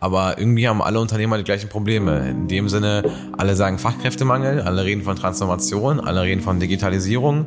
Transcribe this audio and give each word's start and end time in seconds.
aber 0.00 0.38
irgendwie 0.38 0.66
haben 0.66 0.82
alle 0.82 0.98
Unternehmer 0.98 1.36
die 1.38 1.44
gleichen 1.44 1.68
Probleme. 1.68 2.30
In 2.30 2.48
dem 2.48 2.68
Sinne, 2.68 3.04
alle 3.36 3.54
sagen 3.54 3.78
Fachkräftemangel, 3.78 4.62
alle 4.62 4.84
reden 4.84 5.02
von 5.02 5.14
Transformation, 5.14 6.00
alle 6.00 6.22
reden 6.22 6.40
von 6.40 6.58
Digitalisierung. 6.58 7.46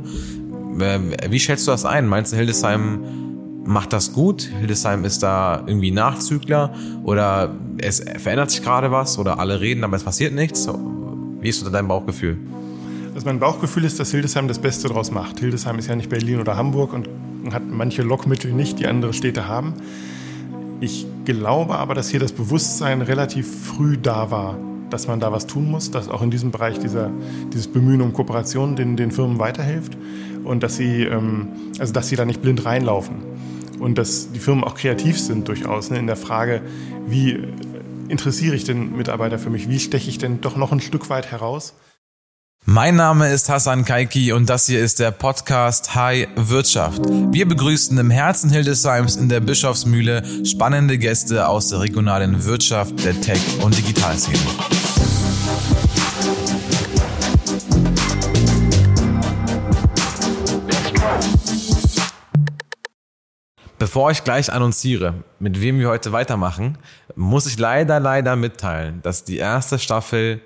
Wie 1.29 1.39
schätzt 1.39 1.67
du 1.67 1.71
das 1.71 1.85
ein? 1.85 2.07
Meinst 2.07 2.31
du, 2.31 2.37
Hildesheim 2.37 2.99
macht 3.65 3.91
das 3.93 4.13
gut? 4.13 4.49
Hildesheim 4.59 5.03
ist 5.03 5.23
da 5.23 5.63
irgendwie 5.65 5.91
Nachzügler 5.91 6.73
oder 7.03 7.55
es 7.79 7.99
verändert 7.99 8.51
sich 8.51 8.61
gerade 8.61 8.91
was 8.91 9.17
oder 9.17 9.39
alle 9.39 9.59
reden, 9.59 9.83
aber 9.83 9.97
es 9.97 10.03
passiert 10.03 10.33
nichts? 10.33 10.67
Wie 11.41 11.49
ist 11.49 11.65
dein 11.71 11.87
Bauchgefühl? 11.87 12.37
Also 13.15 13.25
mein 13.27 13.39
Bauchgefühl 13.39 13.83
ist, 13.83 13.99
dass 13.99 14.11
Hildesheim 14.11 14.47
das 14.47 14.59
Beste 14.59 14.87
daraus 14.87 15.11
macht. 15.11 15.39
Hildesheim 15.39 15.77
ist 15.77 15.87
ja 15.87 15.95
nicht 15.95 16.09
Berlin 16.09 16.39
oder 16.39 16.57
Hamburg 16.57 16.93
und 16.93 17.07
hat 17.51 17.63
manche 17.69 18.01
Lockmittel 18.01 18.51
nicht, 18.51 18.79
die 18.79 18.87
andere 18.87 19.13
Städte 19.13 19.47
haben. 19.47 19.73
Ich 20.83 21.05
glaube 21.23 21.75
aber, 21.75 21.95
dass 21.95 22.09
hier 22.09 22.19
das 22.19 22.33
Bewusstsein 22.33 23.01
relativ 23.01 23.47
früh 23.67 23.97
da 23.97 24.31
war, 24.31 24.59
dass 24.89 25.07
man 25.07 25.21
da 25.21 25.31
was 25.31 25.47
tun 25.47 25.71
muss, 25.71 25.91
dass 25.91 26.09
auch 26.09 26.21
in 26.21 26.29
diesem 26.29 26.51
Bereich 26.51 26.77
dieser, 26.77 27.09
dieses 27.53 27.69
Bemühen 27.69 28.01
um 28.01 28.11
Kooperation 28.11 28.75
den, 28.75 28.97
den 28.97 29.09
Firmen 29.09 29.39
weiterhilft 29.39 29.97
und 30.43 30.61
dass 30.61 30.75
sie, 30.75 31.03
ähm, 31.03 31.47
also 31.79 31.93
dass 31.93 32.09
sie 32.09 32.17
da 32.17 32.25
nicht 32.25 32.41
blind 32.41 32.65
reinlaufen 32.65 33.23
und 33.79 33.97
dass 33.97 34.33
die 34.33 34.39
Firmen 34.39 34.65
auch 34.65 34.75
kreativ 34.75 35.17
sind 35.17 35.47
durchaus 35.47 35.89
ne, 35.89 35.99
in 35.99 36.07
der 36.07 36.17
Frage, 36.17 36.61
wie 37.07 37.39
interessiere 38.09 38.53
ich 38.53 38.65
den 38.65 38.97
Mitarbeiter 38.97 39.39
für 39.39 39.49
mich, 39.49 39.69
wie 39.69 39.79
steche 39.79 40.09
ich 40.09 40.17
denn 40.17 40.41
doch 40.41 40.57
noch 40.57 40.73
ein 40.73 40.81
Stück 40.81 41.09
weit 41.09 41.31
heraus. 41.31 41.75
Mein 42.65 42.95
Name 42.95 43.29
ist 43.29 43.49
Hassan 43.49 43.83
Kaiki 43.83 44.31
und 44.31 44.49
das 44.49 44.67
hier 44.67 44.79
ist 44.79 45.01
der 45.01 45.11
Podcast 45.11 45.95
High 45.95 46.29
Wirtschaft. 46.37 47.01
Wir 47.05 47.45
begrüßen 47.45 47.97
im 47.97 48.09
Herzen 48.09 48.49
Hildesheims 48.49 49.17
in 49.17 49.27
der 49.27 49.41
Bischofsmühle 49.41 50.45
spannende 50.45 50.97
Gäste 50.97 51.49
aus 51.49 51.67
der 51.67 51.81
regionalen 51.81 52.45
Wirtschaft, 52.45 53.03
der 53.03 53.19
Tech- 53.19 53.61
und 53.61 53.77
Digitalszene. 53.77 54.37
Bevor 63.77 64.11
ich 64.11 64.23
gleich 64.23 64.53
annonciere, 64.53 65.15
mit 65.39 65.59
wem 65.59 65.79
wir 65.79 65.89
heute 65.89 66.13
weitermachen, 66.13 66.77
muss 67.17 67.45
ich 67.45 67.59
leider, 67.59 67.99
leider 67.99 68.37
mitteilen, 68.37 69.01
dass 69.01 69.25
die 69.25 69.37
erste 69.37 69.79
Staffel 69.79 70.39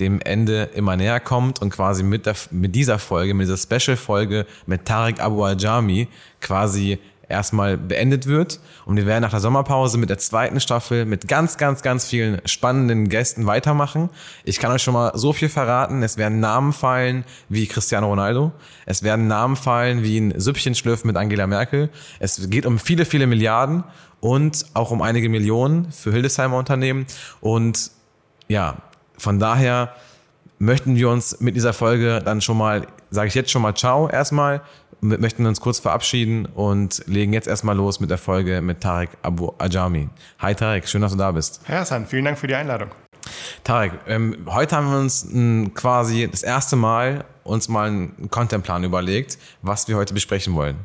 dem 0.00 0.20
Ende 0.20 0.70
immer 0.74 0.96
näher 0.96 1.20
kommt 1.20 1.62
und 1.62 1.70
quasi 1.70 2.02
mit, 2.02 2.26
der, 2.26 2.34
mit 2.50 2.74
dieser 2.74 2.98
Folge, 2.98 3.34
mit 3.34 3.48
dieser 3.48 3.56
Special-Folge 3.56 4.46
mit 4.66 4.84
Tarek 4.84 5.20
Abu 5.20 5.44
Ajami 5.44 6.08
quasi 6.40 6.98
erstmal 7.28 7.76
beendet 7.76 8.26
wird. 8.26 8.60
Und 8.84 8.96
wir 8.96 9.06
werden 9.06 9.22
nach 9.22 9.30
der 9.30 9.40
Sommerpause 9.40 9.98
mit 9.98 10.10
der 10.10 10.18
zweiten 10.18 10.60
Staffel 10.60 11.04
mit 11.04 11.28
ganz, 11.28 11.56
ganz, 11.56 11.82
ganz 11.82 12.04
vielen 12.04 12.40
spannenden 12.44 13.08
Gästen 13.08 13.46
weitermachen. 13.46 14.10
Ich 14.44 14.58
kann 14.58 14.70
euch 14.72 14.82
schon 14.82 14.94
mal 14.94 15.12
so 15.14 15.32
viel 15.32 15.48
verraten. 15.48 16.02
Es 16.02 16.16
werden 16.16 16.40
Namen 16.40 16.72
fallen 16.72 17.24
wie 17.48 17.66
Cristiano 17.66 18.08
Ronaldo. 18.08 18.52
Es 18.84 19.02
werden 19.02 19.26
Namen 19.26 19.56
fallen 19.56 20.02
wie 20.02 20.18
ein 20.18 20.38
Süppchenschlürfen 20.38 21.08
mit 21.08 21.16
Angela 21.16 21.46
Merkel. 21.46 21.90
Es 22.18 22.48
geht 22.50 22.66
um 22.66 22.78
viele, 22.78 23.04
viele 23.04 23.26
Milliarden 23.26 23.84
und 24.20 24.66
auch 24.74 24.90
um 24.90 25.02
einige 25.02 25.28
Millionen 25.28 25.90
für 25.92 26.12
Hildesheimer 26.12 26.56
Unternehmen. 26.56 27.06
Und 27.40 27.90
ja, 28.48 28.76
von 29.18 29.38
daher 29.38 29.94
möchten 30.58 30.96
wir 30.96 31.10
uns 31.10 31.40
mit 31.40 31.56
dieser 31.56 31.72
Folge 31.72 32.20
dann 32.24 32.40
schon 32.40 32.56
mal, 32.56 32.86
sage 33.10 33.28
ich 33.28 33.34
jetzt 33.34 33.50
schon 33.50 33.62
mal 33.62 33.74
Ciao 33.74 34.08
erstmal, 34.08 34.62
möchten 35.00 35.44
uns 35.46 35.60
kurz 35.60 35.78
verabschieden 35.78 36.46
und 36.46 37.02
legen 37.06 37.32
jetzt 37.32 37.48
erstmal 37.48 37.76
los 37.76 38.00
mit 38.00 38.10
der 38.10 38.18
Folge 38.18 38.60
mit 38.62 38.80
Tarek 38.80 39.10
Abu 39.22 39.52
Ajami. 39.58 40.08
Hi 40.38 40.54
Tarek, 40.54 40.88
schön, 40.88 41.02
dass 41.02 41.12
du 41.12 41.18
da 41.18 41.32
bist. 41.32 41.60
Herr 41.64 41.80
Hassan, 41.80 42.06
vielen 42.06 42.24
Dank 42.24 42.38
für 42.38 42.46
die 42.46 42.54
Einladung. 42.54 42.88
Tarek, 43.64 43.92
ähm, 44.06 44.46
heute 44.46 44.76
haben 44.76 44.90
wir 44.90 44.98
uns 44.98 45.24
m, 45.24 45.72
quasi 45.74 46.28
das 46.30 46.42
erste 46.42 46.76
Mal 46.76 47.24
uns 47.46 47.68
mal 47.68 47.88
einen 47.88 48.28
Contentplan 48.30 48.84
überlegt, 48.84 49.38
was 49.62 49.88
wir 49.88 49.96
heute 49.96 50.14
besprechen 50.14 50.54
wollen. 50.54 50.76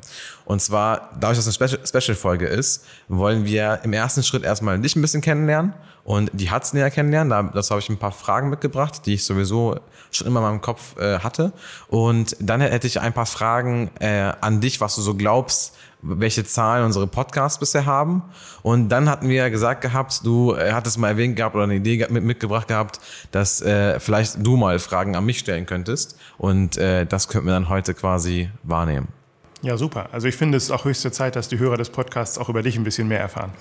Und 0.45 0.61
zwar, 0.61 1.09
dadurch, 1.19 1.37
dass 1.37 1.47
es 1.47 1.59
eine 1.59 1.79
Special-Folge 1.87 2.45
ist, 2.45 2.85
wollen 3.07 3.45
wir 3.45 3.79
im 3.83 3.93
ersten 3.93 4.23
Schritt 4.23 4.43
erstmal 4.43 4.79
dich 4.79 4.95
ein 4.95 5.01
bisschen 5.01 5.21
kennenlernen 5.21 5.73
und 6.03 6.31
die 6.33 6.49
Hatz 6.49 6.73
näher 6.73 6.89
kennenlernen. 6.89 7.51
Dazu 7.53 7.71
habe 7.71 7.81
ich 7.81 7.89
ein 7.89 7.97
paar 7.97 8.11
Fragen 8.11 8.49
mitgebracht, 8.49 9.05
die 9.05 9.15
ich 9.15 9.25
sowieso 9.25 9.79
schon 10.11 10.27
immer 10.27 10.39
in 10.39 10.45
meinem 10.45 10.61
Kopf 10.61 10.97
äh, 10.97 11.19
hatte. 11.19 11.53
Und 11.87 12.35
dann 12.39 12.61
hätte 12.61 12.87
ich 12.87 12.99
ein 12.99 13.13
paar 13.13 13.25
Fragen 13.25 13.91
äh, 13.99 14.31
an 14.41 14.61
dich, 14.61 14.81
was 14.81 14.95
du 14.95 15.01
so 15.01 15.15
glaubst, 15.15 15.75
welche 16.01 16.43
Zahlen 16.43 16.85
unsere 16.85 17.07
Podcasts 17.07 17.59
bisher 17.59 17.85
haben. 17.85 18.23
Und 18.63 18.89
dann 18.89 19.09
hatten 19.09 19.29
wir 19.29 19.35
ja 19.35 19.49
gesagt 19.49 19.81
gehabt, 19.81 20.21
du 20.25 20.55
äh, 20.55 20.73
hattest 20.73 20.97
mal 20.97 21.09
erwähnt 21.09 21.35
gehabt 21.35 21.55
oder 21.55 21.65
eine 21.65 21.75
Idee 21.75 22.07
mit, 22.09 22.23
mitgebracht 22.23 22.67
gehabt, 22.67 22.99
dass 23.31 23.61
äh, 23.61 23.99
vielleicht 23.99 24.45
du 24.45 24.57
mal 24.57 24.79
Fragen 24.79 25.15
an 25.15 25.25
mich 25.25 25.39
stellen 25.39 25.65
könntest. 25.65 26.17
Und 26.37 26.77
äh, 26.77 27.05
das 27.05 27.27
könnten 27.27 27.47
wir 27.47 27.53
dann 27.53 27.69
heute 27.69 27.93
quasi 27.93 28.49
wahrnehmen. 28.63 29.20
Ja, 29.61 29.77
super. 29.77 30.09
Also 30.11 30.27
ich 30.27 30.35
finde 30.35 30.57
es 30.57 30.71
auch 30.71 30.85
höchste 30.85 31.11
Zeit, 31.11 31.35
dass 31.35 31.47
die 31.47 31.59
Hörer 31.59 31.77
des 31.77 31.91
Podcasts 31.91 32.37
auch 32.39 32.49
über 32.49 32.63
dich 32.63 32.77
ein 32.77 32.83
bisschen 32.83 33.07
mehr 33.07 33.19
erfahren. 33.19 33.51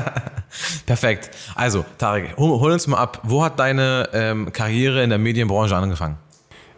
Perfekt. 0.86 1.30
Also, 1.56 1.84
Tarek, 1.98 2.36
hol, 2.36 2.60
hol, 2.60 2.72
uns 2.72 2.86
mal 2.86 2.98
ab. 2.98 3.20
Wo 3.24 3.44
hat 3.44 3.58
deine 3.58 4.08
ähm, 4.12 4.52
Karriere 4.52 5.02
in 5.02 5.10
der 5.10 5.18
Medienbranche 5.18 5.74
angefangen? 5.74 6.18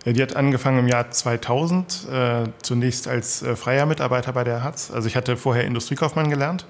Die 0.06 0.22
hat 0.22 0.36
angefangen 0.36 0.78
im 0.78 0.88
Jahr 0.88 1.10
2000, 1.10 2.08
äh, 2.10 2.44
zunächst 2.62 3.08
als 3.08 3.42
äh, 3.42 3.56
freier 3.56 3.86
Mitarbeiter 3.86 4.32
bei 4.32 4.44
der 4.44 4.62
Hatz. 4.62 4.92
Also 4.94 5.08
ich 5.08 5.16
hatte 5.16 5.36
vorher 5.36 5.64
Industriekaufmann 5.64 6.30
gelernt, 6.30 6.64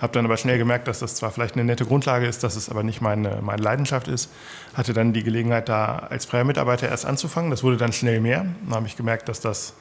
habe 0.00 0.12
dann 0.12 0.26
aber 0.26 0.36
schnell 0.36 0.58
gemerkt, 0.58 0.86
dass 0.86 0.98
das 0.98 1.14
zwar 1.14 1.30
vielleicht 1.30 1.54
eine 1.54 1.64
nette 1.64 1.86
Grundlage 1.86 2.26
ist, 2.26 2.44
dass 2.44 2.56
es 2.56 2.68
aber 2.68 2.82
nicht 2.82 3.00
meine, 3.00 3.38
meine 3.40 3.62
Leidenschaft 3.62 4.06
ist. 4.06 4.30
Hatte 4.74 4.92
dann 4.92 5.14
die 5.14 5.24
Gelegenheit, 5.24 5.70
da 5.70 6.06
als 6.10 6.26
freier 6.26 6.44
Mitarbeiter 6.44 6.86
erst 6.86 7.06
anzufangen. 7.06 7.50
Das 7.50 7.62
wurde 7.62 7.78
dann 7.78 7.94
schnell 7.94 8.20
mehr. 8.20 8.44
Dann 8.66 8.74
habe 8.74 8.86
ich 8.86 8.96
gemerkt, 8.96 9.30
dass 9.30 9.40
das, 9.40 9.72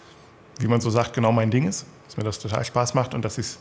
wie 0.60 0.68
man 0.68 0.82
so 0.82 0.90
sagt, 0.90 1.14
genau 1.14 1.32
mein 1.32 1.52
Ding 1.52 1.68
ist, 1.68 1.86
dass 2.06 2.18
mir 2.18 2.24
das 2.24 2.40
total 2.40 2.64
Spaß 2.64 2.94
macht 2.94 3.14
und 3.14 3.24
dass 3.24 3.38
ich 3.38 3.46
es 3.48 3.60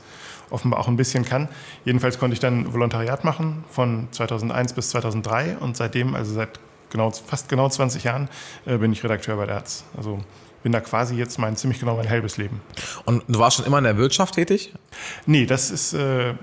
offenbar 0.50 0.80
auch 0.80 0.88
ein 0.88 0.96
bisschen 0.96 1.24
kann. 1.24 1.48
Jedenfalls 1.84 2.18
konnte 2.18 2.34
ich 2.34 2.40
dann 2.40 2.72
Volontariat 2.72 3.24
machen 3.24 3.64
von 3.70 4.08
2001 4.10 4.74
bis 4.74 4.90
2003 4.90 5.56
und 5.58 5.76
seitdem, 5.76 6.14
also 6.14 6.34
seit 6.34 6.60
genau, 6.90 7.10
fast 7.10 7.48
genau 7.48 7.68
20 7.68 8.04
Jahren 8.04 8.28
äh, 8.66 8.76
bin 8.76 8.92
ich 8.92 9.02
Redakteur 9.02 9.36
bei 9.36 9.46
der 9.46 9.56
Herz. 9.56 9.84
Also 9.96 10.20
bin 10.62 10.72
da 10.72 10.80
quasi 10.80 11.16
jetzt 11.16 11.38
mein 11.38 11.56
ziemlich 11.56 11.80
genau 11.80 11.96
mein 11.96 12.08
halbes 12.08 12.36
Leben. 12.36 12.60
Und 13.04 13.24
du 13.26 13.38
warst 13.38 13.56
schon 13.56 13.66
immer 13.66 13.78
in 13.78 13.84
der 13.84 13.96
Wirtschaft 13.96 14.34
tätig? 14.34 14.72
Nee, 15.26 15.46
das 15.46 15.70
ist 15.70 15.92
äh, 15.92 16.34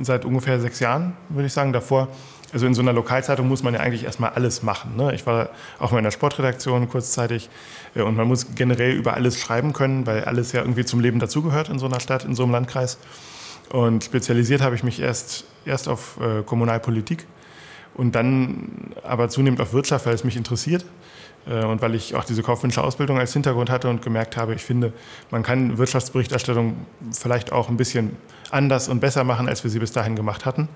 seit 0.00 0.24
ungefähr 0.24 0.60
sechs 0.60 0.80
Jahren, 0.80 1.14
würde 1.28 1.46
ich 1.46 1.52
sagen. 1.52 1.72
Davor, 1.72 2.08
also 2.52 2.66
in 2.66 2.74
so 2.74 2.80
einer 2.80 2.92
Lokalzeitung 2.92 3.48
muss 3.48 3.62
man 3.62 3.74
ja 3.74 3.80
eigentlich 3.80 4.04
erstmal 4.04 4.30
alles 4.30 4.62
machen. 4.62 4.96
Ne? 4.96 5.14
Ich 5.14 5.26
war 5.26 5.50
auch 5.78 5.92
mal 5.92 5.98
in 5.98 6.04
der 6.04 6.10
Sportredaktion 6.10 6.88
kurzzeitig 6.88 7.50
und 7.94 8.16
man 8.16 8.28
muss 8.28 8.54
generell 8.54 8.92
über 8.92 9.14
alles 9.14 9.40
schreiben 9.40 9.72
können, 9.72 10.06
weil 10.06 10.24
alles 10.24 10.52
ja 10.52 10.60
irgendwie 10.60 10.84
zum 10.84 11.00
Leben 11.00 11.18
dazugehört 11.18 11.68
in 11.68 11.78
so 11.78 11.86
einer 11.86 12.00
Stadt, 12.00 12.24
in 12.24 12.34
so 12.34 12.44
einem 12.44 12.52
Landkreis. 12.52 12.98
Und 13.70 14.04
spezialisiert 14.04 14.62
habe 14.62 14.74
ich 14.74 14.82
mich 14.82 15.00
erst, 15.00 15.44
erst 15.64 15.88
auf 15.88 16.18
äh, 16.20 16.42
Kommunalpolitik 16.42 17.26
und 17.94 18.14
dann 18.14 18.92
aber 19.02 19.28
zunehmend 19.28 19.60
auf 19.60 19.72
Wirtschaft, 19.72 20.06
weil 20.06 20.14
es 20.14 20.24
mich 20.24 20.36
interessiert 20.36 20.84
äh, 21.46 21.64
und 21.64 21.82
weil 21.82 21.94
ich 21.94 22.14
auch 22.14 22.24
diese 22.24 22.42
kaufmännische 22.42 22.82
Ausbildung 22.82 23.18
als 23.18 23.32
Hintergrund 23.32 23.70
hatte 23.70 23.88
und 23.88 24.02
gemerkt 24.02 24.36
habe, 24.36 24.54
ich 24.54 24.62
finde, 24.62 24.92
man 25.30 25.42
kann 25.42 25.78
Wirtschaftsberichterstattung 25.78 26.86
vielleicht 27.12 27.52
auch 27.52 27.68
ein 27.68 27.76
bisschen 27.76 28.16
anders 28.50 28.88
und 28.88 29.00
besser 29.00 29.24
machen, 29.24 29.48
als 29.48 29.62
wir 29.64 29.70
sie 29.70 29.78
bis 29.78 29.92
dahin 29.92 30.16
gemacht 30.16 30.44
hatten. 30.46 30.68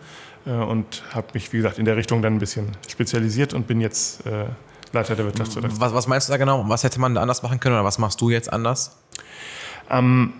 Äh, 0.46 0.50
und 0.50 1.02
habe 1.12 1.28
mich, 1.34 1.52
wie 1.52 1.58
gesagt, 1.58 1.78
in 1.78 1.84
der 1.84 1.96
Richtung 1.96 2.22
dann 2.22 2.34
ein 2.34 2.38
bisschen 2.38 2.69
spezialisiert 2.88 3.54
und 3.54 3.66
bin 3.66 3.81
jetzt 3.81 4.26
äh, 4.26 4.46
Leiter 4.94 5.16
der 5.16 5.27
Wirtschaftsredaktion. 5.27 5.81
Was, 5.81 5.93
was, 5.93 6.06
meinst 6.06 6.28
du 6.28 6.32
da 6.32 6.37
genau? 6.37 6.65
Was 6.69 6.84
hätte 6.84 7.00
man 7.00 7.16
anders 7.16 7.43
machen 7.43 7.60
können 7.60 7.75
oder 7.75 7.84
was 7.84 7.99
machst 7.99 8.21
du 8.21 8.31
jetzt 8.31 8.53
anders? 8.53 8.97
Ähm, 9.91 10.32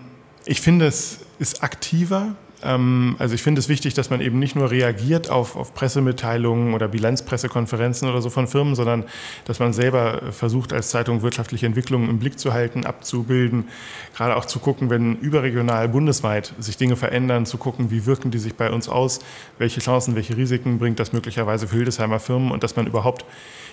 ich 0.45 0.61
finde, 0.61 0.87
es 0.87 1.19
ist 1.39 1.63
aktiver 1.63 2.35
also 2.61 3.35
ich 3.35 3.43
finde 3.43 3.59
es 3.59 3.69
wichtig, 3.69 3.93
dass 3.93 4.09
man 4.09 4.21
eben 4.21 4.39
nicht 4.39 4.55
nur 4.55 4.71
reagiert 4.71 5.29
auf, 5.29 5.55
auf 5.55 5.73
Pressemitteilungen 5.73 6.73
oder 6.73 6.87
Bilanzpressekonferenzen 6.87 8.09
oder 8.09 8.21
so 8.21 8.29
von 8.29 8.47
Firmen, 8.47 8.75
sondern 8.75 9.03
dass 9.45 9.59
man 9.59 9.73
selber 9.73 10.31
versucht, 10.31 10.73
als 10.73 10.89
Zeitung 10.89 11.21
wirtschaftliche 11.21 11.65
Entwicklungen 11.65 12.09
im 12.09 12.19
Blick 12.19 12.39
zu 12.39 12.53
halten, 12.53 12.85
abzubilden, 12.85 13.67
gerade 14.15 14.35
auch 14.35 14.45
zu 14.45 14.59
gucken, 14.59 14.89
wenn 14.89 15.17
überregional, 15.17 15.89
bundesweit 15.89 16.53
sich 16.59 16.77
Dinge 16.77 16.95
verändern, 16.95 17.45
zu 17.45 17.57
gucken, 17.57 17.91
wie 17.91 18.05
wirken 18.05 18.31
die 18.31 18.39
sich 18.39 18.55
bei 18.55 18.71
uns 18.71 18.89
aus, 18.89 19.19
welche 19.57 19.79
Chancen, 19.79 20.15
welche 20.15 20.37
Risiken 20.37 20.79
bringt 20.79 20.99
das 20.99 21.13
möglicherweise 21.13 21.67
für 21.67 21.75
Hildesheimer 21.75 22.19
Firmen 22.19 22.51
und 22.51 22.63
dass 22.63 22.75
man 22.75 22.87
überhaupt 22.87 23.25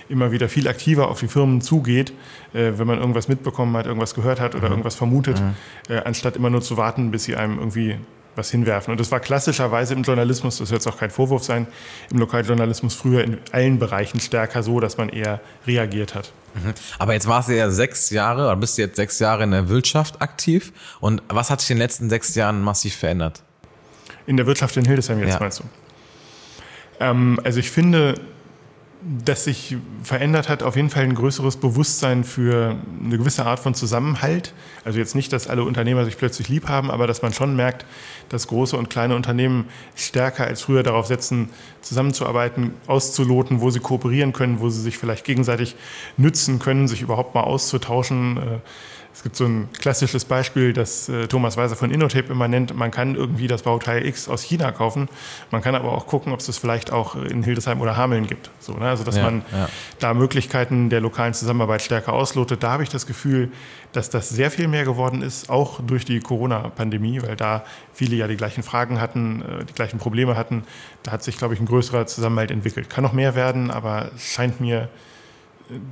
immer 0.08 0.32
wieder 0.32 0.48
viel 0.48 0.68
aktiver 0.68 1.08
auf 1.08 1.20
die 1.20 1.28
Firmen 1.28 1.60
zugeht, 1.60 2.12
äh, 2.52 2.72
wenn 2.76 2.86
man 2.86 2.98
irgendwas 2.98 3.28
mitbekommen 3.28 3.76
hat, 3.76 3.86
irgendwas 3.86 4.14
gehört 4.14 4.40
hat 4.40 4.54
oder 4.54 4.66
mhm. 4.66 4.72
irgendwas 4.72 4.94
vermutet, 4.94 5.40
mhm. 5.40 5.54
äh, 5.88 5.98
anstatt 6.00 6.36
immer 6.36 6.50
nur 6.50 6.60
zu 6.60 6.76
warten, 6.76 7.10
bis 7.10 7.24
sie 7.24 7.36
einem 7.36 7.58
irgendwie 7.58 7.96
was 8.36 8.50
hinwerfen. 8.50 8.92
Und 8.92 9.00
das 9.00 9.10
war 9.10 9.20
klassischerweise 9.20 9.94
im 9.94 10.02
Journalismus, 10.02 10.58
das 10.58 10.68
soll 10.68 10.76
jetzt 10.76 10.86
auch 10.86 10.98
kein 10.98 11.10
Vorwurf 11.10 11.44
sein, 11.44 11.66
im 12.10 12.18
Lokaljournalismus 12.18 12.94
früher 12.94 13.24
in 13.24 13.38
allen 13.52 13.78
Bereichen 13.78 14.20
stärker 14.20 14.62
so, 14.62 14.80
dass 14.80 14.96
man 14.96 15.08
eher 15.08 15.40
reagiert 15.66 16.14
hat. 16.14 16.32
Mhm. 16.54 16.74
Aber 16.98 17.12
jetzt 17.14 17.26
warst 17.26 17.48
du 17.48 17.56
ja 17.56 17.70
sechs 17.70 18.10
Jahre 18.10 18.46
oder 18.46 18.56
bist 18.56 18.78
du 18.78 18.82
jetzt 18.82 18.96
sechs 18.96 19.18
Jahre 19.18 19.44
in 19.44 19.50
der 19.50 19.68
Wirtschaft 19.68 20.20
aktiv. 20.20 20.72
Und 21.00 21.22
was 21.28 21.50
hat 21.50 21.60
sich 21.60 21.70
in 21.70 21.76
den 21.76 21.82
letzten 21.82 22.10
sechs 22.10 22.34
Jahren 22.34 22.62
massiv 22.62 22.96
verändert? 22.96 23.42
In 24.26 24.36
der 24.36 24.46
Wirtschaft 24.46 24.76
in 24.76 24.84
Hildesheim 24.84 25.18
jetzt 25.20 25.34
ja. 25.34 25.40
meinst 25.40 25.60
du? 25.60 25.64
Ähm, 27.00 27.40
also 27.42 27.58
ich 27.58 27.70
finde, 27.70 28.14
dass 29.24 29.44
sich 29.44 29.76
verändert 30.02 30.48
hat, 30.48 30.62
auf 30.62 30.76
jeden 30.76 30.90
Fall 30.90 31.02
ein 31.02 31.14
größeres 31.14 31.56
Bewusstsein 31.56 32.22
für 32.22 32.76
eine 33.04 33.18
gewisse 33.18 33.44
Art 33.44 33.58
von 33.58 33.74
Zusammenhalt. 33.74 34.54
Also 34.84 34.98
jetzt 34.98 35.14
nicht, 35.14 35.32
dass 35.32 35.48
alle 35.48 35.64
Unternehmer 35.64 36.04
sich 36.04 36.16
plötzlich 36.16 36.48
lieb 36.48 36.68
haben, 36.68 36.90
aber 36.90 37.06
dass 37.06 37.20
man 37.20 37.32
schon 37.32 37.56
merkt, 37.56 37.84
dass 38.28 38.46
große 38.46 38.76
und 38.76 38.90
kleine 38.90 39.16
Unternehmen 39.16 39.66
stärker 39.96 40.44
als 40.44 40.62
früher 40.62 40.82
darauf 40.82 41.06
setzen, 41.06 41.48
zusammenzuarbeiten, 41.80 42.74
auszuloten, 42.86 43.60
wo 43.60 43.70
sie 43.70 43.80
kooperieren 43.80 44.32
können, 44.32 44.60
wo 44.60 44.70
sie 44.70 44.80
sich 44.80 44.98
vielleicht 44.98 45.24
gegenseitig 45.24 45.74
nützen 46.16 46.60
können, 46.60 46.86
sich 46.86 47.02
überhaupt 47.02 47.34
mal 47.34 47.42
auszutauschen. 47.42 48.38
Es 49.14 49.22
gibt 49.22 49.36
so 49.36 49.44
ein 49.44 49.68
klassisches 49.78 50.24
Beispiel, 50.24 50.72
das 50.72 51.08
äh, 51.08 51.28
Thomas 51.28 51.56
Weiser 51.58 51.76
von 51.76 51.90
Innotape 51.90 52.32
immer 52.32 52.48
nennt. 52.48 52.74
Man 52.74 52.90
kann 52.90 53.14
irgendwie 53.14 53.46
das 53.46 53.62
Bauteil 53.62 54.06
X 54.06 54.26
aus 54.28 54.42
China 54.42 54.72
kaufen. 54.72 55.08
Man 55.50 55.60
kann 55.60 55.74
aber 55.74 55.92
auch 55.92 56.06
gucken, 56.06 56.32
ob 56.32 56.40
es 56.40 56.46
das 56.46 56.56
vielleicht 56.56 56.92
auch 56.92 57.14
in 57.14 57.42
Hildesheim 57.42 57.80
oder 57.82 57.96
Hameln 57.96 58.26
gibt. 58.26 58.50
So, 58.58 58.72
ne? 58.72 58.88
Also, 58.88 59.04
dass 59.04 59.16
ja, 59.16 59.24
man 59.24 59.42
ja. 59.52 59.68
da 59.98 60.14
Möglichkeiten 60.14 60.88
der 60.88 61.00
lokalen 61.00 61.34
Zusammenarbeit 61.34 61.82
stärker 61.82 62.14
auslotet. 62.14 62.62
Da 62.62 62.72
habe 62.72 62.84
ich 62.84 62.88
das 62.88 63.06
Gefühl, 63.06 63.52
dass 63.92 64.08
das 64.08 64.30
sehr 64.30 64.50
viel 64.50 64.66
mehr 64.66 64.84
geworden 64.84 65.20
ist, 65.20 65.50
auch 65.50 65.80
durch 65.80 66.06
die 66.06 66.20
Corona-Pandemie, 66.20 67.20
weil 67.22 67.36
da 67.36 67.64
viele 67.92 68.16
ja 68.16 68.26
die 68.26 68.36
gleichen 68.36 68.62
Fragen 68.62 68.98
hatten, 68.98 69.42
äh, 69.42 69.64
die 69.66 69.74
gleichen 69.74 69.98
Probleme 69.98 70.36
hatten. 70.36 70.64
Da 71.02 71.12
hat 71.12 71.22
sich, 71.22 71.36
glaube 71.36 71.52
ich, 71.52 71.60
ein 71.60 71.66
größerer 71.66 72.06
Zusammenhalt 72.06 72.50
entwickelt. 72.50 72.88
Kann 72.88 73.04
noch 73.04 73.12
mehr 73.12 73.34
werden, 73.34 73.70
aber 73.70 74.10
scheint 74.16 74.60
mir 74.60 74.88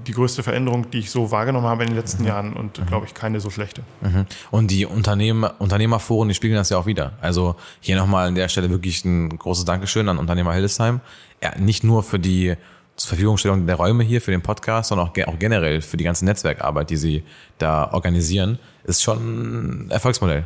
die 0.06 0.12
größte 0.12 0.42
Veränderung, 0.42 0.90
die 0.90 0.98
ich 0.98 1.10
so 1.10 1.30
wahrgenommen 1.30 1.66
habe 1.66 1.82
in 1.84 1.90
den 1.90 1.96
letzten 1.96 2.22
mhm. 2.22 2.28
Jahren 2.28 2.52
und 2.54 2.78
mhm. 2.78 2.86
glaube 2.86 3.06
ich 3.06 3.14
keine 3.14 3.40
so 3.40 3.50
schlechte. 3.50 3.82
Mhm. 4.00 4.26
Und 4.50 4.70
die 4.70 4.86
Unternehmer, 4.86 5.54
Unternehmerforen, 5.58 6.28
die 6.28 6.34
spiegeln 6.34 6.58
das 6.58 6.70
ja 6.70 6.78
auch 6.78 6.86
wieder. 6.86 7.12
Also 7.20 7.56
hier 7.80 7.96
nochmal 7.96 8.28
an 8.28 8.34
der 8.34 8.48
Stelle 8.48 8.70
wirklich 8.70 9.04
ein 9.04 9.36
großes 9.38 9.64
Dankeschön 9.64 10.08
an 10.08 10.18
Unternehmer 10.18 10.52
Hildesheim. 10.52 11.00
Ja, 11.42 11.58
nicht 11.58 11.84
nur 11.84 12.02
für 12.02 12.18
die 12.18 12.56
zur 12.96 13.08
Verfügungstellung 13.08 13.66
der 13.66 13.76
Räume 13.76 14.04
hier 14.04 14.20
für 14.20 14.30
den 14.30 14.42
Podcast, 14.42 14.90
sondern 14.90 15.08
auch, 15.08 15.26
auch 15.26 15.38
generell 15.38 15.80
für 15.80 15.96
die 15.96 16.04
ganze 16.04 16.24
Netzwerkarbeit, 16.26 16.90
die 16.90 16.96
sie 16.96 17.24
da 17.56 17.90
organisieren, 17.92 18.58
ist 18.84 19.02
schon 19.02 19.86
ein 19.86 19.90
Erfolgsmodell. 19.90 20.44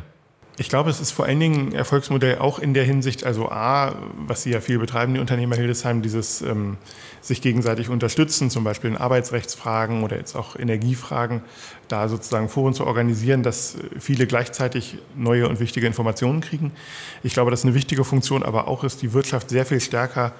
Ich 0.57 0.69
glaube, 0.69 0.89
es 0.89 1.01
ist 1.01 1.11
vor 1.11 1.25
allen 1.25 1.39
Dingen 1.39 1.69
ein 1.69 1.75
Erfolgsmodell 1.75 2.37
auch 2.37 2.59
in 2.59 2.73
der 2.73 2.85
Hinsicht, 2.85 3.25
also 3.25 3.49
A, 3.49 3.93
was 4.15 4.43
Sie 4.43 4.51
ja 4.51 4.61
viel 4.61 4.79
betreiben, 4.79 5.13
die 5.13 5.19
Unternehmer 5.19 5.57
Hildesheim, 5.57 6.01
dieses 6.01 6.41
ähm, 6.41 6.77
sich 7.21 7.41
gegenseitig 7.41 7.89
unterstützen, 7.89 8.49
zum 8.49 8.63
Beispiel 8.63 8.89
in 8.91 8.95
Arbeitsrechtsfragen 8.95 10.03
oder 10.03 10.15
jetzt 10.15 10.33
auch 10.35 10.55
Energiefragen, 10.55 11.41
da 11.89 12.07
sozusagen 12.07 12.47
Foren 12.47 12.73
zu 12.73 12.87
organisieren, 12.87 13.43
dass 13.43 13.75
viele 13.99 14.27
gleichzeitig 14.27 14.97
neue 15.15 15.49
und 15.49 15.59
wichtige 15.59 15.87
Informationen 15.87 16.39
kriegen. 16.39 16.71
Ich 17.21 17.33
glaube, 17.33 17.51
das 17.51 17.61
ist 17.61 17.65
eine 17.65 17.75
wichtige 17.75 18.05
Funktion, 18.05 18.41
aber 18.41 18.69
auch 18.69 18.85
ist 18.85 19.01
die 19.01 19.11
Wirtschaft 19.11 19.49
sehr 19.49 19.65
viel 19.65 19.81
stärker 19.81 20.31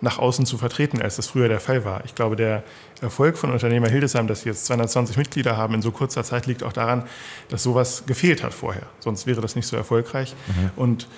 nach 0.00 0.18
außen 0.18 0.46
zu 0.46 0.56
vertreten, 0.56 1.02
als 1.02 1.16
das 1.16 1.26
früher 1.26 1.48
der 1.48 1.60
Fall 1.60 1.84
war. 1.84 2.04
Ich 2.04 2.14
glaube, 2.14 2.36
der 2.36 2.62
Erfolg 3.04 3.38
von 3.38 3.52
Unternehmer 3.52 3.88
Hildesheim, 3.88 4.26
dass 4.26 4.42
sie 4.42 4.48
jetzt 4.48 4.66
220 4.66 5.16
Mitglieder 5.16 5.56
haben 5.56 5.74
in 5.74 5.82
so 5.82 5.92
kurzer 5.92 6.24
Zeit, 6.24 6.46
liegt 6.46 6.62
auch 6.64 6.72
daran, 6.72 7.04
dass 7.48 7.62
sowas 7.62 8.04
gefehlt 8.06 8.42
hat 8.42 8.52
vorher. 8.52 8.86
Sonst 8.98 9.26
wäre 9.26 9.40
das 9.40 9.54
nicht 9.54 9.66
so 9.66 9.76
erfolgreich. 9.76 10.34
Mhm. 10.48 10.70
Und 10.74 11.08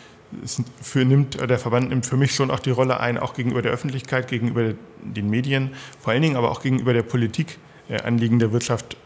für, 0.82 1.04
nimmt, 1.04 1.40
der 1.40 1.58
Verband 1.58 1.88
nimmt 1.90 2.04
für 2.04 2.16
mich 2.16 2.34
schon 2.34 2.50
auch 2.50 2.60
die 2.60 2.70
Rolle 2.70 3.00
ein, 3.00 3.16
auch 3.16 3.34
gegenüber 3.34 3.62
der 3.62 3.72
Öffentlichkeit, 3.72 4.28
gegenüber 4.28 4.74
den 5.02 5.30
Medien, 5.30 5.70
vor 6.00 6.12
allen 6.12 6.22
Dingen 6.22 6.36
aber 6.36 6.50
auch 6.50 6.60
gegenüber 6.60 6.92
der 6.92 7.02
Politik, 7.02 7.58
äh, 7.88 8.00
Anliegen 8.00 8.38
der 8.38 8.52
Wirtschaft 8.52 8.96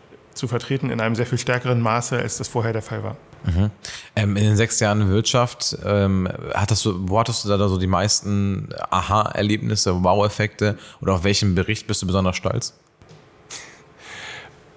zu 0.41 0.49
vertreten 0.49 0.91
in 0.91 1.01
einem 1.01 1.15
sehr 1.15 1.27
viel 1.27 1.39
stärkeren 1.39 1.81
Maße, 1.81 2.19
als 2.19 2.39
das 2.39 2.49
vorher 2.49 2.73
der 2.73 2.83
Fall 2.83 3.05
war. 3.05 3.17
Mhm. 3.45 3.71
Ähm, 4.17 4.37
in 4.37 4.45
den 4.45 4.57
sechs 4.57 4.81
Jahren 4.81 5.09
Wirtschaft, 5.09 5.77
ähm, 5.85 6.29
hattest 6.55 6.85
du, 6.85 7.09
wo 7.09 7.19
hattest 7.19 7.45
du 7.45 7.49
da 7.49 7.69
so 7.69 7.79
die 7.79 7.87
meisten 7.87 8.71
Aha-Erlebnisse, 8.91 10.03
Wow-Effekte 10.03 10.79
oder 11.01 11.15
auf 11.15 11.25
welchen 11.25 11.55
Bericht 11.55 11.87
bist 11.87 12.03
du 12.03 12.07
besonders 12.07 12.37
stolz? 12.37 12.75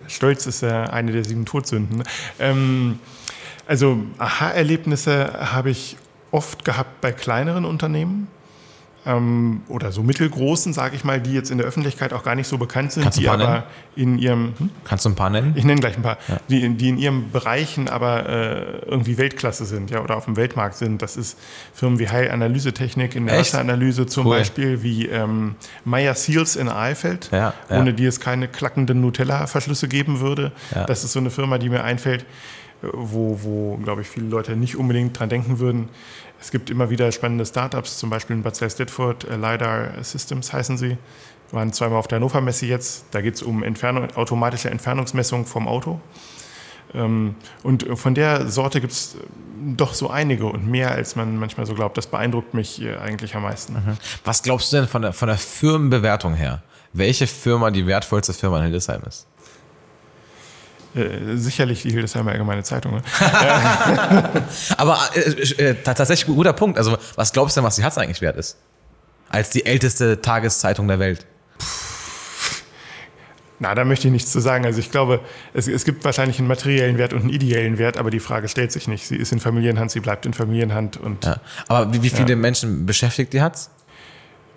Stolz 0.08 0.46
ist 0.46 0.62
ja 0.62 0.84
eine 0.84 1.14
der 1.14 1.24
sieben 1.24 1.46
Todsünden. 1.46 2.04
Ähm, 2.40 3.00
also 3.66 3.98
Aha-Erlebnisse 4.18 5.54
habe 5.54 5.70
ich 5.70 5.98
oft 6.32 6.66
gehabt 6.66 7.00
bei 7.00 7.14
kleineren 7.14 7.64
Unternehmen 7.64 8.28
ähm, 9.06 9.62
oder 9.68 9.92
so 9.92 10.04
mittelgroßen, 10.04 10.74
sage 10.74 10.96
ich 10.96 11.04
mal, 11.04 11.20
die 11.20 11.34
jetzt 11.34 11.52
in 11.52 11.58
der 11.58 11.68
Öffentlichkeit 11.68 12.14
auch 12.14 12.24
gar 12.24 12.36
nicht 12.36 12.48
so 12.48 12.58
bekannt 12.58 12.92
sind, 12.92 13.04
Kannst 13.04 13.20
die 13.20 13.28
aber 13.28 13.48
nennen? 13.48 13.64
in 13.96 14.18
ihrem. 14.18 14.54
Hm? 14.58 14.70
Kannst 14.86 15.06
du 15.06 15.10
ein 15.10 15.16
paar 15.16 15.30
nennen? 15.30 15.54
Ich 15.56 15.64
nenne 15.64 15.82
gleich 15.82 15.98
ein 15.98 16.04
paar, 16.04 16.18
ja. 16.28 16.38
die, 16.50 16.70
die 16.70 16.90
in 16.90 16.98
ihren 16.98 17.32
Bereichen 17.32 17.90
aber 17.90 18.28
äh, 18.28 18.86
irgendwie 18.86 19.18
Weltklasse 19.18 19.66
sind, 19.66 19.92
ja, 19.92 20.02
oder 20.02 20.16
auf 20.16 20.26
dem 20.26 20.36
Weltmarkt 20.36 20.76
sind. 20.76 21.02
Das 21.02 21.18
ist 21.18 21.38
Firmen 21.74 22.00
wie 22.00 22.10
Heil 22.10 22.32
Analysetechnik 22.32 23.16
in 23.16 23.28
der 23.28 23.40
Wasseranalyse 23.40 24.06
zum 24.06 24.28
cool. 24.28 24.38
Beispiel, 24.38 24.84
wie 24.84 25.08
ähm, 25.08 25.56
Meyer 25.84 26.16
Seals 26.16 26.56
in 26.56 26.70
Eifeld, 26.70 27.30
ja, 27.32 27.54
ja. 27.70 27.80
ohne 27.80 27.94
die 27.94 28.06
es 28.06 28.20
keine 28.20 28.48
klackenden 28.48 29.02
Nutella-Verschlüsse 29.02 29.88
geben 29.88 30.20
würde. 30.20 30.52
Das 30.88 31.04
ist 31.04 31.14
so 31.14 31.20
eine 31.20 31.30
Firma, 31.30 31.58
die 31.58 31.70
mir 31.70 31.84
einfällt 31.84 32.26
wo, 32.92 33.40
wo 33.44 33.78
glaube 33.78 34.02
ich, 34.02 34.08
viele 34.08 34.28
Leute 34.28 34.56
nicht 34.56 34.76
unbedingt 34.76 35.18
dran 35.18 35.30
denken 35.30 35.60
würden. 35.60 35.90
Es 36.40 36.52
gibt 36.52 36.70
immer 36.70 36.90
wieder 36.90 37.12
spannende 37.12 37.46
Startups, 37.46 37.98
zum 37.98 38.10
Beispiel 38.10 38.36
in 38.36 38.44
Bad 38.44 38.56
Salzdetford, 38.56 39.30
äh, 39.30 39.36
LiDAR 39.36 40.04
Systems 40.04 40.52
heißen 40.52 40.78
sie. 40.78 40.98
Wir 41.50 41.60
waren 41.60 41.72
zweimal 41.72 42.00
auf 42.00 42.08
der 42.08 42.18
Hannover 42.18 42.42
Messe 42.42 42.66
jetzt. 42.66 43.06
Da 43.12 43.22
geht 43.22 43.36
es 43.36 43.44
um 43.44 43.64
Entfernung, 43.64 44.12
automatische 44.16 44.70
Entfernungsmessung 44.70 45.46
vom 45.46 45.68
Auto. 45.68 46.02
Ähm, 46.94 47.36
und 47.64 47.86
von 47.98 48.14
der 48.16 48.50
Sorte 48.50 48.82
gibt 48.82 48.94
es 48.94 49.18
doch 49.76 49.94
so 49.94 50.10
einige 50.10 50.46
und 50.46 50.68
mehr, 50.68 50.92
als 50.92 51.16
man 51.16 51.38
manchmal 51.38 51.66
so 51.66 51.74
glaubt. 51.74 51.98
Das 51.98 52.08
beeindruckt 52.08 52.54
mich 52.54 52.82
eigentlich 53.00 53.36
am 53.36 53.44
meisten. 53.44 53.74
Mhm. 53.74 53.98
Was 54.26 54.44
glaubst 54.44 54.72
du 54.74 54.78
denn 54.78 54.88
von 54.88 55.02
der, 55.02 55.14
von 55.14 55.28
der 55.28 55.38
Firmenbewertung 55.38 56.34
her? 56.34 56.62
Welche 56.92 57.26
Firma 57.26 57.72
die 57.72 57.88
wertvollste 57.88 58.34
Firma 58.34 58.58
in 58.58 58.64
Hildesheim 58.64 59.02
ist? 59.08 59.28
Äh, 60.96 61.38
sicherlich 61.38 61.82
die 61.82 61.92
Hildesheimer 61.92 62.32
Allgemeine 62.32 62.64
Zeitung. 62.64 62.96
Ne? 62.96 63.02
Aber 64.78 65.00
äh, 65.16 65.70
äh, 65.70 65.76
tatsächlich 65.84 66.28
ein 66.28 66.36
guter 66.36 66.54
Punkt. 66.54 66.78
Also, 66.78 66.98
was 67.16 67.34
glaubst 67.34 67.56
du 67.56 67.62
denn, 67.62 67.66
was 67.66 67.78
die 67.78 67.84
Hatz 67.84 67.98
eigentlich 67.98 68.22
wert 68.22 68.38
ist? 68.38 68.58
Als 69.30 69.50
die 69.50 69.66
älteste 69.66 70.22
Tageszeitung 70.22 70.88
der 70.88 71.00
Welt. 71.00 71.26
Na, 73.60 73.74
da 73.74 73.86
möchte 73.86 74.08
ich 74.08 74.12
nichts 74.12 74.32
zu 74.32 74.40
sagen. 74.40 74.66
Also 74.66 74.80
ich 74.80 74.92
glaube, 74.92 75.22
es, 75.54 75.68
es, 75.68 75.86
gibt 75.86 76.04
wahrscheinlich 76.04 76.38
einen 76.38 76.48
materiellen 76.48 76.98
Wert 76.98 77.14
und 77.14 77.22
einen 77.22 77.30
ideellen 77.30 77.78
Wert, 77.78 77.98
aber 77.98 78.12
die 78.12 78.20
Frage 78.20 78.48
stellt 78.48 78.72
sich 78.72 78.88
nicht. 78.88 79.08
Sie 79.08 79.16
ist 79.16 79.32
in 79.32 79.40
Familienhand, 79.40 79.90
sie 79.90 80.02
bleibt 80.02 80.26
in 80.26 80.34
Familienhand. 80.34 80.98
Und, 80.98 81.24
ja. 81.24 81.38
Aber 81.68 81.94
wie, 81.94 82.04
wie 82.04 82.10
viele 82.10 82.32
ja. 82.32 82.36
Menschen 82.36 82.86
beschäftigt 82.86 83.32
die 83.34 83.42
Hatz? 83.42 83.70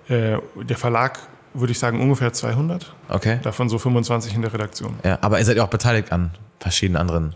Äh, 0.09 0.39
der 0.57 0.77
Verlag 0.77 1.21
würde 1.61 1.73
ich 1.73 1.79
sagen, 1.79 2.01
ungefähr 2.01 2.33
200. 2.33 2.95
Okay. 3.09 3.39
Davon 3.43 3.69
so 3.69 3.79
25 3.79 4.35
in 4.35 4.43
der 4.43 4.53
Redaktion. 4.53 4.95
Ja, 5.05 5.19
aber 5.21 5.39
ihr 5.39 5.45
seid 5.45 5.57
ja 5.57 5.65
auch 5.65 5.69
beteiligt 5.69 6.13
an 6.13 6.31
verschiedenen 6.59 7.01
anderen. 7.01 7.35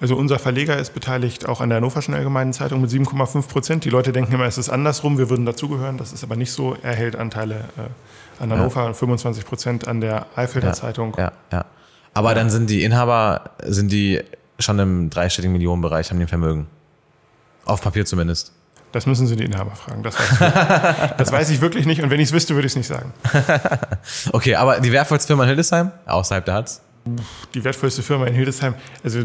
Also 0.00 0.16
unser 0.16 0.38
Verleger 0.38 0.76
ist 0.76 0.92
beteiligt 0.92 1.48
auch 1.48 1.60
an 1.60 1.68
der 1.68 1.76
Hannoverschen 1.76 2.14
Allgemeinen 2.14 2.52
Zeitung 2.52 2.80
mit 2.80 2.90
7,5 2.90 3.48
Prozent. 3.48 3.84
Die 3.84 3.90
Leute 3.90 4.12
denken 4.12 4.32
immer, 4.34 4.44
es 4.44 4.58
ist 4.58 4.68
andersrum, 4.68 5.18
wir 5.18 5.30
würden 5.30 5.46
dazugehören. 5.46 5.98
Das 5.98 6.12
ist 6.12 6.24
aber 6.24 6.36
nicht 6.36 6.52
so. 6.52 6.76
Er 6.82 6.94
hält 6.94 7.16
Anteile 7.16 7.64
äh, 7.76 8.42
an 8.42 8.50
Hannover 8.50 8.82
ja. 8.82 8.86
und 8.88 8.96
25 8.96 9.44
Prozent 9.44 9.88
an 9.88 10.00
der 10.00 10.26
Eifelder 10.36 10.68
ja, 10.68 10.72
Zeitung. 10.74 11.14
Ja, 11.16 11.32
ja. 11.52 11.64
Aber 12.12 12.30
ja. 12.30 12.34
dann 12.34 12.50
sind 12.50 12.70
die 12.70 12.82
Inhaber, 12.82 13.50
sind 13.64 13.92
die 13.92 14.20
schon 14.58 14.78
im 14.78 15.10
dreistelligen 15.10 15.52
Millionenbereich, 15.52 16.10
haben 16.10 16.20
die 16.20 16.26
Vermögen. 16.26 16.66
Auf 17.64 17.80
Papier 17.80 18.04
zumindest. 18.04 18.52
Das 18.94 19.06
müssen 19.06 19.26
Sie 19.26 19.34
die 19.34 19.42
Inhaber 19.42 19.74
fragen. 19.74 20.04
Das 20.04 20.14
weiß 20.16 20.30
ich, 20.30 20.38
das 21.18 21.32
weiß 21.32 21.50
ich 21.50 21.60
wirklich 21.60 21.84
nicht. 21.84 22.00
Und 22.00 22.10
wenn 22.10 22.20
ich 22.20 22.28
es 22.28 22.32
wüsste, 22.32 22.54
würde 22.54 22.66
ich 22.66 22.72
es 22.72 22.76
nicht 22.76 22.86
sagen. 22.86 23.12
okay, 24.32 24.54
aber 24.54 24.78
die 24.78 24.92
wertvollste 24.92 25.26
Firma 25.26 25.42
in 25.42 25.48
Hildesheim, 25.48 25.90
außerhalb 26.06 26.44
der 26.44 26.54
Hatz? 26.54 26.80
Die 27.54 27.64
wertvollste 27.64 28.04
Firma 28.04 28.26
in 28.26 28.34
Hildesheim, 28.34 28.74
also, 29.02 29.24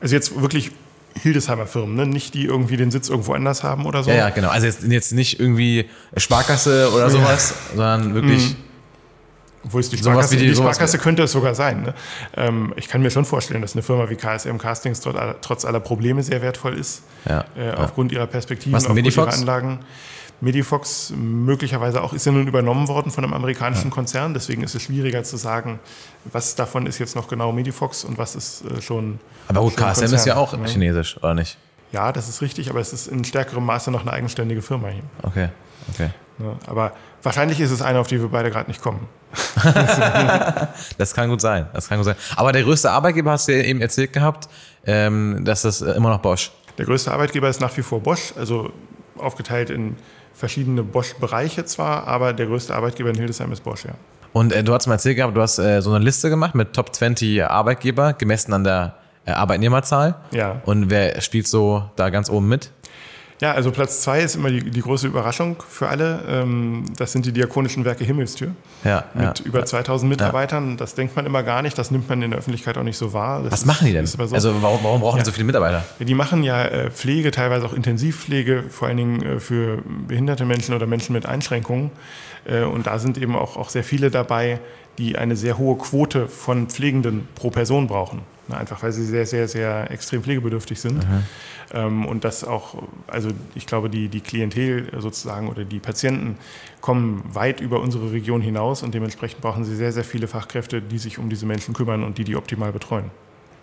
also 0.00 0.14
jetzt 0.14 0.40
wirklich 0.40 0.70
Hildesheimer 1.20 1.66
Firmen, 1.66 1.96
ne? 1.96 2.06
nicht 2.06 2.32
die 2.34 2.44
irgendwie 2.44 2.76
den 2.76 2.92
Sitz 2.92 3.08
irgendwo 3.08 3.32
anders 3.32 3.64
haben 3.64 3.86
oder 3.86 4.04
so. 4.04 4.10
Ja, 4.10 4.18
ja 4.18 4.30
genau. 4.30 4.50
Also 4.50 4.66
jetzt, 4.66 4.84
jetzt 4.84 5.10
nicht 5.10 5.40
irgendwie 5.40 5.90
Sparkasse 6.16 6.92
oder 6.94 7.10
sowas, 7.10 7.54
ja. 7.70 7.76
sondern 7.76 8.14
wirklich. 8.14 8.50
Mhm 8.50 8.71
obwohl 9.64 9.80
es 9.80 9.90
die 9.90 9.98
Sparkasse, 9.98 10.36
die, 10.36 10.48
die 10.48 10.54
Sparkasse 10.54 10.98
könnte 10.98 11.22
es 11.22 11.32
sogar 11.32 11.54
sein. 11.54 11.82
Ne? 11.82 11.94
Ähm, 12.36 12.72
ich 12.76 12.88
kann 12.88 13.02
mir 13.02 13.10
schon 13.10 13.24
vorstellen, 13.24 13.62
dass 13.62 13.74
eine 13.74 13.82
Firma 13.82 14.08
wie 14.10 14.16
KSM 14.16 14.58
Castings 14.58 15.00
trotz 15.00 15.16
aller, 15.16 15.40
trotz 15.40 15.64
aller 15.64 15.80
Probleme 15.80 16.22
sehr 16.22 16.42
wertvoll 16.42 16.78
ist. 16.78 17.02
Ja, 17.28 17.44
äh, 17.56 17.68
ja. 17.68 17.74
Aufgrund 17.74 18.12
ihrer 18.12 18.26
Perspektiven, 18.26 18.72
Was, 18.72 18.86
aufgrund 18.86 19.06
ihrer 19.06 19.32
Anlagen. 19.32 19.80
Medifox 20.40 21.12
möglicherweise 21.16 22.02
auch 22.02 22.12
ist 22.12 22.26
ja 22.26 22.32
nun 22.32 22.48
übernommen 22.48 22.88
worden 22.88 23.12
von 23.12 23.22
einem 23.22 23.32
amerikanischen 23.32 23.90
ja. 23.90 23.94
Konzern, 23.94 24.34
deswegen 24.34 24.64
ist 24.64 24.74
es 24.74 24.82
schwieriger 24.82 25.22
zu 25.22 25.36
sagen, 25.36 25.78
was 26.24 26.56
davon 26.56 26.86
ist 26.86 26.98
jetzt 26.98 27.14
noch 27.14 27.28
genau 27.28 27.52
Medifox 27.52 28.02
und 28.02 28.18
was 28.18 28.34
ist 28.34 28.64
äh, 28.64 28.82
schon. 28.82 29.20
Aber 29.46 29.60
gut, 29.60 29.76
KSM 29.76 29.84
Konzern, 29.84 30.14
ist 30.14 30.26
ja 30.26 30.36
auch 30.36 30.56
ne? 30.56 30.66
chinesisch, 30.66 31.16
oder 31.18 31.34
nicht? 31.34 31.58
Ja, 31.92 32.10
das 32.10 32.28
ist 32.28 32.42
richtig, 32.42 32.70
aber 32.70 32.80
es 32.80 32.92
ist 32.92 33.06
in 33.06 33.22
stärkerem 33.22 33.64
Maße 33.64 33.92
noch 33.92 34.00
eine 34.00 34.12
eigenständige 34.12 34.62
Firma 34.62 34.88
hier. 34.88 35.04
Okay, 35.22 35.48
okay. 35.92 36.10
Ne? 36.38 36.56
Aber 36.66 36.92
wahrscheinlich 37.22 37.60
ist 37.60 37.70
es 37.70 37.82
eine, 37.82 37.98
auf 37.98 38.06
die 38.06 38.20
wir 38.20 38.28
beide 38.28 38.50
gerade 38.50 38.70
nicht 38.70 38.82
kommen. 38.82 39.08
das 40.98 41.14
kann 41.14 41.28
gut 41.28 41.40
sein. 41.40 41.66
Das 41.72 41.88
kann 41.88 41.98
gut 41.98 42.06
sein. 42.06 42.16
Aber 42.36 42.52
der 42.52 42.62
größte 42.62 42.90
Arbeitgeber 42.90 43.32
hast 43.32 43.48
du 43.48 43.56
ja 43.56 43.64
eben 43.64 43.80
erzählt 43.80 44.12
gehabt, 44.12 44.48
ähm, 44.86 45.44
dass 45.44 45.62
das 45.62 45.80
immer 45.80 46.10
noch 46.10 46.18
Bosch. 46.18 46.52
Der 46.78 46.86
größte 46.86 47.12
Arbeitgeber 47.12 47.48
ist 47.48 47.60
nach 47.60 47.76
wie 47.76 47.82
vor 47.82 48.00
Bosch, 48.00 48.32
also 48.36 48.72
aufgeteilt 49.18 49.70
in 49.70 49.96
verschiedene 50.34 50.82
Bosch-Bereiche 50.82 51.64
zwar, 51.64 52.06
aber 52.08 52.32
der 52.32 52.46
größte 52.46 52.74
Arbeitgeber 52.74 53.10
in 53.10 53.16
Hildesheim 53.16 53.52
ist 53.52 53.62
Bosch, 53.62 53.84
ja. 53.84 53.92
Und 54.32 54.52
äh, 54.52 54.64
du 54.64 54.72
hast 54.72 54.86
mal 54.86 54.94
erzählt 54.94 55.16
gehabt, 55.16 55.36
du 55.36 55.42
hast 55.42 55.58
äh, 55.58 55.82
so 55.82 55.92
eine 55.92 56.02
Liste 56.02 56.30
gemacht 56.30 56.54
mit 56.54 56.72
Top 56.72 56.94
20 56.94 57.44
Arbeitgeber, 57.44 58.14
gemessen 58.14 58.52
an 58.54 58.64
der 58.64 58.96
äh, 59.26 59.32
Arbeitnehmerzahl. 59.32 60.14
Ja. 60.32 60.62
Und 60.64 60.90
wer 60.90 61.20
spielt 61.20 61.46
so 61.46 61.84
da 61.96 62.10
ganz 62.10 62.30
oben 62.30 62.48
mit? 62.48 62.70
Ja, 63.42 63.54
also 63.54 63.72
Platz 63.72 64.02
zwei 64.02 64.20
ist 64.20 64.36
immer 64.36 64.50
die, 64.50 64.70
die 64.70 64.80
große 64.82 65.08
Überraschung 65.08 65.56
für 65.68 65.88
alle. 65.88 66.20
Ähm, 66.28 66.84
das 66.96 67.10
sind 67.10 67.26
die 67.26 67.32
Diakonischen 67.32 67.84
Werke 67.84 68.04
Himmelstür 68.04 68.52
Ja, 68.84 69.04
mit 69.14 69.40
ja. 69.40 69.44
über 69.44 69.66
2000 69.66 70.08
Mitarbeitern. 70.08 70.76
Das 70.76 70.94
denkt 70.94 71.16
man 71.16 71.26
immer 71.26 71.42
gar 71.42 71.60
nicht, 71.62 71.76
das 71.76 71.90
nimmt 71.90 72.08
man 72.08 72.22
in 72.22 72.30
der 72.30 72.38
Öffentlichkeit 72.38 72.78
auch 72.78 72.84
nicht 72.84 72.96
so 72.96 73.12
wahr. 73.12 73.42
Das 73.42 73.50
Was 73.52 73.64
machen 73.64 73.88
die 73.88 73.92
denn? 73.92 74.06
so. 74.06 74.16
Also 74.22 74.62
warum, 74.62 74.78
warum 74.84 75.00
brauchen 75.00 75.18
die 75.18 75.24
so 75.24 75.32
viele 75.32 75.44
Mitarbeiter? 75.44 75.82
Die 75.98 76.14
machen 76.14 76.44
ja 76.44 76.64
äh, 76.64 76.90
Pflege, 76.92 77.32
teilweise 77.32 77.66
auch 77.66 77.72
Intensivpflege, 77.72 78.62
vor 78.70 78.86
allen 78.86 78.96
Dingen 78.96 79.22
äh, 79.22 79.40
für 79.40 79.82
behinderte 80.06 80.44
Menschen 80.44 80.76
oder 80.76 80.86
Menschen 80.86 81.12
mit 81.12 81.26
Einschränkungen. 81.26 81.90
Äh, 82.44 82.62
Und 82.62 82.86
da 82.86 83.00
sind 83.00 83.18
eben 83.18 83.34
auch, 83.34 83.56
auch 83.56 83.70
sehr 83.70 83.82
viele 83.82 84.12
dabei, 84.12 84.60
die 84.98 85.18
eine 85.18 85.34
sehr 85.34 85.58
hohe 85.58 85.76
Quote 85.78 86.28
von 86.28 86.68
Pflegenden 86.68 87.26
pro 87.34 87.50
Person 87.50 87.88
brauchen. 87.88 88.20
Einfach 88.50 88.82
weil 88.82 88.92
sie 88.92 89.04
sehr, 89.04 89.24
sehr, 89.24 89.48
sehr 89.48 89.90
extrem 89.90 90.22
pflegebedürftig 90.22 90.80
sind. 90.80 91.04
Ähm, 91.72 92.04
Und 92.06 92.24
das 92.24 92.44
auch, 92.44 92.82
also 93.06 93.30
ich 93.54 93.66
glaube, 93.66 93.88
die, 93.88 94.08
die 94.08 94.20
Klientel 94.20 94.90
sozusagen 94.98 95.48
oder 95.48 95.64
die 95.64 95.78
Patienten 95.78 96.36
kommen 96.80 97.22
weit 97.32 97.60
über 97.60 97.80
unsere 97.80 98.12
Region 98.12 98.40
hinaus 98.42 98.82
und 98.82 98.94
dementsprechend 98.94 99.40
brauchen 99.40 99.64
sie 99.64 99.76
sehr, 99.76 99.92
sehr 99.92 100.04
viele 100.04 100.26
Fachkräfte, 100.26 100.82
die 100.82 100.98
sich 100.98 101.18
um 101.18 101.30
diese 101.30 101.46
Menschen 101.46 101.72
kümmern 101.72 102.02
und 102.04 102.18
die 102.18 102.24
die 102.24 102.36
optimal 102.36 102.72
betreuen. 102.72 103.10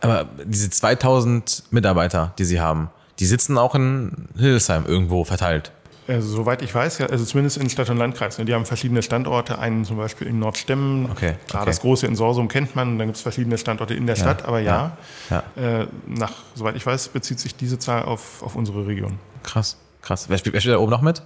Aber 0.01 0.27
diese 0.45 0.69
2000 0.69 1.65
Mitarbeiter, 1.71 2.33
die 2.39 2.45
sie 2.45 2.61
haben, 2.61 2.89
die 3.19 3.25
sitzen 3.25 3.57
auch 3.57 3.75
in 3.75 4.29
Hildesheim 4.37 4.85
irgendwo 4.87 5.25
verteilt. 5.25 5.71
Also, 6.09 6.27
soweit 6.37 6.61
ich 6.63 6.73
weiß, 6.73 6.97
ja, 6.97 7.05
also 7.05 7.23
zumindest 7.23 7.57
in 7.57 7.69
Stadt 7.69 7.89
und 7.89 7.97
Landkreis. 7.97 8.37
ne, 8.39 8.45
Die 8.45 8.53
haben 8.53 8.65
verschiedene 8.65 9.01
Standorte, 9.03 9.59
einen 9.59 9.85
zum 9.85 9.97
Beispiel 9.97 10.27
in 10.27 10.39
Nordstemmen. 10.39 11.09
Okay, 11.11 11.35
Klar, 11.47 11.61
okay. 11.61 11.69
das 11.69 11.81
große 11.81 12.07
in 12.07 12.15
Sorsum 12.15 12.47
kennt 12.47 12.75
man, 12.75 12.97
dann 12.97 13.07
gibt 13.07 13.17
es 13.17 13.21
verschiedene 13.21 13.57
Standorte 13.57 13.93
in 13.93 14.07
der 14.07 14.15
Stadt, 14.15 14.43
aber 14.45 14.59
ja, 14.59 14.97
ja. 15.29 15.43
Äh, 15.55 15.87
nach, 16.07 16.31
soweit 16.55 16.75
ich 16.75 16.85
weiß, 16.85 17.09
bezieht 17.09 17.39
sich 17.39 17.55
diese 17.55 17.77
Zahl 17.77 18.03
auf, 18.03 18.41
auf 18.41 18.55
unsere 18.55 18.87
Region. 18.87 19.19
Krass, 19.43 19.77
krass. 20.01 20.25
Wer 20.29 20.37
spielt, 20.39 20.53
wer 20.53 20.61
spielt 20.61 20.75
da 20.75 20.79
oben 20.79 20.91
noch 20.91 21.01
mit? 21.03 21.21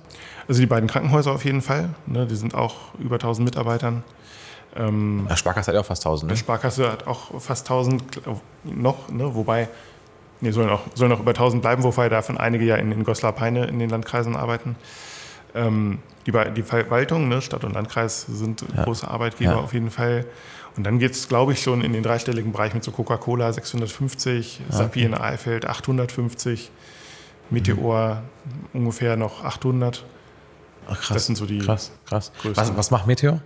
Also 0.47 0.59
die 0.59 0.67
beiden 0.67 0.89
Krankenhäuser 0.89 1.31
auf 1.31 1.45
jeden 1.45 1.61
Fall, 1.61 1.89
ne, 2.05 2.25
die 2.27 2.35
sind 2.35 2.53
auch 2.53 2.75
über 2.99 3.15
1000 3.15 3.45
Mitarbeitern. 3.45 4.03
Ähm, 4.75 5.27
Ja, 5.29 5.37
Sparkasse 5.37 5.67
hat 5.67 5.75
ja 5.75 5.81
auch 5.81 5.85
fast 5.85 6.05
1000, 6.05 6.29
Die 6.31 6.33
ne? 6.33 6.37
Sparkasse 6.39 6.91
hat 6.91 7.07
auch 7.07 7.39
fast 7.39 7.65
1000 7.69 8.23
glaub, 8.23 8.41
noch, 8.63 9.09
ne, 9.09 9.33
wobei, 9.35 9.69
nee, 10.43 10.51
sollen 10.51 10.69
auch, 10.69 10.81
sollen 10.93 11.11
auch 11.11 11.19
über 11.19 11.31
1000 11.31 11.61
bleiben, 11.61 11.81
wobei 11.83 12.09
davon 12.09 12.37
einige 12.37 12.65
ja 12.65 12.75
in, 12.75 12.91
in 12.91 13.03
Goslar-Peine 13.03 13.65
in 13.65 13.79
den 13.79 13.89
Landkreisen 13.89 14.35
arbeiten. 14.35 14.75
Ähm, 15.55 15.99
die, 16.27 16.31
die 16.55 16.63
Verwaltung, 16.63 17.27
ne, 17.27 17.41
Stadt 17.41 17.63
und 17.63 17.73
Landkreis 17.73 18.21
sind 18.27 18.63
große 18.83 19.07
Arbeitgeber 19.07 19.51
Ja. 19.53 19.57
auf 19.59 19.73
jeden 19.73 19.89
Fall. 19.91 20.25
Und 20.75 20.83
dann 20.85 20.97
geht 20.99 21.11
es, 21.11 21.27
glaube 21.27 21.53
ich, 21.53 21.61
schon 21.61 21.81
in 21.81 21.93
den 21.93 22.01
dreistelligen 22.03 22.51
Bereich 22.51 22.73
mit 22.73 22.83
so 22.83 22.91
Coca-Cola 22.91 23.51
650, 23.53 24.61
Ah, 24.69 24.73
Sapi 24.73 25.03
in 25.03 25.13
Eifeld 25.13 25.65
850, 25.67 26.71
Meteor 27.49 28.23
ungefähr 28.73 29.15
noch 29.15 29.43
800. 29.43 30.03
Ach, 30.87 30.99
krass. 30.99 31.09
Das 31.09 31.25
sind 31.27 31.35
so 31.37 31.45
die 31.45 31.59
krass, 31.59 31.91
krass. 32.05 32.31
Was, 32.43 32.75
was 32.75 32.91
macht 32.91 33.05
Meteor? 33.07 33.39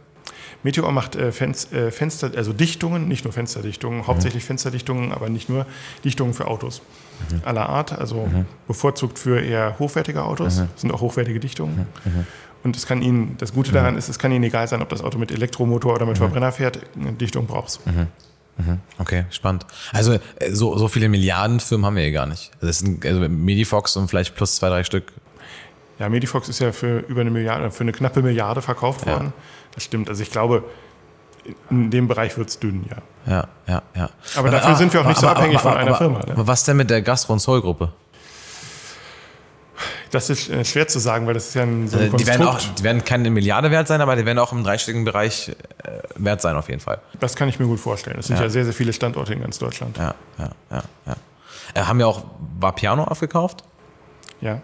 Meteor 0.63 0.91
macht 0.91 1.15
äh, 1.15 1.31
Fenst, 1.31 1.71
äh, 1.73 1.91
Fenster, 1.91 2.31
also 2.35 2.53
Dichtungen, 2.53 3.07
nicht 3.07 3.23
nur 3.23 3.33
Fensterdichtungen, 3.33 4.07
hauptsächlich 4.07 4.43
Fensterdichtungen, 4.45 5.11
aber 5.11 5.29
nicht 5.29 5.49
nur 5.49 5.65
Dichtungen 6.03 6.33
für 6.33 6.47
Autos 6.47 6.81
aller 7.43 7.67
Art, 7.69 7.93
also 7.97 8.29
bevorzugt 8.67 9.17
für 9.19 9.41
eher 9.41 9.77
hochwertige 9.79 10.23
Autos, 10.23 10.61
sind 10.75 10.91
auch 10.93 11.01
hochwertige 11.01 11.39
Dichtungen. 11.39 11.87
Und 12.63 12.75
es 12.75 12.85
kann 12.85 13.01
Ihnen, 13.01 13.35
das 13.37 13.53
Gute 13.53 13.71
daran 13.71 13.95
ist, 13.97 14.09
es 14.09 14.19
kann 14.19 14.31
Ihnen 14.31 14.43
egal 14.43 14.67
sein, 14.67 14.81
ob 14.81 14.89
das 14.89 15.01
Auto 15.01 15.17
mit 15.17 15.31
Elektromotor 15.31 15.93
oder 15.95 16.05
mit 16.05 16.17
Verbrenner 16.17 16.51
fährt, 16.51 16.79
eine 16.99 17.13
Dichtung 17.13 17.47
brauchst. 17.47 17.81
Okay, 18.97 19.25
spannend. 19.29 19.65
Also 19.93 20.13
äh, 20.13 20.19
so, 20.51 20.77
so 20.77 20.87
viele 20.87 21.09
Milliardenfirmen 21.09 21.85
haben 21.85 21.95
wir 21.95 22.03
hier 22.03 22.11
gar 22.11 22.25
nicht. 22.25 22.51
Also 22.55 22.67
Das 22.67 22.79
sind 22.79 23.05
also 23.05 23.19
Medifox 23.29 23.95
und 23.95 24.07
vielleicht 24.07 24.35
plus 24.35 24.55
zwei, 24.55 24.69
drei 24.69 24.83
Stück. 24.83 25.13
Ja, 25.99 26.09
Medifox 26.09 26.47
ist 26.49 26.59
ja 26.59 26.71
für 26.71 26.99
über 26.99 27.21
eine 27.21 27.31
Milliarde, 27.31 27.71
für 27.71 27.81
eine 27.81 27.91
knappe 27.91 28.21
Milliarde 28.21 28.61
verkauft 28.61 29.05
Ja. 29.05 29.13
worden. 29.13 29.33
Das 29.73 29.83
stimmt. 29.83 30.09
Also 30.09 30.21
ich 30.23 30.31
glaube, 30.31 30.63
in 31.69 31.89
dem 31.91 32.07
Bereich 32.07 32.37
wird 32.37 32.49
es 32.49 32.59
dünn, 32.59 32.85
ja. 32.89 32.97
Ja, 33.31 33.47
ja, 33.67 33.81
ja. 33.95 34.09
Aber 34.35 34.49
dafür 34.51 34.75
sind 34.75 34.93
wir 34.93 35.01
auch 35.01 35.05
nicht 35.07 35.19
so 35.19 35.27
abhängig 35.27 35.59
von 35.59 35.73
einer 35.73 35.89
aber, 35.89 35.97
Firma, 35.97 36.19
ne? 36.19 36.31
Aber 36.33 36.47
was 36.47 36.63
denn 36.65 36.77
mit 36.77 36.89
der 36.89 37.01
Gastro- 37.01 37.33
und 37.33 37.39
Soul-Gruppe? 37.39 37.91
Das 40.11 40.29
ist 40.29 40.49
äh, 40.49 40.63
schwer 40.63 40.87
zu 40.87 40.99
sagen, 40.99 41.27
weil 41.27 41.33
das 41.33 41.49
ist 41.49 41.53
ja 41.55 41.63
ein, 41.63 41.87
so 41.87 41.97
ein 41.97 42.13
Äh, 42.13 42.17
Die 42.17 42.25
werden, 42.27 42.47
auch, 42.47 42.59
die 42.59 42.83
werden 42.83 43.03
keine 43.03 43.29
Milliarde 43.29 43.71
wert 43.71 43.87
sein, 43.87 43.99
aber 44.01 44.15
die 44.15 44.25
werden 44.25 44.39
auch 44.39 44.51
im 44.53 44.63
dreistelligen 44.63 45.03
Bereich 45.03 45.49
äh, 45.49 45.53
wert 46.15 46.41
sein 46.41 46.55
auf 46.55 46.69
jeden 46.69 46.79
Fall. 46.79 46.99
Das 47.19 47.35
kann 47.35 47.49
ich 47.49 47.59
mir 47.59 47.65
gut 47.67 47.79
vorstellen. 47.79 48.17
Es 48.19 48.27
sind 48.27 48.37
Ja. 48.37 48.43
ja. 48.43 48.49
sehr, 48.49 48.63
sehr 48.63 48.73
viele 48.73 48.93
Standorte 48.93 49.33
in 49.33 49.41
ganz 49.41 49.59
Deutschland. 49.59 49.97
Ja, 49.97 50.15
ja, 50.39 50.49
ja, 50.71 50.83
ja. 51.05 51.15
Äh, 51.73 51.81
haben 51.85 51.99
wir 51.99 52.07
auch 52.07 52.23
Vapiano 52.59 53.03
aufgekauft? 53.03 53.63
Ja. 54.39 54.61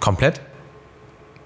Komplett? 0.00 0.40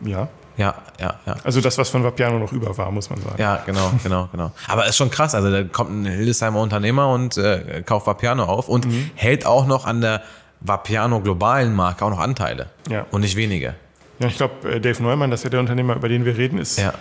Ja. 0.00 0.28
Ja, 0.57 0.75
ja, 1.00 1.14
ja. 1.25 1.37
Also 1.45 1.61
das, 1.61 1.78
was 1.78 1.88
von 1.88 2.02
Vapiano 2.02 2.38
noch 2.40 2.52
über 2.52 2.76
war, 2.76 2.90
muss 2.90 3.09
man 3.11 3.21
sagen. 3.21 3.37
Ja, 3.40 3.62
genau, 3.64 3.93
genau, 4.02 4.28
genau. 4.33 4.50
Aber 4.67 4.87
ist 4.87 4.97
schon 4.97 5.11
krass. 5.11 5.35
Also 5.35 5.50
da 5.50 5.62
kommt 5.62 5.90
ein 5.90 6.05
Hildesheimer 6.05 6.61
Unternehmer 6.61 7.12
und 7.12 7.37
äh, 7.37 7.83
kauft 7.87 8.09
Vapiano 8.09 8.45
auf 8.45 8.69
und 8.69 8.87
hält 9.14 9.47
auch 9.47 9.67
noch 9.67 9.87
an 9.87 10.00
der 10.00 10.23
Vapiano 10.61 11.21
globalen 11.21 11.76
Marke 11.76 12.05
auch 12.05 12.11
noch 12.11 12.19
Anteile. 12.19 12.71
Ja. 12.90 13.07
Und 13.12 13.21
nicht 13.21 13.37
wenige. 13.37 13.76
Ja, 14.19 14.26
ich 14.26 14.37
glaube, 14.37 14.69
äh, 14.69 14.81
Dave 14.81 15.00
Neumann, 15.00 15.31
das 15.31 15.40
ist 15.40 15.45
ja 15.45 15.50
der 15.50 15.61
Unternehmer, 15.61 15.95
über 15.95 16.09
den 16.09 16.25
wir 16.25 16.37
reden, 16.37 16.59
ist 16.59 16.78
Ja, 16.78 16.93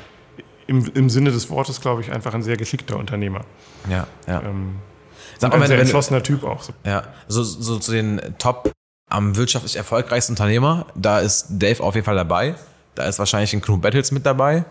im, 0.67 0.85
im 0.93 1.09
Sinne 1.09 1.31
des 1.31 1.49
Wortes, 1.49 1.81
glaube 1.81 2.01
ich, 2.01 2.11
einfach 2.11 2.33
ein 2.33 2.43
sehr 2.43 2.57
geschickter 2.57 2.97
Unternehmer. 2.97 3.41
ja, 3.89 4.05
ja. 4.27 4.41
Ähm, 4.43 4.75
Sag 5.39 5.53
ein 5.53 5.59
mal, 5.59 5.67
sehr 5.67 5.75
wenn, 5.75 5.79
wenn, 5.79 5.81
entschlossener 5.81 6.23
Typ 6.23 6.43
auch. 6.43 6.61
So. 6.61 6.73
ja, 6.85 7.03
so, 7.27 7.43
so 7.43 7.79
zu 7.79 7.91
den 7.91 8.21
Top 8.37 8.71
am 9.09 9.35
wirtschaftlich 9.35 9.75
erfolgreichsten 9.75 10.33
Unternehmer, 10.33 10.87
da 10.95 11.19
ist 11.19 11.47
Dave 11.49 11.81
auf 11.81 11.95
jeden 11.95 12.05
Fall 12.05 12.15
dabei. 12.15 12.55
Da 12.97 13.03
ist 13.05 13.19
wahrscheinlich 13.19 13.53
ein 13.53 13.61
Knut 13.61 13.81
Battles 13.81 14.11
mit 14.11 14.25
dabei. 14.25 14.65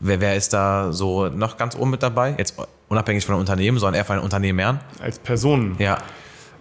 Wer, 0.00 0.20
wer 0.20 0.36
ist 0.36 0.52
da 0.52 0.92
so 0.92 1.28
noch 1.28 1.56
ganz 1.56 1.74
oben 1.74 1.90
mit 1.90 2.02
dabei? 2.02 2.34
Jetzt 2.38 2.54
unabhängig 2.88 3.24
von 3.24 3.34
den 3.36 3.40
Unternehmen, 3.40 3.78
sondern 3.78 3.94
eher 3.98 4.04
von 4.04 4.16
den 4.16 4.24
Unternehmern. 4.24 4.80
Als 5.00 5.18
Personen. 5.18 5.76
Ja, 5.78 5.98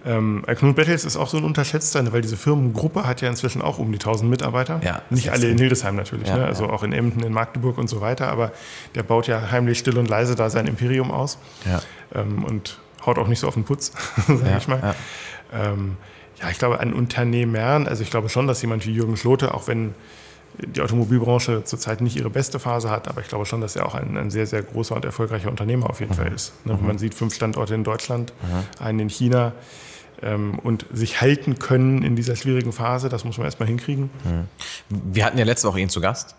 Ähm, 0.05 0.43
äh, 0.45 0.53
Knut 0.53 0.75
Bettels 0.75 1.03
ist 1.03 1.17
auch 1.17 1.27
so 1.27 1.37
ein 1.37 1.43
unterschätzter, 1.43 2.11
weil 2.13 2.21
diese 2.21 2.37
Firmengruppe 2.37 3.07
hat 3.07 3.21
ja 3.21 3.27
inzwischen 3.29 3.61
auch 3.63 3.79
um 3.79 3.91
die 3.91 3.97
1000 3.97 4.29
Mitarbeiter. 4.29 4.79
Ja, 4.83 5.01
Nicht 5.09 5.31
alle 5.31 5.47
in 5.49 5.57
Hildesheim 5.57 5.95
natürlich, 5.95 6.27
Ja, 6.27 6.37
ne? 6.37 6.45
also 6.45 6.69
auch 6.69 6.83
in 6.83 6.93
Emden, 6.93 7.23
in 7.23 7.33
Magdeburg 7.33 7.79
und 7.79 7.87
so 7.89 8.01
weiter, 8.01 8.27
aber 8.27 8.51
der 8.93 9.01
baut 9.01 9.25
ja 9.27 9.49
heimlich 9.49 9.79
still 9.79 9.97
und 9.97 10.07
leise 10.07 10.35
da 10.35 10.51
sein 10.51 10.67
Imperium 10.67 11.09
aus 11.09 11.39
ja, 11.65 11.81
ähm, 12.13 12.43
und 12.43 12.77
haut 13.03 13.17
auch 13.17 13.27
nicht 13.27 13.39
so 13.39 13.47
auf 13.47 13.55
den 13.55 13.63
Putz, 13.63 13.93
sage 14.27 14.47
ja, 14.47 14.57
ich 14.57 14.67
mal. 14.67 14.79
ja. 15.51 15.71
Ähm, 15.71 15.97
ja, 16.39 16.49
ich 16.51 16.59
glaube, 16.59 16.79
an 16.81 16.93
Unternehmern, 16.93 17.87
also 17.87 18.03
ich 18.03 18.11
glaube 18.11 18.29
schon, 18.29 18.45
dass 18.45 18.61
jemand 18.61 18.85
wie 18.85 18.91
Jürgen 18.91 19.17
Schlote, 19.17 19.55
auch 19.55 19.67
wenn 19.67 19.95
die 20.59 20.81
Automobilbranche 20.81 21.63
zurzeit 21.63 22.01
nicht 22.01 22.15
ihre 22.15 22.29
beste 22.29 22.59
Phase 22.59 22.89
hat, 22.89 23.07
aber 23.07 23.21
ich 23.21 23.27
glaube 23.27 23.45
schon, 23.45 23.61
dass 23.61 23.75
er 23.75 23.85
auch 23.85 23.95
ein, 23.95 24.17
ein 24.17 24.29
sehr, 24.29 24.47
sehr 24.47 24.61
großer 24.61 24.95
und 24.95 25.05
erfolgreicher 25.05 25.49
Unternehmer 25.49 25.89
auf 25.89 25.99
jeden 25.99 26.13
Fall 26.13 26.31
ist. 26.33 26.53
Ne? 26.65 26.77
Man 26.81 26.97
sieht 26.97 27.13
fünf 27.13 27.33
Standorte 27.33 27.75
in 27.75 27.83
Deutschland, 27.83 28.33
einen 28.79 28.99
in 28.99 29.09
China 29.09 29.53
ähm, 30.21 30.59
und 30.59 30.85
sich 30.93 31.21
halten 31.21 31.59
können 31.59 32.03
in 32.03 32.15
dieser 32.15 32.35
schwierigen 32.35 32.71
Phase, 32.71 33.09
das 33.09 33.25
muss 33.25 33.37
man 33.37 33.45
erstmal 33.45 33.67
hinkriegen. 33.67 34.09
Wir 34.89 35.25
hatten 35.25 35.37
ja 35.37 35.45
letzte 35.45 35.67
Woche 35.67 35.79
ihn 35.79 35.89
zu 35.89 36.01
Gast 36.01 36.35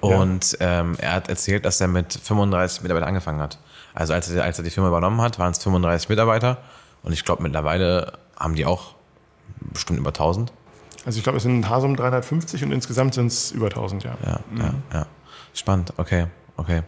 und 0.00 0.56
ähm, 0.60 0.96
er 0.98 1.12
hat 1.12 1.28
erzählt, 1.28 1.64
dass 1.64 1.80
er 1.80 1.88
mit 1.88 2.12
35 2.12 2.82
Mitarbeitern 2.82 3.08
angefangen 3.08 3.40
hat. 3.40 3.58
Also 3.94 4.12
als 4.12 4.30
er, 4.30 4.44
als 4.44 4.58
er 4.58 4.64
die 4.64 4.70
Firma 4.70 4.88
übernommen 4.88 5.20
hat, 5.20 5.38
waren 5.38 5.52
es 5.52 5.58
35 5.58 6.08
Mitarbeiter 6.08 6.58
und 7.02 7.12
ich 7.12 7.24
glaube 7.24 7.42
mittlerweile 7.42 8.12
haben 8.36 8.54
die 8.54 8.66
auch 8.66 8.94
bestimmt 9.72 9.98
über 9.98 10.10
1000. 10.10 10.52
Also 11.06 11.18
ich 11.18 11.22
glaube, 11.22 11.36
es 11.36 11.44
sind 11.44 11.54
in 11.54 11.68
Hasum 11.70 11.96
350 11.96 12.64
und 12.64 12.72
insgesamt 12.72 13.14
sind 13.14 13.28
es 13.28 13.52
über 13.52 13.66
1000, 13.66 14.04
ja. 14.04 14.16
Ja, 14.26 14.40
ja, 14.58 14.74
ja. 14.92 15.06
Spannend, 15.54 15.94
okay. 15.96 16.26
Okay. 16.58 16.82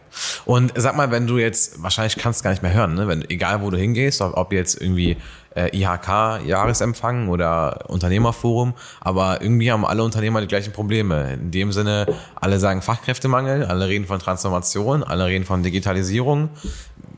Und 0.45 0.73
sag 0.75 0.97
mal, 0.97 1.11
wenn 1.11 1.27
du 1.27 1.37
jetzt, 1.37 1.81
wahrscheinlich 1.83 2.17
kannst 2.17 2.39
du 2.39 2.43
gar 2.43 2.49
nicht 2.49 2.63
mehr 2.63 2.73
hören, 2.73 2.95
ne? 2.95 3.07
wenn, 3.07 3.29
egal 3.29 3.61
wo 3.61 3.69
du 3.69 3.77
hingehst, 3.77 4.19
ob, 4.21 4.35
ob 4.35 4.51
jetzt 4.51 4.81
irgendwie 4.81 5.17
äh, 5.55 5.69
IHK, 5.77 6.43
Jahresempfang 6.43 7.29
oder 7.29 7.87
Unternehmerforum, 7.87 8.73
aber 8.99 9.41
irgendwie 9.41 9.71
haben 9.71 9.85
alle 9.85 10.03
Unternehmer 10.03 10.41
die 10.41 10.47
gleichen 10.47 10.73
Probleme. 10.73 11.33
In 11.33 11.51
dem 11.51 11.71
Sinne, 11.71 12.07
alle 12.35 12.57
sagen 12.59 12.81
Fachkräftemangel, 12.81 13.65
alle 13.65 13.87
reden 13.87 14.07
von 14.07 14.19
Transformation, 14.19 15.03
alle 15.03 15.27
reden 15.27 15.45
von 15.45 15.61
Digitalisierung. 15.61 16.49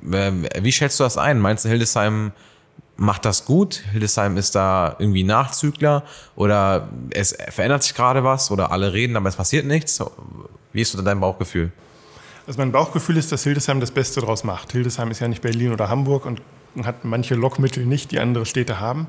Wie 0.02 0.72
schätzt 0.74 1.00
du 1.00 1.06
das 1.06 1.18
ein? 1.18 1.40
Meinst 1.40 1.64
du, 1.64 1.70
Hildesheim 1.70 2.34
macht 3.02 3.26
das 3.26 3.46
gut? 3.46 3.84
Hildesheim 3.92 4.38
ist 4.38 4.54
da 4.54 4.96
irgendwie 5.00 5.24
Nachzügler 5.24 6.04
oder 6.36 6.88
es 7.10 7.36
verändert 7.50 7.82
sich 7.82 7.96
gerade 7.96 8.24
was 8.24 8.52
oder 8.52 8.72
alle 8.72 8.94
reden, 8.94 9.16
aber 9.16 9.28
es 9.28 9.36
passiert 9.36 9.66
nichts? 9.66 10.04
Wie 10.72 10.82
ist 10.82 10.92
so 10.92 11.02
dein 11.02 11.20
Bauchgefühl? 11.20 11.72
Also 12.46 12.60
mein 12.60 12.72
Bauchgefühl 12.72 13.18
ist, 13.18 13.32
dass 13.32 13.44
Hildesheim 13.44 13.80
das 13.80 13.90
Beste 13.90 14.22
draus 14.22 14.44
macht. 14.44 14.72
Hildesheim 14.72 15.10
ist 15.10 15.20
ja 15.20 15.28
nicht 15.28 15.42
Berlin 15.42 15.74
oder 15.74 15.90
Hamburg 15.90 16.28
und 16.28 16.42
hat 16.84 17.04
manche 17.04 17.34
Lockmittel 17.34 17.88
nicht, 17.88 18.12
die 18.12 18.20
andere 18.20 18.46
Städte 18.46 18.80
haben. 18.80 19.08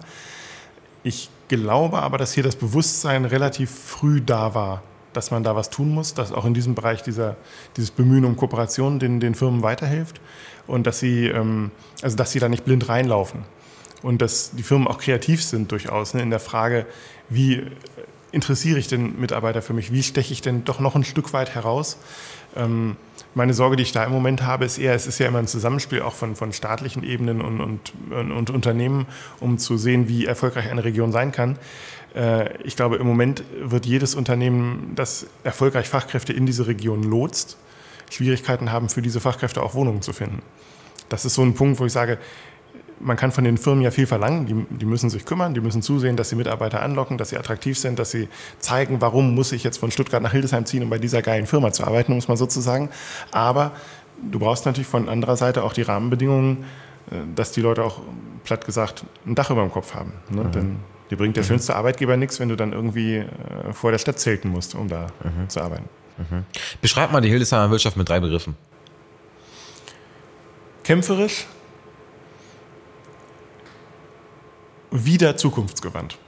Ich 1.02 1.28
glaube 1.48 2.00
aber, 2.00 2.16
dass 2.16 2.32
hier 2.32 2.44
das 2.44 2.56
Bewusstsein 2.56 3.26
relativ 3.26 3.70
früh 3.70 4.22
da 4.22 4.54
war, 4.54 4.82
dass 5.12 5.30
man 5.30 5.44
da 5.44 5.54
was 5.54 5.68
tun 5.68 5.90
muss, 5.90 6.14
dass 6.14 6.32
auch 6.32 6.46
in 6.46 6.54
diesem 6.54 6.74
Bereich 6.74 7.02
dieser, 7.02 7.36
dieses 7.76 7.90
Bemühen 7.90 8.24
um 8.24 8.36
Kooperation 8.36 8.98
den, 8.98 9.20
den 9.20 9.34
Firmen 9.34 9.62
weiterhilft 9.62 10.18
und 10.66 10.86
dass 10.86 10.98
sie, 10.98 11.26
ähm, 11.26 11.72
also 12.00 12.16
dass 12.16 12.32
sie 12.32 12.38
da 12.38 12.48
nicht 12.48 12.64
blind 12.64 12.88
reinlaufen 12.88 13.44
und 14.02 14.22
dass 14.22 14.52
die 14.52 14.62
Firmen 14.62 14.88
auch 14.88 14.98
kreativ 14.98 15.42
sind 15.42 15.72
durchaus 15.72 16.14
ne, 16.14 16.22
in 16.22 16.30
der 16.30 16.40
Frage, 16.40 16.86
wie 17.28 17.62
interessiere 18.32 18.78
ich 18.78 18.88
den 18.88 19.20
Mitarbeiter 19.20 19.62
für 19.62 19.74
mich, 19.74 19.92
wie 19.92 20.02
steche 20.02 20.32
ich 20.32 20.40
denn 20.40 20.64
doch 20.64 20.80
noch 20.80 20.94
ein 20.94 21.04
Stück 21.04 21.32
weit 21.32 21.54
heraus. 21.54 21.98
Ähm, 22.56 22.96
meine 23.34 23.54
Sorge, 23.54 23.76
die 23.76 23.82
ich 23.82 23.92
da 23.92 24.04
im 24.04 24.12
Moment 24.12 24.42
habe, 24.42 24.64
ist 24.64 24.78
eher, 24.78 24.94
es 24.94 25.06
ist 25.06 25.18
ja 25.18 25.28
immer 25.28 25.38
ein 25.38 25.46
Zusammenspiel 25.46 26.02
auch 26.02 26.14
von, 26.14 26.36
von 26.36 26.52
staatlichen 26.52 27.02
Ebenen 27.02 27.40
und, 27.40 27.60
und, 27.60 27.92
und 28.10 28.50
Unternehmen, 28.50 29.06
um 29.40 29.58
zu 29.58 29.78
sehen, 29.78 30.08
wie 30.08 30.26
erfolgreich 30.26 30.70
eine 30.70 30.84
Region 30.84 31.12
sein 31.12 31.32
kann. 31.32 31.58
Äh, 32.14 32.56
ich 32.62 32.76
glaube, 32.76 32.96
im 32.96 33.06
Moment 33.06 33.44
wird 33.60 33.86
jedes 33.86 34.14
Unternehmen, 34.14 34.92
das 34.94 35.26
erfolgreich 35.44 35.88
Fachkräfte 35.88 36.32
in 36.32 36.46
diese 36.46 36.66
Region 36.66 37.02
lotst, 37.02 37.56
Schwierigkeiten 38.10 38.70
haben, 38.70 38.88
für 38.88 39.02
diese 39.02 39.20
Fachkräfte 39.20 39.62
auch 39.62 39.74
Wohnungen 39.74 40.02
zu 40.02 40.12
finden. 40.12 40.42
Das 41.08 41.24
ist 41.24 41.34
so 41.34 41.42
ein 41.42 41.54
Punkt, 41.54 41.80
wo 41.80 41.86
ich 41.86 41.92
sage, 41.92 42.18
man 43.02 43.16
kann 43.16 43.32
von 43.32 43.44
den 43.44 43.58
Firmen 43.58 43.82
ja 43.82 43.90
viel 43.90 44.06
verlangen. 44.06 44.46
Die, 44.46 44.76
die, 44.76 44.86
müssen 44.86 45.10
sich 45.10 45.24
kümmern, 45.24 45.54
die 45.54 45.60
müssen 45.60 45.82
zusehen, 45.82 46.16
dass 46.16 46.28
sie 46.28 46.36
Mitarbeiter 46.36 46.82
anlocken, 46.82 47.18
dass 47.18 47.30
sie 47.30 47.36
attraktiv 47.36 47.78
sind, 47.78 47.98
dass 47.98 48.10
sie 48.10 48.28
zeigen, 48.58 49.00
warum 49.00 49.34
muss 49.34 49.52
ich 49.52 49.64
jetzt 49.64 49.78
von 49.78 49.90
Stuttgart 49.90 50.22
nach 50.22 50.32
Hildesheim 50.32 50.64
ziehen, 50.66 50.82
um 50.82 50.90
bei 50.90 50.98
dieser 50.98 51.22
geilen 51.22 51.46
Firma 51.46 51.72
zu 51.72 51.84
arbeiten, 51.84 52.12
um 52.12 52.18
es 52.18 52.28
mal 52.28 52.36
so 52.36 52.46
zu 52.46 52.60
sagen. 52.60 52.90
Aber 53.30 53.72
du 54.30 54.38
brauchst 54.38 54.66
natürlich 54.66 54.88
von 54.88 55.08
anderer 55.08 55.36
Seite 55.36 55.64
auch 55.64 55.72
die 55.72 55.82
Rahmenbedingungen, 55.82 56.64
äh, 57.10 57.16
dass 57.34 57.52
die 57.52 57.60
Leute 57.60 57.84
auch, 57.84 58.00
platt 58.44 58.64
gesagt, 58.64 59.04
ein 59.26 59.34
Dach 59.34 59.50
über 59.50 59.62
dem 59.62 59.70
Kopf 59.70 59.94
haben. 59.94 60.12
Ne? 60.30 60.44
Mhm. 60.44 60.52
Denn 60.52 60.76
dir 61.10 61.16
bringt 61.16 61.36
der 61.36 61.44
mhm. 61.44 61.48
schönste 61.48 61.76
Arbeitgeber 61.76 62.16
nichts, 62.16 62.40
wenn 62.40 62.48
du 62.48 62.56
dann 62.56 62.72
irgendwie 62.72 63.16
äh, 63.16 63.26
vor 63.72 63.90
der 63.90 63.98
Stadt 63.98 64.18
zelten 64.18 64.48
musst, 64.48 64.74
um 64.74 64.88
da 64.88 65.08
mhm. 65.22 65.48
zu 65.48 65.60
arbeiten. 65.60 65.88
Mhm. 66.18 66.44
Beschreib 66.80 67.12
mal 67.12 67.20
die 67.20 67.28
Hildesheimer 67.28 67.70
Wirtschaft 67.70 67.96
mit 67.96 68.08
drei 68.08 68.20
Begriffen. 68.20 68.56
Kämpferisch, 70.84 71.46
wieder 74.92 75.36
zukunftsgewandt. 75.36 76.18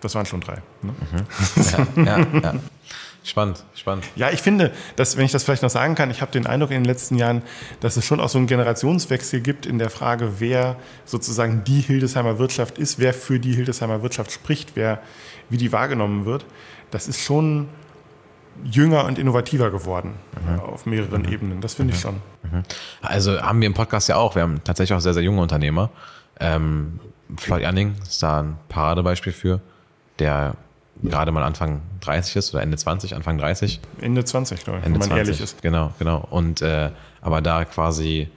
Das 0.00 0.14
waren 0.14 0.26
schon 0.26 0.40
drei. 0.40 0.62
Ne? 0.82 0.94
Mhm. 1.12 2.04
Ja, 2.04 2.18
ja, 2.18 2.26
ja. 2.42 2.54
Spannend, 3.26 3.64
spannend. 3.74 4.04
Ja, 4.14 4.30
ich 4.30 4.40
finde, 4.40 4.72
dass, 4.94 5.16
wenn 5.16 5.24
ich 5.24 5.32
das 5.32 5.42
vielleicht 5.42 5.64
noch 5.64 5.70
sagen 5.70 5.96
kann, 5.96 6.12
ich 6.12 6.20
habe 6.20 6.30
den 6.30 6.46
Eindruck 6.46 6.70
in 6.70 6.76
den 6.76 6.84
letzten 6.84 7.16
Jahren, 7.16 7.42
dass 7.80 7.96
es 7.96 8.04
schon 8.04 8.20
auch 8.20 8.28
so 8.28 8.38
einen 8.38 8.46
Generationswechsel 8.46 9.40
gibt 9.40 9.66
in 9.66 9.80
der 9.80 9.90
Frage, 9.90 10.38
wer 10.38 10.76
sozusagen 11.04 11.64
die 11.64 11.80
Hildesheimer 11.80 12.38
Wirtschaft 12.38 12.78
ist, 12.78 13.00
wer 13.00 13.12
für 13.12 13.40
die 13.40 13.52
Hildesheimer 13.52 14.00
Wirtschaft 14.02 14.30
spricht, 14.30 14.76
wer, 14.76 15.02
wie 15.50 15.56
die 15.56 15.72
wahrgenommen 15.72 16.24
wird. 16.24 16.46
Das 16.92 17.08
ist 17.08 17.20
schon 17.20 17.66
jünger 18.62 19.04
und 19.06 19.18
innovativer 19.18 19.72
geworden 19.72 20.14
mhm. 20.46 20.60
auf 20.60 20.86
mehreren 20.86 21.22
mhm. 21.22 21.32
Ebenen. 21.32 21.60
Das 21.60 21.74
finde 21.74 21.94
ich 21.94 21.98
mhm. 21.98 22.02
schon. 22.02 22.14
Mhm. 22.44 22.62
Also 23.02 23.42
haben 23.42 23.60
wir 23.60 23.66
im 23.66 23.74
Podcast 23.74 24.08
ja 24.08 24.16
auch, 24.18 24.36
wir 24.36 24.42
haben 24.42 24.62
tatsächlich 24.62 24.96
auch 24.96 25.00
sehr, 25.00 25.14
sehr 25.14 25.24
junge 25.24 25.42
Unternehmer. 25.42 25.90
Ähm, 26.38 27.00
Floyd 27.36 27.64
Anning 27.64 27.96
ist 28.02 28.22
da 28.22 28.40
ein 28.40 28.56
Paradebeispiel 28.68 29.32
für, 29.32 29.60
der 30.18 30.56
gerade 31.02 31.32
mal 31.32 31.42
Anfang 31.42 31.82
30 32.00 32.36
ist 32.36 32.54
oder 32.54 32.62
Ende 32.62 32.76
20, 32.76 33.14
Anfang 33.14 33.38
30. 33.38 33.80
Ende 34.00 34.24
20, 34.24 34.64
glaube 34.64 34.78
ich, 34.78 34.86
Ende 34.86 35.00
wenn 35.00 35.08
man 35.08 35.08
20, 35.08 35.26
ehrlich 35.26 35.40
ist. 35.40 35.62
Genau, 35.62 35.92
genau. 35.98 36.26
Und 36.30 36.62
äh, 36.62 36.90
aber 37.20 37.42
da 37.42 37.64
quasi, 37.64 38.28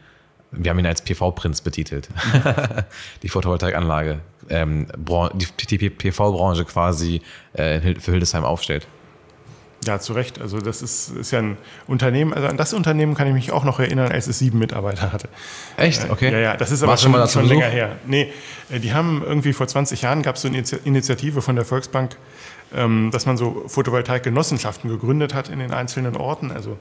wir 0.51 0.72
haben 0.72 0.79
ihn 0.79 0.86
als 0.86 1.01
PV-Prinz 1.01 1.62
betitelt. 1.62 2.10
die 3.24 3.29
Photovoltaikanlage, 3.29 4.19
ähm, 4.50 4.88
die, 5.34 5.77
die 5.77 5.89
PV-Branche 5.89 6.65
quasi 6.65 7.22
äh, 7.53 7.96
für 7.96 8.12
Hildesheim 8.12 8.43
aufstellt. 8.43 8.88
Ja, 9.86 10.00
zu 10.00 10.13
Recht. 10.13 10.41
Also 10.41 10.59
das 10.59 10.81
ist, 10.81 11.09
ist 11.09 11.31
ja 11.31 11.39
ein 11.39 11.57
Unternehmen, 11.88 12.33
also 12.33 12.48
an 12.48 12.57
das 12.57 12.74
Unternehmen 12.74 13.15
kann 13.15 13.27
ich 13.27 13.33
mich 13.33 13.51
auch 13.51 13.63
noch 13.63 13.79
erinnern, 13.79 14.12
als 14.12 14.27
es 14.27 14.39
sieben 14.39 14.59
Mitarbeiter 14.59 15.13
hatte. 15.13 15.29
Echt? 15.77 16.03
Äh, 16.03 16.12
okay. 16.12 16.32
Ja, 16.32 16.39
ja, 16.39 16.58
das 16.58 16.71
ist 16.71 16.84
aber 16.84 16.97
schon, 16.97 17.27
schon 17.30 17.45
länger 17.45 17.67
her. 17.67 17.95
Nee, 18.06 18.32
äh, 18.69 18.80
die 18.80 18.93
haben 18.93 19.23
irgendwie 19.25 19.53
vor 19.53 19.67
20 19.67 20.01
Jahren, 20.01 20.21
gab 20.21 20.36
es 20.36 20.41
so 20.41 20.49
eine 20.49 20.63
Initiative 20.84 21.41
von 21.41 21.56
der 21.56 21.63
Volksbank, 21.63 22.17
ähm, 22.75 23.10
dass 23.12 23.25
man 23.25 23.38
so 23.38 23.63
Photovoltaikgenossenschaften 23.67 24.89
gegründet 24.89 25.34
hat 25.34 25.47
in 25.47 25.60
den 25.60 25.71
einzelnen 25.71 26.17
Orten. 26.17 26.51
Also 26.51 26.77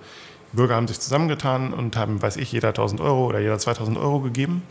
Bürger 0.52 0.76
haben 0.76 0.88
sich 0.88 1.00
zusammengetan 1.00 1.72
und 1.72 1.96
haben, 1.96 2.22
weiß 2.22 2.37
ich, 2.37 2.52
jeder 2.52 2.68
1000 2.68 3.00
Euro 3.00 3.26
oder 3.26 3.38
jeder 3.40 3.58
2000 3.58 3.98
Euro 3.98 4.20
gegeben. 4.20 4.62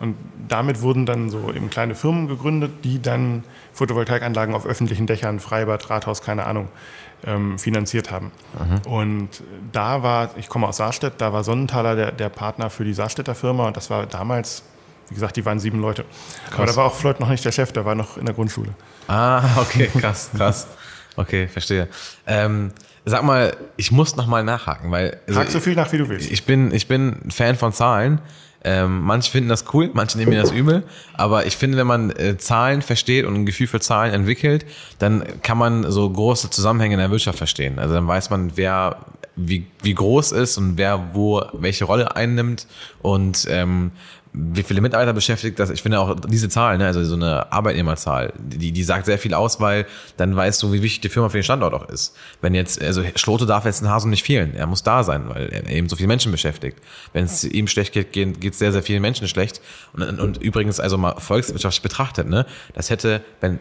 Und 0.00 0.16
damit 0.48 0.80
wurden 0.80 1.04
dann 1.04 1.28
so 1.28 1.52
eben 1.52 1.68
kleine 1.68 1.94
Firmen 1.94 2.26
gegründet, 2.26 2.84
die 2.84 3.02
dann 3.02 3.44
Photovoltaikanlagen 3.74 4.54
auf 4.54 4.64
öffentlichen 4.64 5.06
Dächern, 5.06 5.40
Freibad, 5.40 5.90
Rathaus, 5.90 6.22
keine 6.22 6.46
Ahnung, 6.46 6.68
ähm, 7.26 7.58
finanziert 7.58 8.10
haben. 8.10 8.32
Mhm. 8.58 8.90
Und 8.90 9.28
da 9.72 10.02
war, 10.02 10.30
ich 10.38 10.48
komme 10.48 10.66
aus 10.66 10.78
Saarstedt, 10.78 11.14
da 11.18 11.34
war 11.34 11.44
Sonnenthaler 11.44 11.96
der, 11.96 12.12
der 12.12 12.30
Partner 12.30 12.70
für 12.70 12.84
die 12.84 12.94
Saarstädter 12.94 13.34
Firma 13.34 13.66
und 13.66 13.76
das 13.76 13.90
war 13.90 14.06
damals, 14.06 14.62
wie 15.08 15.14
gesagt, 15.14 15.36
die 15.36 15.44
waren 15.44 15.60
sieben 15.60 15.80
Leute. 15.80 16.06
Krass. 16.46 16.56
Aber 16.56 16.66
da 16.66 16.76
war 16.76 16.84
auch 16.86 16.94
Floyd 16.94 17.20
noch 17.20 17.28
nicht 17.28 17.44
der 17.44 17.52
Chef, 17.52 17.70
der 17.72 17.84
war 17.84 17.94
noch 17.94 18.16
in 18.16 18.24
der 18.24 18.34
Grundschule. 18.34 18.72
Ah, 19.06 19.42
okay, 19.60 19.90
krass, 19.98 20.30
krass. 20.34 20.66
Okay, 21.16 21.46
verstehe. 21.46 21.88
Ähm, 22.26 22.72
sag 23.04 23.22
mal, 23.22 23.56
ich 23.76 23.92
muss 23.92 24.16
noch 24.16 24.26
mal 24.26 24.44
nachhaken, 24.44 24.90
weil 24.90 25.18
also, 25.26 25.40
Hak 25.40 25.50
so 25.50 25.60
viel 25.60 25.74
nach, 25.74 25.92
wie 25.92 25.98
du 25.98 26.08
willst. 26.08 26.30
Ich 26.30 26.44
bin, 26.44 26.72
ich 26.72 26.88
bin 26.88 27.16
Fan 27.30 27.56
von 27.56 27.72
Zahlen. 27.72 28.20
Ähm, 28.62 29.00
manche 29.00 29.30
finden 29.30 29.48
das 29.48 29.64
cool, 29.72 29.90
manche 29.94 30.18
nehmen 30.18 30.32
mir 30.32 30.42
das 30.42 30.50
übel. 30.50 30.82
Aber 31.14 31.46
ich 31.46 31.56
finde, 31.56 31.78
wenn 31.78 31.86
man 31.86 32.10
äh, 32.10 32.36
Zahlen 32.36 32.82
versteht 32.82 33.24
und 33.24 33.34
ein 33.34 33.46
Gefühl 33.46 33.66
für 33.66 33.80
Zahlen 33.80 34.12
entwickelt, 34.12 34.66
dann 34.98 35.24
kann 35.42 35.56
man 35.56 35.90
so 35.90 36.08
große 36.08 36.50
Zusammenhänge 36.50 36.94
in 36.94 37.00
der 37.00 37.10
Wirtschaft 37.10 37.38
verstehen. 37.38 37.78
Also 37.78 37.94
dann 37.94 38.06
weiß 38.06 38.28
man, 38.28 38.56
wer 38.56 38.98
wie, 39.36 39.66
wie 39.82 39.94
groß 39.94 40.32
ist 40.32 40.58
und 40.58 40.76
wer 40.76 41.10
wo 41.12 41.42
welche 41.52 41.84
Rolle 41.84 42.16
einnimmt 42.16 42.66
und 43.02 43.46
ähm, 43.48 43.92
wie 44.32 44.62
viele 44.62 44.80
Mitarbeiter 44.80 45.12
beschäftigt 45.12 45.58
das? 45.58 45.70
Ich 45.70 45.82
finde 45.82 45.98
auch 45.98 46.16
diese 46.20 46.48
Zahl, 46.48 46.78
ne, 46.78 46.86
also 46.86 47.02
so 47.04 47.16
eine 47.16 47.50
Arbeitnehmerzahl, 47.52 48.32
die, 48.38 48.70
die 48.70 48.82
sagt 48.84 49.06
sehr 49.06 49.18
viel 49.18 49.34
aus, 49.34 49.60
weil 49.60 49.86
dann 50.16 50.36
weißt 50.36 50.62
du, 50.62 50.72
wie 50.72 50.82
wichtig 50.82 51.00
die 51.00 51.08
Firma 51.08 51.28
für 51.28 51.38
den 51.38 51.42
Standort 51.42 51.74
auch 51.74 51.88
ist. 51.88 52.14
Wenn 52.40 52.54
jetzt, 52.54 52.80
also 52.80 53.02
Schlote 53.16 53.46
darf 53.46 53.64
jetzt 53.64 53.82
in 53.82 53.88
Hasen 53.88 54.10
nicht 54.10 54.22
fehlen. 54.22 54.54
Er 54.54 54.66
muss 54.66 54.84
da 54.84 55.02
sein, 55.02 55.28
weil 55.28 55.48
er 55.48 55.68
eben 55.68 55.88
so 55.88 55.96
viele 55.96 56.06
Menschen 56.06 56.30
beschäftigt. 56.30 56.78
Wenn 57.12 57.24
es 57.24 57.42
ihm 57.42 57.66
schlecht 57.66 57.92
geht, 57.92 58.12
geht 58.12 58.44
es 58.44 58.58
sehr, 58.58 58.70
sehr 58.70 58.84
vielen 58.84 59.02
Menschen 59.02 59.26
schlecht. 59.26 59.60
Und, 59.94 60.20
und 60.20 60.36
übrigens, 60.36 60.78
also 60.78 60.96
mal 60.96 61.16
volkswirtschaftlich 61.18 61.82
betrachtet, 61.82 62.28
ne, 62.28 62.46
das 62.74 62.88
hätte, 62.90 63.22
wenn 63.40 63.58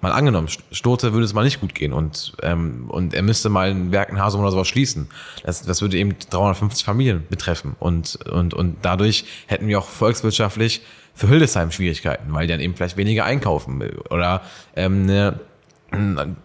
mal 0.00 0.12
angenommen, 0.12 0.48
Stote 0.72 1.12
würde 1.12 1.24
es 1.24 1.32
mal 1.32 1.44
nicht 1.44 1.60
gut 1.60 1.74
gehen 1.74 1.92
und, 1.92 2.34
ähm, 2.42 2.84
und 2.88 3.14
er 3.14 3.22
müsste 3.22 3.48
mal 3.48 3.70
ein 3.70 3.92
Werk 3.92 4.10
in 4.10 4.20
Hasum 4.20 4.40
oder 4.40 4.50
sowas 4.50 4.68
schließen. 4.68 5.08
Das, 5.44 5.62
das 5.62 5.80
würde 5.82 5.96
eben 5.96 6.16
350 6.30 6.84
Familien 6.84 7.26
betreffen 7.28 7.76
und, 7.78 8.16
und, 8.26 8.54
und 8.54 8.76
dadurch 8.82 9.24
hätten 9.46 9.68
wir 9.68 9.78
auch 9.78 9.86
volkswirtschaftlich 9.86 10.82
für 11.14 11.28
Hildesheim 11.28 11.70
Schwierigkeiten, 11.70 12.32
weil 12.32 12.46
die 12.46 12.52
dann 12.52 12.60
eben 12.60 12.74
vielleicht 12.74 12.96
weniger 12.96 13.24
einkaufen 13.24 13.82
oder 14.10 14.42
ähm, 14.76 15.06
ne, 15.06 15.40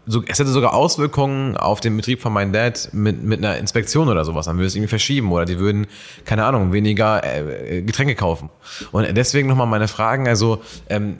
so, 0.05 0.23
es 0.27 0.39
hätte 0.39 0.49
sogar 0.49 0.73
Auswirkungen 0.73 1.57
auf 1.57 1.79
den 1.81 1.97
Betrieb 1.97 2.21
von 2.21 2.31
meinem 2.31 2.53
Dad 2.53 2.89
mit, 2.93 3.23
mit 3.23 3.39
einer 3.39 3.57
Inspektion 3.57 4.07
oder 4.07 4.23
sowas. 4.23 4.45
Dann 4.45 4.57
würde 4.57 4.67
es 4.67 4.75
irgendwie 4.75 4.89
verschieben 4.89 5.31
oder 5.31 5.45
die 5.45 5.57
würden, 5.57 5.87
keine 6.25 6.45
Ahnung, 6.45 6.71
weniger 6.73 7.23
äh, 7.23 7.81
Getränke 7.81 8.15
kaufen. 8.15 8.49
Und 8.91 9.05
deswegen 9.17 9.47
nochmal 9.47 9.67
meine 9.67 9.87
Fragen. 9.87 10.27
Also 10.27 10.61
ähm, 10.89 11.17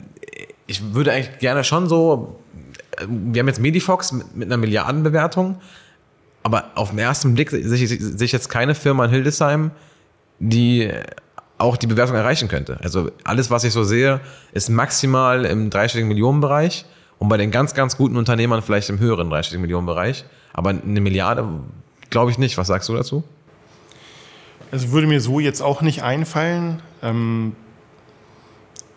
ich 0.72 0.94
würde 0.94 1.12
eigentlich 1.12 1.38
gerne 1.38 1.64
schon 1.64 1.88
so, 1.88 2.40
wir 3.06 3.40
haben 3.40 3.48
jetzt 3.48 3.60
Medifox 3.60 4.12
mit, 4.12 4.36
mit 4.36 4.48
einer 4.48 4.56
Milliardenbewertung, 4.56 5.60
aber 6.42 6.70
auf 6.74 6.90
den 6.90 6.98
ersten 6.98 7.34
Blick 7.34 7.50
sehe 7.50 7.60
ich, 7.60 7.88
sehe 7.88 8.24
ich 8.24 8.32
jetzt 8.32 8.48
keine 8.48 8.74
Firma 8.74 9.04
in 9.04 9.10
Hildesheim, 9.10 9.70
die 10.38 10.90
auch 11.58 11.76
die 11.76 11.86
Bewertung 11.86 12.16
erreichen 12.16 12.48
könnte. 12.48 12.78
Also 12.82 13.10
alles, 13.22 13.50
was 13.50 13.64
ich 13.64 13.72
so 13.72 13.84
sehe, 13.84 14.20
ist 14.52 14.68
maximal 14.70 15.44
im 15.44 15.70
dreistelligen 15.70 16.08
Millionenbereich 16.08 16.86
und 17.18 17.28
bei 17.28 17.36
den 17.36 17.50
ganz, 17.50 17.74
ganz 17.74 17.96
guten 17.96 18.16
Unternehmern 18.16 18.62
vielleicht 18.62 18.88
im 18.88 18.98
höheren 18.98 19.30
dreistelligen 19.30 19.62
Millionenbereich. 19.62 20.24
Aber 20.54 20.70
eine 20.70 21.00
Milliarde 21.00 21.46
glaube 22.10 22.30
ich 22.30 22.38
nicht. 22.38 22.58
Was 22.58 22.66
sagst 22.66 22.88
du 22.88 22.94
dazu? 22.94 23.22
Also 24.72 24.90
würde 24.90 25.06
mir 25.06 25.20
so 25.20 25.38
jetzt 25.38 25.60
auch 25.60 25.82
nicht 25.82 26.02
einfallen. 26.02 26.80
Ähm, 27.02 27.54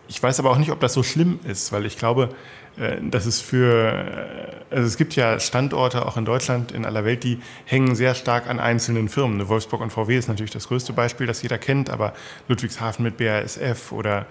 ich 0.08 0.22
weiß 0.22 0.38
aber 0.40 0.50
auch 0.50 0.58
nicht, 0.58 0.70
ob 0.70 0.80
das 0.80 0.92
so 0.92 1.02
schlimm 1.02 1.40
ist, 1.44 1.72
weil 1.72 1.86
ich 1.86 1.98
glaube, 1.98 2.30
äh, 2.78 2.96
dass 3.00 3.26
es 3.26 3.40
für, 3.40 4.62
äh, 4.70 4.74
also 4.74 4.86
es 4.86 4.96
gibt 4.96 5.16
ja 5.16 5.40
Standorte 5.40 6.04
auch 6.04 6.16
in 6.16 6.24
Deutschland, 6.24 6.72
in 6.72 6.84
aller 6.84 7.04
Welt, 7.04 7.24
die 7.24 7.38
hängen 7.64 7.94
sehr 7.94 8.14
stark 8.14 8.48
an 8.48 8.60
einzelnen 8.60 9.08
Firmen. 9.08 9.48
Wolfsburg 9.48 9.80
und 9.80 9.90
VW 9.90 10.16
ist 10.16 10.28
natürlich 10.28 10.50
das 10.50 10.68
größte 10.68 10.92
Beispiel, 10.92 11.26
das 11.26 11.42
jeder 11.42 11.58
kennt, 11.58 11.90
aber 11.90 12.12
Ludwigshafen 12.48 13.02
mit 13.02 13.16
BASF 13.16 13.92
oder 13.92 14.26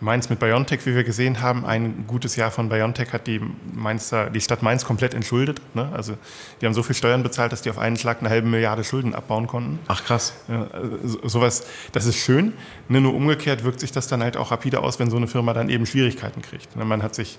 Mainz 0.00 0.28
mit 0.28 0.38
BioNTech, 0.38 0.86
wie 0.86 0.94
wir 0.94 1.02
gesehen 1.02 1.42
haben, 1.42 1.66
ein 1.66 2.04
gutes 2.06 2.36
Jahr 2.36 2.50
von 2.50 2.68
BioNTech 2.68 3.12
hat 3.12 3.26
die, 3.26 3.40
Mainzer, 3.74 4.30
die 4.30 4.40
Stadt 4.40 4.62
Mainz 4.62 4.84
komplett 4.84 5.12
entschuldet. 5.12 5.60
Ne? 5.74 5.88
Also 5.92 6.14
die 6.60 6.66
haben 6.66 6.74
so 6.74 6.84
viel 6.84 6.94
Steuern 6.94 7.22
bezahlt, 7.24 7.50
dass 7.50 7.62
die 7.62 7.70
auf 7.70 7.78
einen 7.78 7.96
Schlag 7.96 8.20
eine 8.20 8.30
halbe 8.30 8.46
Milliarde 8.46 8.84
Schulden 8.84 9.14
abbauen 9.14 9.48
konnten. 9.48 9.80
Ach 9.88 10.04
krass. 10.04 10.34
Ja, 10.46 10.68
also 10.72 11.18
sowas, 11.26 11.66
das 11.92 12.06
ist 12.06 12.16
schön. 12.16 12.52
Ne? 12.88 13.00
Nur 13.00 13.14
umgekehrt 13.14 13.64
wirkt 13.64 13.80
sich 13.80 13.90
das 13.90 14.06
dann 14.06 14.22
halt 14.22 14.36
auch 14.36 14.52
rapide 14.52 14.80
aus, 14.80 15.00
wenn 15.00 15.10
so 15.10 15.16
eine 15.16 15.26
Firma 15.26 15.52
dann 15.52 15.68
eben 15.68 15.84
Schwierigkeiten 15.84 16.42
kriegt. 16.42 16.76
Ne? 16.76 16.84
Man 16.84 17.02
hat 17.02 17.16
sich 17.16 17.38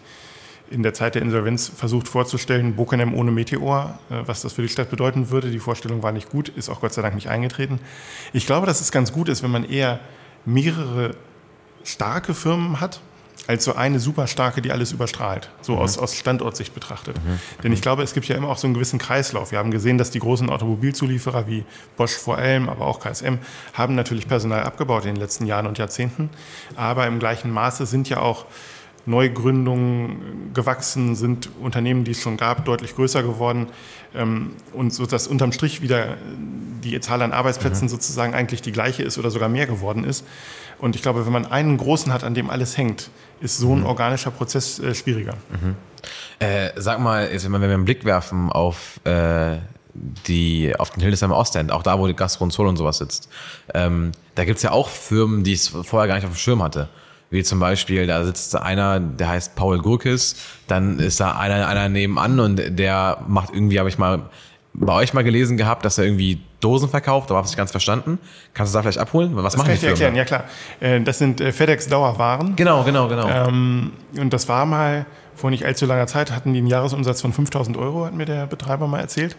in 0.70 0.84
der 0.84 0.94
Zeit 0.94 1.16
der 1.16 1.22
Insolvenz 1.22 1.72
versucht 1.74 2.08
vorzustellen, 2.08 2.76
Bokenem 2.76 3.14
ohne 3.14 3.32
Meteor, 3.32 3.98
äh, 4.10 4.16
was 4.26 4.42
das 4.42 4.54
für 4.54 4.62
die 4.62 4.70
Stadt 4.70 4.90
bedeuten 4.90 5.30
würde. 5.30 5.50
Die 5.50 5.60
Vorstellung 5.60 6.04
war 6.04 6.12
nicht 6.12 6.30
gut, 6.30 6.50
ist 6.50 6.70
auch 6.70 6.82
Gott 6.82 6.94
sei 6.94 7.02
Dank 7.02 7.16
nicht 7.16 7.30
eingetreten. 7.30 7.80
Ich 8.34 8.46
glaube, 8.46 8.66
dass 8.66 8.82
es 8.82 8.92
ganz 8.92 9.14
gut 9.14 9.30
ist, 9.30 9.44
wenn 9.44 9.52
man 9.52 9.64
eher 9.64 10.00
mehrere 10.46 11.16
starke 11.92 12.34
Firmen 12.34 12.80
hat, 12.80 13.02
als 13.48 13.66
so 13.66 13.74
eine 13.74 14.00
super 14.00 14.28
starke, 14.28 14.62
die 14.62 14.72
alles 14.72 14.92
überstrahlt, 14.92 15.50
so 15.62 15.74
mhm. 15.74 15.80
aus, 15.80 15.98
aus 15.98 16.16
Standortsicht 16.16 16.74
betrachtet. 16.76 17.18
Mhm. 17.18 17.40
Denn 17.64 17.74
ich 17.74 17.82
glaube, 17.82 18.04
es 18.04 18.14
gibt 18.14 18.28
ja 18.28 18.36
immer 18.36 18.50
auch 18.50 18.60
so 18.60 18.68
einen 18.68 18.76
gewissen 18.76 19.00
Kreislauf. 19.00 19.52
Wir 19.52 19.58
haben 19.58 19.72
gesehen, 19.72 19.98
dass 19.98 20.12
die 20.12 20.20
großen 20.20 20.50
Automobilzulieferer 20.50 21.48
wie 21.48 21.66
Bosch 21.98 22.14
vor 22.14 22.38
allem, 22.38 22.70
aber 22.70 22.86
auch 22.86 23.00
KSM, 23.00 23.40
haben 23.74 23.96
natürlich 23.96 24.28
Personal 24.28 24.64
abgebaut 24.64 25.06
in 25.06 25.16
den 25.16 25.22
letzten 25.22 25.48
Jahren 25.48 25.66
und 25.66 25.80
Jahrzehnten. 25.80 26.30
Aber 26.76 27.08
im 27.08 27.18
gleichen 27.18 27.52
Maße 27.52 27.88
sind 27.88 28.08
ja 28.08 28.20
auch 28.20 28.46
Neugründungen 29.08 30.52
gewachsen, 30.54 31.16
sind 31.16 31.50
Unternehmen, 31.60 32.04
die 32.04 32.12
es 32.12 32.22
schon 32.22 32.38
gab, 32.38 32.66
deutlich 32.66 32.96
größer 32.96 33.24
geworden 33.24 33.68
ähm, 34.14 34.52
und 34.74 34.94
so 34.94 35.06
dass 35.06 35.28
unterm 35.28 35.52
Strich 35.52 35.82
wieder 35.82 36.18
die 36.84 37.00
Zahl 37.00 37.22
an 37.22 37.32
Arbeitsplätzen 37.32 37.86
mhm. 37.86 37.90
sozusagen 37.90 38.34
eigentlich 38.34 38.62
die 38.62 38.72
gleiche 38.72 39.04
ist 39.04 39.18
oder 39.18 39.32
sogar 39.32 39.50
mehr 39.50 39.66
geworden 39.66 40.04
ist. 40.04 40.26
Und 40.80 40.96
ich 40.96 41.02
glaube, 41.02 41.26
wenn 41.26 41.34
man 41.34 41.46
einen 41.46 41.78
großen 41.78 42.12
hat, 42.14 42.24
an 42.24 42.34
dem 42.34 42.50
alles 42.50 42.78
hängt, 42.78 43.10
ist 43.42 43.58
so 43.58 43.74
ein 43.74 43.82
mhm. 43.82 43.86
organischer 43.86 44.32
Prozess 44.32 44.80
äh, 44.80 44.96
schwieriger. 44.96 45.34
Mhm. 45.50 45.76
Äh, 46.40 46.70
sag 46.76 47.00
mal, 47.00 47.30
wenn 47.32 47.62
wir 47.62 47.70
einen 47.70 47.86
Blick 47.86 48.06
werfen 48.06 48.50
auf 48.52 49.00
äh, 49.06 49.58
die 49.94 50.74
auf 50.78 50.92
den 50.92 51.02
Hildesheimer 51.02 51.36
Ostend, 51.36 51.72
auch 51.72 51.84
da, 51.84 52.00
wo 52.00 52.08
die 52.08 52.16
Gastro 52.16 52.44
und 52.44 52.52
Sol 52.52 52.68
und 52.68 52.78
sowas 52.78 53.00
sitzt, 53.00 53.30
ähm, 53.74 54.12
da 54.36 54.46
gibt 54.46 54.58
es 54.58 54.64
ja 54.64 54.72
auch 54.72 54.88
Firmen, 54.88 55.44
die 55.44 55.54
ich 55.54 55.70
vorher 55.70 56.08
gar 56.08 56.16
nicht 56.16 56.26
auf 56.26 56.32
dem 56.32 56.38
Schirm 56.38 56.64
hatte. 56.64 56.90
Wie 57.32 57.44
zum 57.44 57.60
Beispiel, 57.60 58.08
da 58.08 58.24
sitzt 58.24 58.56
einer, 58.56 59.00
der 59.00 59.30
heißt 59.30 59.56
Paul 59.56 59.80
Gurkis, 59.80 60.36
dann 60.68 60.98
ist 61.00 61.20
da 61.20 61.34
einer, 61.34 61.68
einer 61.68 61.88
nebenan 61.88 62.40
und 62.40 62.80
der 62.80 63.24
macht 63.28 63.54
irgendwie, 63.54 63.78
habe 63.78 63.90
ich 63.90 64.00
mal 64.00 64.30
bei 64.74 64.94
euch 64.94 65.14
mal 65.14 65.24
gelesen 65.24 65.58
gehabt, 65.58 65.84
dass 65.84 65.98
er 65.98 66.06
irgendwie 66.06 66.42
Dosen 66.60 66.90
verkauft, 66.90 67.30
aber 67.30 67.38
habe 67.38 67.48
ich 67.48 67.56
ganz 67.56 67.72
verstanden. 67.72 68.20
Kannst 68.54 68.74
du 68.74 68.78
da 68.78 68.82
vielleicht 68.82 68.98
abholen? 68.98 69.36
Was 69.36 69.44
das 69.44 69.58
machen 69.58 69.68
kann 69.68 69.76
ich 69.76 69.82
dir 69.82 69.90
erklären, 69.90 70.16
ja 70.16 70.26
klar. 70.26 70.46
Äh, 70.80 71.02
das 71.02 71.18
sind 71.18 71.42
äh, 71.42 71.52
FedEx 71.52 71.88
Dauerwaren. 71.88 72.56
Genau, 72.56 72.84
genau, 72.84 73.08
genau. 73.08 73.28
Ähm, 73.28 73.92
und 74.18 74.34
das 74.34 74.48
war 74.48 74.66
mal 74.66 75.06
vor 75.36 75.50
nicht 75.50 75.66
allzu 75.66 75.86
langer 75.86 76.08
Zeit, 76.08 76.32
hatten 76.32 76.54
die 76.54 76.60
einen 76.60 76.68
Jahresumsatz 76.68 77.22
von 77.22 77.34
5000 77.34 77.78
Euro, 77.78 78.06
hat 78.06 78.14
mir 78.14 78.26
der 78.26 78.46
Betreiber 78.46 78.88
mal 78.88 79.00
erzählt. 79.00 79.38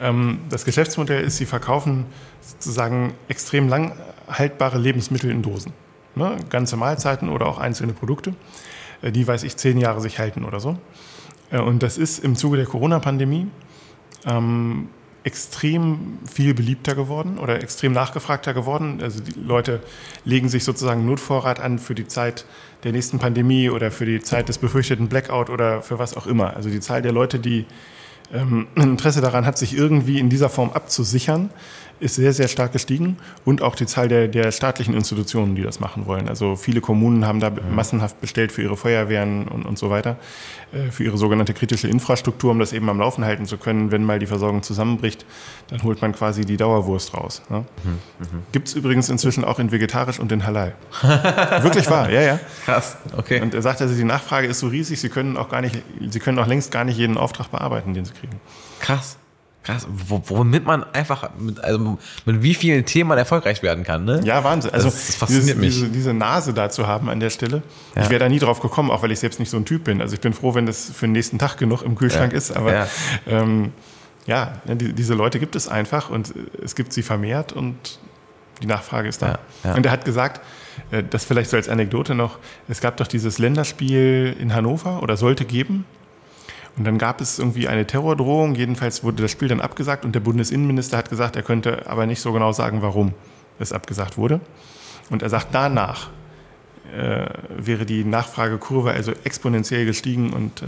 Ähm, 0.00 0.40
das 0.48 0.64
Geschäftsmodell 0.64 1.24
ist, 1.24 1.38
sie 1.38 1.46
verkaufen 1.46 2.06
sozusagen 2.40 3.14
extrem 3.28 3.68
lang 3.68 3.92
haltbare 4.28 4.78
Lebensmittel 4.78 5.30
in 5.30 5.42
Dosen. 5.42 5.72
Ne? 6.14 6.36
Ganze 6.48 6.76
Mahlzeiten 6.76 7.28
oder 7.28 7.46
auch 7.46 7.58
einzelne 7.58 7.92
Produkte, 7.92 8.34
äh, 9.02 9.10
die, 9.10 9.26
weiß 9.26 9.42
ich, 9.42 9.56
zehn 9.56 9.78
Jahre 9.78 10.00
sich 10.00 10.18
halten 10.18 10.44
oder 10.44 10.60
so. 10.60 10.76
Und 11.50 11.82
das 11.82 11.98
ist 11.98 12.22
im 12.22 12.36
Zuge 12.36 12.58
der 12.58 12.66
Corona-Pandemie 12.66 13.48
ähm, 14.26 14.88
extrem 15.22 16.18
viel 16.24 16.54
beliebter 16.54 16.94
geworden 16.94 17.38
oder 17.38 17.62
extrem 17.62 17.92
nachgefragter 17.92 18.54
geworden. 18.54 19.00
Also 19.02 19.20
die 19.20 19.38
Leute 19.38 19.80
legen 20.24 20.48
sich 20.48 20.64
sozusagen 20.64 21.04
Notvorrat 21.04 21.60
an 21.60 21.78
für 21.78 21.94
die 21.94 22.06
Zeit 22.06 22.46
der 22.84 22.92
nächsten 22.92 23.18
Pandemie 23.18 23.68
oder 23.68 23.90
für 23.90 24.06
die 24.06 24.20
Zeit 24.20 24.48
des 24.48 24.58
befürchteten 24.58 25.08
Blackout 25.08 25.50
oder 25.50 25.82
für 25.82 25.98
was 25.98 26.16
auch 26.16 26.26
immer. 26.26 26.56
Also 26.56 26.70
die 26.70 26.80
Zahl 26.80 27.02
der 27.02 27.12
Leute, 27.12 27.38
die 27.38 27.66
ähm, 28.32 28.68
Interesse 28.76 29.20
daran 29.20 29.44
hat, 29.44 29.58
sich 29.58 29.76
irgendwie 29.76 30.18
in 30.18 30.30
dieser 30.30 30.48
Form 30.48 30.70
abzusichern, 30.70 31.50
ist 32.00 32.14
sehr, 32.14 32.32
sehr 32.32 32.48
stark 32.48 32.72
gestiegen 32.72 33.18
und 33.44 33.62
auch 33.62 33.74
die 33.74 33.86
Zahl 33.86 34.08
der, 34.08 34.26
der 34.26 34.50
staatlichen 34.52 34.94
Institutionen, 34.94 35.54
die 35.54 35.62
das 35.62 35.80
machen 35.80 36.06
wollen. 36.06 36.28
Also 36.28 36.56
viele 36.56 36.80
Kommunen 36.80 37.26
haben 37.26 37.40
da 37.40 37.50
massenhaft 37.50 38.20
bestellt 38.20 38.52
für 38.52 38.62
ihre 38.62 38.76
Feuerwehren 38.76 39.46
und, 39.48 39.66
und 39.66 39.78
so 39.78 39.90
weiter, 39.90 40.16
äh, 40.72 40.90
für 40.90 41.04
ihre 41.04 41.18
sogenannte 41.18 41.52
kritische 41.54 41.88
Infrastruktur, 41.88 42.50
um 42.50 42.58
das 42.58 42.72
eben 42.72 42.88
am 42.88 42.98
Laufen 42.98 43.24
halten 43.24 43.46
zu 43.46 43.58
können. 43.58 43.92
Wenn 43.92 44.04
mal 44.04 44.18
die 44.18 44.26
Versorgung 44.26 44.62
zusammenbricht, 44.62 45.26
dann 45.68 45.82
holt 45.82 46.00
man 46.00 46.12
quasi 46.12 46.44
die 46.44 46.56
Dauerwurst 46.56 47.14
raus. 47.14 47.42
Ne? 47.50 47.64
Mhm. 47.84 47.90
Mhm. 47.90 48.42
Gibt 48.52 48.68
es 48.68 48.74
übrigens 48.74 49.08
inzwischen 49.08 49.44
auch 49.44 49.58
in 49.58 49.70
vegetarisch 49.70 50.18
und 50.18 50.32
in 50.32 50.46
Halal. 50.46 50.74
Wirklich 51.02 51.88
wahr, 51.90 52.10
ja, 52.10 52.22
ja. 52.22 52.40
Krass, 52.64 52.96
okay. 53.16 53.40
Und 53.40 53.54
er 53.54 53.62
sagt 53.62 53.82
also, 53.82 53.94
die 53.94 54.04
Nachfrage 54.04 54.46
ist 54.46 54.60
so 54.60 54.68
riesig, 54.68 55.00
Sie 55.00 55.10
können 55.10 55.36
auch 55.36 55.50
gar 55.50 55.60
nicht, 55.60 55.76
Sie 56.08 56.18
können 56.18 56.38
auch 56.38 56.46
längst 56.46 56.70
gar 56.70 56.84
nicht 56.84 56.96
jeden 56.96 57.18
Auftrag 57.18 57.50
bearbeiten, 57.50 57.94
den 57.94 58.04
Sie 58.06 58.12
kriegen. 58.14 58.40
Krass. 58.80 59.19
Krass, 59.62 59.86
womit 59.90 60.64
man 60.64 60.84
einfach, 60.94 61.30
mit, 61.38 61.62
also 61.62 61.98
mit 62.24 62.42
wie 62.42 62.54
vielen 62.54 62.86
Themen 62.86 63.08
man 63.08 63.18
erfolgreich 63.18 63.62
werden 63.62 63.84
kann, 63.84 64.06
ne? 64.06 64.22
Ja, 64.24 64.42
Wahnsinn. 64.42 64.72
Also 64.72 64.88
das, 64.88 65.08
das 65.08 65.16
fasziniert 65.16 65.48
dieses, 65.48 65.56
mich. 65.60 65.74
Diese, 65.74 65.88
diese, 65.88 66.14
Nase 66.14 66.54
da 66.54 66.70
zu 66.70 66.86
haben 66.86 67.10
an 67.10 67.20
der 67.20 67.28
Stelle. 67.28 67.62
Ja. 67.94 68.02
Ich 68.02 68.08
wäre 68.08 68.20
da 68.20 68.28
nie 68.30 68.38
drauf 68.38 68.60
gekommen, 68.60 68.90
auch 68.90 69.02
weil 69.02 69.12
ich 69.12 69.20
selbst 69.20 69.38
nicht 69.38 69.50
so 69.50 69.58
ein 69.58 69.66
Typ 69.66 69.84
bin. 69.84 70.00
Also 70.00 70.14
ich 70.14 70.20
bin 70.20 70.32
froh, 70.32 70.54
wenn 70.54 70.64
das 70.64 70.90
für 70.90 71.06
den 71.06 71.12
nächsten 71.12 71.38
Tag 71.38 71.58
genug 71.58 71.82
im 71.82 71.94
Kühlschrank 71.94 72.32
ja. 72.32 72.38
ist. 72.38 72.56
Aber 72.56 72.72
ja, 72.72 72.86
ähm, 73.26 73.72
ja 74.26 74.62
ne, 74.64 74.76
die, 74.76 74.94
diese 74.94 75.12
Leute 75.12 75.38
gibt 75.38 75.54
es 75.54 75.68
einfach 75.68 76.08
und 76.08 76.32
es 76.64 76.74
gibt 76.74 76.94
sie 76.94 77.02
vermehrt 77.02 77.52
und 77.52 77.98
die 78.62 78.66
Nachfrage 78.66 79.08
ist 79.08 79.20
da. 79.20 79.40
Und 79.62 79.84
er 79.84 79.92
hat 79.92 80.06
gesagt, 80.06 80.40
äh, 80.90 81.02
das 81.02 81.26
vielleicht 81.26 81.50
so 81.50 81.58
als 81.58 81.68
Anekdote 81.68 82.14
noch, 82.14 82.38
es 82.66 82.80
gab 82.80 82.96
doch 82.96 83.06
dieses 83.06 83.36
Länderspiel 83.36 84.34
in 84.38 84.54
Hannover 84.54 85.02
oder 85.02 85.18
sollte 85.18 85.44
geben 85.44 85.84
und 86.76 86.84
dann 86.84 86.98
gab 86.98 87.20
es 87.20 87.38
irgendwie 87.38 87.68
eine 87.68 87.86
Terrordrohung. 87.86 88.54
Jedenfalls 88.54 89.04
wurde 89.04 89.22
das 89.22 89.30
Spiel 89.30 89.48
dann 89.48 89.60
abgesagt 89.60 90.04
und 90.04 90.14
der 90.14 90.20
Bundesinnenminister 90.20 90.96
hat 90.96 91.10
gesagt, 91.10 91.36
er 91.36 91.42
könnte 91.42 91.88
aber 91.88 92.06
nicht 92.06 92.20
so 92.20 92.32
genau 92.32 92.52
sagen, 92.52 92.82
warum 92.82 93.12
es 93.58 93.72
abgesagt 93.72 94.16
wurde. 94.16 94.40
Und 95.10 95.22
er 95.22 95.28
sagt, 95.28 95.48
danach 95.52 96.08
äh, 96.96 97.26
wäre 97.56 97.84
die 97.84 98.04
Nachfragekurve 98.04 98.92
also 98.92 99.12
exponentiell 99.24 99.84
gestiegen 99.84 100.32
und 100.32 100.62
äh, 100.62 100.66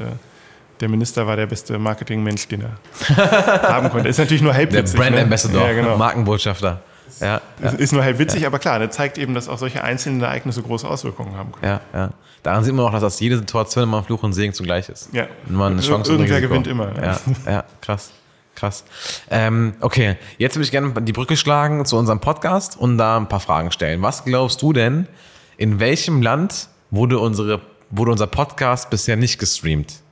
der 0.80 0.88
Minister 0.88 1.26
war 1.26 1.36
der 1.36 1.46
beste 1.46 1.78
Marketingmensch, 1.78 2.48
den 2.48 2.62
er 2.62 3.62
haben 3.62 3.88
konnte. 3.90 4.08
Ist 4.08 4.18
natürlich 4.18 4.42
nur 4.42 4.52
halbwitzig. 4.52 4.96
Der 4.96 5.02
Brand 5.02 5.16
ne? 5.16 5.22
Ambassador, 5.22 5.66
ja, 5.66 5.72
genau. 5.74 5.96
Markenbotschafter. 5.96 6.82
Ja, 7.20 7.40
ja. 7.62 7.70
Ist 7.70 7.92
nur 7.92 8.02
halt 8.02 8.18
witzig, 8.18 8.42
ja. 8.42 8.48
aber 8.48 8.58
klar, 8.58 8.78
das 8.78 8.94
zeigt 8.94 9.18
eben, 9.18 9.34
dass 9.34 9.48
auch 9.48 9.58
solche 9.58 9.84
einzelnen 9.84 10.20
Ereignisse 10.20 10.62
große 10.62 10.86
Auswirkungen 10.88 11.36
haben 11.36 11.52
können. 11.52 11.64
Ja, 11.64 11.80
ja. 11.92 12.10
Daran 12.42 12.64
sieht 12.64 12.74
man 12.74 12.86
auch, 12.86 12.92
dass 12.92 13.02
das 13.02 13.20
jede 13.20 13.38
Situation 13.38 13.84
immer 13.84 14.02
Fluch 14.02 14.22
und 14.22 14.32
Segen 14.32 14.52
zugleich 14.52 14.88
ist. 14.88 15.10
Ja. 15.12 15.26
man 15.48 15.74
eine 15.74 15.82
Chance 15.82 16.10
Irgendwer 16.10 16.40
gewinnt 16.40 16.66
immer. 16.66 16.92
Ja, 16.96 17.20
ja, 17.46 17.64
krass. 17.80 18.10
Krass. 18.54 18.84
Ähm, 19.30 19.74
okay, 19.80 20.16
jetzt 20.38 20.56
würde 20.56 20.64
ich 20.64 20.70
gerne 20.70 20.92
die 21.02 21.12
Brücke 21.12 21.36
schlagen 21.36 21.84
zu 21.86 21.96
unserem 21.96 22.20
Podcast 22.20 22.76
und 22.76 22.98
da 22.98 23.16
ein 23.16 23.28
paar 23.28 23.40
Fragen 23.40 23.70
stellen. 23.70 24.02
Was 24.02 24.24
glaubst 24.24 24.60
du 24.60 24.72
denn, 24.72 25.08
in 25.56 25.80
welchem 25.80 26.20
Land 26.20 26.68
wurde, 26.90 27.18
unsere, 27.18 27.60
wurde 27.90 28.10
unser 28.10 28.26
Podcast 28.26 28.90
bisher 28.90 29.16
nicht 29.16 29.38
gestreamt? 29.38 30.02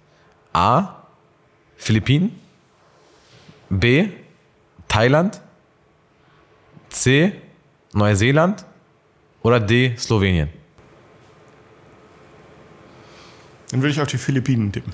A. 0.52 0.96
Philippinen? 1.76 2.38
B. 3.68 4.08
Thailand? 4.88 5.40
C. 6.90 7.32
Neuseeland? 7.92 8.64
Oder 9.42 9.58
D. 9.58 9.94
Slowenien? 9.96 10.50
Dann 13.70 13.80
würde 13.80 13.92
ich 13.92 14.00
auf 14.00 14.08
die 14.08 14.18
Philippinen 14.18 14.70
tippen. 14.72 14.92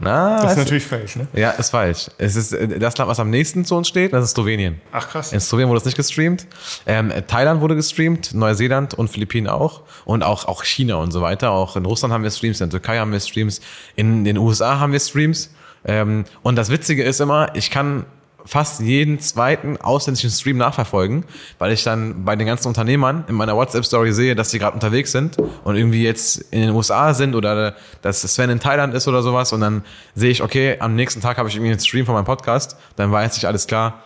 Na, 0.00 0.42
das 0.42 0.52
ist 0.52 0.58
natürlich 0.58 0.84
falsch, 0.84 1.16
ne? 1.16 1.28
Ja, 1.34 1.50
ist 1.50 1.70
falsch. 1.70 2.10
Es 2.16 2.34
ist 2.34 2.52
äh, 2.52 2.78
das 2.78 2.96
Land, 2.96 3.10
was 3.10 3.20
am 3.20 3.30
nächsten 3.30 3.64
zu 3.64 3.76
uns 3.76 3.88
steht, 3.88 4.12
das 4.12 4.24
ist 4.24 4.30
Slowenien. 4.32 4.80
Ach 4.90 5.08
krass. 5.08 5.32
In 5.32 5.40
Slowenien 5.40 5.68
wurde 5.68 5.80
es 5.80 5.84
nicht 5.84 5.96
gestreamt. 5.96 6.46
Ähm, 6.86 7.12
Thailand 7.26 7.60
wurde 7.60 7.76
gestreamt, 7.76 8.32
Neuseeland 8.32 8.94
und 8.94 9.08
Philippinen 9.08 9.48
auch. 9.48 9.82
Und 10.04 10.22
auch, 10.22 10.46
auch 10.46 10.64
China 10.64 10.96
und 10.96 11.10
so 11.10 11.20
weiter. 11.20 11.50
Auch 11.50 11.76
in 11.76 11.84
Russland 11.84 12.12
haben 12.14 12.24
wir 12.24 12.30
Streams, 12.30 12.60
in 12.60 12.70
der 12.70 12.80
Türkei 12.80 12.98
haben 12.98 13.12
wir 13.12 13.20
Streams, 13.20 13.60
in 13.94 14.24
den 14.24 14.38
USA 14.38 14.80
haben 14.80 14.92
wir 14.92 15.00
Streams. 15.00 15.50
Ähm, 15.84 16.24
und 16.42 16.56
das 16.56 16.70
Witzige 16.70 17.02
ist 17.02 17.20
immer, 17.20 17.54
ich 17.54 17.70
kann 17.70 18.06
fast 18.44 18.80
jeden 18.80 19.20
zweiten 19.20 19.76
ausländischen 19.76 20.30
Stream 20.30 20.56
nachverfolgen, 20.56 21.24
weil 21.58 21.72
ich 21.72 21.84
dann 21.84 22.24
bei 22.24 22.36
den 22.36 22.46
ganzen 22.46 22.68
Unternehmern 22.68 23.24
in 23.28 23.34
meiner 23.34 23.56
WhatsApp-Story 23.56 24.12
sehe, 24.12 24.34
dass 24.34 24.50
sie 24.50 24.58
gerade 24.58 24.74
unterwegs 24.74 25.12
sind 25.12 25.36
und 25.64 25.76
irgendwie 25.76 26.02
jetzt 26.02 26.36
in 26.50 26.60
den 26.60 26.70
USA 26.70 27.14
sind 27.14 27.34
oder 27.34 27.76
dass 28.02 28.22
Sven 28.22 28.50
in 28.50 28.60
Thailand 28.60 28.94
ist 28.94 29.08
oder 29.08 29.22
sowas. 29.22 29.52
Und 29.52 29.60
dann 29.60 29.84
sehe 30.14 30.30
ich, 30.30 30.42
okay, 30.42 30.76
am 30.80 30.94
nächsten 30.94 31.20
Tag 31.20 31.38
habe 31.38 31.48
ich 31.48 31.54
irgendwie 31.54 31.72
einen 31.72 31.80
Stream 31.80 32.06
von 32.06 32.14
meinem 32.14 32.24
Podcast, 32.24 32.76
dann 32.96 33.12
weiß 33.12 33.36
ich 33.36 33.46
alles 33.46 33.66
klar, 33.66 34.02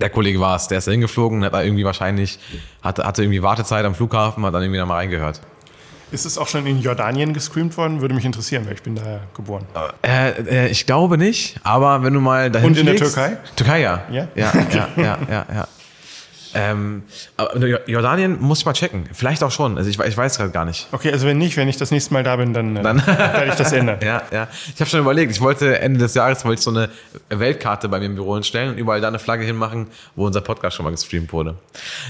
der 0.00 0.10
Kollege 0.10 0.38
war 0.40 0.56
es, 0.56 0.68
der 0.68 0.78
ist 0.78 0.86
da 0.86 0.92
hingeflogen, 0.92 1.44
hat 1.44 1.54
da 1.54 1.62
irgendwie 1.62 1.84
wahrscheinlich, 1.84 2.38
hatte, 2.82 3.04
hatte 3.04 3.22
irgendwie 3.22 3.42
Wartezeit 3.42 3.84
am 3.84 3.94
Flughafen, 3.94 4.44
hat 4.44 4.54
dann 4.54 4.62
irgendwie 4.62 4.78
da 4.78 4.86
mal 4.86 4.96
reingehört. 4.96 5.40
Ist 6.10 6.24
es 6.24 6.38
auch 6.38 6.48
schon 6.48 6.66
in 6.66 6.80
Jordanien 6.80 7.32
gescreamt 7.34 7.76
worden? 7.76 8.00
Würde 8.00 8.14
mich 8.14 8.24
interessieren, 8.24 8.64
weil 8.66 8.74
ich 8.74 8.82
bin 8.82 8.94
da 8.94 9.20
geboren. 9.34 9.64
Äh, 10.02 10.30
äh, 10.30 10.68
ich 10.68 10.86
glaube 10.86 11.18
nicht, 11.18 11.60
aber 11.62 12.02
wenn 12.02 12.14
du 12.14 12.20
mal 12.20 12.50
dahin 12.50 12.68
Und 12.70 12.78
in 12.78 12.86
fliegst, 12.86 13.16
der 13.16 13.26
Türkei? 13.26 13.36
Türkei, 13.56 13.80
ja. 13.82 14.02
Ja? 14.10 14.28
Ja, 14.34 14.52
ja, 14.72 14.88
ja, 14.96 15.18
ja, 15.30 15.46
ja. 15.54 15.68
Ähm, 16.54 17.02
aber 17.36 17.56
Jordanien 17.86 18.40
muss 18.40 18.60
ich 18.60 18.66
mal 18.66 18.72
checken. 18.72 19.04
Vielleicht 19.12 19.42
auch 19.42 19.50
schon. 19.50 19.76
Also 19.76 19.90
ich, 19.90 19.98
ich 19.98 20.16
weiß 20.16 20.38
gerade 20.38 20.50
gar 20.50 20.64
nicht. 20.64 20.88
Okay, 20.92 21.12
also 21.12 21.26
wenn 21.26 21.38
nicht, 21.38 21.56
wenn 21.56 21.68
ich 21.68 21.76
das 21.76 21.90
nächste 21.90 22.14
Mal 22.14 22.22
da 22.22 22.36
bin, 22.36 22.52
dann, 22.52 22.76
äh, 22.76 22.82
dann 22.82 23.06
werde 23.06 23.48
ich 23.48 23.54
das 23.54 23.72
ändern. 23.72 23.98
ja, 24.02 24.22
ja. 24.30 24.48
Ich 24.74 24.80
habe 24.80 24.90
schon 24.90 25.00
überlegt, 25.00 25.32
ich 25.32 25.40
wollte 25.40 25.78
Ende 25.78 25.98
des 25.98 26.14
Jahres 26.14 26.44
wollte 26.44 26.58
ich 26.58 26.64
so 26.64 26.70
eine 26.70 26.88
Weltkarte 27.28 27.88
bei 27.88 27.98
mir 27.98 28.06
im 28.06 28.14
Büro 28.14 28.34
hinstellen 28.34 28.70
und 28.70 28.78
überall 28.78 29.00
da 29.00 29.08
eine 29.08 29.18
Flagge 29.18 29.44
hinmachen, 29.44 29.88
wo 30.16 30.26
unser 30.26 30.40
Podcast 30.40 30.76
schon 30.76 30.84
mal 30.84 30.90
gestreamt 30.90 31.32
wurde. 31.32 31.54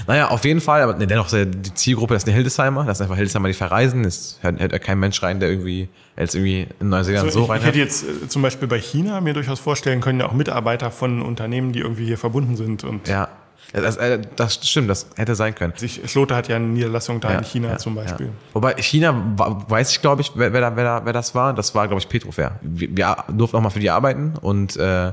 Naja, 0.07 0.29
auf 0.29 0.45
jeden 0.45 0.61
Fall, 0.61 0.81
aber 0.81 0.95
nee, 0.95 1.05
dennoch 1.05 1.29
die 1.29 1.73
Zielgruppe, 1.73 2.13
das 2.13 2.23
ist 2.23 2.27
eine 2.27 2.35
Hildesheimer, 2.35 2.85
das 2.85 2.97
ist 2.97 3.01
einfach 3.01 3.17
Hildesheimer, 3.17 3.47
die 3.47 3.53
verreisen. 3.53 4.05
Es 4.05 4.39
hört, 4.41 4.59
hört 4.59 4.81
kein 4.81 4.99
Mensch 4.99 5.21
rein, 5.21 5.39
der 5.39 5.49
irgendwie 5.49 5.89
jetzt 6.17 6.35
irgendwie 6.35 6.67
in 6.79 6.89
Neuseeland 6.89 7.25
also 7.25 7.39
so 7.39 7.45
ich, 7.45 7.49
rein 7.49 7.61
Ich 7.61 7.67
hätte 7.67 7.79
jetzt 7.79 8.03
äh, 8.03 8.27
zum 8.27 8.41
Beispiel 8.41 8.67
bei 8.67 8.79
China 8.79 9.21
mir 9.21 9.33
durchaus 9.33 9.59
vorstellen 9.59 10.01
können, 10.01 10.19
ja 10.19 10.27
auch 10.27 10.33
Mitarbeiter 10.33 10.91
von 10.91 11.21
Unternehmen, 11.21 11.71
die 11.71 11.79
irgendwie 11.79 12.05
hier 12.05 12.17
verbunden 12.17 12.55
sind. 12.55 12.83
Und 12.83 13.07
ja, 13.07 13.29
das, 13.71 13.97
äh, 13.97 14.19
das, 14.35 14.67
stimmt, 14.67 14.89
das 14.89 15.07
hätte 15.15 15.35
sein 15.35 15.53
können. 15.53 15.73
Sich, 15.75 16.01
Schlote 16.09 16.35
hat 16.35 16.47
ja 16.47 16.55
eine 16.55 16.67
Niederlassung 16.67 17.19
da 17.19 17.31
ja, 17.31 17.37
in 17.39 17.43
China 17.43 17.69
ja, 17.69 17.77
zum 17.77 17.95
Beispiel. 17.95 18.27
Ja. 18.27 18.31
Wobei 18.53 18.73
China, 18.81 19.13
weiß 19.35 19.91
ich 19.91 20.01
glaube 20.01 20.21
ich, 20.21 20.31
wer, 20.35 20.51
wer, 20.53 20.75
wer, 20.75 21.01
wer 21.05 21.13
das 21.13 21.35
war. 21.35 21.53
Das 21.53 21.75
war, 21.75 21.87
glaube 21.87 22.01
ich, 22.01 22.09
Petrofair. 22.09 22.59
Wir, 22.61 22.95
wir 22.95 23.25
durften 23.29 23.57
auch 23.57 23.61
mal 23.61 23.69
für 23.69 23.79
die 23.79 23.91
arbeiten 23.91 24.33
und 24.41 24.75
äh, 24.77 25.11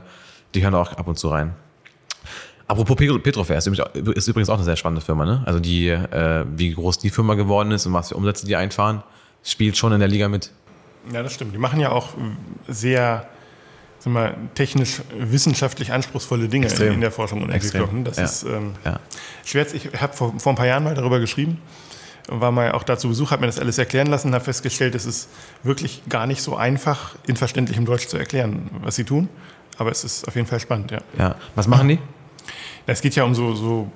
die 0.55 0.62
hören 0.62 0.75
auch 0.75 0.92
ab 0.95 1.07
und 1.07 1.19
zu 1.19 1.29
rein. 1.29 1.55
Apropos 2.69 2.97
Petrofair, 2.97 3.59
ist 3.59 4.29
übrigens 4.29 4.51
auch 4.51 4.57
eine 4.57 4.64
sehr 4.64 4.77
spannende 4.77 5.01
Firma. 5.01 5.25
Ne? 5.25 5.42
Also 5.45 5.61
die, 5.61 5.88
äh, 5.88 6.45
wie 6.57 6.73
groß 6.73 6.99
die 6.99 7.11
Firma 7.11 7.35
geworden 7.35 7.71
ist 7.71 7.87
und 7.87 7.92
was 7.92 8.09
für 8.09 8.16
Umsätze 8.16 8.47
die 8.47 8.57
einfahren, 8.57 9.03
spielt 9.45 9.77
schon 9.77 9.92
in 9.92 10.01
der 10.01 10.09
Liga 10.09 10.29
mit. 10.29 10.51
Ja, 11.12 11.23
das 11.23 11.35
stimmt. 11.35 11.55
Die 11.55 11.59
machen 11.59 11.79
ja 11.79 11.90
auch 11.90 12.09
sehr 12.66 13.29
sag 14.07 14.12
mal, 14.12 14.37
technisch 14.55 15.03
wissenschaftlich 15.19 15.92
anspruchsvolle 15.92 16.49
Dinge 16.49 16.66
Extrem. 16.66 16.95
in 16.95 17.01
der 17.01 17.11
Forschung 17.11 17.42
und 17.42 17.51
Entwicklung. 17.51 18.05
Das 18.05 18.16
ja. 18.19 18.25
ist 18.25 18.45
ähm, 18.45 18.75
ja. 18.85 19.01
schwer. 19.45 19.66
Ich 19.75 20.01
habe 20.01 20.12
vor, 20.12 20.38
vor 20.38 20.53
ein 20.53 20.57
paar 20.57 20.66
Jahren 20.66 20.85
mal 20.85 20.95
darüber 20.95 21.21
geschrieben 21.21 21.59
war 22.29 22.51
mal 22.51 22.73
auch 22.73 22.83
da 22.83 22.99
zu 22.99 23.07
Besuch, 23.07 23.31
habe 23.31 23.42
mir 23.42 23.47
das 23.47 23.61
alles 23.61 23.79
erklären 23.79 24.09
lassen, 24.09 24.35
habe 24.35 24.42
festgestellt, 24.42 24.97
es 24.97 25.07
ist 25.07 25.29
wirklich 25.62 26.03
gar 26.09 26.27
nicht 26.27 26.42
so 26.42 26.57
einfach, 26.57 27.14
in 27.29 27.37
verständlichem 27.37 27.85
Deutsch 27.85 28.09
zu 28.09 28.16
erklären, 28.16 28.69
was 28.83 28.97
sie 28.97 29.05
tun. 29.05 29.29
Aber 29.79 29.92
es 29.92 30.03
ist 30.03 30.27
auf 30.27 30.35
jeden 30.35 30.49
Fall 30.49 30.59
spannend, 30.59 30.90
ja. 30.90 31.03
ja. 31.16 31.37
Was 31.55 31.69
machen 31.69 31.87
die? 31.87 32.01
Es 32.87 33.01
geht 33.01 33.14
ja 33.14 33.23
um 33.23 33.33
so, 33.37 33.55
so 33.55 33.92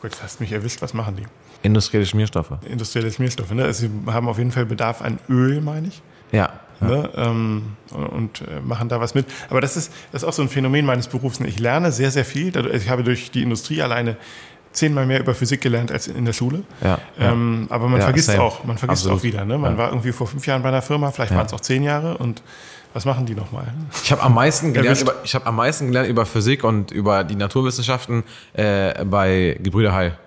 Gott, 0.00 0.12
hast 0.22 0.40
mich 0.40 0.52
erwischt, 0.52 0.80
was 0.80 0.94
machen 0.94 1.16
die? 1.16 1.26
Industrielle 1.62 2.06
Schmierstoffe. 2.06 2.52
Industrielle 2.66 3.12
Schmierstoffe, 3.12 3.50
ne? 3.50 3.64
Also 3.64 3.88
sie 3.88 3.90
haben 4.10 4.26
auf 4.26 4.38
jeden 4.38 4.52
Fall 4.52 4.64
Bedarf 4.64 5.02
an 5.02 5.18
Öl, 5.28 5.60
meine 5.60 5.88
ich. 5.88 6.00
Ja. 6.32 6.60
Ne? 6.80 7.10
Ähm, 7.16 7.62
und 7.92 8.42
äh, 8.42 8.60
machen 8.60 8.88
da 8.88 9.00
was 9.00 9.14
mit. 9.14 9.26
Aber 9.50 9.60
das 9.60 9.76
ist, 9.76 9.92
das 10.12 10.22
ist 10.22 10.28
auch 10.28 10.32
so 10.32 10.42
ein 10.42 10.48
Phänomen 10.48 10.84
meines 10.84 11.08
Berufs. 11.08 11.40
Ich 11.40 11.58
lerne 11.58 11.92
sehr, 11.92 12.10
sehr 12.10 12.24
viel. 12.24 12.56
Also 12.56 12.70
ich 12.70 12.90
habe 12.90 13.04
durch 13.04 13.30
die 13.30 13.42
Industrie 13.42 13.82
alleine 13.82 14.16
zehnmal 14.74 15.06
mehr 15.06 15.20
über 15.20 15.34
Physik 15.34 15.60
gelernt 15.60 15.92
als 15.92 16.08
in 16.08 16.24
der 16.24 16.32
Schule. 16.32 16.64
Ja, 16.82 16.98
ähm, 17.18 17.66
aber 17.70 17.88
man 17.88 18.00
ja, 18.00 18.06
vergisst 18.06 18.26
same. 18.26 18.42
auch, 18.42 18.64
man 18.64 18.76
vergisst 18.76 19.02
Absolut. 19.02 19.20
auch 19.20 19.22
wieder. 19.22 19.44
Ne? 19.44 19.56
Man 19.56 19.72
ja. 19.72 19.78
war 19.78 19.88
irgendwie 19.88 20.12
vor 20.12 20.26
fünf 20.26 20.46
Jahren 20.46 20.62
bei 20.62 20.68
einer 20.68 20.82
Firma, 20.82 21.10
vielleicht 21.12 21.34
waren 21.34 21.46
es 21.46 21.52
auch 21.52 21.60
zehn 21.60 21.82
Jahre 21.82 22.18
und 22.18 22.42
was 22.92 23.04
machen 23.04 23.26
die 23.26 23.34
nochmal? 23.34 23.66
Ich 24.04 24.12
habe 24.12 24.22
am 24.22 24.34
meisten 24.34 24.72
gelernt 24.72 25.00
über, 25.00 25.14
ich 25.24 25.34
habe 25.34 25.46
am 25.46 25.56
meisten 25.56 25.88
gelernt 25.88 26.08
über 26.08 26.26
Physik 26.26 26.64
und 26.64 26.90
über 26.90 27.24
die 27.24 27.36
Naturwissenschaften 27.36 28.24
äh, 28.52 29.04
bei 29.04 29.58
Gebrüder 29.62 29.92
Heil. 29.92 30.18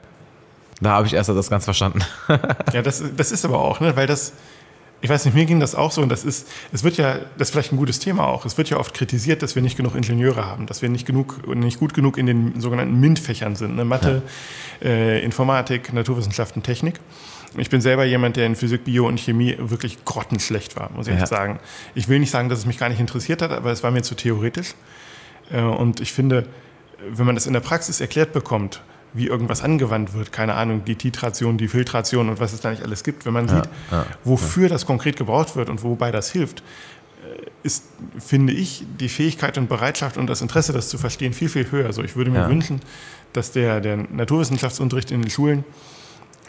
Da 0.81 0.91
habe 0.91 1.07
ich 1.07 1.13
erst 1.13 1.29
das 1.29 1.49
ganz 1.49 1.63
verstanden. 1.63 2.01
ja, 2.73 2.81
das, 2.81 3.03
das 3.15 3.31
ist 3.31 3.45
aber 3.45 3.59
auch, 3.59 3.79
ne? 3.79 3.95
weil 3.95 4.05
das, 4.05 4.33
ich 5.01 5.09
weiß 5.09 5.25
nicht, 5.25 5.35
mir 5.35 5.45
ging 5.45 5.59
das 5.59 5.75
auch 5.75 5.91
so 5.91 6.01
und 6.01 6.09
das 6.09 6.23
ist, 6.23 6.47
es 6.71 6.83
wird 6.83 6.97
ja, 6.97 7.19
das 7.37 7.49
ist 7.49 7.51
vielleicht 7.51 7.71
ein 7.71 7.77
gutes 7.77 7.99
Thema 7.99 8.25
auch. 8.27 8.45
Es 8.45 8.57
wird 8.57 8.69
ja 8.69 8.77
oft 8.77 8.93
kritisiert, 8.93 9.43
dass 9.43 9.55
wir 9.55 9.61
nicht 9.61 9.77
genug 9.77 9.95
Ingenieure 9.95 10.45
haben, 10.45 10.65
dass 10.65 10.81
wir 10.81 10.89
nicht 10.89 11.05
genug 11.05 11.47
nicht 11.55 11.79
gut 11.79 11.93
genug 11.93 12.17
in 12.17 12.25
den 12.25 12.59
sogenannten 12.59 12.99
MINT-Fächern 12.99 13.55
sind, 13.55 13.75
ne? 13.75 13.85
Mathe, 13.85 14.23
ja. 14.81 14.89
äh, 14.89 15.23
Informatik, 15.23 15.93
Naturwissenschaften, 15.93 16.63
Technik. 16.63 16.99
Ich 17.55 17.69
bin 17.69 17.79
selber 17.79 18.05
jemand, 18.05 18.35
der 18.35 18.45
in 18.45 18.55
Physik, 18.55 18.83
Bio 18.83 19.07
und 19.07 19.19
Chemie 19.19 19.55
wirklich 19.59 20.03
grottenschlecht 20.03 20.75
war, 20.75 20.91
muss 20.91 21.07
ich 21.07 21.17
ja. 21.17 21.25
sagen. 21.25 21.59
Ich 21.95 22.07
will 22.07 22.19
nicht 22.19 22.31
sagen, 22.31 22.49
dass 22.49 22.59
es 22.59 22.65
mich 22.65 22.77
gar 22.77 22.89
nicht 22.89 22.99
interessiert 22.99 23.41
hat, 23.41 23.51
aber 23.51 23.71
es 23.71 23.83
war 23.83 23.91
mir 23.91 24.01
zu 24.01 24.15
theoretisch. 24.15 24.73
Äh, 25.51 25.61
und 25.61 25.99
ich 25.99 26.11
finde, 26.11 26.47
wenn 27.09 27.25
man 27.25 27.35
das 27.35 27.45
in 27.45 27.53
der 27.53 27.59
Praxis 27.59 28.01
erklärt 28.01 28.33
bekommt, 28.33 28.81
wie 29.13 29.27
irgendwas 29.27 29.63
angewandt 29.63 30.13
wird, 30.13 30.31
keine 30.31 30.55
Ahnung, 30.55 30.85
die 30.85 30.95
Titration, 30.95 31.57
die 31.57 31.67
Filtration 31.67 32.29
und 32.29 32.39
was 32.39 32.53
es 32.53 32.61
da 32.61 32.69
nicht 32.69 32.83
alles 32.83 33.03
gibt, 33.03 33.25
wenn 33.25 33.33
man 33.33 33.47
sieht, 33.47 33.67
ja, 33.91 34.05
wofür 34.23 34.69
das 34.69 34.85
konkret 34.85 35.15
gebraucht 35.15 35.55
wird 35.55 35.69
und 35.69 35.83
wobei 35.83 36.11
das 36.11 36.31
hilft, 36.31 36.59
äh, 36.59 37.47
ist, 37.63 37.85
finde 38.19 38.53
ich, 38.53 38.85
die 38.99 39.09
Fähigkeit 39.09 39.57
und 39.57 39.69
Bereitschaft 39.69 40.17
und 40.17 40.27
das 40.27 40.41
Interesse, 40.41 40.73
das 40.73 40.89
zu 40.89 40.97
verstehen, 40.97 41.33
viel, 41.33 41.49
viel 41.49 41.71
höher. 41.71 41.87
Also 41.87 42.03
ich 42.03 42.15
würde 42.15 42.31
mir 42.31 42.41
ja. 42.41 42.49
wünschen, 42.49 42.81
dass 43.33 43.51
der, 43.51 43.81
der 43.81 43.97
Naturwissenschaftsunterricht 43.97 45.11
in 45.11 45.21
den 45.21 45.31
Schulen 45.31 45.63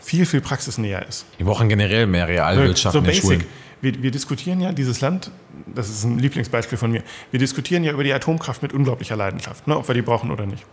viel, 0.00 0.26
viel 0.26 0.40
praxisnäher 0.40 1.06
ist. 1.06 1.26
Wir 1.36 1.46
brauchen 1.46 1.68
generell 1.68 2.06
mehr 2.06 2.28
Realwirtschaft 2.28 2.92
so 2.92 2.98
in 2.98 3.04
den 3.04 3.10
basic. 3.10 3.22
Schulen. 3.22 3.44
Wir, 3.80 4.02
wir, 4.02 4.10
diskutieren 4.10 4.60
ja 4.60 4.72
dieses 4.72 5.00
Land, 5.00 5.30
das 5.66 5.88
ist 5.88 6.02
ein 6.02 6.18
Lieblingsbeispiel 6.18 6.76
von 6.76 6.90
mir, 6.90 7.02
wir 7.30 7.38
diskutieren 7.38 7.84
ja 7.84 7.92
über 7.92 8.02
die 8.02 8.12
Atomkraft 8.12 8.60
mit 8.62 8.72
unglaublicher 8.72 9.14
Leidenschaft, 9.14 9.68
ne, 9.68 9.76
ob 9.76 9.86
wir 9.86 9.94
die 9.94 10.02
brauchen 10.02 10.32
oder 10.32 10.46
nicht. 10.46 10.64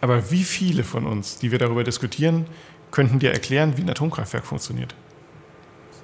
Aber 0.00 0.30
wie 0.30 0.44
viele 0.44 0.84
von 0.84 1.06
uns, 1.06 1.38
die 1.38 1.50
wir 1.50 1.58
darüber 1.58 1.84
diskutieren, 1.84 2.46
könnten 2.90 3.18
dir 3.18 3.32
erklären, 3.32 3.76
wie 3.76 3.82
ein 3.82 3.90
Atomkraftwerk 3.90 4.44
funktioniert? 4.44 4.94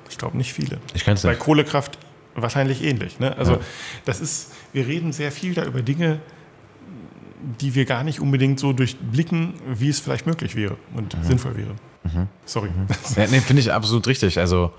Ich 0.09 0.19
glaube 0.19 0.37
nicht 0.37 0.53
viele. 0.53 0.81
Ich 0.95 1.05
kann 1.05 1.15
es 1.15 1.23
Bei 1.23 1.35
Kohlekraft 1.35 1.99
wahrscheinlich 2.35 2.83
ähnlich. 2.83 3.19
Ne? 3.19 3.37
Also 3.37 3.53
ja. 3.53 3.61
das 4.05 4.21
ist, 4.21 4.53
wir 4.73 4.87
reden 4.87 5.13
sehr 5.13 5.33
viel 5.33 5.55
da 5.55 5.65
über 5.65 5.83
Dinge, 5.83 6.21
die 7.61 7.75
wir 7.75 7.85
gar 7.85 8.05
nicht 8.05 8.21
unbedingt 8.21 8.61
so 8.61 8.73
durchblicken, 8.73 9.55
wie 9.67 9.89
es 9.89 10.01
vielleicht 10.01 10.27
möglich 10.27 10.57
wäre 10.57 10.77
und 10.95 11.17
mhm. 11.17 11.25
sinnvoll 11.25 11.57
wäre. 11.57 11.75
Mhm. 12.05 12.29
Sorry. 12.45 12.71
Mhm. 12.71 12.87
Ja, 13.17 13.27
nee, 13.29 13.41
finde 13.41 13.61
ich 13.61 13.73
absolut 13.73 14.07
richtig. 14.07 14.39
Also 14.39 14.73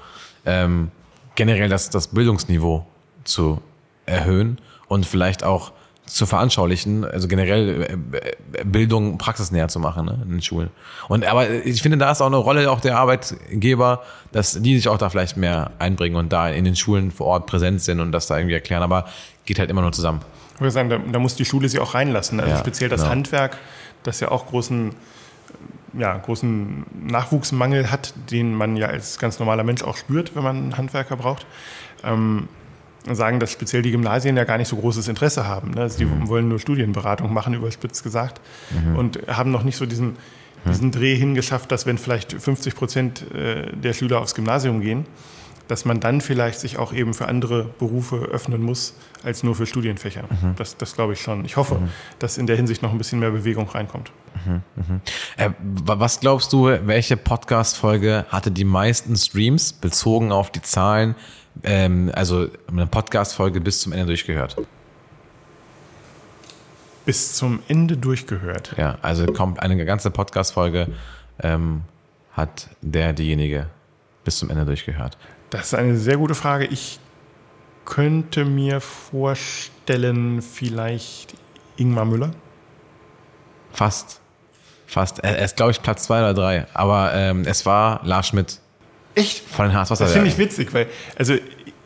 ähm, 0.45 0.91
generell 1.35 1.69
das, 1.69 1.89
das 1.89 2.07
Bildungsniveau 2.07 2.85
zu 3.23 3.61
erhöhen 4.05 4.57
und 4.87 5.05
vielleicht 5.05 5.43
auch 5.43 5.71
zu 6.11 6.25
veranschaulichen, 6.25 7.05
also 7.05 7.29
generell 7.29 7.83
äh, 7.83 8.17
äh, 8.17 8.63
Bildung 8.65 9.17
praxisnäher 9.17 9.69
zu 9.69 9.79
machen 9.79 10.05
ne, 10.05 10.19
in 10.23 10.31
den 10.31 10.41
Schulen. 10.41 10.69
Und 11.07 11.25
aber 11.25 11.49
ich 11.49 11.81
finde, 11.81 11.97
da 11.97 12.11
ist 12.11 12.21
auch 12.21 12.27
eine 12.27 12.35
Rolle 12.35 12.69
auch 12.69 12.81
der 12.81 12.97
Arbeitgeber, 12.97 14.03
dass 14.33 14.61
die 14.61 14.75
sich 14.75 14.89
auch 14.89 14.97
da 14.97 15.09
vielleicht 15.09 15.37
mehr 15.37 15.71
einbringen 15.79 16.17
und 16.17 16.33
da 16.33 16.49
in 16.49 16.65
den 16.65 16.75
Schulen 16.75 17.11
vor 17.11 17.27
Ort 17.27 17.45
präsent 17.45 17.81
sind 17.81 18.01
und 18.01 18.11
das 18.11 18.27
da 18.27 18.37
irgendwie 18.37 18.55
erklären. 18.55 18.83
Aber 18.83 19.05
geht 19.45 19.57
halt 19.57 19.69
immer 19.69 19.81
nur 19.81 19.93
zusammen. 19.93 20.19
Ich 20.55 20.59
würde 20.59 20.71
sagen, 20.71 20.89
da, 20.89 20.97
da 20.97 21.17
muss 21.17 21.35
die 21.35 21.45
Schule 21.45 21.69
sie 21.69 21.79
auch 21.79 21.93
reinlassen. 21.93 22.41
Also 22.41 22.51
ja, 22.51 22.59
speziell 22.59 22.89
das 22.89 23.01
genau. 23.01 23.11
Handwerk, 23.11 23.57
das 24.03 24.19
ja 24.19 24.31
auch 24.31 24.47
großen 24.47 24.93
ja, 25.93 26.17
großen 26.17 26.85
Nachwuchsmangel 27.07 27.91
hat, 27.91 28.13
den 28.31 28.53
man 28.53 28.77
ja 28.77 28.87
als 28.87 29.19
ganz 29.19 29.39
normaler 29.39 29.63
Mensch 29.63 29.83
auch 29.83 29.97
spürt, 29.97 30.35
wenn 30.35 30.43
man 30.43 30.57
einen 30.57 30.77
Handwerker 30.77 31.17
braucht. 31.17 31.45
Ähm, 32.03 32.47
sagen, 33.11 33.39
dass 33.39 33.51
speziell 33.51 33.81
die 33.81 33.91
Gymnasien 33.91 34.37
ja 34.37 34.43
gar 34.43 34.57
nicht 34.57 34.67
so 34.67 34.75
großes 34.75 35.07
Interesse 35.07 35.47
haben. 35.47 35.71
Ne? 35.71 35.81
Also 35.81 35.97
die 35.97 36.05
mhm. 36.05 36.27
wollen 36.27 36.47
nur 36.47 36.59
Studienberatung 36.59 37.33
machen, 37.33 37.53
überspitzt 37.53 38.03
gesagt, 38.03 38.41
mhm. 38.71 38.95
und 38.95 39.19
haben 39.27 39.51
noch 39.51 39.63
nicht 39.63 39.77
so 39.77 39.85
diesen, 39.85 40.17
diesen 40.65 40.91
Dreh 40.91 41.15
hingeschafft, 41.15 41.71
dass 41.71 41.85
wenn 41.85 41.97
vielleicht 41.97 42.33
50 42.33 42.75
Prozent 42.75 43.31
äh, 43.33 43.75
der 43.75 43.93
Schüler 43.93 44.21
aufs 44.21 44.35
Gymnasium 44.35 44.81
gehen, 44.81 45.05
dass 45.71 45.85
man 45.85 46.01
dann 46.01 46.19
vielleicht 46.19 46.59
sich 46.59 46.77
auch 46.77 46.91
eben 46.91 47.13
für 47.13 47.29
andere 47.29 47.63
Berufe 47.63 48.17
öffnen 48.17 48.61
muss, 48.61 48.93
als 49.23 49.41
nur 49.41 49.55
für 49.55 49.65
Studienfächer. 49.65 50.23
Mhm. 50.23 50.55
Das, 50.57 50.75
das 50.75 50.95
glaube 50.95 51.13
ich 51.13 51.21
schon. 51.21 51.45
Ich 51.45 51.55
hoffe, 51.55 51.75
mhm. 51.75 51.89
dass 52.19 52.37
in 52.37 52.45
der 52.45 52.57
Hinsicht 52.57 52.81
noch 52.81 52.91
ein 52.91 52.97
bisschen 52.97 53.19
mehr 53.19 53.31
Bewegung 53.31 53.69
reinkommt. 53.69 54.11
Mhm. 54.45 54.61
mhm. 54.75 55.01
Äh, 55.37 55.51
was 55.61 56.19
glaubst 56.19 56.51
du, 56.51 56.65
welche 56.65 57.15
Podcast-Folge 57.15 58.25
hatte 58.27 58.51
die 58.51 58.65
meisten 58.65 59.15
Streams 59.15 59.71
bezogen 59.71 60.33
auf 60.33 60.51
die 60.51 60.61
Zahlen 60.61 61.15
ähm, 61.63 62.11
also 62.13 62.47
eine 62.67 62.87
Podcast-Folge 62.87 63.61
bis 63.61 63.81
zum 63.81 63.93
Ende 63.93 64.07
durchgehört. 64.07 64.55
Bis 67.05 67.33
zum 67.33 67.61
Ende 67.67 67.97
durchgehört? 67.97 68.73
Ja, 68.77 68.97
also 69.01 69.25
kommt 69.25 69.59
eine 69.61 69.83
ganze 69.85 70.11
Podcast-Folge 70.11 70.87
ähm, 71.41 71.81
hat 72.33 72.69
der, 72.81 73.13
diejenige 73.13 73.67
bis 74.23 74.37
zum 74.37 74.49
Ende 74.49 74.65
durchgehört. 74.65 75.17
Das 75.49 75.67
ist 75.67 75.73
eine 75.73 75.97
sehr 75.97 76.17
gute 76.17 76.35
Frage. 76.35 76.65
Ich 76.65 76.99
könnte 77.85 78.45
mir 78.45 78.79
vorstellen, 78.79 80.41
vielleicht 80.41 81.35
Ingmar 81.75 82.05
Müller. 82.05 82.31
Fast. 83.73 84.21
Fast. 84.87 85.19
Er 85.19 85.39
ist, 85.39 85.57
glaube 85.57 85.71
ich, 85.71 85.81
Platz 85.81 86.03
zwei 86.03 86.19
oder 86.19 86.33
drei. 86.33 86.67
Aber 86.73 87.13
ähm, 87.13 87.43
es 87.45 87.65
war 87.65 88.01
Lars 88.05 88.27
Schmidt. 88.27 88.60
Echt? 89.15 89.47
Von 89.49 89.67
den 89.67 89.75
HSV. 89.75 89.97
Das 89.97 90.13
finde 90.13 90.27
ich 90.27 90.37
witzig, 90.37 90.73
weil, 90.73 90.87
also, 91.17 91.35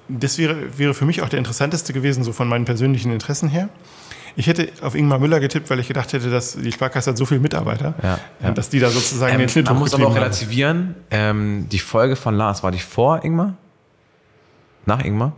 das 0.08 0.38
wäre, 0.38 0.78
wäre 0.78 0.94
für 0.94 1.06
mich 1.06 1.22
auch 1.22 1.30
der 1.30 1.40
interessanteste 1.40 1.94
gewesen, 1.94 2.24
so 2.24 2.32
von 2.32 2.48
meinen 2.48 2.66
persönlichen 2.66 3.12
Interessen 3.12 3.50
her. 3.50 3.70
Ich 4.36 4.48
hätte 4.48 4.70
auf 4.82 4.96
Ingmar 4.96 5.18
Müller 5.18 5.40
getippt, 5.40 5.70
weil 5.70 5.80
ich 5.80 5.88
gedacht 5.88 6.12
hätte, 6.12 6.30
dass 6.30 6.54
die 6.54 6.72
Sparkasse 6.72 7.12
hat 7.12 7.18
so 7.18 7.26
viele 7.26 7.40
Mitarbeiter, 7.40 7.96
ja, 8.04 8.20
ja. 8.42 8.52
dass 8.52 8.70
die 8.70 8.80
da 8.80 8.90
sozusagen 8.90 9.34
ähm, 9.34 9.40
den 9.40 9.50
Schnitt 9.50 9.66
Man 9.66 9.80
muss 9.80 9.94
aber 9.94 10.08
auch 10.08 10.16
relativieren, 10.16 10.96
ähm, 11.10 11.68
die 11.72 11.80
Folge 11.80 12.16
von 12.16 12.36
Lars, 12.36 12.62
war 12.62 12.72
die 12.72 12.80
vor 12.80 13.24
Ingmar? 13.24 13.54
Nach 14.86 15.04
Ingmar? 15.04 15.34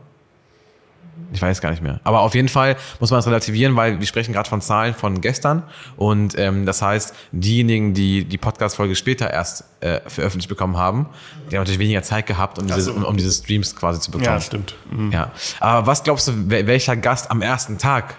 Ich 1.33 1.41
weiß 1.41 1.59
gar 1.59 1.71
nicht 1.71 1.83
mehr. 1.83 1.99
Aber 2.05 2.21
auf 2.21 2.35
jeden 2.35 2.47
Fall 2.47 2.77
muss 3.01 3.11
man 3.11 3.19
es 3.19 3.27
relativieren, 3.27 3.75
weil 3.75 3.99
wir 3.99 4.07
sprechen 4.07 4.31
gerade 4.33 4.47
von 4.49 4.61
Zahlen 4.61 4.93
von 4.93 5.19
gestern. 5.19 5.63
Und 5.97 6.37
ähm, 6.39 6.65
das 6.65 6.81
heißt, 6.81 7.13
diejenigen, 7.33 7.93
die 7.93 8.23
die 8.23 8.37
Podcast-Folge 8.37 8.95
später 8.95 9.29
erst 9.29 9.65
äh, 9.81 9.99
veröffentlicht 10.07 10.47
bekommen 10.47 10.77
haben, 10.77 11.07
die 11.51 11.55
haben 11.57 11.63
natürlich 11.63 11.79
weniger 11.79 12.01
Zeit 12.01 12.27
gehabt, 12.27 12.59
um, 12.59 12.67
diese, 12.67 12.81
so. 12.81 12.93
um, 12.93 13.03
um 13.03 13.17
diese 13.17 13.31
Streams 13.31 13.75
quasi 13.75 13.99
zu 13.99 14.09
bekommen. 14.11 14.25
Ja, 14.25 14.39
stimmt. 14.39 14.75
Mhm. 14.89 15.11
Ja. 15.11 15.31
Aber 15.59 15.85
was 15.85 16.03
glaubst 16.03 16.27
du, 16.29 16.31
wel- 16.49 16.65
welcher 16.65 16.95
Gast 16.95 17.29
am 17.29 17.41
ersten 17.41 17.77
Tag 17.77 18.15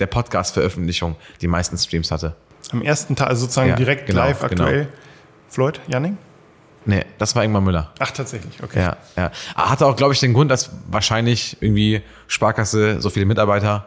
der 0.00 0.06
Podcast-Veröffentlichung 0.06 1.16
die 1.40 1.48
meisten 1.48 1.78
Streams 1.78 2.10
hatte? 2.10 2.34
Am 2.72 2.82
ersten 2.82 3.14
Tag, 3.14 3.28
also 3.28 3.42
sozusagen 3.42 3.70
Ja, 3.70 3.76
direkt 3.76 4.06
genau, 4.06 4.20
live 4.22 4.40
genau. 4.40 4.64
aktuell. 4.64 4.88
Floyd, 5.48 5.80
Janning? 5.86 6.18
Nee, 6.84 7.04
das 7.18 7.36
war 7.36 7.44
Ingmar 7.44 7.60
Müller. 7.60 7.92
Ach, 7.98 8.10
tatsächlich, 8.10 8.62
okay. 8.62 8.80
Ja, 8.80 8.96
ja. 9.16 9.30
Hatte 9.54 9.86
auch, 9.86 9.96
glaube 9.96 10.14
ich, 10.14 10.20
den 10.20 10.32
Grund, 10.32 10.50
dass 10.50 10.70
wahrscheinlich 10.88 11.56
irgendwie 11.60 12.02
Sparkasse 12.26 13.00
so 13.00 13.10
viele 13.10 13.26
Mitarbeiter 13.26 13.86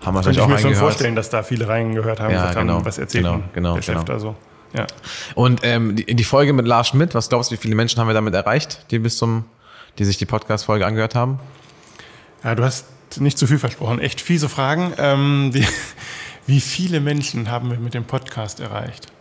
haben 0.00 0.14
wahrscheinlich 0.14 0.38
ich 0.38 0.42
auch 0.42 0.48
mir 0.48 0.58
schon 0.58 0.74
vorstellen, 0.74 1.14
dass 1.14 1.30
da 1.30 1.42
viele 1.42 1.68
reingehört 1.68 2.20
haben, 2.20 2.32
Ja, 2.32 2.52
genau, 2.52 2.74
haben, 2.74 2.84
was 2.84 2.98
erzählt 2.98 3.24
genau, 3.24 3.42
genau, 3.52 3.74
der 3.74 3.82
Chef 3.82 3.94
genau. 3.94 4.04
da 4.04 4.18
so. 4.18 4.36
Ja. 4.72 4.86
Und 5.34 5.60
ähm, 5.64 5.96
die, 5.96 6.06
die 6.06 6.24
Folge 6.24 6.52
mit 6.52 6.66
Lars 6.66 6.88
Schmidt, 6.88 7.14
was 7.14 7.28
glaubst 7.28 7.50
du, 7.50 7.54
wie 7.54 7.58
viele 7.58 7.74
Menschen 7.74 8.00
haben 8.00 8.08
wir 8.08 8.14
damit 8.14 8.34
erreicht, 8.34 8.86
die 8.90 8.98
bis 8.98 9.16
zum, 9.16 9.44
die 9.98 10.04
sich 10.04 10.16
die 10.16 10.26
Podcast-Folge 10.26 10.86
angehört 10.86 11.14
haben? 11.14 11.38
ja, 12.44 12.54
du 12.54 12.64
hast 12.64 12.86
nicht 13.20 13.38
zu 13.38 13.46
viel 13.46 13.58
versprochen. 13.58 13.98
Echt 13.98 14.20
fiese 14.20 14.48
Fragen. 14.48 14.92
Ähm, 14.98 15.50
die, 15.54 15.66
wie 16.46 16.60
viele 16.60 17.00
Menschen 17.00 17.50
haben 17.50 17.70
wir 17.70 17.78
mit 17.78 17.94
dem 17.94 18.04
Podcast 18.04 18.60
erreicht? 18.60 19.11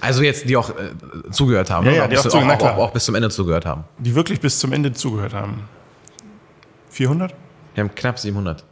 Also 0.00 0.22
jetzt, 0.22 0.48
die 0.48 0.56
auch 0.56 0.70
äh, 0.70 1.30
zugehört 1.30 1.70
haben, 1.70 1.84
Ja, 1.86 1.92
ne? 1.92 1.96
ja, 1.98 2.04
auch, 2.04 2.08
die 2.08 2.16
bis, 2.16 2.26
auch 2.26 2.42
auch, 2.42 2.60
auch, 2.62 2.78
auch 2.78 2.90
bis 2.92 3.04
zum 3.04 3.14
Ende 3.14 3.30
zugehört 3.30 3.66
haben. 3.66 3.84
Die 3.98 4.14
wirklich 4.14 4.40
bis 4.40 4.58
zum 4.58 4.72
Ende 4.72 4.92
zugehört 4.92 5.34
haben? 5.34 5.68
400? 6.90 7.34
Wir 7.74 7.84
haben 7.84 7.94
knapp 7.94 8.18
700. 8.18 8.64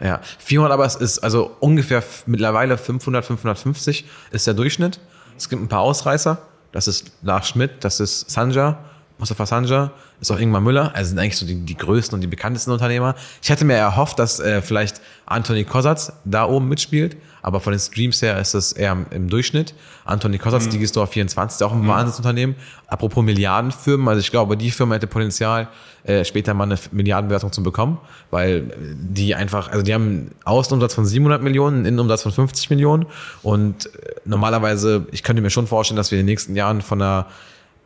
Ja, 0.00 0.20
400 0.38 0.72
aber 0.72 0.84
es 0.84 0.96
ist 0.96 1.18
also 1.20 1.52
ungefähr 1.60 2.02
mittlerweile 2.26 2.76
500, 2.78 3.24
550 3.24 4.04
ist 4.32 4.46
der 4.46 4.54
Durchschnitt. 4.54 5.00
Es 5.36 5.48
gibt 5.48 5.62
ein 5.62 5.68
paar 5.68 5.80
Ausreißer. 5.80 6.38
Das 6.72 6.88
ist 6.88 7.12
Lars 7.22 7.48
Schmidt, 7.48 7.84
das 7.84 8.00
ist 8.00 8.28
Sanja, 8.30 8.78
Mustafa 9.18 9.46
Sanja, 9.46 9.92
ist 10.20 10.30
auch 10.32 10.38
Ingmar 10.38 10.60
Müller. 10.60 10.90
Also 10.94 11.10
sind 11.10 11.18
eigentlich 11.18 11.36
so 11.36 11.46
die, 11.46 11.54
die 11.54 11.76
größten 11.76 12.16
und 12.16 12.20
die 12.20 12.26
bekanntesten 12.26 12.72
Unternehmer. 12.72 13.14
Ich 13.42 13.48
hätte 13.48 13.64
mir 13.64 13.74
erhofft, 13.74 14.18
dass 14.18 14.40
äh, 14.40 14.60
vielleicht 14.60 15.00
Anthony 15.26 15.64
Kossatz 15.64 16.12
da 16.24 16.46
oben 16.48 16.68
mitspielt, 16.68 17.16
aber 17.40 17.60
von 17.60 17.72
den 17.72 17.80
Streams 17.80 18.22
her 18.22 18.38
ist 18.38 18.54
es 18.54 18.72
eher 18.72 18.92
im, 18.92 19.06
im 19.10 19.28
Durchschnitt. 19.28 19.74
Anthony 20.04 20.38
Kossatz, 20.38 20.68
Digistore 20.68 21.06
24, 21.06 21.56
ist 21.56 21.62
auch 21.62 21.72
ein 21.72 21.86
Wahnsinnsunternehmen. 21.86 22.56
Apropos 22.88 23.24
Milliardenfirmen, 23.24 24.08
also 24.08 24.20
ich 24.20 24.30
glaube, 24.30 24.56
die 24.56 24.70
Firma 24.70 24.96
hätte 24.96 25.06
Potenzial, 25.06 25.68
äh, 26.04 26.24
später 26.24 26.52
mal 26.52 26.64
eine 26.64 26.78
Milliardenbewertung 26.90 27.52
zu 27.52 27.62
bekommen, 27.62 27.98
weil 28.30 28.74
die 28.94 29.34
einfach, 29.34 29.70
also 29.70 29.82
die 29.82 29.94
haben 29.94 30.04
einen 30.04 30.34
Außenumsatz 30.44 30.94
von 30.94 31.06
700 31.06 31.42
Millionen, 31.42 31.76
einen 31.76 31.86
Innenumsatz 31.86 32.22
von 32.22 32.32
50 32.32 32.68
Millionen 32.70 33.06
und 33.42 33.86
äh, 33.86 33.90
normalerweise, 34.24 35.06
ich 35.12 35.22
könnte 35.22 35.40
mir 35.40 35.50
schon 35.50 35.66
vorstellen, 35.66 35.96
dass 35.96 36.10
wir 36.10 36.18
in 36.18 36.26
den 36.26 36.32
nächsten 36.32 36.56
Jahren 36.56 36.82
von 36.82 37.00
einer 37.00 37.26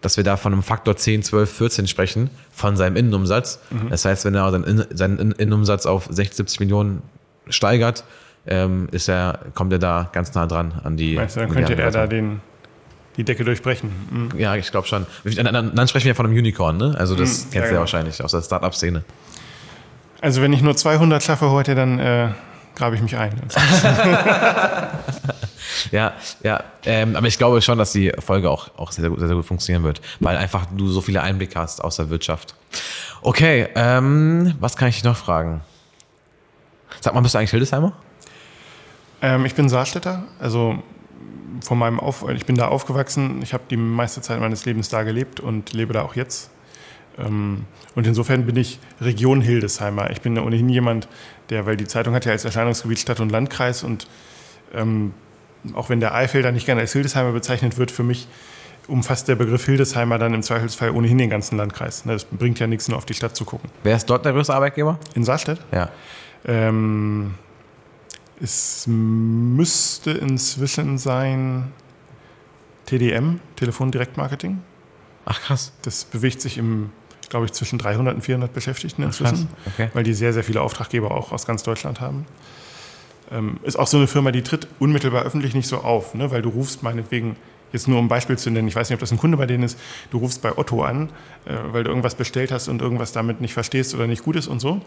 dass 0.01 0.17
wir 0.17 0.25
da 0.25 0.37
von 0.37 0.53
einem 0.53 0.63
Faktor 0.63 0.97
10, 0.97 1.23
12, 1.23 1.51
14 1.51 1.87
sprechen 1.89 2.31
von 2.53 2.77
seinem 2.77 2.97
Innenumsatz. 2.97 3.59
Das 3.91 4.05
heißt, 4.05 4.25
wenn 4.25 4.35
er 4.35 4.51
seinen, 4.51 4.85
seinen 4.97 5.19
Innen- 5.19 5.33
Innenumsatz 5.33 5.87
auf 5.87 6.07
60, 6.11 6.37
70 6.37 6.61
Millionen 6.61 7.03
steigert, 7.49 8.05
ähm, 8.47 8.89
ist 8.93 9.09
er, 9.09 9.41
kommt 9.55 9.73
er 9.73 9.79
da 9.79 10.09
ganz 10.13 10.35
nah 10.35 10.47
dran 10.47 10.73
an 10.85 10.97
die. 10.97 11.17
Meinst 11.17 11.37
du, 11.37 11.41
dann 11.41 11.51
könnte 11.51 11.75
er 11.75 11.91
da 11.91 12.07
den, 12.07 12.41
die 13.17 13.25
Decke 13.25 13.45
durchbrechen? 13.45 13.91
Mhm. 14.33 14.39
Ja, 14.39 14.55
ich 14.57 14.71
glaube 14.71 14.87
schon. 14.87 15.07
Dann, 15.25 15.75
dann, 15.75 15.89
sprechen 15.89 16.07
wir 16.07 16.15
von 16.15 16.27
einem 16.27 16.37
Unicorn, 16.37 16.77
ne? 16.77 16.95
Also 16.97 17.15
das 17.17 17.43
Hm, 17.45 17.51
kennst 17.51 17.55
ja, 17.55 17.61
du 17.61 17.65
ja 17.65 17.69
genau. 17.71 17.81
wahrscheinlich 17.81 18.23
aus 18.23 18.31
der 18.31 18.43
Startup-Szene. 18.43 19.03
Also 20.21 20.43
wenn 20.43 20.53
ich 20.53 20.63
nur 20.63 20.77
200 20.77 21.23
schaffe 21.23 21.51
heute, 21.51 21.75
dann 21.75 21.99
äh, 21.99 22.29
grabe 22.79 22.97
ich 22.97 23.03
mich 23.03 23.17
ein. 23.17 23.33
Ja, 25.91 26.15
ja. 26.43 26.63
Ähm, 26.85 27.17
aber 27.17 27.27
ich 27.27 27.39
glaube 27.39 27.61
schon, 27.63 27.79
dass 27.79 27.93
die 27.93 28.13
Folge 28.19 28.51
auch, 28.51 28.69
auch 28.77 28.93
sehr, 28.93 29.03
sehr, 29.03 29.11
gut, 29.11 29.19
sehr, 29.19 29.29
sehr 29.29 29.37
gut 29.37 29.47
funktionieren 29.47 29.85
wird, 29.85 30.01
weil 30.21 30.37
einfach 30.37 30.67
du 30.67 30.89
so 30.89 31.01
viele 31.01 31.23
Einblicke 31.23 31.59
hast 31.59 31.83
aus 31.83 31.97
der 31.97 32.11
Wirtschaft. 32.11 32.55
Okay, 33.23 33.69
ähm, 33.75 34.55
was 34.61 34.77
kann 34.77 34.89
ich 34.89 34.97
dich 34.97 35.05
noch 35.05 35.17
fragen? 35.17 35.61
Sag 37.01 37.15
mal, 37.15 37.21
bist 37.21 37.35
du 37.35 37.39
eigentlich 37.39 37.51
Hildesheimer? 37.51 37.93
Ähm, 39.21 39.45
ich 39.45 39.55
bin 39.55 39.69
Saarstädter, 39.69 40.25
also 40.39 40.83
von 41.61 41.79
meinem 41.79 41.99
Auf 41.99 42.25
ich 42.29 42.47
bin 42.47 42.57
da 42.57 42.69
aufgewachsen. 42.69 43.43
Ich 43.43 43.53
habe 43.53 43.65
die 43.69 43.77
meiste 43.77 44.21
Zeit 44.21 44.41
meines 44.41 44.65
Lebens 44.65 44.89
da 44.89 45.03
gelebt 45.03 45.41
und 45.41 45.73
lebe 45.73 45.93
da 45.93 46.03
auch 46.03 46.15
jetzt. 46.15 46.51
Ähm, 47.19 47.65
und 47.97 48.07
insofern 48.07 48.47
bin 48.47 48.57
ich 48.57 48.79
Region 49.01 49.41
Hildesheimer. 49.41 50.11
Ich 50.11 50.21
bin 50.21 50.39
ohnehin 50.39 50.69
jemand, 50.69 51.09
der, 51.51 51.67
weil 51.67 51.77
die 51.77 51.87
Zeitung 51.87 52.15
hat 52.15 52.25
ja 52.25 52.33
als 52.33 52.45
Erscheinungsgebiet 52.45 52.99
Stadt 52.99 53.21
und 53.21 53.31
Landkreis 53.31 53.83
und 53.83 54.07
ähm, 54.75 55.15
auch 55.75 55.89
wenn 55.89 56.01
der 56.01 56.15
Eifel 56.15 56.43
da 56.43 56.53
nicht 56.53 56.67
gerne 56.67 56.81
als 56.83 56.93
Hildesheimer 56.93 57.33
bezeichnet 57.33 57.79
wird, 57.79 57.91
für 57.91 58.03
mich 58.03 58.29
umfasst 58.87 59.29
der 59.29 59.35
Begriff 59.37 59.67
Hildesheimer 59.67 60.19
dann 60.19 60.35
im 60.35 60.43
Zweifelsfall 60.43 60.91
ohnehin 60.91 61.19
den 61.19 61.31
ganzen 61.31 61.59
Landkreis. 61.59 62.05
Ne, 62.05 62.15
Es 62.15 62.25
bringt 62.25 62.59
ja 62.59 62.67
nichts, 62.67 62.89
nur 62.89 62.97
auf 62.97 63.05
die 63.05 63.15
Stadt 63.15 63.37
zu 63.37 63.45
gucken. 63.45 63.71
Wer 63.83 63.97
ist 63.97 64.07
dort 64.07 64.25
der 64.25 64.33
größte 64.33 64.55
Arbeitgeber? 64.55 64.99
In 65.15 65.25
Saarstedt? 65.25 65.61
Ja. 65.73 65.91
Ähm, 66.47 67.35
es 68.41 68.87
müsste 68.87 70.13
inzwischen 70.13 70.97
sein 70.97 71.73
TDM, 72.87 73.41
Telefondirektmarketing. 73.57 74.63
Ach 75.27 75.41
krass. 75.43 75.73
Das 75.83 76.05
bewegt 76.05 76.41
sich 76.41 76.57
im, 76.57 76.91
glaube 77.29 77.47
ich, 77.47 77.53
zwischen 77.53 77.79
300 77.79 78.15
und 78.15 78.23
400 78.23 78.53
Beschäftigten 78.53 79.03
inzwischen, 79.03 79.49
krass, 79.49 79.73
okay. 79.75 79.91
weil 79.95 80.05
die 80.05 80.15
sehr, 80.15 80.33
sehr 80.33 80.45
viele 80.45 80.63
Auftraggeber 80.63 81.11
auch 81.11 81.33
aus 81.33 81.47
ganz 81.47 81.63
Deutschland 81.63 82.01
haben. 82.01 82.27
Ähm, 83.31 83.59
ist 83.63 83.79
auch 83.79 83.87
so 83.87 83.99
eine 83.99 84.07
Firma, 84.07 84.31
die 84.31 84.43
tritt 84.43 84.69
unmittelbar 84.79 85.25
öffentlich 85.25 85.55
nicht 85.55 85.69
so 85.69 85.79
auf, 85.79 86.15
ne? 86.15 86.31
weil 86.31 86.43
du 86.43 86.49
rufst 86.49 86.83
meinetwegen, 86.83 87.37
jetzt 87.73 87.87
nur 87.87 87.99
um 87.99 88.07
ein 88.07 88.09
Beispiel 88.09 88.39
zu 88.39 88.51
nennen, 88.51 88.69
ich 88.69 88.77
weiß 88.77 88.89
nicht, 88.89 88.95
ob 88.95 89.01
das 89.01 89.13
ein 89.13 89.19
Kunde 89.19 89.37
bei 89.37 89.47
denen 89.47 89.65
ist, 89.65 89.79
du 90.11 90.19
rufst 90.19 90.41
bei 90.41 90.57
Otto 90.57 90.83
an, 90.83 91.11
äh, 91.45 91.55
weil 91.73 91.85
du 91.85 91.91
irgendwas 91.91 92.15
bestellt 92.15 92.51
hast 92.51 92.69
und 92.69 92.81
irgendwas 92.81 93.13
damit 93.13 93.41
nicht 93.41 93.53
verstehst 93.53 93.95
oder 93.95 94.07
nicht 94.07 94.25
gut 94.25 94.37
ist 94.37 94.49
und 94.49 94.61
so. 94.61 94.81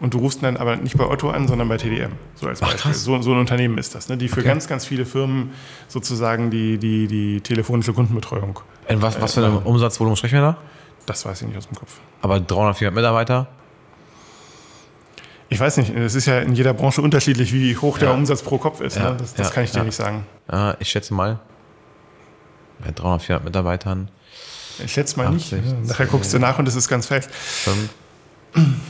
Und 0.00 0.12
du 0.12 0.18
rufst 0.18 0.42
dann 0.42 0.56
aber 0.56 0.74
nicht 0.76 0.96
bei 0.96 1.06
Otto 1.06 1.30
an, 1.30 1.46
sondern 1.46 1.68
bei 1.68 1.76
TDM. 1.76 2.12
So 2.34 2.48
als 2.48 2.60
Ach, 2.62 2.66
Beispiel. 2.72 2.90
krass. 2.92 3.04
So, 3.04 3.20
so 3.22 3.32
ein 3.32 3.38
Unternehmen 3.38 3.78
ist 3.78 3.94
das, 3.94 4.08
ne? 4.08 4.16
die 4.16 4.28
für 4.28 4.40
Okay. 4.40 4.48
ganz, 4.48 4.66
ganz 4.66 4.84
viele 4.84 5.06
Firmen 5.06 5.50
sozusagen 5.86 6.50
die, 6.50 6.78
die, 6.78 7.06
die 7.06 7.40
telefonische 7.40 7.92
Kundenbetreuung. 7.92 8.58
In 8.88 9.02
was, 9.02 9.20
was 9.20 9.34
für 9.34 9.46
ein 9.46 9.58
Umsatzvolumen 9.58 10.16
sprechen 10.16 10.34
wir 10.34 10.42
da? 10.42 10.56
Das 11.06 11.24
weiß 11.24 11.42
ich 11.42 11.48
nicht 11.48 11.56
aus 11.58 11.68
dem 11.68 11.76
Kopf. 11.76 11.98
Aber 12.22 12.40
300, 12.40 12.76
400 12.78 12.94
Mitarbeiter? 12.94 13.46
Ich 15.50 15.60
weiß 15.60 15.76
nicht, 15.76 15.90
es 15.94 16.14
ist 16.14 16.26
ja 16.26 16.40
in 16.40 16.54
jeder 16.54 16.72
Branche 16.72 17.02
unterschiedlich, 17.02 17.52
wie 17.52 17.76
hoch 17.76 17.98
der 17.98 18.08
Ja. 18.08 18.14
Umsatz 18.14 18.42
pro 18.42 18.58
Kopf 18.58 18.80
ist. 18.80 18.96
Ja, 18.96 19.10
Ne? 19.10 19.16
Das, 19.18 19.34
das 19.34 19.48
ja, 19.48 19.54
kann 19.54 19.64
ich 19.64 19.70
dir 19.72 19.84
nicht 19.84 19.94
sagen. 19.94 20.26
Ich 20.80 20.88
schätze 20.88 21.12
mal. 21.14 21.38
Bei 22.80 22.90
300, 22.90 23.22
400 23.22 23.44
Mitarbeitern. 23.44 24.08
Ich 24.84 24.92
schätze 24.92 25.16
mal 25.18 25.30
nicht. 25.30 25.52
80, 25.52 25.64
ne? 25.64 25.86
Nachher 25.86 26.06
guckst 26.06 26.32
du 26.32 26.38
nach 26.38 26.58
und 26.58 26.66
es 26.66 26.74
ist 26.74 26.88
ganz 26.88 27.06
fest. 27.06 27.30
5. 27.30 27.88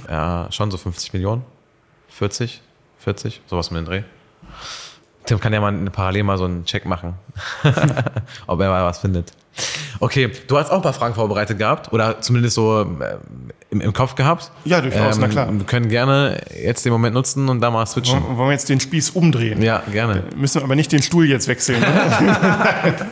Ja, 0.09 0.47
schon 0.51 0.71
so 0.71 0.79
50 0.79 1.13
Millionen. 1.13 1.45
40, 2.09 2.63
40, 3.01 3.43
sowas 3.47 3.71
mit 3.71 3.79
dem 3.81 3.85
Dreh. 3.87 4.03
Tim 5.27 5.41
kann 5.41 5.53
ja 5.53 5.61
mal 5.61 5.73
parallel 5.91 6.23
mal 6.25 6.39
so 6.39 6.45
einen 6.45 6.65
Check 6.65 6.85
machen, 6.85 7.15
ob 8.47 8.61
er 8.61 8.69
mal 8.69 8.85
was 8.85 8.99
findet. 8.99 9.33
Okay, 10.01 10.31
du 10.49 10.59
hast 10.59 10.71
auch 10.71 10.77
ein 10.77 10.83
paar 10.83 10.93
Fragen 10.93 11.15
vorbereitet 11.15 11.59
gehabt 11.59 11.93
oder 11.93 12.21
zumindest 12.21 12.57
so 12.57 12.83
äh, 12.83 13.17
im, 13.71 13.81
im 13.81 13.93
Kopf 13.93 14.17
gehabt. 14.17 14.51
Ja, 14.65 14.81
durchaus, 14.81 15.19
na 15.19 15.29
klar. 15.29 15.53
Wir 15.53 15.65
können 15.65 15.89
gerne 15.89 16.41
jetzt 16.63 16.85
den 16.85 16.93
Moment 16.93 17.15
nutzen 17.15 17.49
und 17.49 17.61
da 17.61 17.71
mal 17.71 17.87
switchen. 17.87 18.23
Wollen 18.23 18.37
wollen 18.37 18.49
wir 18.49 18.53
jetzt 18.53 18.69
den 18.69 18.81
Spieß 18.81 19.11
umdrehen? 19.11 19.63
Ja, 19.63 19.83
gerne. 19.91 20.25
Müssen 20.37 20.63
aber 20.63 20.75
nicht 20.75 20.93
den 20.93 21.03
Stuhl 21.03 21.27
jetzt 21.27 21.49
wechseln. 21.49 21.81
Ne? 21.81 21.87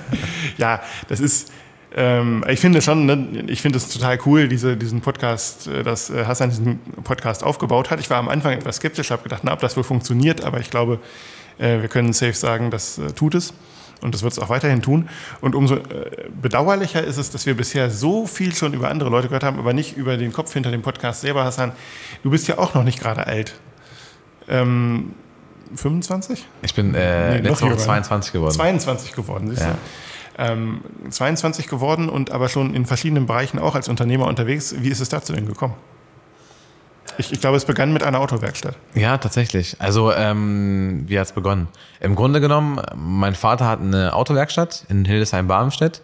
ja, 0.59 0.81
das 1.09 1.21
ist. 1.21 1.53
Ähm, 1.95 2.43
ich 2.49 2.59
finde 2.59 2.81
schon, 2.81 3.05
ne, 3.05 3.45
ich 3.49 3.61
finde 3.61 3.77
es 3.77 3.89
total 3.89 4.19
cool, 4.25 4.49
diese, 4.49 4.79
diesen 4.79 5.03
Podcast, 5.03 5.67
äh, 5.67 5.83
dass 5.83 6.09
äh, 6.09 6.25
Hassan 6.25 6.49
diesen 6.49 6.79
Podcast 7.05 7.45
aufgebaut 7.45 7.91
hat. 7.91 8.01
Ich 8.01 8.09
war 8.09 8.17
am 8.17 8.31
Anfang 8.31 8.53
etwas 8.53 8.77
skeptisch, 8.77 9.11
habe 9.11 9.23
gedacht, 9.23 9.43
na, 9.45 9.53
ob 9.53 9.61
das 9.61 9.77
wohl 9.77 9.85
funktioniert, 9.85 10.43
aber 10.43 10.59
ich 10.59 10.71
glaube, 10.71 10.95
äh, 10.95 10.99
wir 11.81 11.89
können 11.89 12.13
safe 12.13 12.33
sagen, 12.35 12.71
das 12.71 12.99
äh, 12.99 13.13
tut 13.13 13.35
es. 13.35 13.53
Und 14.01 14.15
das 14.15 14.23
wird 14.25 14.33
es 14.33 14.41
auch 14.41 14.49
weiterhin 14.49 14.83
tun. 14.83 15.09
Und 15.41 15.55
umso 15.55 15.77
äh, 15.77 15.81
bedauerlicher 16.41 17.05
ist 17.05 17.19
es, 17.19 17.31
dass 17.31 17.47
wir 17.47 17.57
bisher 17.57 17.89
so 17.89 18.27
viel 18.27 18.53
schon 18.53 18.73
über 18.75 18.91
andere 18.91 19.11
Leute 19.11 19.29
gehört 19.29 19.45
haben, 19.45 19.61
aber 19.61 19.73
nicht 19.75 19.97
über 19.97 20.17
den 20.17 20.33
Kopf 20.33 20.53
hinter 20.53 20.73
dem 20.73 20.83
Podcast 20.83 21.21
selber, 21.21 21.45
Hassan. 21.45 21.71
Du 22.25 22.31
bist 22.31 22.49
ja 22.49 22.59
auch 22.59 22.75
noch 22.75 22.83
nicht 22.83 23.01
gerade 23.01 23.27
alt. 23.29 23.55
Ähm, 24.49 25.13
25? 25.77 26.47
Ich 26.63 26.75
bin 26.75 26.95
äh, 26.95 27.35
Nee, 27.41 27.49
letzte 27.49 27.63
Woche 27.65 27.71
jünger. 27.75 27.79
22 27.79 28.33
geworden. 28.33 28.53
22 28.55 29.13
geworden, 29.13 29.49
siehst 29.51 29.63
Ja. 29.63 29.71
du? 29.73 29.79
Ähm, 30.39 30.81
22 31.11 31.69
geworden 31.69 32.09
und 32.09 32.31
aber 32.33 32.49
schon 32.49 32.75
in 32.75 32.87
verschiedenen 32.87 33.27
Bereichen 33.27 33.59
auch 33.59 33.75
als 33.75 33.89
Unternehmer 33.89 34.27
unterwegs. 34.27 34.75
Wie 34.79 34.89
ist 34.89 35.01
es 35.01 35.11
dazu 35.11 35.33
denn 35.33 35.47
gekommen? 35.47 35.75
Ich, 37.19 37.33
ich 37.33 37.41
glaube, 37.41 37.57
es 37.57 37.65
begann 37.65 37.93
mit 37.93 38.03
einer 38.03 38.21
Autowerkstatt. 38.21 38.77
Ja, 38.95 39.19
tatsächlich. 39.19 39.77
Also, 39.79 40.13
ähm, 40.13 41.05
wie 41.07 41.19
hat's 41.19 41.33
begonnen? 41.33 41.69
Im 42.01 42.15
Grunde 42.15 42.41
genommen, 42.41 42.81
mein 42.97 43.35
Vater 43.35 43.67
hat 43.67 43.81
eine 43.81 44.15
Autowerkstatt 44.15 44.87
in 44.89 45.05
Hildesheim-Barmstedt 45.05 46.03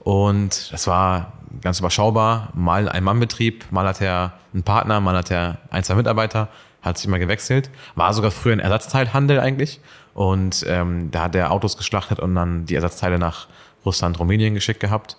und 0.00 0.72
das 0.72 0.86
war 0.86 1.32
ganz 1.60 1.80
überschaubar. 1.80 2.50
Mal 2.54 2.88
ein 2.88 3.04
Mannbetrieb, 3.04 3.70
mal 3.70 3.86
hat 3.86 4.00
er 4.00 4.34
einen 4.52 4.62
Partner, 4.62 5.00
mal 5.00 5.16
hat 5.16 5.30
er 5.30 5.58
ein, 5.70 5.84
zwei 5.84 5.94
Mitarbeiter, 5.94 6.48
hat 6.82 6.96
sich 6.96 7.06
immer 7.06 7.18
gewechselt. 7.18 7.70
War 7.94 8.12
sogar 8.14 8.30
früher 8.30 8.52
ein 8.52 8.60
Ersatzteilhandel 8.60 9.40
eigentlich. 9.40 9.80
Und 10.14 10.64
ähm, 10.68 11.10
da 11.10 11.24
hat 11.24 11.34
er 11.34 11.50
Autos 11.50 11.76
geschlachtet 11.76 12.20
und 12.20 12.34
dann 12.34 12.64
die 12.66 12.74
Ersatzteile 12.74 13.18
nach 13.18 13.48
Russland, 13.84 14.18
Rumänien 14.18 14.54
geschickt 14.54 14.80
gehabt. 14.80 15.16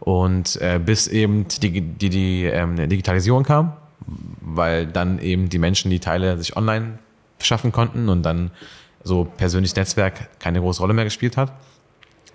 Und 0.00 0.60
äh, 0.62 0.78
bis 0.78 1.08
eben 1.08 1.46
die, 1.48 1.80
die, 1.80 2.08
die 2.08 2.44
ähm, 2.44 2.76
Digitalisierung 2.88 3.42
kam, 3.42 3.72
weil 4.06 4.86
dann 4.86 5.18
eben 5.18 5.48
die 5.48 5.58
Menschen 5.58 5.90
die 5.90 6.00
Teile 6.00 6.38
sich 6.38 6.56
online 6.56 6.98
schaffen 7.40 7.72
konnten 7.72 8.08
und 8.08 8.22
dann 8.22 8.50
so 9.04 9.24
persönliches 9.24 9.76
Netzwerk 9.76 10.28
keine 10.38 10.60
große 10.60 10.80
Rolle 10.80 10.94
mehr 10.94 11.04
gespielt 11.04 11.36
hat. 11.36 11.52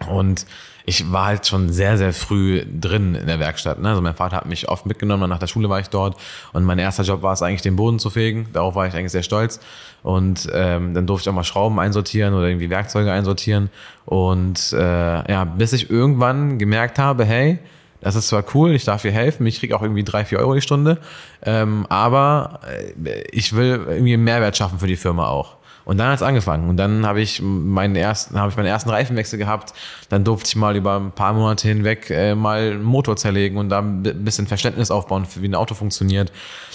Und 0.10 0.46
ich 0.86 1.12
war 1.12 1.28
halt 1.28 1.48
schon 1.48 1.72
sehr, 1.72 1.98
sehr 1.98 2.14
früh 2.14 2.66
drin 2.66 3.16
in 3.16 3.28
der 3.28 3.40
Werkstatt. 3.40 3.80
Ne? 3.80 3.90
Also 3.90 4.02
mein 4.02 4.16
Vater 4.16 4.38
hat 4.38 4.46
mich 4.46 4.68
oft 4.68 4.86
mitgenommen, 4.86 5.30
nach 5.30 5.40
der 5.40 5.48
Schule 5.48 5.70
war 5.70 5.80
ich 5.80 5.90
dort 5.90 6.18
und 6.52 6.64
mein 6.64 6.78
erster 6.80 7.04
Job 7.04 7.22
war 7.22 7.34
es 7.34 7.42
eigentlich, 7.42 7.62
den 7.62 7.78
Boden 7.78 8.00
zu 8.00 8.10
fegen. 8.10 8.48
Darauf 8.52 8.76
war 8.76 8.86
ich 8.88 8.94
eigentlich 8.94 9.12
sehr 9.12 9.24
stolz. 9.24 9.62
Und 10.02 10.50
ähm, 10.54 10.94
dann 10.94 11.08
durfte 11.08 11.30
ich 11.30 11.32
auch 11.32 11.36
mal 11.36 11.46
Schrauben 11.46 11.80
einsortieren 11.80 12.34
oder 12.34 12.48
irgendwie 12.48 12.70
Werkzeuge 12.70 13.12
einsortieren. 13.12 13.70
Und 14.06 14.74
äh, 14.74 15.32
ja, 15.32 15.46
bis 15.46 15.72
ich 15.72 15.90
irgendwann 15.90 16.58
gemerkt 16.60 17.00
habe, 17.00 17.24
hey, 17.24 17.60
das 18.04 18.16
ist 18.16 18.28
zwar 18.28 18.44
cool, 18.54 18.72
ich 18.74 18.86
darf 18.86 19.02
hier 19.02 19.12
helfen, 19.12 19.46
ich 19.48 19.60
kriege 19.60 19.76
auch 19.76 19.82
irgendwie 19.82 20.04
drei, 20.04 20.26
vier 20.26 20.40
Euro 20.40 20.54
die 20.54 20.62
Stunde, 20.62 21.00
ähm, 21.44 21.86
aber 21.90 22.60
äh, 22.68 23.24
ich 23.32 23.56
will 23.56 23.86
irgendwie 23.88 24.14
einen 24.14 24.24
Mehrwert 24.24 24.58
schaffen 24.58 24.80
für 24.80 24.88
die 24.88 24.98
Firma 24.98 25.28
auch. 25.28 25.58
Und 25.86 25.98
dann 25.98 26.08
hat 26.08 26.16
es 26.16 26.22
angefangen. 26.22 26.70
Und 26.70 26.78
dann 26.78 27.06
habe 27.06 27.22
ich 27.22 27.42
meinen 27.42 27.96
ersten, 27.96 28.40
habe 28.40 28.50
ich 28.50 28.56
meinen 28.56 28.68
ersten 28.68 28.90
Reifenwechsel 28.90 29.38
gehabt. 29.38 29.74
Dann 30.10 30.24
durfte 30.24 30.48
ich 30.48 30.56
mal 30.56 30.76
über 30.76 30.98
ein 30.98 31.12
paar 31.12 31.34
Monate 31.34 31.68
hinweg 31.68 32.10
äh, 32.10 32.36
mal 32.36 32.72
einen 32.72 32.84
Motor 32.84 33.18
zerlegen 33.18 33.58
und 33.58 33.70
da 33.70 33.80
ein 33.80 34.02
bisschen 34.24 34.48
Verständnis 34.48 34.92
aufbauen, 34.92 35.26
für 35.26 35.42
wie 35.42 35.48
ein 35.48 35.56
Auto 35.56 35.76
funktioniert. 35.76 36.32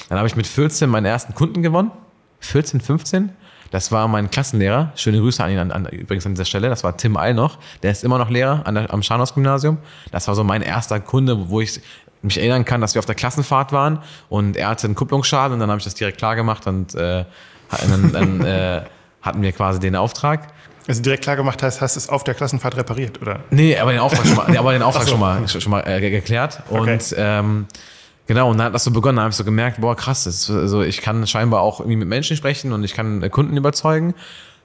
Dann 0.08 0.18
habe 0.18 0.28
ich 0.28 0.36
mit 0.36 0.46
14 0.46 0.90
meinen 0.90 1.06
ersten 1.06 1.34
Kunden 1.34 1.62
gewonnen. 1.62 1.90
14, 2.40 2.80
15. 2.80 3.30
Das 3.70 3.92
war 3.92 4.08
mein 4.08 4.30
Klassenlehrer. 4.30 4.92
Schöne 4.96 5.18
Grüße 5.18 5.42
an 5.42 5.50
ihn 5.50 5.58
an, 5.58 5.72
an, 5.72 5.86
übrigens 5.86 6.26
an 6.26 6.32
dieser 6.32 6.44
Stelle. 6.44 6.68
Das 6.68 6.84
war 6.84 6.96
Tim 6.96 7.16
Eil 7.16 7.34
noch. 7.34 7.58
Der 7.82 7.90
ist 7.90 8.04
immer 8.04 8.18
noch 8.18 8.30
Lehrer 8.30 8.62
an 8.66 8.74
der, 8.74 8.92
am 8.92 9.02
Scharnhaus-Gymnasium. 9.02 9.78
Das 10.10 10.28
war 10.28 10.34
so 10.34 10.44
mein 10.44 10.62
erster 10.62 11.00
Kunde, 11.00 11.48
wo 11.50 11.60
ich 11.60 11.80
mich 12.22 12.38
erinnern 12.38 12.64
kann, 12.64 12.80
dass 12.80 12.94
wir 12.94 13.00
auf 13.00 13.06
der 13.06 13.14
Klassenfahrt 13.14 13.72
waren 13.72 14.00
und 14.28 14.56
er 14.56 14.68
hatte 14.68 14.86
einen 14.86 14.94
Kupplungsschaden 14.94 15.54
und 15.54 15.60
dann 15.60 15.70
habe 15.70 15.78
ich 15.78 15.84
das 15.84 15.94
direkt 15.94 16.18
klar 16.18 16.34
gemacht 16.34 16.66
und 16.66 16.94
äh, 16.94 17.24
dann, 17.88 18.12
dann 18.12 18.40
äh, 18.44 18.82
hatten 19.22 19.42
wir 19.42 19.52
quasi 19.52 19.78
den 19.78 19.94
Auftrag. 19.94 20.48
Also 20.88 21.02
direkt 21.02 21.22
klar 21.22 21.36
gemacht 21.36 21.62
hast, 21.62 21.80
hast 21.80 21.96
du 21.96 21.98
es 21.98 22.08
auf 22.08 22.24
der 22.24 22.34
Klassenfahrt 22.34 22.76
repariert, 22.76 23.20
oder? 23.20 23.40
Nee, 23.50 23.76
aber 23.76 23.92
den 23.92 24.00
Auftrag 24.00 24.26
schon 24.26 24.36
mal, 24.36 24.56
aber 24.56 24.72
den 24.72 24.82
Auftrag 24.82 25.04
so. 25.04 25.10
schon 25.10 25.20
mal, 25.20 25.46
schon 25.46 25.70
mal 25.70 25.86
äh, 25.86 26.10
geklärt. 26.10 26.62
Und 26.70 26.80
okay. 26.80 26.98
ähm, 27.16 27.66
genau, 28.28 28.50
und 28.50 28.58
dann 28.58 28.66
hat 28.66 28.74
das 28.74 28.84
so 28.84 28.92
begonnen, 28.92 29.16
da 29.16 29.22
habe 29.22 29.30
ich 29.30 29.36
so 29.36 29.42
gemerkt, 29.42 29.80
boah, 29.80 29.96
krass, 29.96 30.24
das 30.24 30.48
also 30.48 30.82
ich 30.82 31.00
kann 31.00 31.26
scheinbar 31.26 31.62
auch 31.62 31.80
irgendwie 31.80 31.96
mit 31.96 32.08
Menschen 32.08 32.36
sprechen 32.36 32.72
und 32.72 32.84
ich 32.84 32.94
kann 32.94 33.22
äh, 33.22 33.28
Kunden 33.28 33.56
überzeugen. 33.56 34.14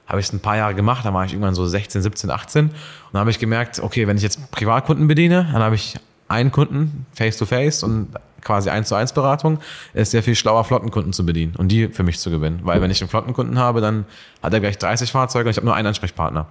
Habe 0.06 0.20
ich 0.20 0.26
es 0.26 0.32
ein 0.32 0.40
paar 0.40 0.56
Jahre 0.56 0.74
gemacht, 0.74 1.04
dann 1.04 1.14
war 1.14 1.24
ich 1.24 1.32
irgendwann 1.32 1.54
so 1.54 1.66
16, 1.66 2.02
17, 2.02 2.30
18 2.30 2.66
und 2.66 2.72
dann 3.12 3.20
habe 3.20 3.30
ich 3.30 3.40
gemerkt, 3.40 3.80
okay, 3.80 4.06
wenn 4.06 4.16
ich 4.16 4.22
jetzt 4.22 4.50
Privatkunden 4.52 5.08
bediene, 5.08 5.48
dann 5.52 5.62
habe 5.62 5.74
ich 5.74 5.96
einen 6.28 6.52
Kunden 6.52 7.06
face 7.14 7.38
to 7.38 7.46
face 7.46 7.82
und 7.82 8.08
quasi 8.42 8.70
eins 8.70 8.88
zu 8.88 8.94
eins 8.94 9.12
Beratung, 9.12 9.58
ist 9.94 10.10
sehr 10.10 10.22
viel 10.22 10.34
schlauer, 10.34 10.64
Flottenkunden 10.64 11.12
zu 11.12 11.26
bedienen 11.26 11.56
und 11.56 11.68
die 11.68 11.88
für 11.88 12.02
mich 12.02 12.20
zu 12.20 12.30
gewinnen. 12.30 12.60
Weil 12.62 12.80
wenn 12.80 12.90
ich 12.90 13.00
einen 13.00 13.08
Flottenkunden 13.08 13.58
habe, 13.58 13.80
dann 13.80 14.04
hat 14.42 14.52
er 14.52 14.60
gleich 14.60 14.78
30 14.78 15.10
Fahrzeuge 15.10 15.46
und 15.46 15.50
ich 15.52 15.56
habe 15.56 15.66
nur 15.66 15.74
einen 15.74 15.88
Ansprechpartner. 15.88 16.46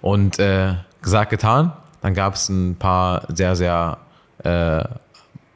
Und 0.00 0.38
äh, 0.38 0.74
gesagt, 1.00 1.30
getan, 1.30 1.72
dann 2.00 2.14
gab 2.14 2.34
es 2.34 2.48
ein 2.48 2.76
paar 2.76 3.22
sehr, 3.28 3.54
sehr 3.54 3.98
äh, 4.42 4.84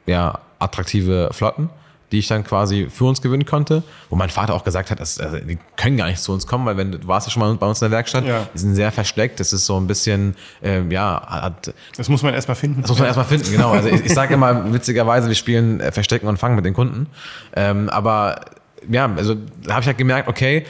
ja, 0.07 0.39
attraktive 0.59 1.29
Flotten 1.31 1.69
die 2.11 2.19
ich 2.19 2.27
dann 2.27 2.43
quasi 2.43 2.87
für 2.89 3.05
uns 3.05 3.21
gewinnen 3.21 3.45
konnte, 3.45 3.83
wo 4.09 4.15
mein 4.15 4.29
Vater 4.29 4.53
auch 4.53 4.63
gesagt 4.63 4.91
hat, 4.91 4.99
dass, 4.99 5.19
also, 5.19 5.37
die 5.37 5.57
können 5.75 5.97
gar 5.97 6.07
nicht 6.07 6.21
zu 6.21 6.31
uns 6.31 6.47
kommen, 6.47 6.65
weil 6.65 6.77
wenn 6.77 6.91
du 6.91 7.07
warst 7.07 7.27
ja 7.27 7.31
schon 7.31 7.41
mal 7.41 7.53
bei 7.55 7.67
uns 7.67 7.81
in 7.81 7.89
der 7.89 7.97
Werkstatt, 7.97 8.25
ja. 8.25 8.47
die 8.53 8.57
sind 8.57 8.75
sehr 8.75 8.91
versteckt, 8.91 9.39
das 9.39 9.51
ist 9.51 9.65
so 9.65 9.77
ein 9.77 9.87
bisschen, 9.87 10.35
ähm, 10.63 10.89
ja, 10.89 11.21
hat, 11.27 11.73
das 11.97 12.07
muss 12.07 12.23
man 12.23 12.33
erstmal 12.33 12.55
finden. 12.55 12.81
Das 12.81 12.89
muss 12.89 12.99
man 12.99 13.07
erstmal 13.07 13.25
finden, 13.25 13.51
genau. 13.51 13.71
Also 13.71 13.89
ich, 13.89 14.05
ich 14.05 14.13
sage 14.13 14.33
immer 14.35 14.71
witzigerweise, 14.71 15.27
wir 15.27 15.35
spielen 15.35 15.81
äh, 15.81 15.91
Verstecken 15.91 16.27
und 16.27 16.37
Fangen 16.37 16.55
mit 16.55 16.63
den 16.63 16.73
Kunden, 16.73 17.07
ähm, 17.55 17.89
aber 17.89 18.41
ja, 18.89 19.11
also 19.13 19.35
da 19.63 19.73
habe 19.73 19.81
ich 19.81 19.87
halt 19.87 19.97
gemerkt, 19.97 20.29
okay, 20.29 20.65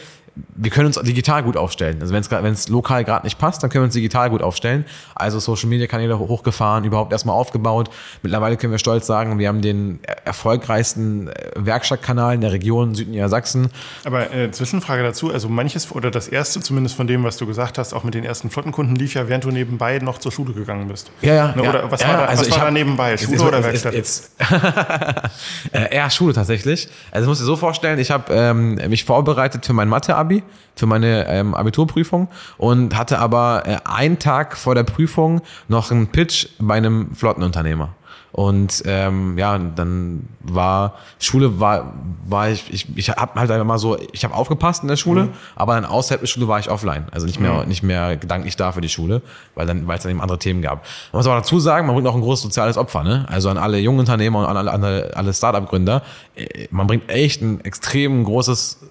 wir 0.56 0.72
können 0.72 0.88
uns 0.88 1.00
digital 1.02 1.44
gut 1.44 1.58
aufstellen. 1.58 1.98
Also 2.02 2.14
wenn 2.14 2.54
es 2.54 2.68
lokal 2.70 3.04
gerade 3.04 3.26
nicht 3.26 3.38
passt, 3.38 3.64
dann 3.64 3.70
können 3.70 3.84
wir 3.84 3.86
uns 3.86 3.94
digital 3.94 4.30
gut 4.30 4.42
aufstellen. 4.42 4.86
Also 5.16 5.40
Social 5.40 5.70
Media 5.70 5.88
Kanäle 5.88 6.20
hochgefahren, 6.20 6.84
überhaupt 6.84 7.12
erstmal 7.12 7.36
aufgebaut. 7.36 7.90
Mittlerweile 8.22 8.58
können 8.58 8.72
wir 8.72 8.80
stolz 8.80 9.08
sagen, 9.08 9.40
wir 9.40 9.48
haben 9.48 9.62
den 9.62 10.00
erfolgreichsten 10.26 11.28
äh, 11.28 11.52
Werkstattkanal 11.56 12.36
in 12.36 12.42
der 12.42 12.52
Region 12.52 12.96
Südniedersachsen. 12.96 13.70
Aber 14.06 14.34
äh, 14.34 14.52
Zwischenfrage 14.52 15.04
dazu, 15.04 15.32
also 15.32 15.50
manches 15.50 15.92
oder 15.92 16.12
das 16.12 16.28
erste 16.28 16.62
zumindest 16.62 16.96
von 16.96 17.08
dem, 17.08 17.24
was 17.24 17.38
du 17.38 17.46
gesagt 17.46 17.78
hast, 17.78 17.94
auch 17.94 18.04
mit 18.04 18.14
den 18.14 18.24
ersten 18.24 18.50
Flottenkunden 18.50 18.96
lief 18.96 19.14
ja, 19.14 19.28
während 19.28 19.44
du 19.44 19.52
nebenbei 19.52 20.00
noch 20.00 20.18
zur 20.20 20.32
Schule 20.32 20.54
gegangen 20.54 20.88
bist. 20.88 21.12
Ja, 21.22 21.34
ja. 21.34 21.56
Ne, 21.56 21.64
oder 21.64 21.84
ja, 21.84 21.92
was 21.92 22.02
ja, 22.02 22.08
war, 22.10 22.18
da, 22.18 22.26
also 22.26 22.46
was 22.46 22.52
war 22.52 22.66
da 22.66 22.72
nebenbei? 22.72 23.18
Schule 23.18 23.32
jetzt, 23.32 23.46
oder 23.46 23.64
Werkstatt? 23.64 23.94
Jetzt 23.94 24.32
äh, 25.72 25.96
eher 25.96 26.10
Schule 26.10 26.34
tatsächlich. 26.34 26.90
Also 27.12 27.26
ich 27.26 27.30
muss 27.30 27.40
dir 27.40 27.46
so 27.46 27.56
vorstellen, 27.56 28.00
ich 28.00 28.12
habe 28.12 28.34
ähm, 28.34 28.76
mich 28.90 29.04
vorbereitet 29.04 29.66
für 29.66 29.74
mein 29.74 29.88
Mathe-Abi 29.88 30.27
für 30.76 30.86
meine 30.86 31.28
ähm, 31.28 31.54
Abiturprüfung 31.54 32.28
und 32.58 32.96
hatte 32.96 33.20
aber 33.20 33.64
äh, 33.66 33.78
einen 33.86 34.20
Tag 34.20 34.58
vor 34.58 34.76
der 34.76 34.84
Prüfung 34.84 35.42
noch 35.68 35.92
einen 35.92 36.08
Pitch 36.08 36.48
bei 36.60 36.76
einem 36.76 37.16
Flottenunternehmer. 37.16 37.90
Und 38.38 38.84
ähm, 38.86 39.36
ja, 39.38 39.58
dann 39.58 40.28
war 40.44 40.94
Schule 41.18 41.60
war 41.60 41.94
war 42.28 42.50
ich 42.50 42.72
ich, 42.72 42.86
ich 42.96 43.10
habe 43.10 43.40
halt 43.40 43.50
einfach 43.50 43.66
mal 43.66 43.80
so 43.80 43.98
ich 44.12 44.24
habe 44.24 44.36
aufgepasst 44.36 44.84
in 44.84 44.90
der 44.90 44.96
Schule, 44.96 45.24
mhm. 45.24 45.30
aber 45.56 45.74
dann 45.74 45.86
außerhalb 45.86 46.22
der 46.22 46.28
Schule 46.28 46.48
war 46.48 46.60
ich 46.60 46.70
offline, 46.70 47.06
also 47.12 47.26
nicht 47.26 47.40
mehr 47.40 47.64
mhm. 47.64 47.68
nicht 47.68 47.82
mehr 47.82 48.16
gedanklich 48.16 48.56
da 48.56 48.74
für 48.74 48.82
die 48.82 48.90
Schule, 48.90 49.24
weil 49.56 49.66
dann 49.66 49.88
weil 49.88 49.98
es 49.98 50.04
dann 50.04 50.12
eben 50.12 50.22
andere 50.22 50.38
Themen 50.38 50.62
gab. 50.62 50.84
Man 51.12 51.20
muss 51.20 51.26
aber 51.26 51.38
dazu 51.38 51.60
sagen, 51.60 51.88
man 51.88 51.96
bringt 51.96 52.08
auch 52.08 52.14
ein 52.14 52.22
großes 52.22 52.44
soziales 52.44 52.78
Opfer, 52.78 53.04
ne? 53.04 53.26
Also 53.28 53.50
an 53.50 53.58
alle 53.58 53.80
jungen 53.80 54.02
Unternehmer 54.02 54.40
und 54.40 54.46
an 54.46 54.58
alle, 54.58 54.72
alle, 54.72 55.12
alle 55.16 55.34
Startup 55.34 55.68
Gründer, 55.68 56.04
äh, 56.36 56.68
man 56.70 56.86
bringt 56.86 57.10
echt 57.10 57.42
ein 57.42 57.62
extrem 57.62 58.24
großes 58.24 58.82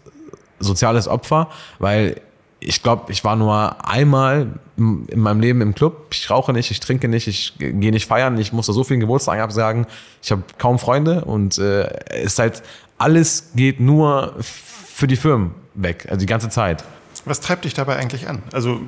soziales 0.59 1.09
Opfer, 1.09 1.48
weil 1.78 2.20
ich 2.59 2.82
glaube, 2.82 3.12
ich 3.12 3.22
war 3.22 3.36
nur 3.36 3.86
einmal 3.86 4.59
in 4.76 5.20
meinem 5.20 5.40
Leben 5.40 5.61
im 5.61 5.74
Club. 5.74 6.09
Ich 6.11 6.30
rauche 6.30 6.52
nicht, 6.52 6.70
ich 6.70 6.80
trinke 6.80 7.07
nicht, 7.07 7.28
ich 7.28 7.54
gehe 7.59 7.92
nicht 7.92 8.07
feiern. 8.07 8.38
Ich 8.38 8.52
musste 8.52 8.72
so 8.72 8.82
vielen 8.82 9.00
Geburtstagen 9.00 9.42
absagen. 9.42 9.86
Ich 10.22 10.30
habe 10.32 10.42
kaum 10.59 10.78
Freunde 10.78 11.24
und 11.24 11.59
äh, 11.59 11.84
es 12.11 12.32
ist 12.32 12.38
halt 12.38 12.62
alles 12.98 13.50
geht 13.54 13.78
nur 13.78 14.34
für 14.40 15.07
die 15.07 15.16
Firmen 15.16 15.52
weg, 15.74 16.07
also 16.09 16.18
die 16.18 16.26
ganze 16.26 16.48
Zeit. 16.48 16.82
Was 17.26 17.40
treibt 17.40 17.64
dich 17.64 17.74
dabei 17.74 17.96
eigentlich 17.96 18.28
an? 18.28 18.42
Also, 18.52 18.80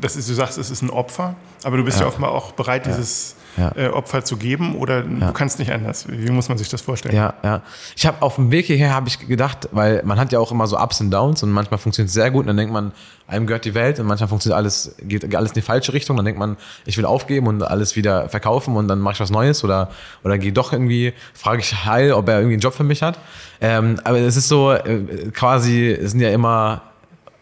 das 0.00 0.16
ist, 0.16 0.28
du 0.28 0.34
sagst, 0.34 0.58
es 0.58 0.70
ist 0.70 0.82
ein 0.82 0.90
Opfer, 0.90 1.36
aber 1.62 1.76
du 1.76 1.84
bist 1.84 1.98
ja, 1.98 2.02
ja 2.02 2.08
offenbar 2.08 2.32
auch 2.32 2.52
bereit, 2.52 2.86
dieses 2.86 3.36
ja. 3.58 3.72
äh, 3.76 3.88
Opfer 3.88 4.24
zu 4.24 4.36
geben 4.36 4.76
oder 4.76 5.02
du 5.02 5.32
kannst 5.32 5.58
nicht 5.58 5.72
anders. 5.72 6.06
Wie 6.08 6.30
muss 6.30 6.48
man 6.48 6.58
sich 6.58 6.68
das 6.68 6.80
vorstellen? 6.80 7.14
Ja, 7.14 7.34
ja. 7.42 7.62
Ich 7.96 8.06
habe 8.06 8.22
auf 8.22 8.36
dem 8.36 8.50
Weg 8.50 8.66
hierher 8.66 8.94
habe 8.94 9.08
ich 9.08 9.18
gedacht, 9.26 9.68
weil 9.72 10.02
man 10.04 10.18
hat 10.18 10.32
ja 10.32 10.38
auch 10.38 10.52
immer 10.52 10.66
so 10.66 10.78
Ups 10.78 11.00
und 11.00 11.10
Downs 11.10 11.42
und 11.42 11.50
manchmal 11.50 11.78
funktioniert 11.78 12.08
es 12.08 12.14
sehr 12.14 12.30
gut 12.30 12.42
und 12.42 12.48
dann 12.48 12.56
denkt 12.56 12.72
man, 12.72 12.92
einem 13.26 13.46
gehört 13.46 13.64
die 13.64 13.74
Welt 13.74 14.00
und 14.00 14.06
manchmal 14.06 14.28
funktioniert 14.28 14.56
alles, 14.56 14.94
geht 15.02 15.34
alles 15.34 15.50
in 15.50 15.54
die 15.54 15.62
falsche 15.62 15.92
Richtung. 15.92 16.16
Dann 16.16 16.24
denkt 16.24 16.38
man, 16.38 16.56
ich 16.84 16.96
will 16.96 17.04
aufgeben 17.04 17.46
und 17.46 17.62
alles 17.62 17.96
wieder 17.96 18.28
verkaufen 18.28 18.76
und 18.76 18.88
dann 18.88 19.00
mache 19.00 19.14
ich 19.14 19.20
was 19.20 19.30
Neues 19.30 19.64
oder, 19.64 19.90
oder 20.24 20.38
gehe 20.38 20.52
doch 20.52 20.72
irgendwie, 20.72 21.12
frage 21.34 21.60
ich 21.60 21.84
Heil, 21.84 22.12
ob 22.12 22.28
er 22.28 22.38
irgendwie 22.38 22.54
einen 22.54 22.62
Job 22.62 22.74
für 22.74 22.84
mich 22.84 23.02
hat. 23.02 23.18
Ähm, 23.60 24.00
aber 24.04 24.18
es 24.18 24.36
ist 24.36 24.48
so, 24.48 24.72
äh, 24.72 25.30
quasi, 25.32 25.88
es 25.88 26.12
sind 26.12 26.20
ja 26.20 26.30
immer 26.30 26.82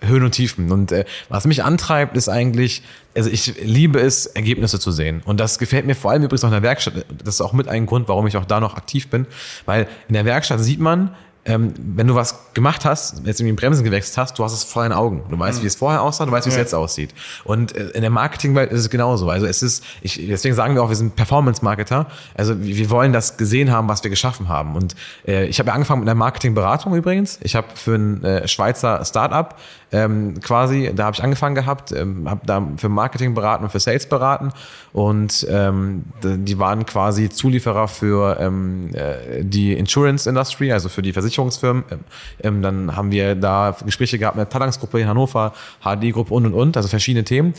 Höhen 0.03 0.23
und 0.25 0.33
Tiefen. 0.33 0.71
Und 0.71 0.93
äh, 0.93 1.05
was 1.29 1.47
mich 1.47 1.65
antreibt, 1.65 2.17
ist 2.17 2.29
eigentlich, 2.29 2.83
also 3.15 3.31
ich 3.31 3.55
liebe 3.63 3.99
es, 3.99 4.27
Ergebnisse 4.27 4.79
zu 4.79 4.93
sehen. 4.93 5.23
Und 5.25 5.41
das 5.41 5.59
gefällt 5.59 5.87
mir 5.87 5.95
vor 5.95 6.11
allem 6.11 6.23
übrigens 6.23 6.45
auch 6.45 6.49
in 6.49 6.53
der 6.53 6.63
Werkstatt. 6.63 7.07
Das 7.25 7.37
ist 7.37 7.41
auch 7.41 7.53
mit 7.53 7.69
ein 7.69 7.87
Grund, 7.87 8.09
warum 8.09 8.27
ich 8.27 8.37
auch 8.37 8.45
da 8.45 8.61
noch 8.61 8.77
aktiv 8.77 9.09
bin. 9.09 9.27
Weil 9.65 9.89
in 10.09 10.15
der 10.15 10.25
Werkstatt 10.25 10.61
sieht 10.61 10.81
man, 10.81 11.15
ähm, 11.47 11.73
wenn 11.77 12.09
du 12.09 12.15
was 12.15 12.53
gemacht 12.55 12.85
hast, 12.85 13.23
jetzt 13.25 13.41
irgendwie 13.41 13.55
Bremsen 13.55 13.85
gewechselt 13.85 14.19
hast, 14.19 14.39
du 14.39 14.45
hast 14.45 14.53
es 14.53 14.65
vor 14.65 14.83
deinen 14.83 14.93
Augen. 14.93 15.23
Du 15.31 15.39
weißt, 15.39 15.59
mhm. 15.59 15.63
wie 15.63 15.67
es 15.69 15.77
vorher 15.77 16.03
aussah, 16.03 16.27
du 16.27 16.33
weißt, 16.33 16.47
wie 16.47 16.51
es 16.51 16.57
jetzt 16.57 16.75
aussieht. 16.75 17.15
Und 17.45 17.75
äh, 17.77 17.91
in 17.91 18.03
der 18.03 18.11
Marketingwelt 18.11 18.73
ist 18.73 18.81
es 18.81 18.91
genauso. 18.91 19.31
Also 19.31 19.47
es 19.47 19.63
ist, 19.63 19.85
ich, 20.03 20.27
deswegen 20.27 20.55
sagen 20.55 20.75
wir 20.75 20.83
auch, 20.83 20.89
wir 20.89 20.97
sind 20.97 21.15
Performance-Marketer. 21.15 22.07
Also 22.35 22.61
wir 22.61 22.91
wollen 22.91 23.13
das 23.13 23.37
gesehen 23.37 23.71
haben, 23.71 23.89
was 23.89 24.03
wir 24.03 24.11
geschaffen 24.11 24.49
haben. 24.49 24.75
Und 24.75 24.97
äh, 25.27 25.47
ich 25.47 25.59
habe 25.61 25.69
ja 25.69 25.75
angefangen 25.75 26.01
mit 26.01 26.09
einer 26.09 26.19
Marketingberatung 26.19 26.95
übrigens. 26.95 27.39
Ich 27.43 27.55
habe 27.55 27.69
für 27.75 27.95
ein 27.95 28.25
äh, 28.25 28.49
Schweizer 28.49 29.05
Startup 29.05 29.55
ähm, 29.93 30.41
quasi, 30.41 30.91
da 30.95 31.05
habe 31.05 31.15
ich 31.15 31.23
angefangen 31.23 31.55
gehabt, 31.55 31.93
ähm, 31.93 32.29
habe 32.29 32.41
da 32.45 32.67
für 32.77 32.89
Marketing 32.89 33.35
beraten 33.35 33.65
und 33.65 33.71
für 33.71 33.81
Sales 33.81 34.09
beraten 34.09 34.51
und 34.93 35.47
ähm, 35.49 36.05
die 36.23 36.59
waren 36.59 36.87
quasi 36.87 37.29
Zulieferer 37.29 37.87
für 37.87 38.39
ähm, 38.41 38.91
äh, 38.95 39.45
die 39.45 39.75
Insurance 39.75 40.29
Industry, 40.29 40.73
also 40.73 40.89
für 40.89 41.03
die 41.03 41.13
Versicherungsfirmen. 41.37 41.85
Ähm, 41.91 42.01
ähm, 42.43 42.63
dann 42.63 42.97
haben 42.97 43.11
wir 43.11 43.35
da 43.35 43.77
Gespräche 43.85 44.19
gehabt 44.19 44.37
mit 44.37 44.47
der 44.47 44.51
Talangs-Gruppe 44.51 45.01
in 45.01 45.09
Hannover, 45.09 45.53
HD-Gruppe 45.83 46.35
und 46.35 46.47
und 46.47 46.55
und, 46.55 46.77
also 46.77 46.89
verschiedene 46.89 47.25
Themen. 47.25 47.55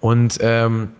Und 0.00 0.38
ähm, 0.40 0.90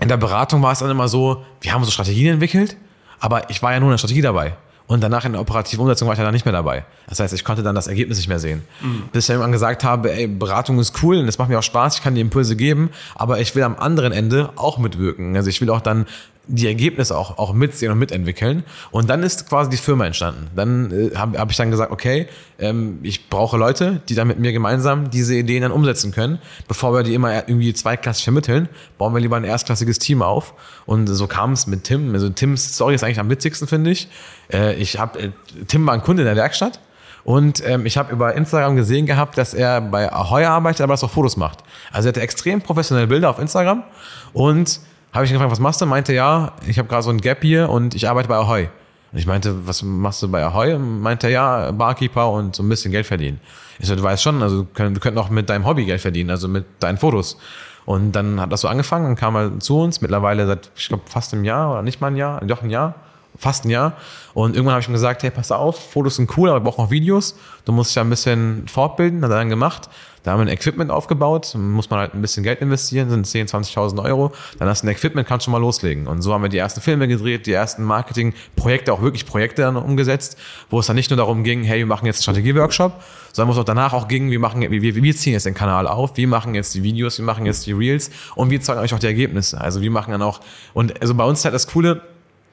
in 0.00 0.08
der 0.08 0.16
Beratung 0.16 0.62
war 0.62 0.72
es 0.72 0.78
dann 0.78 0.90
immer 0.90 1.08
so, 1.08 1.44
wir 1.60 1.72
haben 1.72 1.84
so 1.84 1.90
Strategien 1.90 2.34
entwickelt, 2.34 2.76
aber 3.20 3.50
ich 3.50 3.62
war 3.62 3.72
ja 3.72 3.80
nur 3.80 3.88
in 3.88 3.92
der 3.92 3.98
Strategie 3.98 4.22
dabei. 4.22 4.54
Und 4.88 5.00
danach 5.00 5.24
in 5.24 5.32
der 5.32 5.40
operativen 5.40 5.80
Umsetzung 5.82 6.08
war 6.08 6.14
ich 6.14 6.18
ja 6.18 6.24
dann 6.24 6.34
nicht 6.34 6.44
mehr 6.44 6.52
dabei. 6.52 6.84
Das 7.08 7.20
heißt, 7.20 7.32
ich 7.32 7.44
konnte 7.44 7.62
dann 7.62 7.74
das 7.74 7.86
Ergebnis 7.86 8.18
nicht 8.18 8.28
mehr 8.28 8.40
sehen. 8.40 8.62
Mhm. 8.82 9.04
Bis 9.12 9.24
ich 9.24 9.30
irgendwann 9.30 9.52
gesagt 9.52 9.84
habe, 9.84 10.12
ey, 10.12 10.26
Beratung 10.26 10.78
ist 10.80 11.02
cool 11.02 11.18
und 11.18 11.28
es 11.28 11.38
macht 11.38 11.48
mir 11.48 11.58
auch 11.58 11.62
Spaß, 11.62 11.96
ich 11.96 12.02
kann 12.02 12.14
die 12.14 12.20
Impulse 12.20 12.56
geben, 12.56 12.90
aber 13.14 13.40
ich 13.40 13.54
will 13.54 13.62
am 13.62 13.76
anderen 13.76 14.12
Ende 14.12 14.50
auch 14.56 14.78
mitwirken. 14.78 15.36
Also 15.36 15.48
ich 15.48 15.60
will 15.60 15.70
auch 15.70 15.80
dann 15.80 16.06
die 16.48 16.66
Ergebnisse 16.66 17.16
auch, 17.16 17.38
auch 17.38 17.52
mitsehen 17.52 17.92
und 17.92 17.98
mitentwickeln. 17.98 18.64
Und 18.90 19.08
dann 19.08 19.22
ist 19.22 19.48
quasi 19.48 19.70
die 19.70 19.76
Firma 19.76 20.06
entstanden. 20.06 20.48
Dann 20.56 20.90
äh, 20.90 21.16
habe 21.16 21.38
hab 21.38 21.50
ich 21.50 21.56
dann 21.56 21.70
gesagt, 21.70 21.92
okay, 21.92 22.26
ähm, 22.58 22.98
ich 23.02 23.28
brauche 23.28 23.56
Leute, 23.56 24.02
die 24.08 24.14
dann 24.14 24.26
mit 24.26 24.40
mir 24.40 24.52
gemeinsam 24.52 25.10
diese 25.10 25.36
Ideen 25.36 25.62
dann 25.62 25.70
umsetzen 25.70 26.10
können. 26.10 26.38
Bevor 26.66 26.92
wir 26.94 27.04
die 27.04 27.14
immer 27.14 27.48
irgendwie 27.48 27.72
zweiklassig 27.72 28.24
vermitteln, 28.24 28.68
bauen 28.98 29.14
wir 29.14 29.20
lieber 29.20 29.36
ein 29.36 29.44
erstklassiges 29.44 30.00
Team 30.00 30.20
auf. 30.20 30.54
Und 30.84 31.06
so 31.06 31.28
kam 31.28 31.52
es 31.52 31.66
mit 31.68 31.84
Tim. 31.84 32.12
Also 32.12 32.28
Tims 32.28 32.74
Story 32.74 32.96
ist 32.96 33.04
eigentlich 33.04 33.20
am 33.20 33.30
witzigsten, 33.30 33.68
finde 33.68 33.90
ich. 33.90 34.08
Äh, 34.52 34.74
ich 34.74 34.98
hab, 34.98 35.16
äh, 35.16 35.30
Tim 35.68 35.86
war 35.86 35.94
ein 35.94 36.02
Kunde 36.02 36.22
in 36.22 36.26
der 36.26 36.36
Werkstatt. 36.36 36.80
Und 37.24 37.64
ähm, 37.64 37.86
ich 37.86 37.96
habe 37.96 38.12
über 38.12 38.34
Instagram 38.34 38.74
gesehen 38.74 39.06
gehabt, 39.06 39.38
dass 39.38 39.54
er 39.54 39.80
bei 39.80 40.12
Ahoy 40.12 40.44
arbeitet, 40.44 40.80
aber 40.80 40.94
dass 40.94 41.02
er 41.02 41.06
auch 41.06 41.12
Fotos 41.12 41.36
macht. 41.36 41.60
Also 41.92 42.08
er 42.08 42.10
hatte 42.10 42.20
extrem 42.20 42.60
professionelle 42.60 43.06
Bilder 43.06 43.30
auf 43.30 43.38
Instagram 43.38 43.84
und 44.32 44.80
habe 45.12 45.24
ich 45.24 45.32
gefragt, 45.32 45.50
was 45.50 45.60
machst 45.60 45.80
du? 45.80 45.86
Meinte, 45.86 46.12
ja, 46.14 46.52
ich 46.66 46.78
habe 46.78 46.88
gerade 46.88 47.02
so 47.02 47.10
ein 47.10 47.20
Gap 47.20 47.42
hier 47.42 47.68
und 47.68 47.94
ich 47.94 48.08
arbeite 48.08 48.28
bei 48.28 48.36
Ahoy. 48.36 48.68
Und 49.12 49.18
ich 49.18 49.26
meinte, 49.26 49.66
was 49.66 49.82
machst 49.82 50.22
du 50.22 50.30
bei 50.30 50.42
Ahoy? 50.42 50.72
Und 50.74 51.00
meinte, 51.00 51.28
ja, 51.28 51.70
Barkeeper 51.70 52.30
und 52.30 52.56
so 52.56 52.62
ein 52.62 52.68
bisschen 52.68 52.92
Geld 52.92 53.06
verdienen. 53.06 53.40
Ich 53.78 53.86
so, 53.86 53.94
du 53.94 54.02
weißt 54.02 54.22
schon, 54.22 54.42
also 54.42 54.66
wir 54.74 55.00
könnten 55.00 55.18
auch 55.18 55.28
mit 55.28 55.50
deinem 55.50 55.66
Hobby 55.66 55.84
Geld 55.84 56.00
verdienen, 56.00 56.30
also 56.30 56.48
mit 56.48 56.64
deinen 56.80 56.96
Fotos. 56.96 57.36
Und 57.84 58.12
dann 58.12 58.40
hat 58.40 58.52
das 58.52 58.62
so 58.62 58.68
angefangen 58.68 59.06
und 59.06 59.16
kam 59.16 59.34
er 59.36 59.58
zu 59.60 59.80
uns, 59.80 60.00
mittlerweile 60.00 60.46
seit, 60.46 60.70
ich 60.76 60.88
glaube, 60.88 61.02
fast 61.06 61.34
einem 61.34 61.44
Jahr 61.44 61.72
oder 61.72 61.82
nicht 61.82 62.00
mal 62.00 62.06
ein 62.06 62.16
Jahr, 62.16 62.40
doch 62.46 62.62
ein 62.62 62.70
Jahr 62.70 62.94
fast 63.36 63.64
ein 63.64 63.70
Jahr. 63.70 63.96
Und 64.34 64.54
irgendwann 64.54 64.74
habe 64.74 64.82
ich 64.82 64.88
ihm 64.88 64.92
gesagt, 64.92 65.22
hey, 65.22 65.30
pass 65.30 65.50
auf, 65.52 65.92
Fotos 65.92 66.16
sind 66.16 66.36
cool, 66.36 66.48
aber 66.48 66.60
wir 66.60 66.64
brauchen 66.70 66.84
auch 66.86 66.90
Videos. 66.90 67.34
Du 67.64 67.72
musst 67.72 67.90
dich 67.90 67.96
ja 67.96 68.02
ein 68.02 68.10
bisschen 68.10 68.66
fortbilden, 68.66 69.22
hat 69.22 69.30
er 69.30 69.38
dann 69.38 69.48
gemacht. 69.48 69.88
Da 70.22 70.32
haben 70.32 70.38
wir 70.38 70.46
ein 70.46 70.56
Equipment 70.56 70.90
aufgebaut, 70.90 71.52
muss 71.56 71.90
man 71.90 71.98
halt 71.98 72.14
ein 72.14 72.22
bisschen 72.22 72.44
Geld 72.44 72.60
investieren, 72.60 73.10
sind 73.10 73.26
10.000, 73.26 73.74
20.000 73.74 74.04
Euro. 74.04 74.32
Dann 74.58 74.68
hast 74.68 74.82
du 74.82 74.86
ein 74.86 74.90
Equipment, 74.90 75.26
kannst 75.26 75.44
schon 75.44 75.52
mal 75.52 75.58
loslegen. 75.58 76.06
Und 76.06 76.22
so 76.22 76.32
haben 76.32 76.42
wir 76.42 76.48
die 76.48 76.58
ersten 76.58 76.80
Filme 76.80 77.08
gedreht, 77.08 77.46
die 77.46 77.52
ersten 77.52 77.82
Marketingprojekte, 77.82 78.92
auch 78.92 79.02
wirklich 79.02 79.26
Projekte 79.26 79.62
dann 79.62 79.76
umgesetzt, 79.76 80.38
wo 80.70 80.78
es 80.78 80.86
dann 80.86 80.94
nicht 80.94 81.10
nur 81.10 81.16
darum 81.16 81.42
ging, 81.42 81.64
hey, 81.64 81.78
wir 81.78 81.86
machen 81.86 82.06
jetzt 82.06 82.18
einen 82.18 82.34
Strategieworkshop, 82.34 83.02
sondern 83.32 83.48
wo 83.48 83.58
es 83.58 83.60
auch 83.60 83.66
danach 83.66 83.92
auch 83.94 84.06
ging, 84.06 84.30
wir 84.30 84.38
machen, 84.38 84.60
wir, 84.60 84.80
wir 84.80 85.16
ziehen 85.16 85.32
jetzt 85.32 85.46
den 85.46 85.54
Kanal 85.54 85.88
auf, 85.88 86.16
wir 86.16 86.28
machen 86.28 86.54
jetzt 86.54 86.72
die 86.74 86.84
Videos, 86.84 87.18
wir 87.18 87.24
machen 87.24 87.44
jetzt 87.44 87.66
die 87.66 87.72
Reels 87.72 88.10
und 88.36 88.50
wir 88.50 88.60
zeigen 88.60 88.78
euch 88.78 88.94
auch 88.94 89.00
die 89.00 89.06
Ergebnisse. 89.06 89.60
Also 89.60 89.80
wir 89.80 89.90
machen 89.90 90.12
dann 90.12 90.22
auch, 90.22 90.40
und 90.72 91.00
also 91.02 91.14
bei 91.14 91.24
uns 91.24 91.40
ist 91.40 91.46
halt 91.46 91.54
das 91.54 91.66
Coole, 91.66 92.00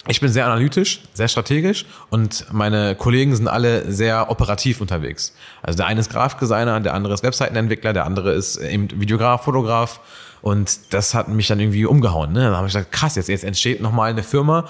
ich 0.07 0.21
bin 0.21 0.31
sehr 0.31 0.45
analytisch, 0.45 1.01
sehr 1.13 1.27
strategisch 1.27 1.85
und 2.09 2.45
meine 2.51 2.95
Kollegen 2.95 3.35
sind 3.35 3.47
alle 3.47 3.91
sehr 3.91 4.31
operativ 4.31 4.79
unterwegs. 4.79 5.35
Also 5.61 5.77
der 5.77 5.87
eine 5.87 5.99
ist 5.99 6.09
Grafikdesigner, 6.09 6.79
der 6.79 6.93
andere 6.93 7.13
ist 7.13 7.23
Webseitenentwickler, 7.23 7.93
der 7.93 8.05
andere 8.05 8.31
ist 8.31 8.57
eben 8.57 8.87
Videograf, 8.99 9.43
Fotograf 9.43 9.99
und 10.41 10.93
das 10.93 11.13
hat 11.13 11.27
mich 11.27 11.47
dann 11.47 11.59
irgendwie 11.59 11.85
umgehauen. 11.85 12.31
Ne? 12.31 12.41
Dann 12.41 12.55
habe 12.55 12.67
ich 12.67 12.73
gesagt, 12.73 12.91
krass, 12.91 13.15
jetzt, 13.15 13.27
jetzt 13.27 13.43
entsteht 13.43 13.81
nochmal 13.81 14.11
eine 14.11 14.23
Firma, 14.23 14.65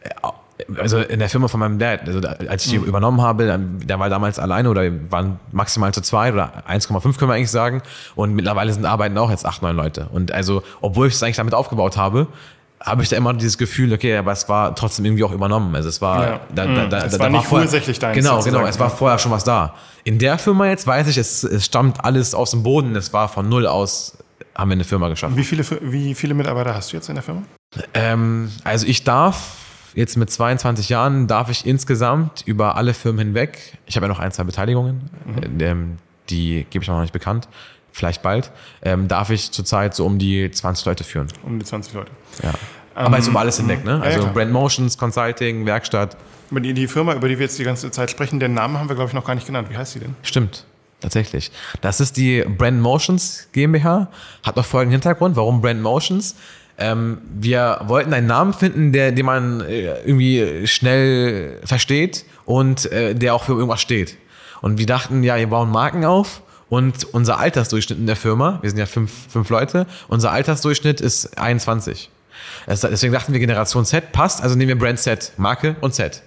äh, 0.00 0.10
also 0.76 0.98
in 0.98 1.18
der 1.18 1.28
Firma 1.28 1.48
von 1.48 1.60
meinem 1.60 1.78
Dad, 1.78 2.06
also 2.06 2.20
als 2.48 2.64
ich 2.64 2.72
die 2.72 2.78
mhm. 2.78 2.86
übernommen 2.86 3.20
habe, 3.20 3.58
der 3.84 3.98
war 3.98 4.08
damals 4.08 4.38
alleine 4.38 4.70
oder 4.70 4.90
waren 5.10 5.38
maximal 5.52 5.94
zu 5.94 6.02
zwei 6.02 6.32
oder 6.32 6.64
1,5 6.68 7.16
können 7.16 7.30
wir 7.30 7.34
eigentlich 7.34 7.50
sagen 7.50 7.82
und 8.16 8.34
mittlerweile 8.34 8.72
sind 8.72 8.84
arbeiten 8.84 9.16
auch 9.18 9.30
jetzt 9.30 9.46
acht, 9.46 9.62
neun 9.62 9.76
Leute 9.76 10.08
und 10.12 10.32
also 10.32 10.62
obwohl 10.80 11.06
ich 11.06 11.14
es 11.14 11.22
eigentlich 11.22 11.36
damit 11.36 11.54
aufgebaut 11.54 11.96
habe, 11.96 12.26
habe 12.80 13.02
ich 13.02 13.08
da 13.08 13.16
immer 13.16 13.34
dieses 13.34 13.58
Gefühl, 13.58 13.92
okay, 13.92 14.16
aber 14.16 14.32
es 14.32 14.48
war 14.48 14.74
trotzdem 14.74 15.04
irgendwie 15.04 15.24
auch 15.24 15.32
übernommen. 15.32 15.74
Also 15.74 15.88
es 15.88 16.00
war, 16.00 16.26
ja. 16.26 16.40
da, 16.54 16.66
da, 16.66 16.86
da, 16.86 17.04
es 17.04 17.12
da, 17.12 17.18
war 17.18 17.30
nicht 17.30 17.44
vorher, 17.44 17.66
ursächlich 17.66 17.98
dein 17.98 18.14
Genau, 18.14 18.42
genau, 18.42 18.66
es 18.66 18.78
war 18.78 18.90
vorher 18.90 19.18
schon 19.18 19.32
was 19.32 19.44
da. 19.44 19.74
In 20.04 20.18
der 20.18 20.38
Firma 20.38 20.66
jetzt 20.66 20.86
weiß 20.86 21.08
ich, 21.08 21.18
es, 21.18 21.42
es 21.42 21.64
stammt 21.64 22.04
alles 22.04 22.34
aus 22.34 22.52
dem 22.52 22.62
Boden. 22.62 22.94
Es 22.94 23.12
war 23.12 23.28
von 23.28 23.48
null 23.48 23.66
aus, 23.66 24.16
haben 24.54 24.70
wir 24.70 24.74
eine 24.74 24.84
Firma 24.84 25.08
geschaffen. 25.08 25.36
Wie 25.36 25.44
viele, 25.44 25.64
wie 25.82 26.14
viele 26.14 26.34
Mitarbeiter 26.34 26.74
hast 26.74 26.92
du 26.92 26.96
jetzt 26.96 27.08
in 27.08 27.16
der 27.16 27.24
Firma? 27.24 27.42
Ähm, 27.94 28.50
also 28.64 28.86
ich 28.86 29.04
darf 29.04 29.56
jetzt 29.94 30.16
mit 30.16 30.30
22 30.30 30.88
Jahren 30.88 31.26
darf 31.26 31.50
ich 31.50 31.66
insgesamt 31.66 32.42
über 32.46 32.76
alle 32.76 32.94
Firmen 32.94 33.26
hinweg, 33.26 33.78
ich 33.86 33.96
habe 33.96 34.06
ja 34.06 34.08
noch 34.08 34.20
ein, 34.20 34.30
zwei 34.32 34.44
Beteiligungen, 34.44 35.10
mhm. 35.26 35.60
ähm, 35.60 35.96
die 36.30 36.66
gebe 36.70 36.82
ich 36.82 36.88
noch 36.88 37.00
nicht 37.00 37.12
bekannt, 37.12 37.48
vielleicht 37.90 38.22
bald, 38.22 38.52
ähm, 38.82 39.08
darf 39.08 39.30
ich 39.30 39.50
zurzeit 39.50 39.94
so 39.94 40.06
um 40.06 40.18
die 40.18 40.50
20 40.50 40.86
Leute 40.86 41.04
führen. 41.04 41.28
Um 41.44 41.58
die 41.58 41.64
20 41.64 41.94
Leute. 41.94 42.12
Ja. 42.42 42.52
Aber 42.94 43.16
jetzt 43.16 43.28
über 43.28 43.40
alles 43.40 43.58
hinweg, 43.58 43.84
ne? 43.84 44.00
Also 44.02 44.22
ja, 44.22 44.32
Brand 44.32 44.50
Motions, 44.50 44.98
Consulting, 44.98 45.66
Werkstatt. 45.66 46.16
Über 46.50 46.60
die, 46.60 46.74
die 46.74 46.88
Firma, 46.88 47.14
über 47.14 47.28
die 47.28 47.38
wir 47.38 47.46
jetzt 47.46 47.58
die 47.58 47.64
ganze 47.64 47.90
Zeit 47.90 48.10
sprechen, 48.10 48.40
den 48.40 48.54
Namen 48.54 48.78
haben 48.78 48.88
wir, 48.88 48.96
glaube 48.96 49.08
ich, 49.08 49.14
noch 49.14 49.24
gar 49.24 49.34
nicht 49.34 49.46
genannt. 49.46 49.68
Wie 49.70 49.76
heißt 49.76 49.92
sie 49.92 50.00
denn? 50.00 50.16
Stimmt. 50.22 50.64
Tatsächlich. 51.00 51.52
Das 51.80 52.00
ist 52.00 52.16
die 52.16 52.42
Brand 52.42 52.80
Motions 52.80 53.48
GmbH. 53.52 54.08
Hat 54.42 54.56
noch 54.56 54.64
folgenden 54.64 55.00
Hintergrund. 55.00 55.36
Warum 55.36 55.60
Brand 55.60 55.80
Motions? 55.80 56.34
Ähm, 56.76 57.18
wir 57.38 57.80
wollten 57.84 58.12
einen 58.12 58.26
Namen 58.26 58.52
finden, 58.52 58.92
der, 58.92 59.12
den 59.12 59.26
man 59.26 59.60
äh, 59.60 60.00
irgendwie 60.00 60.66
schnell 60.66 61.60
versteht 61.64 62.24
und 62.46 62.90
äh, 62.90 63.14
der 63.14 63.34
auch 63.34 63.44
für 63.44 63.52
irgendwas 63.52 63.80
steht. 63.80 64.16
Und 64.60 64.78
wir 64.78 64.86
dachten, 64.86 65.22
ja, 65.22 65.36
wir 65.36 65.46
bauen 65.46 65.70
Marken 65.70 66.04
auf 66.04 66.42
und 66.68 67.04
unser 67.12 67.38
Altersdurchschnitt 67.38 67.98
in 67.98 68.06
der 68.06 68.16
Firma, 68.16 68.58
wir 68.60 68.70
sind 68.70 68.78
ja 68.78 68.86
fünf, 68.86 69.12
fünf 69.28 69.50
Leute, 69.50 69.86
unser 70.08 70.32
Altersdurchschnitt 70.32 71.00
ist 71.00 71.38
21. 71.38 72.10
Deswegen 72.66 73.12
dachten 73.12 73.32
wir, 73.32 73.40
Generation 73.40 73.84
Z 73.84 74.12
passt, 74.12 74.42
also 74.42 74.56
nehmen 74.56 74.68
wir 74.68 74.78
Brand 74.78 74.98
Z, 74.98 75.32
Marke 75.36 75.76
und 75.80 75.94
Z. 75.94 76.22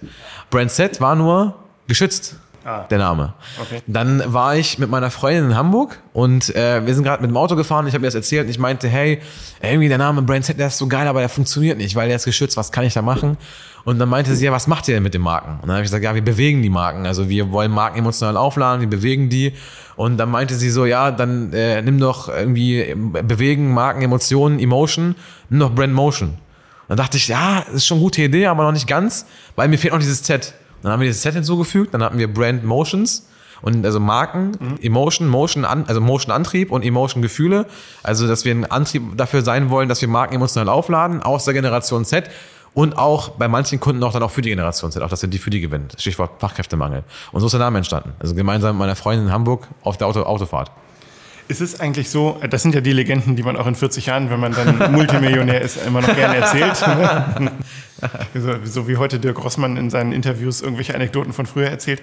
Brand 0.50 0.70
Z 0.70 1.00
war 1.00 1.14
nur 1.14 1.54
geschützt. 1.86 2.36
Ah. 2.64 2.84
Der 2.90 2.98
Name. 2.98 3.34
Okay. 3.60 3.82
Dann 3.86 4.22
war 4.32 4.56
ich 4.56 4.78
mit 4.78 4.88
meiner 4.88 5.10
Freundin 5.10 5.46
in 5.46 5.56
Hamburg 5.56 5.98
und 6.12 6.54
äh, 6.54 6.86
wir 6.86 6.94
sind 6.94 7.04
gerade 7.04 7.20
mit 7.20 7.30
dem 7.30 7.36
Auto 7.36 7.56
gefahren. 7.56 7.86
Ich 7.86 7.94
habe 7.94 8.04
ihr 8.04 8.08
das 8.08 8.14
erzählt 8.14 8.44
und 8.44 8.50
ich 8.50 8.58
meinte, 8.58 8.88
hey, 8.88 9.20
irgendwie 9.60 9.88
der 9.88 9.98
Name 9.98 10.22
Brand 10.22 10.44
Z, 10.44 10.58
der 10.58 10.68
ist 10.68 10.78
so 10.78 10.86
geil, 10.86 11.08
aber 11.08 11.20
der 11.20 11.28
funktioniert 11.28 11.78
nicht, 11.78 11.96
weil 11.96 12.06
der 12.08 12.16
ist 12.16 12.24
geschützt. 12.24 12.56
Was 12.56 12.70
kann 12.70 12.84
ich 12.84 12.94
da 12.94 13.02
machen? 13.02 13.36
Und 13.84 13.98
dann 13.98 14.08
meinte 14.08 14.34
sie, 14.36 14.44
ja, 14.44 14.52
was 14.52 14.66
macht 14.68 14.86
ihr 14.86 14.94
denn 14.94 15.02
mit 15.02 15.14
den 15.14 15.22
Marken? 15.22 15.54
Und 15.54 15.62
dann 15.62 15.72
habe 15.72 15.80
ich 15.80 15.86
gesagt, 15.86 16.04
ja, 16.04 16.14
wir 16.14 16.22
bewegen 16.22 16.62
die 16.62 16.70
Marken. 16.70 17.04
Also 17.04 17.28
wir 17.28 17.50
wollen 17.50 17.72
Marken 17.72 17.98
emotional 17.98 18.36
aufladen, 18.36 18.80
wir 18.80 18.88
bewegen 18.88 19.28
die. 19.28 19.54
Und 19.96 20.18
dann 20.18 20.30
meinte 20.30 20.54
sie 20.54 20.70
so, 20.70 20.86
ja, 20.86 21.10
dann 21.10 21.52
äh, 21.52 21.82
nimm 21.82 21.98
doch 21.98 22.28
irgendwie 22.28 22.94
bewegen, 22.94 23.74
Marken, 23.74 24.02
Emotionen, 24.02 24.60
Emotion, 24.60 25.16
nimm 25.50 25.60
doch 25.60 25.74
Brand 25.74 25.92
Motion. 25.92 26.38
dann 26.88 26.96
dachte 26.96 27.16
ich, 27.16 27.28
ja, 27.28 27.62
das 27.66 27.74
ist 27.74 27.86
schon 27.86 27.96
eine 27.96 28.04
gute 28.04 28.22
Idee, 28.22 28.46
aber 28.46 28.62
noch 28.62 28.72
nicht 28.72 28.86
ganz, 28.86 29.26
weil 29.56 29.68
mir 29.68 29.78
fehlt 29.78 29.92
noch 29.92 30.00
dieses 30.00 30.22
Z. 30.22 30.54
Dann 30.82 30.92
haben 30.92 31.00
wir 31.00 31.06
dieses 31.06 31.22
Z 31.22 31.34
hinzugefügt, 31.34 31.94
dann 31.94 32.02
hatten 32.02 32.18
wir 32.18 32.32
Brand 32.32 32.64
Motions 32.64 33.26
und 33.62 33.86
also 33.86 34.00
Marken, 34.00 34.52
mhm. 34.58 34.78
Emotion, 34.82 35.28
Motion, 35.28 35.64
also 35.64 36.00
Motion 36.00 36.32
Antrieb 36.32 36.70
und 36.70 36.84
Emotion 36.84 37.22
Gefühle. 37.22 37.66
Also, 38.02 38.26
dass 38.26 38.44
wir 38.44 38.52
ein 38.52 38.70
Antrieb 38.70 39.16
dafür 39.16 39.42
sein 39.42 39.70
wollen, 39.70 39.88
dass 39.88 40.00
wir 40.00 40.08
Marken 40.08 40.34
emotional 40.34 40.68
aufladen 40.68 41.22
aus 41.22 41.44
der 41.44 41.54
Generation 41.54 42.04
Z 42.04 42.28
und 42.74 42.98
auch 42.98 43.30
bei 43.30 43.48
manchen 43.48 43.80
Kunden 43.80 44.02
auch 44.02 44.12
dann 44.12 44.22
auch 44.22 44.30
für 44.30 44.42
die 44.42 44.50
Generation 44.50 44.90
Z, 44.90 45.02
auch 45.02 45.08
dass 45.08 45.22
wir 45.22 45.28
die 45.28 45.38
für 45.38 45.50
die 45.50 45.60
gewinnen. 45.60 45.88
Stichwort 45.96 46.32
Fachkräftemangel. 46.40 47.04
Und 47.30 47.40
so 47.40 47.46
ist 47.46 47.52
der 47.52 47.60
Name 47.60 47.78
entstanden. 47.78 48.12
Also 48.18 48.34
gemeinsam 48.34 48.76
mit 48.76 48.80
meiner 48.80 48.96
Freundin 48.96 49.26
in 49.26 49.32
Hamburg 49.32 49.68
auf 49.82 49.96
der 49.96 50.08
Auto 50.08 50.22
Autofahrt. 50.22 50.70
Ist 51.48 51.60
es 51.60 51.80
eigentlich 51.80 52.08
so, 52.08 52.40
das 52.48 52.62
sind 52.62 52.74
ja 52.74 52.80
die 52.80 52.92
Legenden, 52.92 53.36
die 53.36 53.42
man 53.42 53.56
auch 53.56 53.66
in 53.66 53.74
40 53.74 54.06
Jahren, 54.06 54.30
wenn 54.30 54.40
man 54.40 54.52
dann 54.52 54.92
Multimillionär 54.92 55.60
ist, 55.60 55.78
immer 55.84 56.00
noch 56.00 56.14
gerne 56.14 56.36
erzählt. 56.36 56.76
so, 58.34 58.54
so, 58.64 58.88
wie 58.88 58.96
heute 58.96 59.18
Dirk 59.18 59.42
Rossmann 59.42 59.76
in 59.76 59.90
seinen 59.90 60.12
Interviews 60.12 60.60
irgendwelche 60.60 60.94
Anekdoten 60.94 61.32
von 61.32 61.46
früher 61.46 61.68
erzählt. 61.68 62.02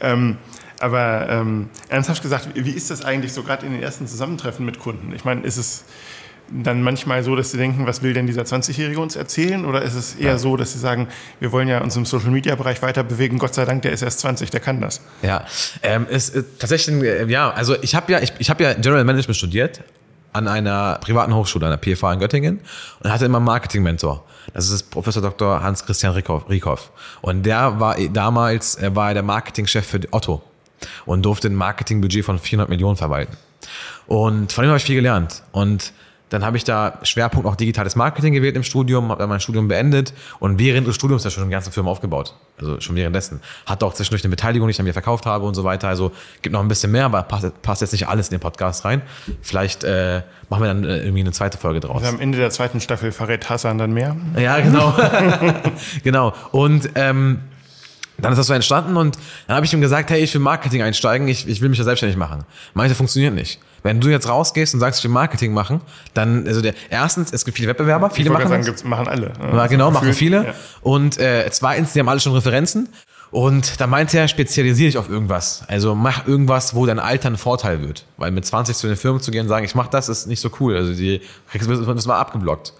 Ähm, 0.00 0.38
aber 0.80 1.28
ähm, 1.28 1.68
ernsthaft 1.88 2.22
gesagt, 2.22 2.48
wie 2.54 2.70
ist 2.70 2.90
das 2.90 3.04
eigentlich 3.04 3.32
so 3.32 3.42
gerade 3.42 3.66
in 3.66 3.72
den 3.72 3.82
ersten 3.82 4.06
Zusammentreffen 4.06 4.64
mit 4.64 4.78
Kunden? 4.78 5.12
Ich 5.14 5.24
meine, 5.24 5.42
ist 5.42 5.58
es 5.58 5.84
dann 6.50 6.82
manchmal 6.82 7.22
so, 7.22 7.36
dass 7.36 7.50
sie 7.50 7.56
denken, 7.56 7.86
was 7.86 8.02
will 8.02 8.12
denn 8.12 8.26
dieser 8.26 8.42
20-Jährige 8.42 9.00
uns 9.00 9.16
erzählen? 9.16 9.64
Oder 9.64 9.82
ist 9.82 9.94
es 9.94 10.16
eher 10.16 10.32
ja. 10.32 10.38
so, 10.38 10.56
dass 10.56 10.72
sie 10.72 10.78
sagen, 10.78 11.08
wir 11.38 11.52
wollen 11.52 11.68
ja 11.68 11.80
uns 11.80 11.96
im 11.96 12.04
Social-Media-Bereich 12.04 12.82
weiter 12.82 13.04
bewegen, 13.04 13.38
Gott 13.38 13.54
sei 13.54 13.64
Dank, 13.64 13.82
der 13.82 13.92
ist 13.92 14.02
erst 14.02 14.20
20, 14.20 14.50
der 14.50 14.60
kann 14.60 14.80
das? 14.80 15.00
Ja, 15.22 15.44
ähm, 15.82 16.06
ist 16.08 16.34
äh, 16.34 16.42
tatsächlich, 16.58 17.02
äh, 17.02 17.26
ja, 17.26 17.50
also 17.50 17.76
ich 17.82 17.94
habe 17.94 18.12
ja, 18.12 18.20
ich, 18.20 18.32
ich 18.38 18.50
habe 18.50 18.62
ja 18.64 18.74
General 18.74 19.04
Management 19.04 19.36
studiert 19.36 19.82
an 20.32 20.48
einer 20.48 20.98
privaten 21.00 21.34
Hochschule, 21.34 21.66
an 21.66 21.78
der 21.78 21.94
PFA 21.94 22.12
in 22.12 22.20
Göttingen 22.20 22.60
und 23.02 23.10
hatte 23.10 23.24
immer 23.24 23.38
einen 23.38 23.46
Marketing-Mentor. 23.46 24.24
Das 24.52 24.70
ist 24.70 24.90
Professor 24.90 25.22
Dr. 25.22 25.62
Hans-Christian 25.62 26.12
Rieckhoff. 26.14 26.90
Und 27.20 27.44
der 27.44 27.78
war 27.80 27.96
damals, 28.12 28.76
er 28.76 28.94
war 28.94 29.12
der 29.14 29.22
Marketingchef 29.22 29.86
für 29.86 30.00
Otto 30.10 30.42
und 31.04 31.24
durfte 31.24 31.48
ein 31.48 31.54
Marketingbudget 31.54 32.24
von 32.24 32.38
400 32.38 32.68
Millionen 32.68 32.96
verwalten. 32.96 33.36
Und 34.06 34.52
von 34.52 34.64
ihm 34.64 34.68
habe 34.68 34.78
ich 34.78 34.84
viel 34.84 34.96
gelernt. 34.96 35.42
Und 35.52 35.92
dann 36.30 36.44
habe 36.44 36.56
ich 36.56 36.64
da 36.64 36.98
Schwerpunkt 37.02 37.46
auch 37.46 37.56
digitales 37.56 37.96
Marketing 37.96 38.32
gewählt 38.32 38.56
im 38.56 38.62
Studium, 38.62 39.10
habe 39.10 39.18
dann 39.18 39.28
mein 39.28 39.40
Studium 39.40 39.68
beendet 39.68 40.14
und 40.38 40.58
während 40.58 40.86
des 40.86 40.94
Studiums 40.94 41.24
ja 41.24 41.30
schon 41.30 41.42
eine 41.42 41.52
ganze 41.52 41.70
Firma 41.70 41.90
aufgebaut. 41.90 42.34
Also 42.58 42.80
schon 42.80 42.96
währenddessen. 42.96 43.40
Hatte 43.66 43.84
auch 43.84 43.94
zwischendurch 43.94 44.24
eine 44.24 44.30
Beteiligung, 44.30 44.68
die 44.68 44.70
ich 44.70 44.76
dann 44.76 44.86
wieder 44.86 44.94
verkauft 44.94 45.26
habe 45.26 45.44
und 45.44 45.54
so 45.54 45.64
weiter. 45.64 45.88
Also 45.88 46.12
gibt 46.40 46.52
noch 46.52 46.60
ein 46.60 46.68
bisschen 46.68 46.92
mehr, 46.92 47.04
aber 47.04 47.22
passt, 47.24 47.62
passt 47.62 47.82
jetzt 47.82 47.92
nicht 47.92 48.06
alles 48.08 48.28
in 48.28 48.36
den 48.36 48.40
Podcast 48.40 48.84
rein. 48.84 49.02
Vielleicht 49.42 49.82
äh, 49.82 50.22
machen 50.48 50.62
wir 50.62 50.68
dann 50.68 50.84
äh, 50.84 50.98
irgendwie 51.00 51.20
eine 51.20 51.32
zweite 51.32 51.58
Folge 51.58 51.80
draus. 51.80 52.02
Also 52.02 52.14
am 52.14 52.20
Ende 52.20 52.38
der 52.38 52.50
zweiten 52.50 52.80
Staffel 52.80 53.10
verrät 53.10 53.50
Hassan 53.50 53.78
dann 53.78 53.92
mehr. 53.92 54.16
Ja, 54.38 54.60
genau. 54.60 54.94
genau. 56.04 56.32
Und 56.52 56.90
ähm, 56.94 57.40
dann 58.18 58.32
ist 58.32 58.38
das 58.38 58.46
so 58.46 58.54
entstanden 58.54 58.96
und 58.96 59.18
dann 59.46 59.56
habe 59.56 59.66
ich 59.66 59.72
ihm 59.72 59.80
gesagt, 59.80 60.10
hey, 60.10 60.22
ich 60.22 60.32
will 60.34 60.40
Marketing 60.40 60.82
einsteigen, 60.82 61.26
ich, 61.26 61.48
ich 61.48 61.60
will 61.60 61.70
mich 61.70 61.78
da 61.78 61.84
selbstständig 61.84 62.16
machen. 62.16 62.44
Meinte, 62.74 62.94
funktioniert 62.94 63.34
nicht. 63.34 63.58
Wenn 63.82 64.00
du 64.00 64.08
jetzt 64.08 64.28
rausgehst 64.28 64.74
und 64.74 64.80
sagst, 64.80 65.00
ich 65.00 65.04
will 65.04 65.10
Marketing 65.10 65.52
machen, 65.52 65.80
dann, 66.14 66.46
also 66.46 66.60
der, 66.60 66.74
erstens, 66.90 67.32
es 67.32 67.44
gibt 67.44 67.56
viele 67.56 67.68
Wettbewerber, 67.68 68.10
viele 68.10 68.28
ich 68.28 68.32
machen 68.32 68.44
machen 68.44 68.50
sagen, 68.50 68.64
gibt's, 68.64 68.84
machen 68.84 69.08
alle. 69.08 69.32
ja, 69.40 69.66
genau, 69.66 69.90
machen 69.90 70.08
Gefühlt, 70.08 70.16
viele. 70.16 70.46
ja. 70.46 70.54
Und 70.82 71.18
äh, 71.18 71.48
zweitens, 71.50 71.92
die 71.92 72.00
haben 72.00 72.08
alle 72.08 72.20
schon 72.20 72.32
Referenzen. 72.32 72.88
Und 73.30 73.80
da 73.80 73.86
meinte 73.86 74.18
er, 74.18 74.26
spezialisiere 74.26 74.88
dich 74.88 74.98
auf 74.98 75.08
irgendwas. 75.08 75.62
Also 75.68 75.94
mach 75.94 76.26
irgendwas, 76.26 76.74
wo 76.74 76.84
dein 76.84 76.98
Alter 76.98 77.30
ein 77.30 77.36
Vorteil 77.36 77.80
wird. 77.80 78.04
Weil 78.16 78.32
mit 78.32 78.44
20 78.44 78.76
zu 78.76 78.88
den 78.88 78.96
Firmen 78.96 79.20
zu 79.20 79.30
gehen 79.30 79.42
und 79.42 79.48
sagen, 79.48 79.64
ich 79.64 79.76
mach 79.76 79.86
das, 79.86 80.08
ist 80.08 80.26
nicht 80.26 80.40
so 80.40 80.50
cool. 80.58 80.76
Also 80.76 80.92
die 80.92 81.20
kriegst 81.48 81.68
du 81.68 81.76
das 81.76 82.06
mal 82.06 82.18
abgeblockt. 82.18 82.72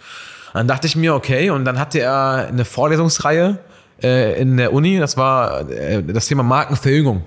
Und 0.52 0.58
dann 0.58 0.68
dachte 0.68 0.88
ich 0.88 0.96
mir, 0.96 1.14
okay, 1.14 1.50
und 1.50 1.64
dann 1.64 1.78
hatte 1.78 2.00
er 2.00 2.48
eine 2.48 2.64
Vorlesungsreihe 2.64 3.58
äh, 4.02 4.40
in 4.40 4.56
der 4.56 4.72
Uni, 4.72 4.98
das 4.98 5.16
war 5.16 5.68
äh, 5.70 6.02
das 6.02 6.26
Thema 6.26 6.42
Markenverjüngung. 6.42 7.22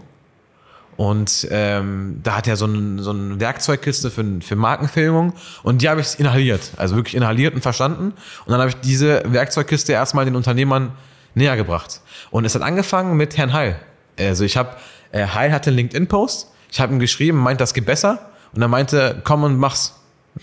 Und 0.96 1.48
ähm, 1.52 2.20
da 2.24 2.38
hat 2.38 2.48
er 2.48 2.56
so, 2.56 2.66
ein, 2.66 3.00
so 3.00 3.12
eine 3.12 3.39
Werkzeugkiste 3.39 4.12
für, 4.12 4.24
für 4.41 4.56
Markenfilmung 4.56 5.34
und 5.64 5.82
die 5.82 5.89
habe 5.89 6.02
ich 6.02 6.20
inhaliert, 6.20 6.72
also 6.78 6.96
wirklich 6.96 7.16
inhaliert 7.16 7.56
und 7.56 7.62
verstanden. 7.62 8.14
Und 8.46 8.52
dann 8.52 8.60
habe 8.60 8.70
ich 8.70 8.76
diese 8.76 9.24
Werkzeugkiste 9.26 9.94
erstmal 9.94 10.26
den 10.26 10.36
Unternehmern 10.36 10.91
näher 11.36 11.56
gebracht. 11.56 12.02
Und 12.32 12.46
es 12.46 12.54
hat 12.56 12.62
angefangen 12.62 13.18
mit 13.18 13.38
Herrn 13.38 13.54
Heil. 13.54 13.80
Also 14.20 14.44
ich 14.44 14.56
habe, 14.56 14.76
äh, 15.12 15.26
Heil 15.26 15.52
hatte 15.52 15.72
einen 15.72 15.78
LinkedIn-Post, 15.78 16.50
ich 16.72 16.80
habe 16.80 16.94
ihm 16.94 17.00
geschrieben, 17.00 17.38
meint, 17.38 17.62
das 17.62 17.74
geht 17.74 17.86
besser. 17.86 18.32
Und 18.54 18.62
er 18.62 18.68
meinte, 18.68 19.22
komm 19.24 19.44
und 19.44 19.58
mach's. 19.58 20.00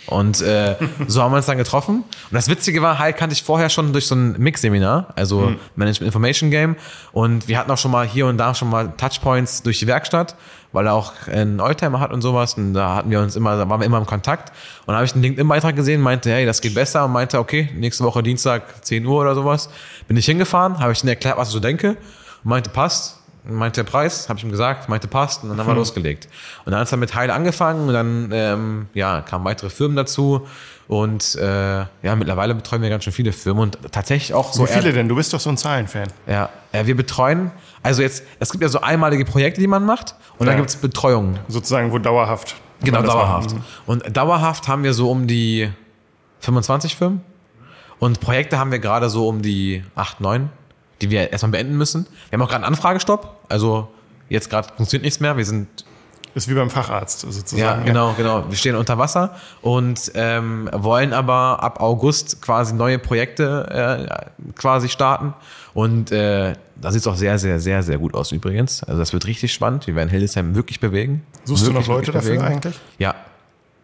Und 0.06 0.40
äh, 0.40 0.76
so 1.08 1.22
haben 1.22 1.32
wir 1.32 1.36
uns 1.38 1.46
dann 1.46 1.58
getroffen. 1.58 2.04
Und 2.04 2.32
das 2.32 2.48
Witzige 2.48 2.80
war, 2.82 2.98
Heil 2.98 3.12
kannte 3.12 3.32
ich 3.34 3.42
vorher 3.42 3.68
schon 3.68 3.92
durch 3.92 4.06
so 4.06 4.14
ein 4.14 4.38
Mix-Seminar, 4.38 5.12
also 5.16 5.52
Management 5.76 6.06
Information 6.06 6.50
Game. 6.50 6.76
Und 7.12 7.48
wir 7.48 7.58
hatten 7.58 7.70
auch 7.70 7.78
schon 7.78 7.90
mal 7.90 8.06
hier 8.06 8.26
und 8.26 8.38
da 8.38 8.54
schon 8.54 8.70
mal 8.70 8.92
Touchpoints 8.96 9.62
durch 9.62 9.80
die 9.80 9.86
Werkstatt, 9.86 10.36
weil 10.72 10.86
er 10.86 10.94
auch 10.94 11.12
einen 11.26 11.60
Oldtimer 11.60 12.00
hat 12.00 12.12
und 12.12 12.22
sowas. 12.22 12.54
Und 12.54 12.74
da 12.74 12.96
hatten 12.96 13.10
wir 13.10 13.20
uns 13.20 13.34
immer, 13.34 13.56
da 13.56 13.68
waren 13.68 13.80
wir 13.80 13.86
immer 13.86 13.98
im 13.98 14.06
Kontakt. 14.06 14.50
Und 14.80 14.88
dann 14.88 14.96
habe 14.96 15.06
ich 15.06 15.12
einen 15.12 15.22
LinkedIn-Beitrag 15.22 15.74
gesehen, 15.74 16.00
meinte, 16.00 16.30
hey, 16.30 16.46
das 16.46 16.60
geht 16.60 16.74
besser. 16.74 17.04
Und 17.04 17.12
meinte, 17.12 17.38
okay, 17.38 17.68
nächste 17.74 18.04
Woche 18.04 18.22
Dienstag, 18.22 18.84
10 18.84 19.04
Uhr 19.04 19.20
oder 19.20 19.34
sowas. 19.34 19.70
Bin 20.06 20.16
ich 20.16 20.26
hingefahren, 20.26 20.78
habe 20.78 20.92
ich 20.92 21.02
ihm 21.02 21.08
erklärt, 21.08 21.36
was 21.36 21.48
ich 21.48 21.54
so 21.54 21.60
denke. 21.60 21.90
Und 22.44 22.50
meinte, 22.50 22.70
passt. 22.70 23.19
Meinte 23.44 23.82
der 23.82 23.90
Preis, 23.90 24.28
habe 24.28 24.38
ich 24.38 24.44
ihm 24.44 24.50
gesagt, 24.50 24.88
meinte 24.88 25.08
passt 25.08 25.42
und 25.42 25.48
dann 25.48 25.58
haben 25.58 25.66
wir 25.66 25.74
losgelegt. 25.74 26.28
Und 26.64 26.72
dann 26.72 26.80
hat 26.80 26.84
es 26.84 26.90
dann 26.90 27.00
mit 27.00 27.14
Heil 27.14 27.30
angefangen 27.30 27.88
und 27.88 27.94
dann 27.94 28.30
ähm, 28.32 28.88
ja, 28.92 29.22
kamen 29.22 29.44
weitere 29.46 29.70
Firmen 29.70 29.96
dazu 29.96 30.46
und 30.88 31.36
äh, 31.36 31.78
ja, 32.02 32.16
mittlerweile 32.16 32.54
betreuen 32.54 32.82
wir 32.82 32.90
ganz 32.90 33.04
schön 33.04 33.12
viele 33.12 33.32
Firmen 33.32 33.62
und 33.62 33.78
tatsächlich 33.92 34.34
auch 34.34 34.52
so 34.52 34.64
Wie 34.64 34.72
viele 34.72 34.92
denn? 34.92 35.08
Du 35.08 35.14
bist 35.16 35.32
doch 35.32 35.40
so 35.40 35.48
ein 35.48 35.56
Zahlenfan. 35.56 36.08
ja, 36.26 36.50
äh, 36.72 36.84
wir 36.84 36.96
betreuen, 36.96 37.50
also 37.82 38.02
jetzt, 38.02 38.24
es 38.40 38.50
gibt 38.50 38.62
ja 38.62 38.68
so 38.68 38.80
einmalige 38.82 39.24
Projekte, 39.24 39.60
die 39.60 39.66
man 39.68 39.86
macht 39.86 40.14
und 40.38 40.46
Ja. 40.46 40.52
dann 40.52 40.56
gibt 40.58 40.68
es 40.70 40.76
Betreuungen. 40.76 41.38
Sozusagen, 41.48 41.92
wo 41.92 41.98
dauerhaft. 41.98 42.56
Genau, 42.82 43.02
dauerhaft. 43.02 43.54
macht. 43.54 43.64
Und 43.86 44.16
dauerhaft 44.16 44.68
haben 44.68 44.82
wir 44.84 44.92
so 44.94 45.10
um 45.10 45.26
die 45.26 45.70
25 46.40 46.96
Firmen 46.96 47.22
und 47.98 48.20
Projekte 48.20 48.58
haben 48.58 48.70
wir 48.72 48.78
gerade 48.80 49.08
so 49.10 49.28
um 49.28 49.40
die 49.42 49.84
8, 49.94 50.20
9, 50.20 50.50
die 51.00 51.10
wir 51.10 51.32
erstmal 51.32 51.52
beenden 51.52 51.76
müssen. 51.76 52.06
Wir 52.28 52.38
haben 52.38 52.42
auch 52.42 52.48
gerade 52.48 52.64
einen 52.64 52.74
Anfragestopp, 52.74 53.36
also 53.48 53.88
jetzt 54.28 54.50
gerade 54.50 54.68
funktioniert 54.76 55.04
nichts 55.04 55.20
mehr, 55.20 55.36
wir 55.36 55.44
sind 55.44 55.68
Ist 56.34 56.48
wie 56.48 56.54
beim 56.54 56.70
Facharzt 56.70 57.20
sozusagen. 57.20 57.58
Ja, 57.58 57.84
genau, 57.84 58.14
genau. 58.16 58.44
Wir 58.48 58.56
stehen 58.56 58.76
unter 58.76 58.98
Wasser 58.98 59.34
und 59.62 60.12
ähm, 60.14 60.68
wollen 60.72 61.12
aber 61.12 61.62
ab 61.62 61.80
August 61.80 62.40
quasi 62.40 62.74
neue 62.74 62.98
Projekte 62.98 64.28
äh, 64.48 64.52
quasi 64.54 64.88
starten. 64.88 65.34
Und 65.74 66.12
äh, 66.12 66.54
da 66.76 66.92
sieht 66.92 67.00
es 67.00 67.06
auch 67.06 67.16
sehr, 67.16 67.38
sehr, 67.38 67.60
sehr, 67.60 67.82
sehr 67.82 67.98
gut 67.98 68.14
aus 68.14 68.32
übrigens. 68.32 68.82
Also 68.84 68.98
das 68.98 69.12
wird 69.12 69.26
richtig 69.26 69.52
spannend. 69.52 69.86
Wir 69.86 69.94
werden 69.94 70.08
Hildesheim 70.08 70.54
wirklich 70.54 70.80
bewegen. 70.80 71.24
Suchst 71.44 71.66
du 71.66 71.72
wirklich, 71.72 71.88
noch 71.88 71.96
Leute 71.96 72.12
dafür 72.12 72.42
eigentlich? 72.42 72.78
Ja, 72.98 73.14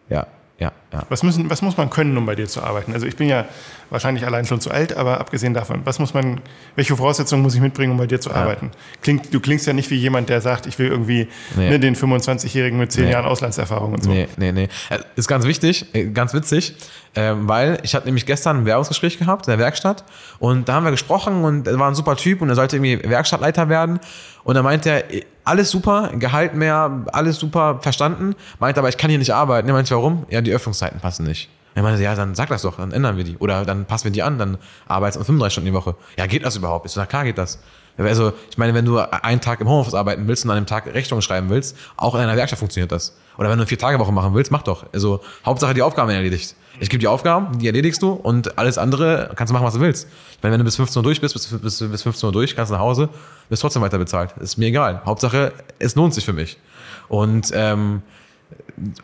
ja, 0.09 0.25
ja, 0.59 0.71
ja. 0.91 1.03
Was, 1.09 1.21
müssen, 1.21 1.49
was 1.49 1.61
muss 1.61 1.77
man 1.77 1.89
können, 1.91 2.17
um 2.17 2.25
bei 2.25 2.33
dir 2.35 2.47
zu 2.47 2.63
arbeiten? 2.63 2.91
Also 2.93 3.05
ich 3.05 3.15
bin 3.15 3.27
ja 3.29 3.45
wahrscheinlich 3.91 4.25
allein 4.25 4.45
schon 4.45 4.59
zu 4.59 4.71
alt, 4.71 4.97
aber 4.97 5.19
abgesehen 5.19 5.53
davon, 5.53 5.81
was 5.85 5.99
muss 5.99 6.13
man, 6.15 6.41
welche 6.75 6.95
Voraussetzungen 6.95 7.43
muss 7.43 7.53
ich 7.55 7.61
mitbringen, 7.61 7.91
um 7.91 7.97
bei 7.97 8.07
dir 8.07 8.19
zu 8.19 8.31
arbeiten? 8.33 8.71
Klingt, 9.01 9.31
du 9.33 9.39
klingst 9.39 9.67
ja 9.67 9.73
nicht 9.73 9.89
wie 9.91 9.95
jemand, 9.95 10.29
der 10.29 10.41
sagt, 10.41 10.65
ich 10.65 10.79
will 10.79 10.87
irgendwie 10.87 11.27
Nee. 11.55 11.69
ne, 11.69 11.79
den 11.79 11.95
25-Jährigen 11.95 12.79
mit 12.79 12.91
10 12.91 13.05
Nee. 13.05 13.11
Jahren 13.11 13.25
Auslandserfahrung 13.25 13.93
und 13.93 14.03
so. 14.03 14.09
Nee, 14.09 14.27
nee, 14.37 14.51
nee. 14.51 14.67
Äh, 14.89 14.97
Ist 15.15 15.27
ganz 15.27 15.45
wichtig, 15.45 15.93
äh, 15.93 16.05
ganz 16.07 16.33
witzig, 16.33 16.75
ähm, 17.15 17.47
weil 17.47 17.79
ich 17.83 17.93
hatte 17.95 18.05
nämlich 18.07 18.25
gestern 18.25 18.57
ein 18.57 18.65
Werbungsgespräch 18.65 19.19
gehabt 19.19 19.45
in 19.47 19.51
der 19.51 19.59
Werkstatt 19.59 20.03
und 20.39 20.67
da 20.67 20.73
haben 20.73 20.83
wir 20.85 20.91
gesprochen 20.91 21.43
und 21.43 21.67
er 21.67 21.77
war 21.79 21.87
ein 21.87 21.95
super 21.95 22.15
Typ 22.15 22.41
und 22.41 22.49
er 22.49 22.55
sollte 22.55 22.77
irgendwie 22.77 23.07
Werkstattleiter 23.07 23.69
werden 23.69 23.99
und 24.43 24.55
da 24.55 24.63
meinte 24.63 24.89
er, 24.89 25.03
alles 25.47 25.71
super, 25.71 26.11
Gehalt 26.13 26.53
mehr, 26.53 27.05
alles 27.11 27.37
super 27.37 27.79
verstanden, 27.81 28.35
meinte 28.59 28.79
aber, 28.79 28.89
ich 28.89 28.97
kann 28.97 29.09
hier 29.09 29.19
nicht 29.19 29.33
arbeiten. 29.33 29.67
Er 29.67 29.73
meinte, 29.73 29.95
warum? 29.95 30.25
Ja, 30.29 30.41
die 30.41 30.51
Öffnungszeiten 30.51 30.99
passen 30.99 31.25
nicht. 31.25 31.49
Er 31.75 31.83
meinte, 31.83 32.01
ja, 32.01 32.15
dann 32.15 32.33
sag 32.33 32.49
das 32.49 32.63
doch, 32.63 32.77
dann 32.77 32.91
ändern 32.91 33.17
wir 33.17 33.23
die. 33.23 33.37
Oder 33.37 33.63
dann 33.63 33.85
passen 33.85 34.05
wir 34.05 34.11
die 34.11 34.23
an, 34.23 34.39
dann 34.39 34.57
arbeitest 34.87 35.21
du 35.21 35.25
35 35.25 35.53
Stunden 35.53 35.67
die 35.67 35.73
Woche. 35.73 35.95
Ja, 36.17 36.25
geht 36.25 36.43
das 36.43 36.55
überhaupt? 36.55 36.85
Ich 36.85 36.91
so, 36.91 36.99
na 36.99 37.05
klar 37.05 37.23
geht 37.23 37.37
das. 37.37 37.59
Also, 37.97 38.33
ich 38.49 38.57
meine, 38.57 38.73
wenn 38.73 38.85
du 38.85 38.97
einen 38.99 39.41
Tag 39.41 39.61
im 39.61 39.67
Homeoffice 39.67 39.93
arbeiten 39.93 40.27
willst 40.27 40.45
und 40.45 40.51
an 40.51 40.57
einem 40.57 40.65
Tag 40.65 40.87
Rechnungen 40.87 41.21
schreiben 41.21 41.49
willst, 41.49 41.77
auch 41.95 42.15
in 42.15 42.21
einer 42.21 42.35
Werkstatt 42.35 42.59
funktioniert 42.59 42.91
das. 42.91 43.15
Oder 43.37 43.49
wenn 43.49 43.57
du 43.57 43.63
eine 43.63 43.67
Vier-Tage-Woche 43.67 44.11
machen 44.11 44.33
willst, 44.33 44.51
mach 44.51 44.63
doch. 44.63 44.85
Also, 44.93 45.21
Hauptsache 45.45 45.73
die 45.73 45.81
Aufgaben 45.81 46.09
erledigt. 46.09 46.55
Ich 46.79 46.89
gebe 46.89 46.99
die 46.99 47.07
Aufgaben, 47.07 47.57
die 47.57 47.67
erledigst 47.67 48.01
du 48.01 48.11
und 48.11 48.57
alles 48.57 48.77
andere 48.77 49.31
kannst 49.35 49.49
du 49.49 49.53
machen, 49.53 49.65
was 49.65 49.73
du 49.73 49.79
willst. 49.79 50.07
Meine, 50.41 50.53
wenn 50.53 50.59
du 50.59 50.65
bis 50.65 50.75
15 50.75 50.99
Uhr 50.99 51.03
durch 51.03 51.19
bist, 51.19 51.33
bist, 51.33 51.61
bist, 51.61 51.91
bis 51.91 52.03
15 52.03 52.27
Uhr 52.27 52.33
durch, 52.33 52.55
kannst 52.55 52.69
du 52.71 52.75
nach 52.75 52.81
Hause, 52.81 53.09
bist 53.49 53.61
trotzdem 53.61 53.81
weiter 53.81 53.97
bezahlt. 53.97 54.35
Ist 54.39 54.57
mir 54.57 54.67
egal. 54.67 55.01
Hauptsache, 55.05 55.53
es 55.79 55.95
lohnt 55.95 56.13
sich 56.13 56.23
für 56.23 56.33
mich. 56.33 56.57
Und 57.07 57.51
ähm, 57.53 58.03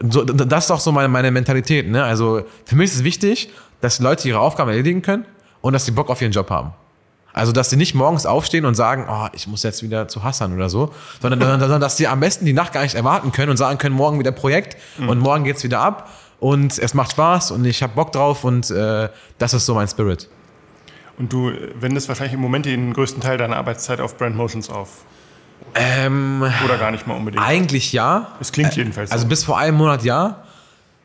so, 0.08 0.24
das 0.24 0.66
ist 0.66 0.72
auch 0.72 0.80
so 0.80 0.92
meine, 0.92 1.08
meine 1.08 1.32
Mentalität. 1.32 1.90
Ne? 1.90 2.04
Also 2.04 2.44
für 2.66 2.76
mich 2.76 2.92
ist 2.92 2.98
es 2.98 3.04
wichtig, 3.04 3.50
dass 3.82 4.00
Leute 4.00 4.28
ihre 4.28 4.40
Aufgaben 4.40 4.70
erledigen 4.70 5.02
können 5.02 5.26
und 5.62 5.74
dass 5.74 5.86
sie 5.86 5.92
Bock 5.92 6.10
auf 6.10 6.22
ihren 6.22 6.32
Job 6.32 6.50
haben. 6.50 6.74
Also, 7.34 7.52
dass 7.52 7.72
sie 7.72 7.78
nicht 7.78 7.96
morgens 7.96 8.26
aufstehen 8.28 8.66
und 8.66 8.76
sagen, 8.76 9.08
oh, 9.10 9.28
ich 9.34 9.48
muss 9.48 9.64
jetzt 9.64 9.82
wieder 9.82 10.08
zu 10.08 10.24
Hassan 10.24 10.54
oder 10.54 10.70
so, 10.70 10.94
sondern, 11.20 11.60
sondern 11.60 11.82
dass 11.82 11.98
sie 11.98 12.08
am 12.08 12.20
besten 12.20 12.46
die 12.46 12.54
Nacht 12.54 12.74
gar 12.74 12.84
nicht 12.84 12.94
erwarten 12.96 13.32
können 13.32 13.50
und 13.50 13.58
sagen 13.58 13.80
können, 13.80 13.96
morgen 13.96 14.20
wieder 14.20 14.32
Projekt 14.32 14.78
und 15.00 15.18
morgen 15.20 15.44
geht's 15.44 15.64
wieder 15.64 15.80
ab 15.80 16.10
und 16.40 16.78
es 16.78 16.94
macht 16.94 17.12
Spaß 17.12 17.52
und 17.52 17.66
ich 17.66 17.82
habe 17.82 17.94
Bock 17.96 18.12
drauf 18.12 18.44
und 18.44 18.70
äh, 18.70 19.10
das 19.40 19.54
ist 19.54 19.66
so 19.66 19.74
mein 19.74 19.88
Spirit. 19.88 20.30
Und 21.18 21.32
du 21.34 21.52
wendest 21.80 22.08
wahrscheinlich 22.08 22.34
im 22.34 22.40
Moment 22.40 22.66
den 22.66 22.94
größten 22.94 23.22
Teil 23.22 23.38
deiner 23.38 23.58
Arbeitszeit 23.58 24.00
auf 24.00 24.18
Brand 24.18 24.36
Motions 24.36 24.70
auf. 24.70 24.90
Ähm, 25.76 26.44
Oder 26.66 26.78
gar 26.78 26.92
nicht 26.92 27.08
mal 27.08 27.16
unbedingt. 27.16 27.44
eigentlich 27.44 27.94
ja. 27.94 28.28
Es 28.40 28.52
klingt 28.52 28.76
jedenfalls 28.76 29.12
Also 29.12 29.24
so. 29.24 29.30
bis 29.30 29.44
vor 29.44 29.58
einem 29.58 29.78
Monat 29.78 30.04
ja. 30.04 30.44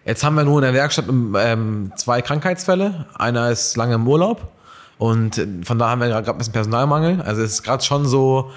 Jetzt 0.04 0.24
haben 0.24 0.34
wir 0.34 0.44
nur 0.44 0.58
in 0.58 0.62
der 0.62 0.74
Werkstatt 0.74 1.06
ähm, 1.08 1.92
zwei 1.96 2.20
Krankheitsfälle. 2.22 3.06
Einer 3.14 3.50
ist 3.50 3.76
lange 3.76 3.94
im 3.94 4.06
Urlaub 4.06 4.50
und 4.98 5.38
äh, 5.38 5.46
von 5.64 5.78
da 5.78 5.90
haben 5.90 6.00
wir 6.00 6.08
gerade 6.08 6.30
ein 6.30 6.38
bisschen 6.38 6.52
Personalmangel. 6.52 7.22
Also 7.22 7.42
es 7.42 7.52
ist 7.52 7.62
gerade 7.62 7.84
schon 7.84 8.06
so 8.06 8.50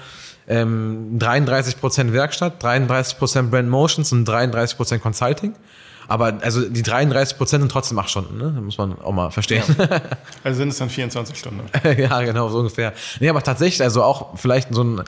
ähm, 0.48 1.18
33% 1.18 2.12
Werkstatt, 2.12 2.62
33% 2.62 3.50
Brand 3.50 3.70
Motions 3.70 4.12
und 4.12 4.28
33% 4.28 4.98
Consulting. 4.98 5.54
Aber 6.08 6.34
also 6.42 6.68
die 6.68 6.82
33% 6.82 7.46
sind 7.46 7.70
trotzdem 7.70 7.98
acht 7.98 8.10
Stunden, 8.10 8.36
ne? 8.36 8.52
Das 8.54 8.62
muss 8.62 8.76
man 8.76 9.00
auch 9.00 9.12
mal 9.12 9.30
verstehen. 9.30 9.62
Also 10.44 10.58
sind 10.58 10.70
es 10.70 10.78
dann 10.78 10.90
24 10.90 11.38
Stunden. 11.38 11.60
ja, 11.96 12.20
genau, 12.22 12.48
so 12.48 12.58
ungefähr. 12.58 12.92
Nee, 13.20 13.28
aber 13.28 13.42
tatsächlich, 13.42 13.80
also 13.80 14.02
auch 14.02 14.36
vielleicht 14.36 14.74
so 14.74 14.82
ein, 14.82 15.02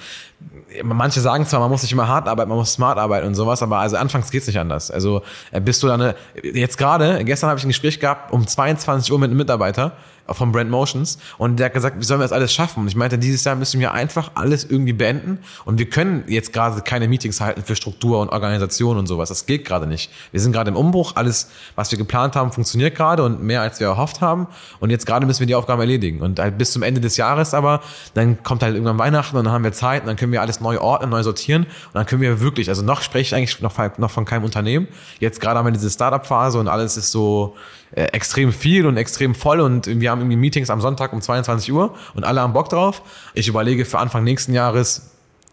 manche 0.84 1.20
sagen 1.20 1.44
zwar, 1.44 1.58
man 1.58 1.70
muss 1.70 1.82
nicht 1.82 1.90
immer 1.90 2.06
hart 2.06 2.28
arbeiten, 2.28 2.48
man 2.48 2.58
muss 2.58 2.72
smart 2.72 2.98
arbeiten 2.98 3.26
und 3.26 3.34
sowas, 3.34 3.62
aber 3.62 3.78
also 3.78 3.96
anfangs 3.96 4.30
geht's 4.30 4.46
nicht 4.46 4.60
anders. 4.60 4.92
Also 4.92 5.22
äh, 5.50 5.60
bist 5.60 5.82
du 5.82 5.88
dann, 5.88 6.00
eine, 6.00 6.14
jetzt 6.42 6.78
gerade, 6.78 7.24
gestern 7.24 7.50
habe 7.50 7.58
ich 7.58 7.64
ein 7.64 7.68
Gespräch 7.68 7.98
gehabt 7.98 8.32
um 8.32 8.46
22 8.46 9.12
Uhr 9.12 9.18
mit 9.18 9.30
einem 9.30 9.38
Mitarbeiter 9.38 9.92
von 10.28 10.52
Brand 10.52 10.70
Motions 10.70 11.18
und 11.38 11.58
der 11.58 11.66
hat 11.66 11.74
gesagt, 11.74 12.00
wie 12.00 12.04
sollen 12.04 12.20
wir 12.20 12.24
das 12.24 12.32
alles 12.32 12.52
schaffen? 12.52 12.80
Und 12.80 12.88
ich 12.88 12.96
meinte, 12.96 13.18
dieses 13.18 13.44
Jahr 13.44 13.56
müssen 13.56 13.80
wir 13.80 13.92
einfach 13.92 14.30
alles 14.34 14.64
irgendwie 14.64 14.92
beenden 14.92 15.38
und 15.64 15.78
wir 15.78 15.88
können 15.88 16.24
jetzt 16.28 16.52
gerade 16.52 16.80
keine 16.82 17.08
Meetings 17.08 17.40
halten 17.40 17.62
für 17.62 17.76
Struktur 17.76 18.20
und 18.20 18.30
Organisation 18.30 18.96
und 18.96 19.06
sowas. 19.06 19.28
Das 19.28 19.46
geht 19.46 19.64
gerade 19.64 19.86
nicht. 19.86 20.10
Wir 20.32 20.40
sind 20.40 20.52
gerade 20.52 20.70
im 20.70 20.76
Umbruch, 20.76 21.16
alles, 21.16 21.50
was 21.74 21.90
wir 21.90 21.98
geplant 21.98 22.36
haben, 22.36 22.52
funktioniert 22.52 22.94
gerade 22.94 23.22
und 23.22 23.42
mehr 23.42 23.60
als 23.60 23.80
wir 23.80 23.86
erhofft 23.86 24.20
haben. 24.20 24.46
Und 24.80 24.90
jetzt 24.90 25.06
gerade 25.06 25.26
müssen 25.26 25.40
wir 25.40 25.46
die 25.46 25.54
Aufgaben 25.54 25.80
erledigen. 25.80 26.20
Und 26.20 26.38
halt 26.38 26.58
bis 26.58 26.72
zum 26.72 26.82
Ende 26.82 27.00
des 27.00 27.16
Jahres 27.16 27.54
aber, 27.54 27.80
dann 28.14 28.42
kommt 28.42 28.62
halt 28.62 28.74
irgendwann 28.74 28.98
Weihnachten 28.98 29.36
und 29.36 29.44
dann 29.44 29.52
haben 29.52 29.64
wir 29.64 29.72
Zeit 29.72 30.02
und 30.02 30.08
dann 30.08 30.16
können 30.16 30.32
wir 30.32 30.40
alles 30.40 30.60
neu 30.60 30.78
ordnen, 30.78 31.10
neu 31.10 31.22
sortieren. 31.22 31.64
Und 31.64 31.94
dann 31.94 32.06
können 32.06 32.22
wir 32.22 32.40
wirklich, 32.40 32.68
also 32.68 32.82
noch 32.82 33.02
spreche 33.02 33.22
ich 33.22 33.34
eigentlich 33.34 33.60
noch, 33.60 33.76
noch 33.98 34.10
von 34.10 34.24
keinem 34.24 34.44
Unternehmen. 34.44 34.88
Jetzt 35.20 35.40
gerade 35.40 35.58
haben 35.58 35.66
wir 35.66 35.72
diese 35.72 35.90
Startup-Phase 35.90 36.58
und 36.58 36.68
alles 36.68 36.96
ist 36.96 37.10
so 37.10 37.56
äh, 37.92 38.04
extrem 38.06 38.52
viel 38.52 38.86
und 38.86 38.96
extrem 38.96 39.34
voll 39.34 39.60
und 39.60 39.86
wir 39.86 40.10
haben 40.10 40.20
irgendwie 40.20 40.36
Meetings 40.36 40.70
am 40.70 40.80
Sonntag 40.80 41.12
um 41.12 41.20
22 41.20 41.72
Uhr 41.72 41.94
und 42.14 42.24
alle 42.24 42.40
haben 42.40 42.52
Bock 42.52 42.68
drauf. 42.68 43.02
Ich 43.34 43.48
überlege 43.48 43.84
für 43.84 43.98
Anfang 43.98 44.24
nächsten 44.24 44.52
Jahres 44.52 45.10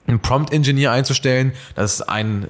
einen 0.08 0.20
Prompt-Engineer 0.20 0.92
einzustellen. 0.92 1.54
Das 1.76 1.94
ist 1.94 2.02
ein, 2.02 2.48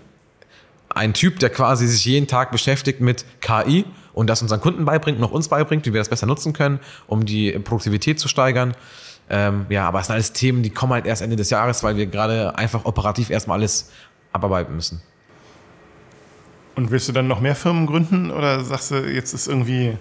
ein 0.89 1.13
Typ, 1.13 1.39
der 1.39 1.49
quasi 1.49 1.87
sich 1.87 2.05
jeden 2.05 2.27
Tag 2.27 2.51
beschäftigt 2.51 3.01
mit 3.01 3.25
KI 3.41 3.85
und 4.13 4.27
das 4.27 4.41
unseren 4.41 4.61
Kunden 4.61 4.85
beibringt, 4.85 5.19
noch 5.19 5.31
uns 5.31 5.47
beibringt, 5.47 5.85
wie 5.85 5.93
wir 5.93 5.99
das 5.99 6.09
besser 6.09 6.25
nutzen 6.25 6.53
können, 6.53 6.79
um 7.07 7.25
die 7.25 7.51
Produktivität 7.51 8.19
zu 8.19 8.27
steigern. 8.27 8.75
Ähm, 9.29 9.65
ja, 9.69 9.87
aber 9.87 9.99
es 9.99 10.07
sind 10.07 10.13
alles 10.13 10.33
Themen, 10.33 10.63
die 10.63 10.69
kommen 10.69 10.93
halt 10.93 11.05
erst 11.05 11.21
Ende 11.21 11.35
des 11.35 11.49
Jahres, 11.49 11.83
weil 11.83 11.95
wir 11.95 12.07
gerade 12.07 12.57
einfach 12.57 12.85
operativ 12.85 13.29
erstmal 13.29 13.59
alles 13.59 13.89
abarbeiten 14.33 14.75
müssen. 14.75 15.01
Und 16.75 16.91
willst 16.91 17.07
du 17.07 17.11
dann 17.11 17.27
noch 17.27 17.41
mehr 17.41 17.55
Firmen 17.55 17.85
gründen 17.85 18.31
oder 18.31 18.63
sagst 18.63 18.91
du, 18.91 18.95
jetzt 18.95 19.33
ist 19.33 19.47
irgendwie 19.47 19.97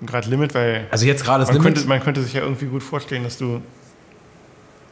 gerade 0.00 0.28
Limit, 0.28 0.54
weil 0.54 0.86
also 0.90 1.06
jetzt 1.06 1.24
gerade 1.24 1.44
man, 1.44 1.52
Limit. 1.54 1.74
Könnte, 1.74 1.88
man 1.88 2.00
könnte 2.00 2.22
sich 2.22 2.34
ja 2.34 2.42
irgendwie 2.42 2.66
gut 2.66 2.82
vorstellen, 2.82 3.24
dass 3.24 3.36
du 3.36 3.60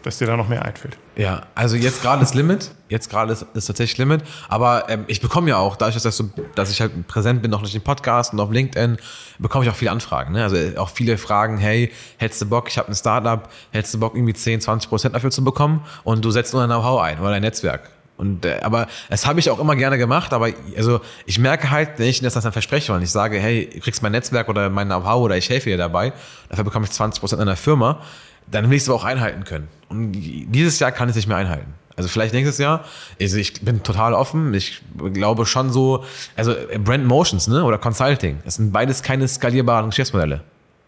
dass 0.07 0.18
dir 0.18 0.26
da 0.28 0.36
noch 0.36 0.46
mehr 0.46 0.64
einfällt. 0.64 0.96
Ja, 1.16 1.42
also 1.57 1.74
jetzt 1.74 2.00
gerade 2.00 2.22
ist 2.22 2.32
Limit, 2.32 2.70
jetzt 2.88 3.11
gerade 3.11 3.32
ist, 3.32 3.44
ist 3.54 3.66
tatsächlich 3.66 3.98
Limit, 3.98 4.22
aber 4.48 4.88
ähm, 4.88 5.02
ich 5.09 5.20
bekomme 5.20 5.48
ja 5.48 5.57
auch, 5.57 5.74
dadurch, 5.74 6.00
dass, 6.00 6.16
so, 6.16 6.30
dass 6.54 6.70
ich 6.70 6.80
halt 6.80 7.09
präsent 7.09 7.42
bin, 7.42 7.50
noch 7.50 7.59
durch 7.59 7.72
den 7.72 7.82
Podcast 7.82 8.32
und 8.32 8.38
auf 8.38 8.52
LinkedIn, 8.52 8.98
bekomme 9.40 9.64
ich 9.64 9.70
auch 9.70 9.74
viele 9.74 9.90
Anfragen. 9.90 10.34
Ne? 10.34 10.44
Also 10.44 10.57
auch 10.76 10.90
viele 10.90 11.18
Fragen, 11.18 11.59
hey, 11.59 11.90
hättest 12.18 12.40
du 12.40 12.46
Bock, 12.46 12.68
ich 12.68 12.78
habe 12.78 12.86
ein 12.86 12.94
Startup, 12.94 13.48
hättest 13.72 13.94
du 13.94 13.98
Bock, 13.98 14.14
irgendwie 14.14 14.34
10, 14.34 14.61
20 14.61 14.88
Prozent 14.88 15.16
dafür 15.16 15.32
zu 15.32 15.42
bekommen 15.42 15.84
und 16.04 16.24
du 16.24 16.30
setzt 16.30 16.52
nur 16.52 16.62
ein 16.62 16.68
Know-how 16.68 17.00
ein 17.00 17.18
oder 17.18 17.30
ein 17.30 17.42
Netzwerk. 17.42 17.90
Und 18.17 18.47
äh, 18.47 18.61
aber 18.62 18.87
das 19.11 19.27
habe 19.27 19.41
ich 19.41 19.51
auch 19.51 19.59
immer 19.59 19.77
gerne 19.77 19.99
gemacht, 19.99 20.33
aber 20.33 20.49
also 20.77 21.01
ich 21.27 21.39
merke 21.39 21.71
halt, 21.71 21.99
wenn 21.99 22.07
ich 22.07 22.21
das 22.21 22.35
dann 22.35 22.53
verspreche 22.53 22.93
und 22.93 23.03
ich 23.03 23.11
sage, 23.11 23.39
hey, 23.39 23.69
du 23.73 23.81
kriegst 23.81 24.03
mein 24.03 24.12
Netzwerk 24.12 24.49
oder 24.49 24.71
mein 24.71 24.87
Know-how 24.87 25.23
oder 25.23 25.37
ich 25.37 25.51
helfe 25.51 25.69
dir 25.69 25.77
dabei, 25.77 26.12
dafür 26.49 26.64
bekomme 26.64 26.87
ich 26.87 26.93
20 26.93 27.21
Prozent 27.21 27.43
einer 27.43 27.57
Firma, 27.57 28.01
dann 28.51 28.71
will 28.71 28.77
ich 28.77 28.85
es 28.85 28.89
aber 28.89 28.97
auch 28.97 29.05
einhalten 29.05 29.45
können. 29.45 29.69
Und 29.89 30.12
dieses 30.12 30.79
Jahr 30.79 30.93
kann 30.93 31.09
ich 31.09 31.12
es 31.12 31.17
nicht 31.17 31.29
mehr 31.29 31.37
einhalten. 31.37 31.75
Also 31.97 32.09
vielleicht 32.09 32.35
nächstes 32.35 32.59
Jahr. 32.59 32.85
Also 33.21 33.39
ich 33.39 33.62
bin 33.62 33.83
total 33.83 34.12
offen. 34.12 34.53
Ich 34.55 34.83
glaube 35.12 35.47
schon 35.47 35.73
so, 35.73 36.05
also 36.37 36.55
Brand 36.79 37.07
Motions 37.07 37.49
ne, 37.49 37.64
oder 37.64 37.79
Consulting, 37.79 38.39
das 38.45 38.57
sind 38.57 38.73
beides 38.73 39.03
keine 39.03 39.27
skalierbaren 39.27 39.91
Geschäftsmodelle. 39.91 40.43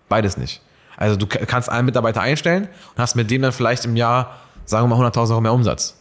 Beides 0.08 0.36
nicht. 0.36 0.60
Also 0.96 1.16
du 1.16 1.26
kannst 1.26 1.68
einen 1.68 1.86
Mitarbeiter 1.86 2.20
einstellen 2.20 2.64
und 2.94 3.02
hast 3.02 3.14
mit 3.14 3.30
dem 3.30 3.42
dann 3.42 3.52
vielleicht 3.52 3.84
im 3.84 3.96
Jahr, 3.96 4.36
sagen 4.64 4.88
wir 4.88 4.96
mal, 4.96 5.08
100.000 5.08 5.30
Euro 5.30 5.40
mehr 5.40 5.52
Umsatz. 5.52 5.97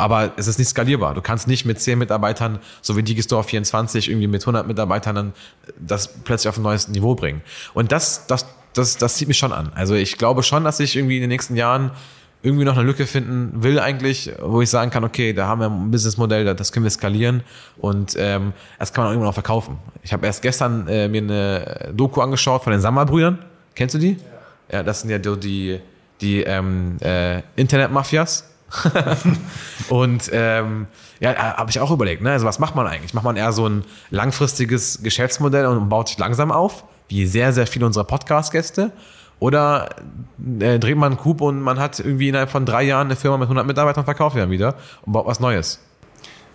Aber 0.00 0.32
es 0.36 0.46
ist 0.46 0.58
nicht 0.58 0.68
skalierbar. 0.68 1.14
Du 1.14 1.20
kannst 1.20 1.46
nicht 1.46 1.66
mit 1.66 1.78
10 1.78 1.98
Mitarbeitern, 1.98 2.58
so 2.80 2.96
wie 2.96 3.02
Digistore 3.02 3.44
24, 3.44 4.08
irgendwie 4.08 4.28
mit 4.28 4.42
100 4.42 4.66
Mitarbeitern 4.66 5.34
das 5.78 6.08
plötzlich 6.24 6.48
auf 6.48 6.56
ein 6.56 6.62
neues 6.62 6.88
Niveau 6.88 7.14
bringen. 7.14 7.42
Und 7.74 7.92
das, 7.92 8.26
das, 8.26 8.46
das, 8.72 8.96
das 8.96 9.16
zieht 9.16 9.28
mich 9.28 9.36
schon 9.36 9.52
an. 9.52 9.72
Also 9.74 9.94
ich 9.94 10.16
glaube 10.16 10.42
schon, 10.42 10.64
dass 10.64 10.80
ich 10.80 10.96
irgendwie 10.96 11.16
in 11.16 11.20
den 11.20 11.28
nächsten 11.28 11.54
Jahren 11.54 11.90
irgendwie 12.42 12.64
noch 12.64 12.78
eine 12.78 12.86
Lücke 12.86 13.06
finden 13.06 13.62
will 13.62 13.78
eigentlich, 13.78 14.32
wo 14.40 14.62
ich 14.62 14.70
sagen 14.70 14.90
kann, 14.90 15.04
okay, 15.04 15.34
da 15.34 15.46
haben 15.46 15.60
wir 15.60 15.68
ein 15.68 15.90
Businessmodell, 15.90 16.54
das 16.54 16.72
können 16.72 16.84
wir 16.84 16.90
skalieren 16.90 17.42
und 17.76 18.16
ähm, 18.18 18.54
das 18.78 18.94
kann 18.94 19.04
man 19.04 19.08
auch 19.08 19.12
irgendwann 19.12 19.28
auch 19.28 19.34
verkaufen. 19.34 19.76
Ich 20.02 20.14
habe 20.14 20.24
erst 20.24 20.40
gestern 20.40 20.88
äh, 20.88 21.08
mir 21.08 21.20
eine 21.20 21.92
Doku 21.92 22.22
angeschaut 22.22 22.64
von 22.64 22.72
den 22.72 22.80
Sammerbrüdern. 22.80 23.38
Kennst 23.74 23.94
du 23.94 23.98
die? 23.98 24.12
Ja, 24.70 24.78
ja 24.78 24.82
das 24.82 25.02
sind 25.02 25.10
ja 25.10 25.18
die, 25.18 25.80
die 26.22 26.42
ähm, 26.42 26.96
äh, 27.02 27.42
Internet-Mafias. 27.56 28.46
und 29.88 30.30
ähm, 30.32 30.86
ja, 31.18 31.34
habe 31.56 31.70
ich 31.70 31.80
auch 31.80 31.90
überlegt, 31.90 32.22
ne? 32.22 32.30
Also 32.30 32.46
was 32.46 32.58
macht 32.58 32.74
man 32.74 32.86
eigentlich? 32.86 33.14
Macht 33.14 33.24
man 33.24 33.36
eher 33.36 33.52
so 33.52 33.68
ein 33.68 33.84
langfristiges 34.10 35.02
Geschäftsmodell 35.02 35.66
und 35.66 35.88
baut 35.88 36.08
sich 36.08 36.18
langsam 36.18 36.52
auf, 36.52 36.84
wie 37.08 37.26
sehr, 37.26 37.52
sehr 37.52 37.66
viele 37.66 37.86
unserer 37.86 38.04
Podcast-Gäste? 38.04 38.92
Oder 39.40 39.88
äh, 40.60 40.78
dreht 40.78 40.96
man 40.96 41.12
einen 41.12 41.20
Coup 41.20 41.40
und 41.40 41.60
man 41.60 41.80
hat 41.80 41.98
irgendwie 41.98 42.28
innerhalb 42.28 42.50
von 42.50 42.66
drei 42.66 42.82
Jahren 42.82 43.06
eine 43.06 43.16
Firma 43.16 43.38
mit 43.38 43.46
100 43.46 43.66
Mitarbeitern 43.66 44.04
verkauft 44.04 44.36
dann 44.36 44.50
wieder 44.50 44.74
und 45.02 45.12
baut 45.14 45.26
was 45.26 45.40
Neues. 45.40 45.80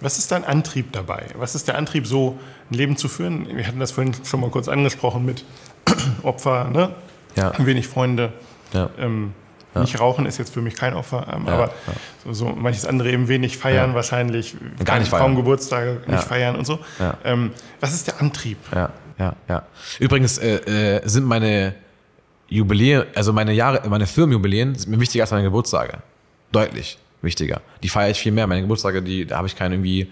Was 0.01 0.17
ist 0.19 0.31
dein 0.31 0.45
Antrieb 0.45 0.91
dabei? 0.91 1.25
Was 1.37 1.55
ist 1.55 1.67
der 1.67 1.77
Antrieb, 1.77 2.05
so 2.05 2.37
ein 2.69 2.75
Leben 2.75 2.95
zu 2.95 3.07
führen? 3.07 3.47
Wir 3.55 3.65
hatten 3.65 3.79
das 3.79 3.91
vorhin 3.91 4.13
schon 4.23 4.39
mal 4.39 4.51
kurz 4.51 4.67
angesprochen 4.67 5.25
mit 5.25 5.45
Opfer, 6.23 6.65
ne? 6.65 6.91
Ja. 7.35 7.53
wenig 7.57 7.87
Freunde. 7.87 8.31
Ja. 8.71 8.89
Ähm, 8.97 9.33
ja. 9.75 9.81
Nicht 9.81 9.99
rauchen 9.99 10.25
ist 10.25 10.37
jetzt 10.37 10.53
für 10.53 10.61
mich 10.61 10.75
kein 10.75 10.93
Opfer, 10.93 11.27
ähm, 11.35 11.45
ja, 11.45 11.53
aber 11.53 11.73
so, 12.23 12.33
so, 12.33 12.45
manches 12.47 12.85
andere 12.85 13.11
eben 13.11 13.27
wenig 13.27 13.57
feiern 13.57 13.93
wahrscheinlich, 13.93 14.55
gar 14.83 14.99
nicht 14.99 15.11
kaum 15.11 15.19
feiern. 15.19 15.35
Geburtstage 15.35 16.01
nicht 16.07 16.23
feiern 16.23 16.55
und 16.55 16.65
so. 16.65 16.79
Ähm, 17.23 17.51
was 17.81 17.93
ist 17.93 18.07
der 18.07 18.21
Antrieb? 18.21 18.57
Ja, 18.73 18.89
ja, 19.19 19.35
ja. 19.49 19.63
Übrigens 19.99 20.37
äh, 20.37 20.97
äh, 20.97 21.01
sind 21.07 21.25
meine 21.25 21.75
Jubiläen, 22.47 23.03
also 23.15 23.33
meine 23.33 23.53
Jahre, 23.53 23.87
meine 23.89 24.07
Firmenjubiläen 24.07 24.75
sind 24.75 24.91
mir 24.91 24.99
wichtiger 24.99 25.23
als 25.23 25.31
meine 25.31 25.43
Geburtstage. 25.43 25.97
Deutlich 26.51 26.97
wichtiger. 27.21 27.61
Die 27.83 27.89
feiere 27.89 28.11
ich 28.11 28.19
viel 28.19 28.31
mehr. 28.31 28.47
Meine 28.47 28.61
Geburtstage, 28.61 29.01
die, 29.01 29.25
da 29.25 29.37
habe 29.37 29.47
ich 29.47 29.55
keinen 29.55 29.73
irgendwie, 29.73 30.11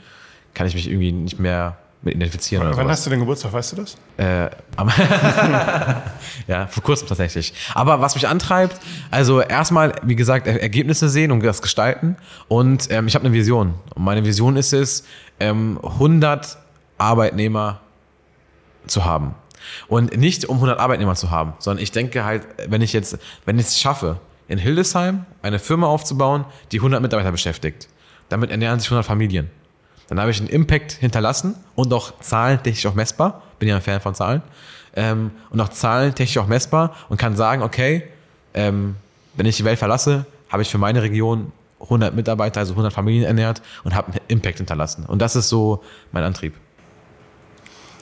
kann 0.54 0.68
ich 0.68 0.74
mich 0.74 0.88
irgendwie 0.88 1.12
nicht 1.12 1.40
mehr 1.40 1.78
mit 2.04 2.16
identifizieren. 2.16 2.68
Wann, 2.68 2.78
wann 2.78 2.90
hast 2.90 3.06
du 3.06 3.10
den 3.10 3.20
Geburtstag, 3.20 3.54
weißt 3.54 3.72
du 3.72 3.76
das? 3.78 3.98
Äh, 4.18 4.50
ja, 6.48 6.68
vor 6.68 6.84
kurzem 6.84 7.08
tatsächlich. 7.08 7.54
Aber 7.74 8.02
was 8.02 8.16
mich 8.16 8.28
antreibt, 8.28 8.80
also 9.10 9.42
erstmal, 9.42 9.94
wie 10.04 10.16
gesagt, 10.16 10.48
Ergebnisse 10.48 11.10
sehen 11.10 11.32
und 11.32 11.42
das 11.44 11.62
gestalten. 11.62 12.18
Und 12.48 12.92
ähm, 12.92 13.08
ich 13.08 13.16
habe 13.16 13.26
eine 13.26 13.34
Vision. 13.34 13.76
Und 13.96 14.04
meine 14.04 14.26
Vision 14.26 14.58
ist 14.58 14.74
es, 14.74 15.06
ähm, 15.40 15.80
100 15.82 16.58
Arbeitnehmer 16.98 17.80
zu 18.86 19.06
haben. 19.06 19.36
Und 19.88 20.18
nicht 20.18 20.46
um 20.46 20.58
100 20.58 20.78
Arbeitnehmer 20.78 21.16
zu 21.16 21.32
haben, 21.32 21.54
sondern 21.60 21.82
ich 21.82 21.92
denke 21.92 22.26
halt, 22.26 22.46
wenn 22.68 22.82
ich 22.82 22.92
jetzt, 22.92 23.18
wenn 23.46 23.58
ich 23.58 23.68
es 23.68 23.80
schaffe, 23.80 24.20
in 24.50 24.58
Hildesheim 24.58 25.26
eine 25.42 25.58
Firma 25.58 25.88
aufzubauen, 25.88 26.44
die 26.74 26.80
100 26.80 27.02
Mitarbeiter 27.02 27.32
beschäftigt, 27.32 27.88
damit 28.28 28.52
ernähren 28.52 28.80
sich 28.80 28.90
100 28.90 29.06
Familien. 29.06 29.50
Dann 30.08 30.20
habe 30.20 30.32
ich 30.32 30.40
einen 30.40 30.50
Impact 30.50 30.94
hinterlassen 30.94 31.56
und 31.76 31.94
auch 31.94 32.20
zahlentechnisch 32.20 32.86
auch 32.86 32.94
messbar. 32.94 33.42
Bin 33.60 33.70
ja 33.70 33.76
ein 33.76 33.82
Fan 33.82 34.02
von 34.02 34.16
Zahlen. 34.16 34.42
Ähm, 34.96 35.32
und 35.50 35.60
auch 35.60 35.70
zahlentechnisch 35.70 36.38
auch 36.38 36.48
messbar 36.48 36.96
und 37.10 37.18
kann 37.18 37.36
sagen, 37.36 37.64
okay, 37.64 38.04
ähm, 38.54 38.96
wenn 39.36 39.46
ich 39.46 39.58
die 39.58 39.66
Welt 39.66 39.80
verlasse, 39.80 40.26
habe 40.50 40.62
ich 40.62 40.70
für 40.70 40.78
meine 40.78 41.02
Region 41.02 41.52
100 41.82 42.16
Mitarbeiter, 42.16 42.60
also 42.60 42.74
100 42.74 42.94
Familien 42.94 43.26
ernährt 43.26 43.62
und 43.84 43.96
habe 43.96 44.12
einen 44.12 44.22
Impact 44.28 44.58
hinterlassen. 44.58 45.06
Und 45.06 45.22
das 45.22 45.36
ist 45.36 45.50
so 45.50 45.84
mein 46.12 46.24
Antrieb. 46.24 46.54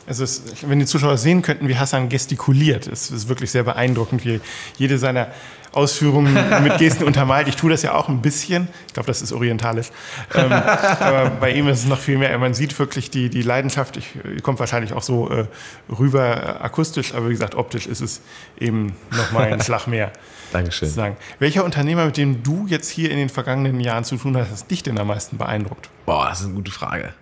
Also 0.08 0.24
es, 0.24 0.44
wenn 0.68 0.80
die 0.80 0.86
Zuschauer 0.86 1.18
sehen 1.18 1.42
könnten, 1.42 1.68
wie 1.68 1.78
Hassan 1.78 2.10
gestikuliert, 2.10 2.88
es 2.88 3.12
ist 3.12 3.30
wirklich 3.30 3.52
sehr 3.52 3.64
beeindruckend, 3.64 4.26
wie 4.26 4.42
jede 4.78 4.98
seiner 4.98 5.28
Ausführungen 5.74 6.34
mit 6.64 6.78
Gesten 6.80 7.06
untermalt. 7.06 7.48
Ich 7.48 7.56
tue 7.56 7.70
das 7.70 7.82
ja 7.82 7.94
auch 7.94 8.10
ein 8.10 8.22
bisschen. 8.22 8.68
Ich 8.88 8.94
glaube, 8.94 9.08
das 9.08 9.22
ist 9.22 9.32
orientalisch. 9.32 9.88
Ähm, 10.36 10.52
aber 10.52 11.30
bei 11.30 11.52
ihm 11.52 11.68
ist 11.70 11.80
es 11.80 11.86
noch 11.86 12.00
viel 12.00 12.18
mehr. 12.18 12.38
Man 12.38 12.54
sieht 12.54 12.78
wirklich 12.78 13.10
die, 13.10 13.30
die 13.30 13.42
Leidenschaft. 13.42 13.96
Ich, 13.96 14.14
kommt 14.44 14.60
wahrscheinlich 14.60 14.94
auch 14.94 15.02
so 15.02 15.30
äh, 15.30 15.46
rüber 15.90 16.60
äh, 16.60 16.64
akustisch, 16.64 17.14
aber 17.14 17.30
wie 17.30 17.34
gesagt, 17.34 17.56
optisch 17.56 17.88
ist 17.88 18.02
es 18.02 18.22
eben 18.60 18.96
nochmal 19.12 19.54
ein 19.54 19.62
Schlag 19.62 19.88
mehr. 19.88 20.12
Dankeschön. 20.52 20.90
Sagen. 20.90 21.16
Welcher 21.40 21.64
Unternehmer, 21.64 22.06
mit 22.06 22.18
dem 22.18 22.44
du 22.44 22.66
jetzt 22.68 22.90
hier 22.90 23.10
in 23.10 23.18
den 23.18 23.30
vergangenen 23.30 23.80
Jahren 23.80 24.04
zu 24.04 24.18
tun 24.18 24.36
hast, 24.36 24.52
hat 24.52 24.70
dich 24.70 24.84
denn 24.84 25.00
am 25.00 25.08
meisten 25.08 25.38
beeindruckt? 25.38 25.90
Boah, 26.06 26.28
das 26.28 26.42
ist 26.42 26.48
eine 26.48 26.56
gute 26.56 26.72
Frage. 26.72 27.14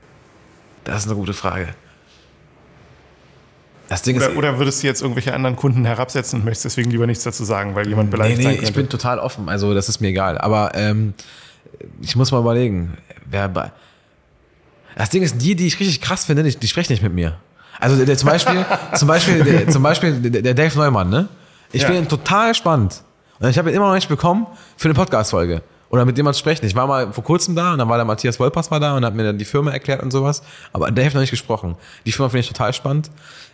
Das 0.85 1.03
ist 1.03 1.07
eine 1.07 1.15
gute 1.15 1.33
Frage. 1.33 1.67
Das 3.89 4.03
Ding 4.03 4.17
oder, 4.17 4.29
ist, 4.29 4.37
oder 4.37 4.59
würdest 4.59 4.83
du 4.83 4.87
jetzt 4.87 5.01
irgendwelche 5.01 5.33
anderen 5.33 5.55
Kunden 5.55 5.83
herabsetzen 5.83 6.39
und 6.39 6.45
möchtest 6.45 6.65
deswegen 6.65 6.91
lieber 6.91 7.07
nichts 7.07 7.23
dazu 7.23 7.43
sagen, 7.43 7.75
weil 7.75 7.87
jemand 7.87 8.11
beleidigt 8.11 8.37
nee, 8.37 8.43
nee, 8.43 8.49
sein 8.49 8.55
könnte? 8.57 8.69
ich 8.69 8.75
bin 8.75 8.89
total 8.89 9.19
offen. 9.19 9.49
Also 9.49 9.73
das 9.73 9.89
ist 9.89 9.99
mir 9.99 10.09
egal. 10.09 10.37
Aber 10.37 10.71
ähm, 10.75 11.13
ich 12.01 12.15
muss 12.15 12.31
mal 12.31 12.39
überlegen, 12.39 12.97
wer 13.25 13.49
bei. 13.49 13.71
Das 14.95 15.09
Ding 15.09 15.23
ist, 15.23 15.41
die, 15.41 15.55
die 15.55 15.67
ich 15.67 15.79
richtig 15.79 16.01
krass 16.01 16.25
finde, 16.25 16.43
die, 16.43 16.55
die 16.55 16.67
sprechen 16.67 16.91
nicht 16.93 17.01
mit 17.01 17.13
mir. 17.13 17.37
Also 17.79 17.95
der, 17.95 18.05
der 18.05 18.17
zum 18.17 18.29
Beispiel, 18.29 18.65
zum 18.95 19.07
Beispiel, 19.07 19.43
der, 19.43 19.67
zum 19.69 19.81
Beispiel 19.81 20.13
der, 20.13 20.41
der 20.41 20.53
Dave 20.53 20.77
Neumann, 20.77 21.09
ne? 21.09 21.27
Ich 21.71 21.81
ja. 21.81 21.87
finde 21.87 22.03
ihn 22.03 22.09
total 22.09 22.53
spannend. 22.53 23.03
Und 23.39 23.49
ich 23.49 23.57
habe 23.57 23.69
ihn 23.69 23.75
immer 23.75 23.87
noch 23.87 23.95
nicht 23.95 24.09
bekommen 24.09 24.47
für 24.75 24.87
eine 24.87 24.93
Podcast-Folge 24.93 25.61
oder 25.89 26.05
mit 26.05 26.17
jemand 26.17 26.37
sprechen. 26.37 26.65
Ich 26.65 26.75
war 26.75 26.87
mal 26.87 27.11
vor 27.13 27.23
kurzem 27.23 27.55
da 27.55 27.73
und 27.73 27.79
dann 27.79 27.89
war 27.89 27.97
der 27.97 28.05
Matthias 28.05 28.39
Wolpers 28.39 28.69
war 28.69 28.79
da 28.79 28.95
und 28.95 29.05
hat 29.05 29.15
mir 29.15 29.23
dann 29.23 29.37
die 29.37 29.45
Firma 29.45 29.71
erklärt 29.71 30.03
und 30.03 30.11
sowas. 30.11 30.43
Aber 30.73 30.91
Dave 30.91 31.13
noch 31.13 31.21
nicht 31.21 31.31
gesprochen. 31.31 31.75
Die 32.05 32.11
Firma 32.11 32.29
finde 32.29 32.41
ich 32.41 32.47
total 32.47 32.73
spannend. 32.73 33.09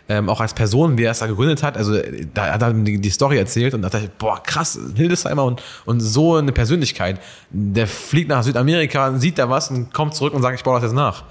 Ähm, 0.08 0.30
auch 0.30 0.40
als 0.40 0.54
Person, 0.54 1.00
wie 1.00 1.04
er 1.04 1.12
es 1.12 1.20
da 1.20 1.26
gegründet 1.26 1.64
hat. 1.64 1.78
Also 1.78 2.00
da 2.34 2.54
hat 2.54 2.62
er 2.62 2.74
die, 2.74 3.02
die 3.02 3.10
Story 3.10 3.40
erzählt 3.40 3.74
und 3.74 3.82
da 3.82 3.90
dachte 3.90 4.06
ich, 4.06 4.12
boah, 4.12 4.42
krass, 4.44 4.78
Hildesheimer 4.96 5.44
und, 5.44 5.64
und 5.86 6.00
so 6.00 6.36
eine 6.36 6.52
Persönlichkeit. 6.52 7.20
Der 7.50 7.88
fliegt 7.88 8.30
nach 8.30 8.44
Südamerika, 8.44 9.18
sieht 9.18 9.40
da 9.40 9.50
was 9.50 9.72
und 9.72 9.92
kommt 9.94 10.14
zurück 10.14 10.36
und 10.36 10.44
sagt, 10.44 10.60
ich 10.60 10.64
baue 10.64 10.76
das 10.76 10.84
jetzt 10.84 10.96
nach. 10.96 11.24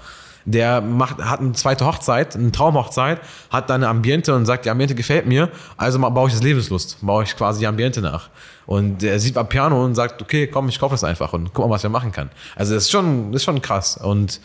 der 0.45 0.79
macht, 0.81 1.17
hat 1.17 1.39
eine 1.39 1.53
zweite 1.53 1.85
Hochzeit, 1.85 2.35
eine 2.35 2.51
Traumhochzeit, 2.51 3.19
hat 3.49 3.69
dann 3.69 3.83
eine 3.83 3.89
Ambiente 3.89 4.33
und 4.35 4.45
sagt, 4.45 4.65
die 4.65 4.69
Ambiente 4.69 4.93
gefällt 4.93 5.25
mir, 5.25 5.49
also 5.75 5.99
baue 5.99 6.27
ich 6.27 6.33
das 6.33 6.43
Lebenslust, 6.43 6.97
baue 7.01 7.23
ich 7.23 7.35
quasi 7.35 7.59
die 7.59 7.67
Ambiente 7.67 8.01
nach. 8.01 8.29
Und 8.67 9.03
er 9.03 9.19
sieht 9.19 9.37
am 9.37 9.49
Piano 9.49 9.83
und 9.83 9.95
sagt, 9.95 10.21
okay, 10.21 10.47
komm, 10.47 10.69
ich 10.69 10.79
kaufe 10.79 10.93
das 10.93 11.03
einfach 11.03 11.33
und 11.33 11.53
guck 11.53 11.65
mal, 11.65 11.73
was 11.73 11.83
er 11.83 11.89
machen 11.89 12.11
kann. 12.11 12.29
Also 12.55 12.75
das 12.75 12.83
ist 12.83 12.91
schon, 12.91 13.31
das 13.31 13.41
ist 13.41 13.45
schon 13.45 13.61
krass. 13.61 13.97
Und 13.97 14.39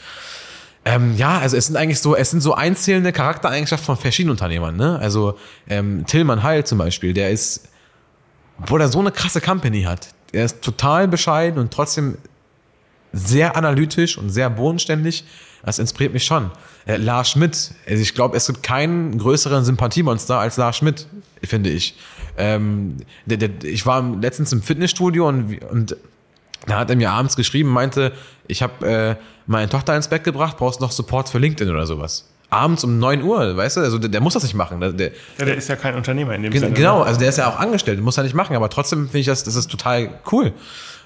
ähm, 0.84 1.14
ja, 1.16 1.38
also 1.38 1.56
es 1.56 1.66
sind 1.66 1.76
eigentlich 1.76 2.00
so, 2.00 2.16
es 2.16 2.30
sind 2.30 2.40
so 2.40 2.54
einzelne 2.54 3.12
Charaktereigenschaften 3.12 3.84
von 3.84 3.96
verschiedenen 3.96 4.32
Unternehmern. 4.32 4.76
Ne? 4.76 4.98
Also 4.98 5.38
ähm, 5.68 6.06
Tillmann 6.06 6.42
Heil 6.42 6.64
zum 6.64 6.78
Beispiel, 6.78 7.12
der 7.12 7.30
ist, 7.30 7.68
obwohl 8.62 8.80
er 8.80 8.88
so 8.88 8.98
eine 8.98 9.12
krasse 9.12 9.40
Company 9.40 9.82
hat, 9.82 10.08
er 10.32 10.44
ist 10.44 10.62
total 10.62 11.06
bescheiden 11.08 11.60
und 11.60 11.72
trotzdem 11.72 12.16
sehr 13.12 13.56
analytisch 13.56 14.16
und 14.16 14.30
sehr 14.30 14.48
bodenständig. 14.48 15.24
Das 15.62 15.78
inspiriert 15.78 16.14
mich 16.14 16.24
schon. 16.24 16.50
Äh, 16.86 16.96
Lars 16.96 17.30
Schmidt, 17.30 17.72
also 17.86 18.02
ich 18.02 18.14
glaube, 18.14 18.36
es 18.36 18.46
gibt 18.46 18.62
keinen 18.62 19.18
größeren 19.18 19.64
Sympathiemonster 19.64 20.38
als 20.38 20.56
Lars 20.56 20.78
Schmidt, 20.78 21.06
finde 21.42 21.68
ich. 21.68 21.98
Ähm, 22.38 22.96
der, 23.26 23.36
der, 23.36 23.50
ich 23.64 23.84
war 23.84 24.02
letztens 24.16 24.52
im 24.52 24.62
Fitnessstudio 24.62 25.28
und, 25.28 25.62
und 25.64 25.96
da 26.66 26.78
hat 26.78 26.90
er 26.90 26.96
mir 26.96 27.10
abends 27.10 27.36
geschrieben, 27.36 27.70
meinte, 27.70 28.12
ich 28.46 28.62
habe 28.62 28.86
äh, 28.86 29.16
meine 29.46 29.68
Tochter 29.68 29.96
ins 29.96 30.08
Bett 30.08 30.24
gebracht, 30.24 30.56
brauchst 30.56 30.80
noch 30.80 30.92
Support 30.92 31.28
für 31.28 31.38
LinkedIn 31.38 31.72
oder 31.72 31.86
sowas. 31.86 32.28
Abends 32.50 32.82
um 32.82 32.98
9 32.98 33.22
Uhr, 33.22 33.56
weißt 33.56 33.76
du? 33.76 33.80
Also 33.80 33.98
der, 33.98 34.10
der 34.10 34.20
muss 34.20 34.34
das 34.34 34.42
nicht 34.42 34.54
machen. 34.54 34.80
Der, 34.80 34.92
der, 34.92 35.12
ja, 35.38 35.44
der 35.44 35.56
ist 35.56 35.68
ja 35.68 35.76
kein 35.76 35.94
Unternehmer 35.94 36.34
in 36.34 36.42
dem 36.42 36.52
Sinne. 36.52 36.72
Genau, 36.72 37.00
ne? 37.00 37.06
also 37.06 37.20
der 37.20 37.28
ist 37.28 37.38
ja 37.38 37.48
auch 37.48 37.58
angestellt, 37.58 38.00
muss 38.00 38.16
er 38.16 38.24
nicht 38.24 38.34
machen, 38.34 38.56
aber 38.56 38.68
trotzdem 38.68 39.06
finde 39.06 39.20
ich 39.20 39.26
das, 39.26 39.44
das 39.44 39.54
ist 39.54 39.70
total 39.70 40.10
cool. 40.32 40.52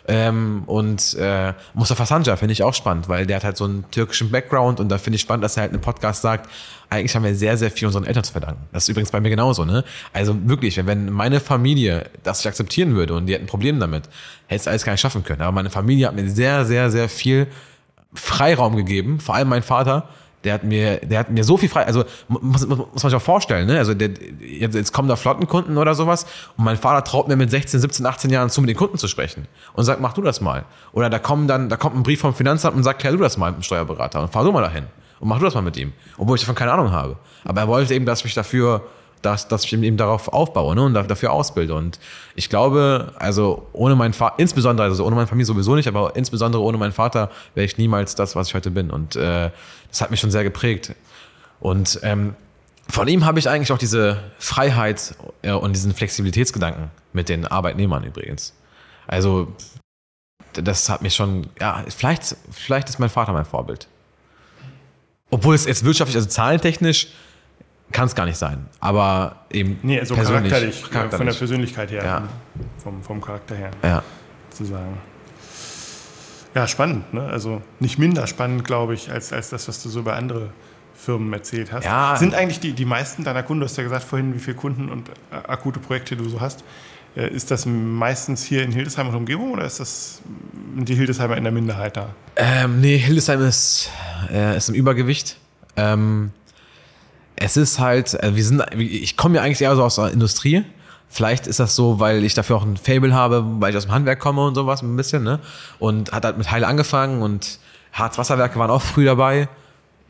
Ähm, 0.06 0.64
und 0.66 1.14
äh, 1.14 1.54
Mustafa 1.72 2.04
Sanja 2.04 2.36
finde 2.36 2.52
ich 2.52 2.62
auch 2.62 2.74
spannend, 2.74 3.08
weil 3.08 3.26
der 3.26 3.36
hat 3.36 3.44
halt 3.44 3.56
so 3.56 3.64
einen 3.64 3.90
türkischen 3.90 4.30
Background 4.30 4.78
und 4.80 4.88
da 4.90 4.98
finde 4.98 5.16
ich 5.16 5.22
spannend, 5.22 5.44
dass 5.44 5.56
er 5.56 5.62
halt 5.62 5.70
in 5.72 5.76
einem 5.76 5.82
Podcast 5.82 6.20
sagt, 6.20 6.50
eigentlich 6.90 7.14
haben 7.16 7.24
wir 7.24 7.34
sehr, 7.34 7.56
sehr 7.56 7.70
viel 7.70 7.86
unseren 7.86 8.04
Eltern 8.04 8.22
zu 8.22 8.32
verdanken. 8.32 8.66
Das 8.72 8.82
ist 8.84 8.88
übrigens 8.90 9.10
bei 9.10 9.20
mir 9.20 9.30
genauso, 9.30 9.64
ne? 9.64 9.82
Also 10.12 10.36
wirklich, 10.46 10.76
wenn- 10.76 10.86
wenn 10.86 11.10
meine 11.10 11.40
Familie 11.40 12.10
das 12.22 12.38
nicht 12.40 12.48
akzeptieren 12.48 12.94
würde 12.94 13.14
und 13.14 13.26
die 13.26 13.32
hätten 13.32 13.44
ein 13.44 13.48
Problem 13.48 13.80
damit, 13.80 14.04
hätte 14.46 14.60
es 14.60 14.68
alles 14.68 14.84
gar 14.84 14.92
nicht 14.92 15.00
schaffen 15.00 15.24
können. 15.24 15.40
Aber 15.40 15.52
meine 15.52 15.70
Familie 15.70 16.06
hat 16.08 16.14
mir 16.14 16.28
sehr, 16.28 16.66
sehr, 16.66 16.90
sehr 16.90 17.08
viel 17.08 17.46
Freiraum 18.12 18.76
gegeben, 18.76 19.20
vor 19.20 19.34
allem 19.34 19.48
mein 19.48 19.62
Vater, 19.62 20.08
der 20.44 20.54
hat 20.54 20.64
mir, 20.64 20.98
der 20.98 21.18
hat 21.18 21.30
mir 21.30 21.42
so 21.44 21.56
viel 21.56 21.68
frei, 21.68 21.84
also 21.86 22.04
mu- 22.28 22.38
muss, 22.42 22.66
muss 22.66 22.78
man 22.78 23.10
sich 23.10 23.14
auch 23.14 23.22
vorstellen, 23.22 23.66
ne? 23.66 23.78
Also 23.78 23.94
der, 23.94 24.10
jetzt, 24.40 24.74
jetzt 24.74 24.92
kommen 24.92 25.08
da 25.08 25.16
Flottenkunden 25.16 25.76
oder 25.78 25.94
sowas 25.94 26.26
und 26.56 26.64
mein 26.64 26.76
Vater 26.76 27.02
traut 27.04 27.28
mir 27.28 27.36
mit 27.36 27.50
16, 27.50 27.80
17, 27.80 28.04
18 28.06 28.30
Jahren 28.30 28.50
zu, 28.50 28.60
mit 28.60 28.68
den 28.70 28.76
Kunden 28.76 28.98
zu 28.98 29.08
sprechen 29.08 29.46
und 29.72 29.84
sagt, 29.84 30.00
mach 30.00 30.12
du 30.12 30.22
das 30.22 30.40
mal. 30.40 30.64
Oder 30.92 31.10
da 31.10 31.18
kommen 31.18 31.48
dann, 31.48 31.68
da 31.68 31.76
kommt 31.76 31.96
ein 31.96 32.02
Brief 32.02 32.20
vom 32.20 32.34
Finanzamt 32.34 32.76
und 32.76 32.82
sagt, 32.84 33.00
klär 33.00 33.12
du 33.12 33.18
das 33.18 33.36
mal 33.36 33.50
mit 33.50 33.60
dem 33.60 33.62
Steuerberater 33.62 34.20
und 34.22 34.32
fahr 34.32 34.44
du 34.44 34.52
mal 34.52 34.60
dahin 34.62 34.84
und 35.20 35.28
mach 35.28 35.38
du 35.38 35.44
das 35.44 35.54
mal 35.54 35.62
mit 35.62 35.76
ihm, 35.76 35.92
obwohl 36.18 36.36
ich 36.36 36.42
davon 36.42 36.54
keine 36.54 36.72
Ahnung 36.72 36.92
habe. 36.92 37.16
Aber 37.44 37.60
er 37.62 37.68
wollte 37.68 37.94
eben, 37.94 38.04
dass 38.04 38.18
ich 38.20 38.24
mich 38.26 38.34
dafür 38.34 38.82
dass, 39.24 39.48
dass 39.48 39.64
ich 39.64 39.72
eben 39.72 39.96
darauf 39.96 40.28
aufbaue 40.28 40.74
ne, 40.74 40.82
und 40.82 40.94
da- 40.94 41.02
dafür 41.02 41.32
ausbilde. 41.32 41.74
Und 41.74 41.98
ich 42.34 42.48
glaube, 42.48 43.12
also 43.16 43.66
ohne 43.72 43.94
meinen 43.94 44.12
Vater, 44.12 44.34
insbesondere, 44.38 44.86
also 44.86 45.04
ohne 45.04 45.16
meine 45.16 45.26
Familie 45.26 45.46
sowieso 45.46 45.74
nicht, 45.74 45.88
aber 45.88 46.14
insbesondere 46.16 46.62
ohne 46.62 46.78
meinen 46.78 46.92
Vater 46.92 47.30
wäre 47.54 47.64
ich 47.64 47.78
niemals 47.78 48.14
das, 48.14 48.36
was 48.36 48.48
ich 48.48 48.54
heute 48.54 48.70
bin. 48.70 48.90
Und 48.90 49.16
äh, 49.16 49.50
das 49.88 50.00
hat 50.00 50.10
mich 50.10 50.20
schon 50.20 50.30
sehr 50.30 50.44
geprägt. 50.44 50.94
Und 51.60 52.00
ähm, 52.02 52.34
von 52.88 53.08
ihm 53.08 53.24
habe 53.24 53.38
ich 53.38 53.48
eigentlich 53.48 53.72
auch 53.72 53.78
diese 53.78 54.18
Freiheit 54.38 55.14
äh, 55.42 55.52
und 55.52 55.72
diesen 55.74 55.94
Flexibilitätsgedanken 55.94 56.90
mit 57.12 57.28
den 57.28 57.46
Arbeitnehmern 57.46 58.04
übrigens. 58.04 58.52
Also 59.06 59.48
das 60.52 60.88
hat 60.88 61.02
mich 61.02 61.14
schon, 61.14 61.46
ja, 61.60 61.84
vielleicht, 61.88 62.36
vielleicht 62.50 62.88
ist 62.88 62.98
mein 62.98 63.08
Vater 63.10 63.32
mein 63.32 63.44
Vorbild. 63.44 63.88
Obwohl 65.30 65.54
es 65.54 65.64
jetzt 65.64 65.84
wirtschaftlich, 65.84 66.16
also 66.16 66.28
zahlentechnisch, 66.28 67.08
kann 67.92 68.06
es 68.06 68.14
gar 68.14 68.26
nicht 68.26 68.38
sein. 68.38 68.66
Aber 68.80 69.36
eben 69.50 69.78
Nee, 69.82 70.02
so 70.04 70.14
persönlich, 70.14 70.50
charakterlich, 70.50 70.78
äh, 70.78 70.82
von 70.82 70.90
der 70.92 71.00
charakterlich. 71.08 71.38
Persönlichkeit 71.38 71.90
her, 71.90 72.04
Ja. 72.04 72.22
vom, 72.82 73.02
vom 73.02 73.20
Charakter 73.20 73.54
her, 73.54 73.70
Ja. 73.82 74.02
zu 74.50 74.64
sagen. 74.64 74.98
Ja, 76.54 76.66
spannend, 76.68 77.12
ne? 77.12 77.22
Also 77.28 77.62
nicht 77.80 77.98
minder 77.98 78.26
spannend, 78.26 78.64
glaube 78.64 78.94
ich, 78.94 79.10
als, 79.10 79.32
als 79.32 79.50
das, 79.50 79.66
was 79.66 79.82
du 79.82 79.88
so 79.88 80.00
über 80.00 80.14
andere 80.14 80.50
Firmen 80.94 81.32
erzählt 81.32 81.72
hast. 81.72 81.84
Ja. 81.84 82.14
Sind 82.16 82.34
eigentlich 82.34 82.60
die, 82.60 82.72
die 82.72 82.84
meisten 82.84 83.24
deiner 83.24 83.42
Kunden, 83.42 83.60
du 83.60 83.66
hast 83.66 83.76
ja 83.76 83.82
gesagt 83.82 84.04
vorhin, 84.04 84.34
wie 84.34 84.38
viele 84.38 84.56
Kunden 84.56 84.88
und 84.88 85.08
äh, 85.08 85.12
akute 85.48 85.80
Projekte 85.80 86.16
du 86.16 86.28
so 86.28 86.40
hast, 86.40 86.62
äh, 87.16 87.28
ist 87.28 87.50
das 87.50 87.66
meistens 87.66 88.44
hier 88.44 88.62
in 88.62 88.70
Hildesheim 88.70 89.08
und 89.08 89.16
Umgebung 89.16 89.52
oder 89.52 89.64
ist 89.64 89.80
das 89.80 90.20
die 90.76 90.94
Hildesheimer 90.94 91.36
in 91.36 91.42
der 91.42 91.52
Minderheit 91.52 91.96
da? 91.96 92.10
Ähm, 92.36 92.80
nee, 92.80 92.98
Hildesheim 92.98 93.42
ist, 93.42 93.90
äh, 94.32 94.56
ist 94.56 94.68
im 94.68 94.76
Übergewicht. 94.76 95.36
Ähm, 95.76 96.30
es 97.36 97.56
ist 97.56 97.78
halt, 97.78 98.14
äh, 98.14 98.36
wir 98.36 98.44
sind, 98.44 98.62
ich 98.78 99.16
komme 99.16 99.36
ja 99.36 99.42
eigentlich 99.42 99.62
eher 99.62 99.74
so 99.76 99.82
aus 99.82 99.96
der 99.96 100.10
Industrie. 100.10 100.64
Vielleicht 101.08 101.46
ist 101.46 101.60
das 101.60 101.76
so, 101.76 102.00
weil 102.00 102.24
ich 102.24 102.34
dafür 102.34 102.56
auch 102.56 102.64
ein 102.64 102.76
Fable 102.76 103.14
habe, 103.14 103.44
weil 103.60 103.70
ich 103.70 103.76
aus 103.76 103.84
dem 103.84 103.92
Handwerk 103.92 104.18
komme 104.18 104.44
und 104.46 104.54
sowas 104.54 104.82
ein 104.82 104.96
bisschen, 104.96 105.22
ne? 105.22 105.38
Und 105.78 106.12
hat 106.12 106.24
halt 106.24 106.38
mit 106.38 106.50
Heil 106.50 106.64
angefangen 106.64 107.22
und 107.22 107.58
Harzwasserwerke 107.92 108.58
waren 108.58 108.70
auch 108.70 108.82
früh 108.82 109.04
dabei. 109.04 109.48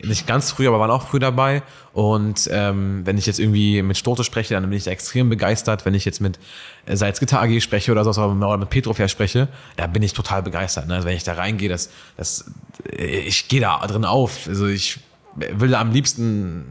Nicht 0.01 0.27
ganz 0.27 0.51
früh, 0.51 0.67
aber 0.67 0.79
waren 0.79 0.91
auch 0.91 1.07
früh 1.07 1.19
dabei. 1.19 1.63
Und 1.93 2.49
ähm, 2.51 3.05
wenn 3.05 3.17
ich 3.17 3.25
jetzt 3.27 3.39
irgendwie 3.39 3.81
mit 3.81 3.97
Stote 3.97 4.23
spreche, 4.23 4.53
dann 4.53 4.63
bin 4.63 4.73
ich 4.73 4.83
da 4.83 4.91
extrem 4.91 5.29
begeistert. 5.29 5.85
Wenn 5.85 5.93
ich 5.93 6.05
jetzt 6.05 6.21
mit 6.21 6.37
äh, 6.85 6.95
Salzgitter 6.95 7.41
AG 7.41 7.61
spreche 7.61 7.91
oder 7.91 8.03
so, 8.03 8.21
oder 8.21 8.57
mit 8.57 8.69
Petrofair 8.69 9.07
spreche, 9.07 9.47
da 9.77 9.87
bin 9.87 10.03
ich 10.03 10.13
total 10.13 10.43
begeistert. 10.43 10.87
Ne? 10.87 10.95
Also 10.95 11.07
wenn 11.07 11.15
ich 11.15 11.23
da 11.23 11.33
reingehe, 11.33 11.69
das, 11.69 11.89
das, 12.17 12.51
äh, 12.91 13.19
ich 13.19 13.47
gehe 13.47 13.61
da 13.61 13.85
drin 13.87 14.05
auf. 14.05 14.47
Also 14.47 14.67
ich 14.67 14.99
will 15.35 15.69
da 15.69 15.79
am 15.79 15.91
liebsten 15.91 16.65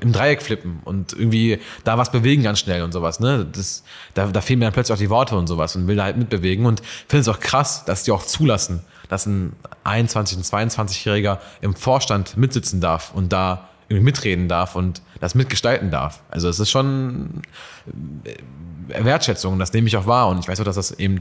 im 0.00 0.12
Dreieck 0.12 0.42
flippen 0.42 0.80
und 0.84 1.12
irgendwie 1.12 1.58
da 1.84 1.98
was 1.98 2.12
bewegen 2.12 2.42
ganz 2.42 2.58
schnell 2.58 2.82
und 2.82 2.92
sowas. 2.92 3.20
Ne? 3.20 3.46
Das, 3.50 3.82
da, 4.14 4.26
da 4.26 4.40
fehlen 4.40 4.58
mir 4.58 4.66
dann 4.66 4.74
plötzlich 4.74 4.94
auch 4.94 5.00
die 5.00 5.10
Worte 5.10 5.36
und 5.36 5.46
sowas 5.46 5.76
und 5.76 5.86
will 5.86 5.96
da 5.96 6.04
halt 6.04 6.16
mitbewegen 6.16 6.66
und 6.66 6.82
finde 7.08 7.20
es 7.20 7.28
auch 7.28 7.40
krass, 7.40 7.84
dass 7.84 8.04
die 8.04 8.12
auch 8.12 8.24
zulassen, 8.24 8.82
dass 9.08 9.26
ein 9.26 9.54
21- 9.84 10.36
und 10.36 10.44
22-Jähriger 10.44 11.38
im 11.60 11.74
Vorstand 11.74 12.36
mitsitzen 12.36 12.80
darf 12.80 13.12
und 13.14 13.32
da 13.32 13.68
irgendwie 13.88 14.04
mitreden 14.04 14.48
darf 14.48 14.76
und 14.76 15.02
das 15.18 15.34
mitgestalten 15.34 15.90
darf. 15.90 16.22
Also 16.30 16.48
es 16.48 16.60
ist 16.60 16.70
schon 16.70 17.42
äh, 18.24 19.04
Wertschätzung, 19.04 19.58
das 19.58 19.72
nehme 19.72 19.88
ich 19.88 19.96
auch 19.96 20.06
wahr 20.06 20.28
und 20.28 20.38
ich 20.38 20.48
weiß 20.48 20.60
auch, 20.60 20.64
dass 20.64 20.76
das 20.76 20.92
eben 20.92 21.20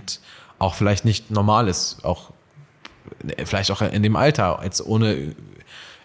auch 0.59 0.75
vielleicht 0.75 1.03
nicht 1.03 1.31
normal 1.31 1.67
ist, 1.67 2.03
auch 2.03 2.31
äh, 3.27 3.45
vielleicht 3.45 3.71
auch 3.71 3.81
in 3.81 4.03
dem 4.03 4.15
Alter, 4.15 4.59
jetzt 4.63 4.85
ohne 4.85 5.35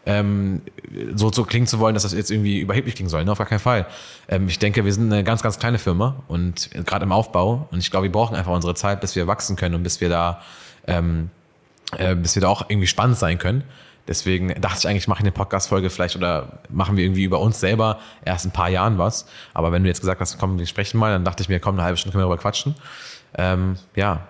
ähm, 0.07 0.63
so, 1.15 1.33
so 1.33 1.45
klingen 1.45 1.67
zu 1.67 1.79
wollen, 1.79 1.95
dass 1.95 2.03
das 2.03 2.13
jetzt 2.13 2.31
irgendwie 2.31 2.61
überheblich 2.61 2.95
klingen 2.95 3.09
soll. 3.09 3.25
Ne? 3.25 3.33
Auf 3.33 3.39
gar 3.39 3.47
keinen 3.47 3.59
Fall. 3.59 3.87
Ähm, 4.29 4.49
ich 4.49 4.59
denke, 4.59 4.85
wir 4.85 4.93
sind 4.93 5.13
eine 5.13 5.25
ganz, 5.25 5.43
ganz 5.43 5.59
kleine 5.59 5.79
Firma 5.79 6.17
und 6.29 6.71
gerade 6.73 7.05
im 7.05 7.13
Aufbau. 7.13 7.69
Und 7.71 7.79
ich 7.79 7.91
glaube, 7.91 8.05
wir 8.05 8.13
brauchen 8.13 8.37
einfach 8.37 8.53
unsere 8.53 8.75
Zeit, 8.75 9.01
bis 9.01 9.17
wir 9.17 9.27
wachsen 9.27 9.57
können 9.57 9.75
und 9.75 9.83
bis 9.83 10.01
wir 10.01 10.09
da, 10.09 10.43
ähm, 10.87 11.31
äh, 11.97 12.15
bis 12.15 12.35
wir 12.35 12.43
da 12.43 12.49
auch 12.49 12.69
irgendwie 12.69 12.87
spannend 12.87 13.17
sein 13.17 13.39
können. 13.39 13.65
Deswegen 14.07 14.49
dachte 14.61 14.81
ich 14.81 14.89
eigentlich, 14.89 15.09
mache 15.09 15.21
ich 15.21 15.25
eine 15.25 15.33
Podcast-Folge 15.33 15.89
vielleicht 15.89 16.15
oder 16.17 16.59
machen 16.69 16.99
wir 16.99 17.05
irgendwie 17.05 17.25
über 17.25 17.41
uns 17.41 17.59
selber 17.59 18.01
erst 18.23 18.45
ein 18.45 18.51
paar 18.51 18.69
Jahren 18.69 18.99
was. 18.99 19.27
Aber 19.55 19.73
wenn 19.73 19.83
du 19.83 19.89
jetzt 19.89 20.01
gesagt 20.01 20.21
hast, 20.21 20.39
komm, 20.39 20.59
wir 20.59 20.67
sprechen 20.67 20.99
mal, 20.99 21.13
dann 21.13 21.25
dachte 21.25 21.43
ich 21.43 21.49
mir, 21.49 21.59
komm, 21.59 21.77
eine 21.77 21.85
halbe 21.85 21.97
Stunde 21.97 22.13
können 22.13 22.25
wir 22.25 22.29
darüber 22.29 22.43
quatschen. 22.43 22.75
Ähm, 23.37 23.77
ja, 23.97 24.29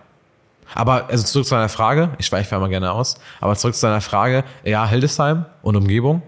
aber 0.75 1.09
also 1.09 1.25
zurück 1.25 1.47
zu 1.47 1.55
deiner 1.55 1.69
Frage, 1.69 2.11
ich 2.19 2.27
schweife 2.27 2.59
mal 2.59 2.69
gerne 2.69 2.93
aus, 2.93 3.17
aber 3.41 3.57
zurück 3.57 3.75
zu 3.75 3.87
deiner 3.87 4.01
Frage, 4.01 4.45
ja, 4.65 4.87
Hildesheim 4.87 5.47
und 5.63 5.77
Umgebung. 5.77 6.23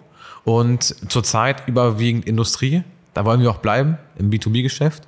Und 0.44 0.94
zurzeit 1.10 1.66
überwiegend 1.66 2.24
Industrie, 2.24 2.84
da 3.14 3.24
wollen 3.24 3.40
wir 3.40 3.50
auch 3.50 3.58
bleiben 3.58 3.98
im 4.16 4.30
B2B-Geschäft. 4.30 5.02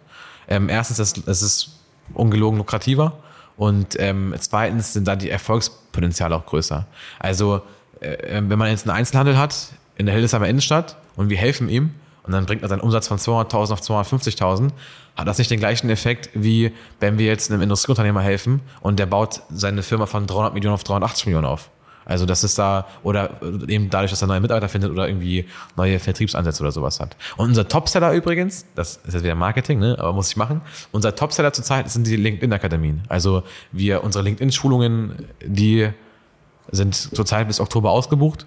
Ähm, 0.49 0.68
erstens, 0.68 0.99
es, 0.99 1.14
es 1.26 1.43
ist 1.43 1.79
ungelogen 2.14 2.59
lukrativer. 2.59 3.18
Und 3.57 3.97
ähm, 3.99 4.35
zweitens 4.39 4.93
sind 4.93 5.07
da 5.07 5.16
die 5.16 5.31
Erfolgspotenziale 5.31 6.35
auch 6.35 6.47
größer. 6.47 6.87
Also 7.18 7.62
äh, 8.01 8.41
wenn 8.43 8.59
man 8.59 8.70
jetzt 8.70 8.89
einen 8.89 8.97
Einzelhandel 8.97 9.37
hat 9.37 9.68
in 9.97 10.07
der 10.07 10.14
Hildesheimer 10.14 10.49
Innenstadt 10.49 10.97
und 11.16 11.29
wir 11.29 11.37
helfen 11.37 11.68
ihm 11.68 11.95
und 12.22 12.33
dann 12.33 12.47
bringt 12.47 12.62
er 12.62 12.68
seinen 12.68 12.81
Umsatz 12.81 13.09
von 13.09 13.18
200.000 13.18 13.72
auf 13.72 13.81
250.000, 13.81 14.70
hat 15.19 15.27
das 15.27 15.39
nicht 15.39 15.51
den 15.51 15.59
gleichen 15.59 15.91
Effekt, 15.91 16.31
wie 16.33 16.73
wenn 17.01 17.19
wir 17.19 17.27
jetzt 17.27 17.51
einem 17.51 17.61
Industrieunternehmer 17.61 18.23
helfen 18.23 18.61
und 18.81 18.99
der 18.99 19.07
baut 19.07 19.43
seine 19.51 19.83
Firma 19.83 20.07
von 20.07 20.27
300 20.27 20.55
Millionen 20.55 20.75
auf 20.75 20.85
380 20.85 21.27
Millionen 21.27 21.45
auf. 21.45 21.71
Also 22.05 22.25
das 22.25 22.43
ist 22.43 22.59
da, 22.59 22.87
oder 23.03 23.43
eben 23.66 23.91
dadurch, 23.91 24.11
dass 24.11 24.23
er 24.23 24.29
neue 24.29 24.41
Mitarbeiter 24.41 24.71
findet 24.71 24.91
oder 24.91 25.09
irgendwie 25.09 25.45
neue 25.77 25.99
Vertriebsansätze 25.99 26.62
oder 26.62 26.73
sowas 26.73 27.01
hat. 27.01 27.16
Und 27.37 27.49
unser 27.49 27.69
Topseller 27.69 28.12
übrigens, 28.12 28.64
das 28.77 28.97
ist 29.05 29.12
jetzt 29.12 29.25
wieder 29.25 29.35
Marketing, 29.35 29.79
ne, 29.79 29.97
aber 29.99 30.14
muss 30.14 30.31
ich 30.31 30.37
machen, 30.37 30.62
unser 30.91 31.14
Topseller 31.14 31.53
zurzeit 31.53 31.91
sind 31.91 32.07
die 32.07 32.16
LinkedIn-Akademien. 32.16 33.03
Also 33.09 33.43
wir, 33.73 34.05
unsere 34.05 34.25
LinkedIn-Schulungen, 34.25 35.27
die 35.45 35.91
sind 36.71 36.95
zurzeit 36.95 37.47
bis 37.47 37.61
Oktober 37.61 37.91
ausgebucht. 37.91 38.47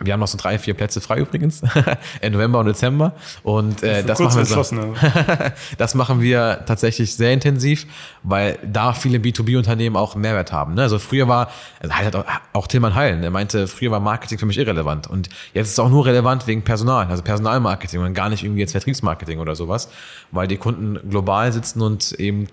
Wir 0.00 0.12
haben 0.12 0.20
noch 0.20 0.28
so 0.28 0.38
drei, 0.38 0.58
vier 0.58 0.74
Plätze 0.74 1.00
frei 1.00 1.18
übrigens. 1.18 1.62
Im 2.20 2.32
November 2.32 2.60
und 2.60 2.66
Dezember. 2.66 3.12
Und 3.42 3.82
äh, 3.82 4.02
das, 4.02 4.18
machen 4.18 4.36
wir 4.36 4.44
so, 4.44 4.94
das 5.78 5.94
machen 5.94 6.20
wir 6.20 6.62
tatsächlich 6.66 7.14
sehr 7.14 7.32
intensiv, 7.32 7.86
weil 8.22 8.58
da 8.64 8.92
viele 8.94 9.18
B2B-Unternehmen 9.18 9.96
auch 9.96 10.14
einen 10.14 10.22
Mehrwert 10.22 10.52
haben. 10.52 10.74
Ne? 10.74 10.82
Also 10.82 10.98
früher 10.98 11.28
war, 11.28 11.50
also 11.80 11.94
halt 11.94 12.16
auch, 12.16 12.24
auch 12.52 12.66
Tilman 12.66 12.94
Heilen, 12.94 13.22
er 13.22 13.30
meinte, 13.30 13.66
früher 13.66 13.90
war 13.90 14.00
Marketing 14.00 14.38
für 14.38 14.46
mich 14.46 14.58
irrelevant. 14.58 15.06
Und 15.06 15.28
jetzt 15.52 15.66
ist 15.66 15.72
es 15.72 15.78
auch 15.78 15.90
nur 15.90 16.06
relevant 16.06 16.46
wegen 16.46 16.62
Personal, 16.62 17.06
also 17.06 17.22
Personalmarketing 17.22 18.00
und 18.00 18.14
gar 18.14 18.28
nicht 18.28 18.42
irgendwie 18.42 18.60
jetzt 18.60 18.72
Vertriebsmarketing 18.72 19.38
oder 19.38 19.54
sowas, 19.54 19.88
weil 20.30 20.48
die 20.48 20.56
Kunden 20.56 20.98
global 21.08 21.52
sitzen 21.52 21.82
und 21.82 22.12
eben, 22.12 22.48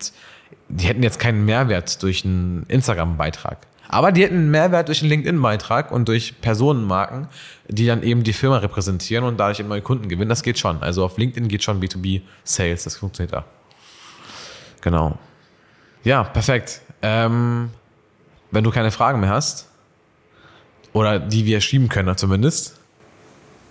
die 0.68 0.86
hätten 0.86 1.02
jetzt 1.02 1.18
keinen 1.18 1.44
Mehrwert 1.44 2.02
durch 2.02 2.24
einen 2.24 2.64
Instagram-Beitrag. 2.68 3.58
Aber 3.92 4.12
die 4.12 4.22
hätten 4.22 4.36
einen 4.36 4.50
Mehrwert 4.52 4.86
durch 4.86 5.00
einen 5.00 5.10
LinkedIn-Beitrag 5.10 5.90
und 5.90 6.06
durch 6.06 6.40
Personenmarken, 6.40 7.26
die 7.66 7.86
dann 7.86 8.04
eben 8.04 8.22
die 8.22 8.32
Firma 8.32 8.58
repräsentieren 8.58 9.24
und 9.24 9.36
dadurch 9.36 9.58
eben 9.58 9.68
neue 9.68 9.82
Kunden 9.82 10.08
gewinnen. 10.08 10.28
Das 10.28 10.44
geht 10.44 10.60
schon. 10.60 10.80
Also 10.80 11.04
auf 11.04 11.18
LinkedIn 11.18 11.48
geht 11.48 11.64
schon 11.64 11.82
B2B-Sales. 11.82 12.84
Das 12.84 12.96
funktioniert 12.96 13.32
da. 13.32 13.44
Genau. 14.80 15.18
Ja, 16.04 16.22
perfekt. 16.22 16.82
Ähm, 17.02 17.70
wenn 18.52 18.62
du 18.62 18.70
keine 18.70 18.92
Fragen 18.92 19.18
mehr 19.18 19.30
hast, 19.30 19.68
oder 20.92 21.18
die 21.18 21.44
wir 21.44 21.60
schieben 21.60 21.88
können 21.88 22.16
zumindest, 22.16 22.76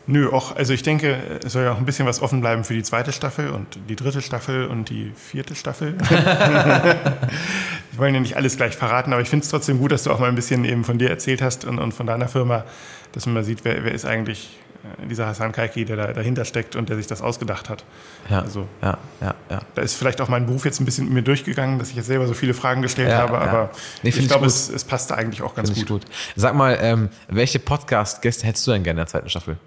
Nö, 0.06 0.28
auch, 0.32 0.56
also 0.56 0.74
ich 0.74 0.82
denke, 0.82 1.40
es 1.46 1.54
soll 1.54 1.66
ja 1.66 1.72
auch 1.72 1.78
ein 1.78 1.86
bisschen 1.86 2.08
was 2.08 2.20
offen 2.20 2.42
bleiben 2.42 2.64
für 2.64 2.74
die 2.74 2.82
zweite 2.82 3.12
Staffel 3.12 3.52
und 3.52 3.80
die 3.90 3.96
dritte 3.96 4.24
Staffel 4.24 4.66
und 4.66 4.90
die 4.90 5.12
vierte 5.16 5.54
Staffel. 5.54 5.96
wir 8.00 8.06
wollen 8.06 8.14
ja 8.14 8.22
nicht 8.22 8.38
alles 8.38 8.56
gleich 8.56 8.78
verraten, 8.78 9.12
aber 9.12 9.22
ich 9.22 9.30
finde 9.30 9.44
es 9.44 9.52
trotzdem 9.52 9.78
gut, 9.78 9.92
dass 9.92 10.04
du 10.04 10.12
auch 10.12 10.20
mal 10.20 10.30
ein 10.30 10.36
bisschen 10.36 10.64
eben 10.64 10.86
von 10.86 10.98
dir 10.98 11.10
erzählt 11.10 11.42
hast 11.42 11.66
und, 11.66 11.80
und 11.80 11.94
von 11.94 12.08
deiner 12.08 12.30
Firma, 12.30 12.64
dass 13.12 13.26
man 13.26 13.36
mal 13.36 13.44
sieht, 13.44 13.66
wer, 13.66 13.84
wer 13.84 13.92
ist 13.94 14.06
eigentlich 14.06 14.58
äh, 15.02 15.08
dieser 15.08 15.28
Hassan 15.28 15.52
Kaiki, 15.52 15.84
der 15.84 15.98
da 15.98 16.14
dahinter 16.14 16.46
steckt 16.46 16.78
und 16.78 16.88
der 16.88 16.96
sich 16.96 17.08
das 17.08 17.22
ausgedacht 17.22 17.70
hat. 17.70 17.84
Ja, 18.30 18.40
also, 18.40 18.70
ja, 18.82 18.98
ja, 19.20 19.36
ja. 19.50 19.60
Da 19.76 19.82
ist 19.82 19.96
vielleicht 19.96 20.22
auch 20.22 20.30
mein 20.30 20.46
Beruf 20.46 20.64
jetzt 20.64 20.80
ein 20.80 20.86
bisschen 20.86 21.06
mit 21.06 21.14
mir 21.14 21.22
durchgegangen, 21.24 21.78
dass 21.78 21.90
ich 21.90 21.98
jetzt 21.98 22.06
selber 22.06 22.26
so 22.26 22.34
viele 22.34 22.54
Fragen 22.54 22.82
gestellt 22.82 23.10
ja, 23.10 23.18
habe, 23.18 23.34
ja. 23.34 23.40
aber 23.42 23.70
nee, 24.02 24.10
ich 24.12 24.28
glaube, 24.30 24.46
es, 24.46 24.70
es 24.70 24.86
passte 24.86 25.18
eigentlich 25.18 25.42
auch 25.42 25.54
ganz 25.54 25.74
gut. 25.74 25.88
gut. 25.88 26.06
Sag 26.38 26.56
mal, 26.56 26.78
ähm, 26.82 27.10
welche 27.28 27.60
Podcast-Gäste 27.60 28.48
hättest 28.48 28.66
du 28.66 28.72
denn 28.72 28.84
gerne 28.84 29.02
in 29.02 29.06
der 29.06 29.08
zweiten 29.08 29.30
Staffel? 29.30 29.58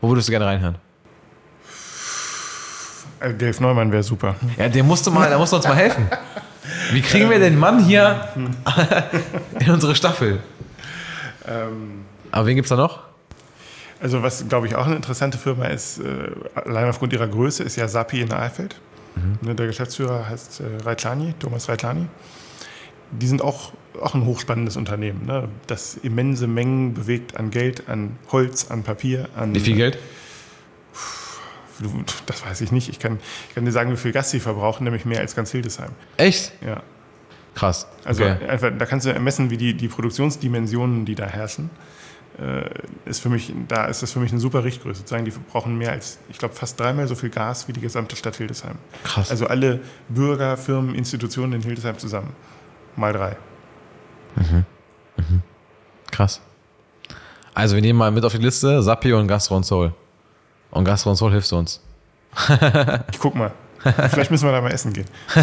Wo 0.00 0.08
würdest 0.08 0.28
du 0.28 0.30
gerne 0.30 0.46
reinhören? 0.46 0.76
Äh, 3.20 3.34
Dave 3.34 3.62
Neumann 3.62 3.92
wäre 3.92 4.02
super. 4.02 4.36
Ja, 4.56 4.70
der 4.70 4.82
musste 4.82 5.10
mal, 5.10 5.28
der 5.28 5.36
musste 5.36 5.56
uns 5.56 5.68
mal 5.68 5.76
helfen. 5.76 6.08
Wie 6.92 7.00
kriegen 7.00 7.30
wir 7.30 7.38
den 7.38 7.58
Mann 7.58 7.84
hier 7.84 8.28
in 9.60 9.70
unsere 9.70 9.94
Staffel? 9.94 10.40
Ähm, 11.48 12.04
Aber 12.30 12.46
wen 12.46 12.56
gibt 12.56 12.66
es 12.66 12.70
da 12.70 12.76
noch? 12.76 13.00
Also 14.00 14.22
was, 14.22 14.48
glaube 14.48 14.66
ich, 14.66 14.74
auch 14.74 14.86
eine 14.86 14.96
interessante 14.96 15.38
Firma 15.38 15.66
ist, 15.66 15.98
äh, 15.98 16.30
allein 16.54 16.88
aufgrund 16.88 17.12
ihrer 17.12 17.28
Größe, 17.28 17.62
ist 17.62 17.76
ja 17.76 17.86
Sapi 17.86 18.20
in 18.20 18.32
Eifeld. 18.32 18.80
Mhm. 19.14 19.48
Ne, 19.48 19.54
der 19.54 19.66
Geschäftsführer 19.66 20.28
heißt 20.28 20.60
äh, 20.60 20.84
Reitlani, 20.84 21.34
Thomas 21.38 21.68
Reitlani. 21.68 22.06
Die 23.12 23.26
sind 23.26 23.42
auch, 23.42 23.72
auch 24.00 24.14
ein 24.14 24.24
hochspannendes 24.24 24.76
Unternehmen, 24.76 25.26
ne? 25.26 25.48
das 25.66 25.98
immense 26.02 26.46
Mengen 26.46 26.94
bewegt 26.94 27.36
an 27.36 27.50
Geld, 27.50 27.88
an 27.88 28.16
Holz, 28.32 28.70
an 28.70 28.82
Papier. 28.82 29.28
An, 29.36 29.54
Wie 29.54 29.60
viel 29.60 29.76
Geld? 29.76 29.98
Das 32.26 32.44
weiß 32.44 32.60
ich 32.60 32.72
nicht. 32.72 32.88
Ich 32.88 32.98
kann, 32.98 33.18
ich 33.48 33.54
kann 33.54 33.64
dir 33.64 33.72
sagen, 33.72 33.90
wie 33.92 33.96
viel 33.96 34.12
Gas 34.12 34.30
sie 34.30 34.40
verbrauchen, 34.40 34.84
nämlich 34.84 35.04
mehr 35.04 35.20
als 35.20 35.34
ganz 35.34 35.50
Hildesheim. 35.50 35.90
Echt? 36.16 36.52
Ja. 36.64 36.82
Krass. 37.54 37.86
Also 38.04 38.24
okay. 38.24 38.46
einfach, 38.48 38.70
da 38.76 38.86
kannst 38.86 39.06
du 39.06 39.12
ermessen, 39.12 39.50
wie 39.50 39.56
die, 39.56 39.74
die 39.74 39.88
Produktionsdimensionen, 39.88 41.04
die 41.04 41.14
da 41.14 41.26
herrschen. 41.26 41.70
Äh, 42.38 42.70
ist 43.04 43.20
für 43.20 43.28
mich, 43.28 43.52
da 43.68 43.84
ist 43.86 44.02
das 44.02 44.12
für 44.12 44.20
mich 44.20 44.30
eine 44.32 44.40
super 44.40 44.64
Richtgröße. 44.64 45.00
Sozusagen, 45.00 45.26
die 45.26 45.32
brauchen 45.50 45.76
mehr 45.76 45.92
als, 45.92 46.18
ich 46.30 46.38
glaube, 46.38 46.54
fast 46.54 46.80
dreimal 46.80 47.06
so 47.06 47.14
viel 47.14 47.28
Gas 47.28 47.68
wie 47.68 47.74
die 47.74 47.80
gesamte 47.80 48.16
Stadt 48.16 48.36
Hildesheim. 48.36 48.76
Krass. 49.04 49.30
Also 49.30 49.46
alle 49.46 49.80
Bürger, 50.08 50.56
Firmen, 50.56 50.94
Institutionen 50.94 51.52
in 51.52 51.62
Hildesheim 51.62 51.98
zusammen. 51.98 52.34
Mal 52.96 53.12
drei. 53.12 53.36
Mhm. 54.36 54.64
Mhm. 55.18 55.42
Krass. 56.10 56.40
Also 57.54 57.74
wir 57.74 57.82
nehmen 57.82 57.98
mal 57.98 58.10
mit 58.10 58.24
auf 58.24 58.32
die 58.32 58.38
Liste 58.38 58.82
Sapio 58.82 59.18
und 59.18 59.28
Gastro 59.28 59.56
und 59.56 59.64
Soul. 59.64 59.92
Und 60.72 60.84
Gastro 60.84 61.10
und 61.10 61.16
Soul 61.16 61.30
hilft 61.30 61.52
uns. 61.52 61.80
ich 63.10 63.18
guck 63.20 63.34
mal. 63.34 63.52
Vielleicht 64.10 64.30
müssen 64.30 64.46
wir 64.46 64.52
da 64.52 64.60
mal 64.60 64.72
essen 64.72 64.92
gehen. 64.92 65.06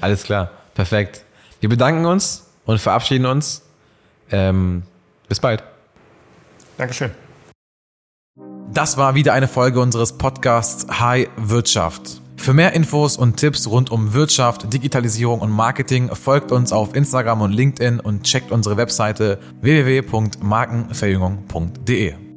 Alles 0.00 0.22
klar. 0.22 0.50
Perfekt. 0.74 1.24
Wir 1.60 1.68
bedanken 1.68 2.06
uns 2.06 2.46
und 2.64 2.80
verabschieden 2.80 3.26
uns. 3.26 3.62
Ähm, 4.30 4.82
bis 5.28 5.38
bald. 5.38 5.62
Dankeschön. 6.78 7.10
Das 8.72 8.96
war 8.96 9.14
wieder 9.14 9.34
eine 9.34 9.48
Folge 9.48 9.80
unseres 9.80 10.16
Podcasts 10.16 10.86
High 11.00 11.28
Wirtschaft. 11.36 12.22
Für 12.36 12.54
mehr 12.54 12.72
Infos 12.72 13.18
und 13.18 13.36
Tipps 13.36 13.68
rund 13.68 13.90
um 13.90 14.14
Wirtschaft, 14.14 14.72
Digitalisierung 14.72 15.40
und 15.40 15.50
Marketing 15.50 16.12
folgt 16.14 16.50
uns 16.50 16.72
auf 16.72 16.96
Instagram 16.96 17.42
und 17.42 17.52
LinkedIn 17.52 18.00
und 18.00 18.22
checkt 18.24 18.50
unsere 18.50 18.78
Webseite 18.78 19.38
www.markenverjüngung.de. 19.60 22.31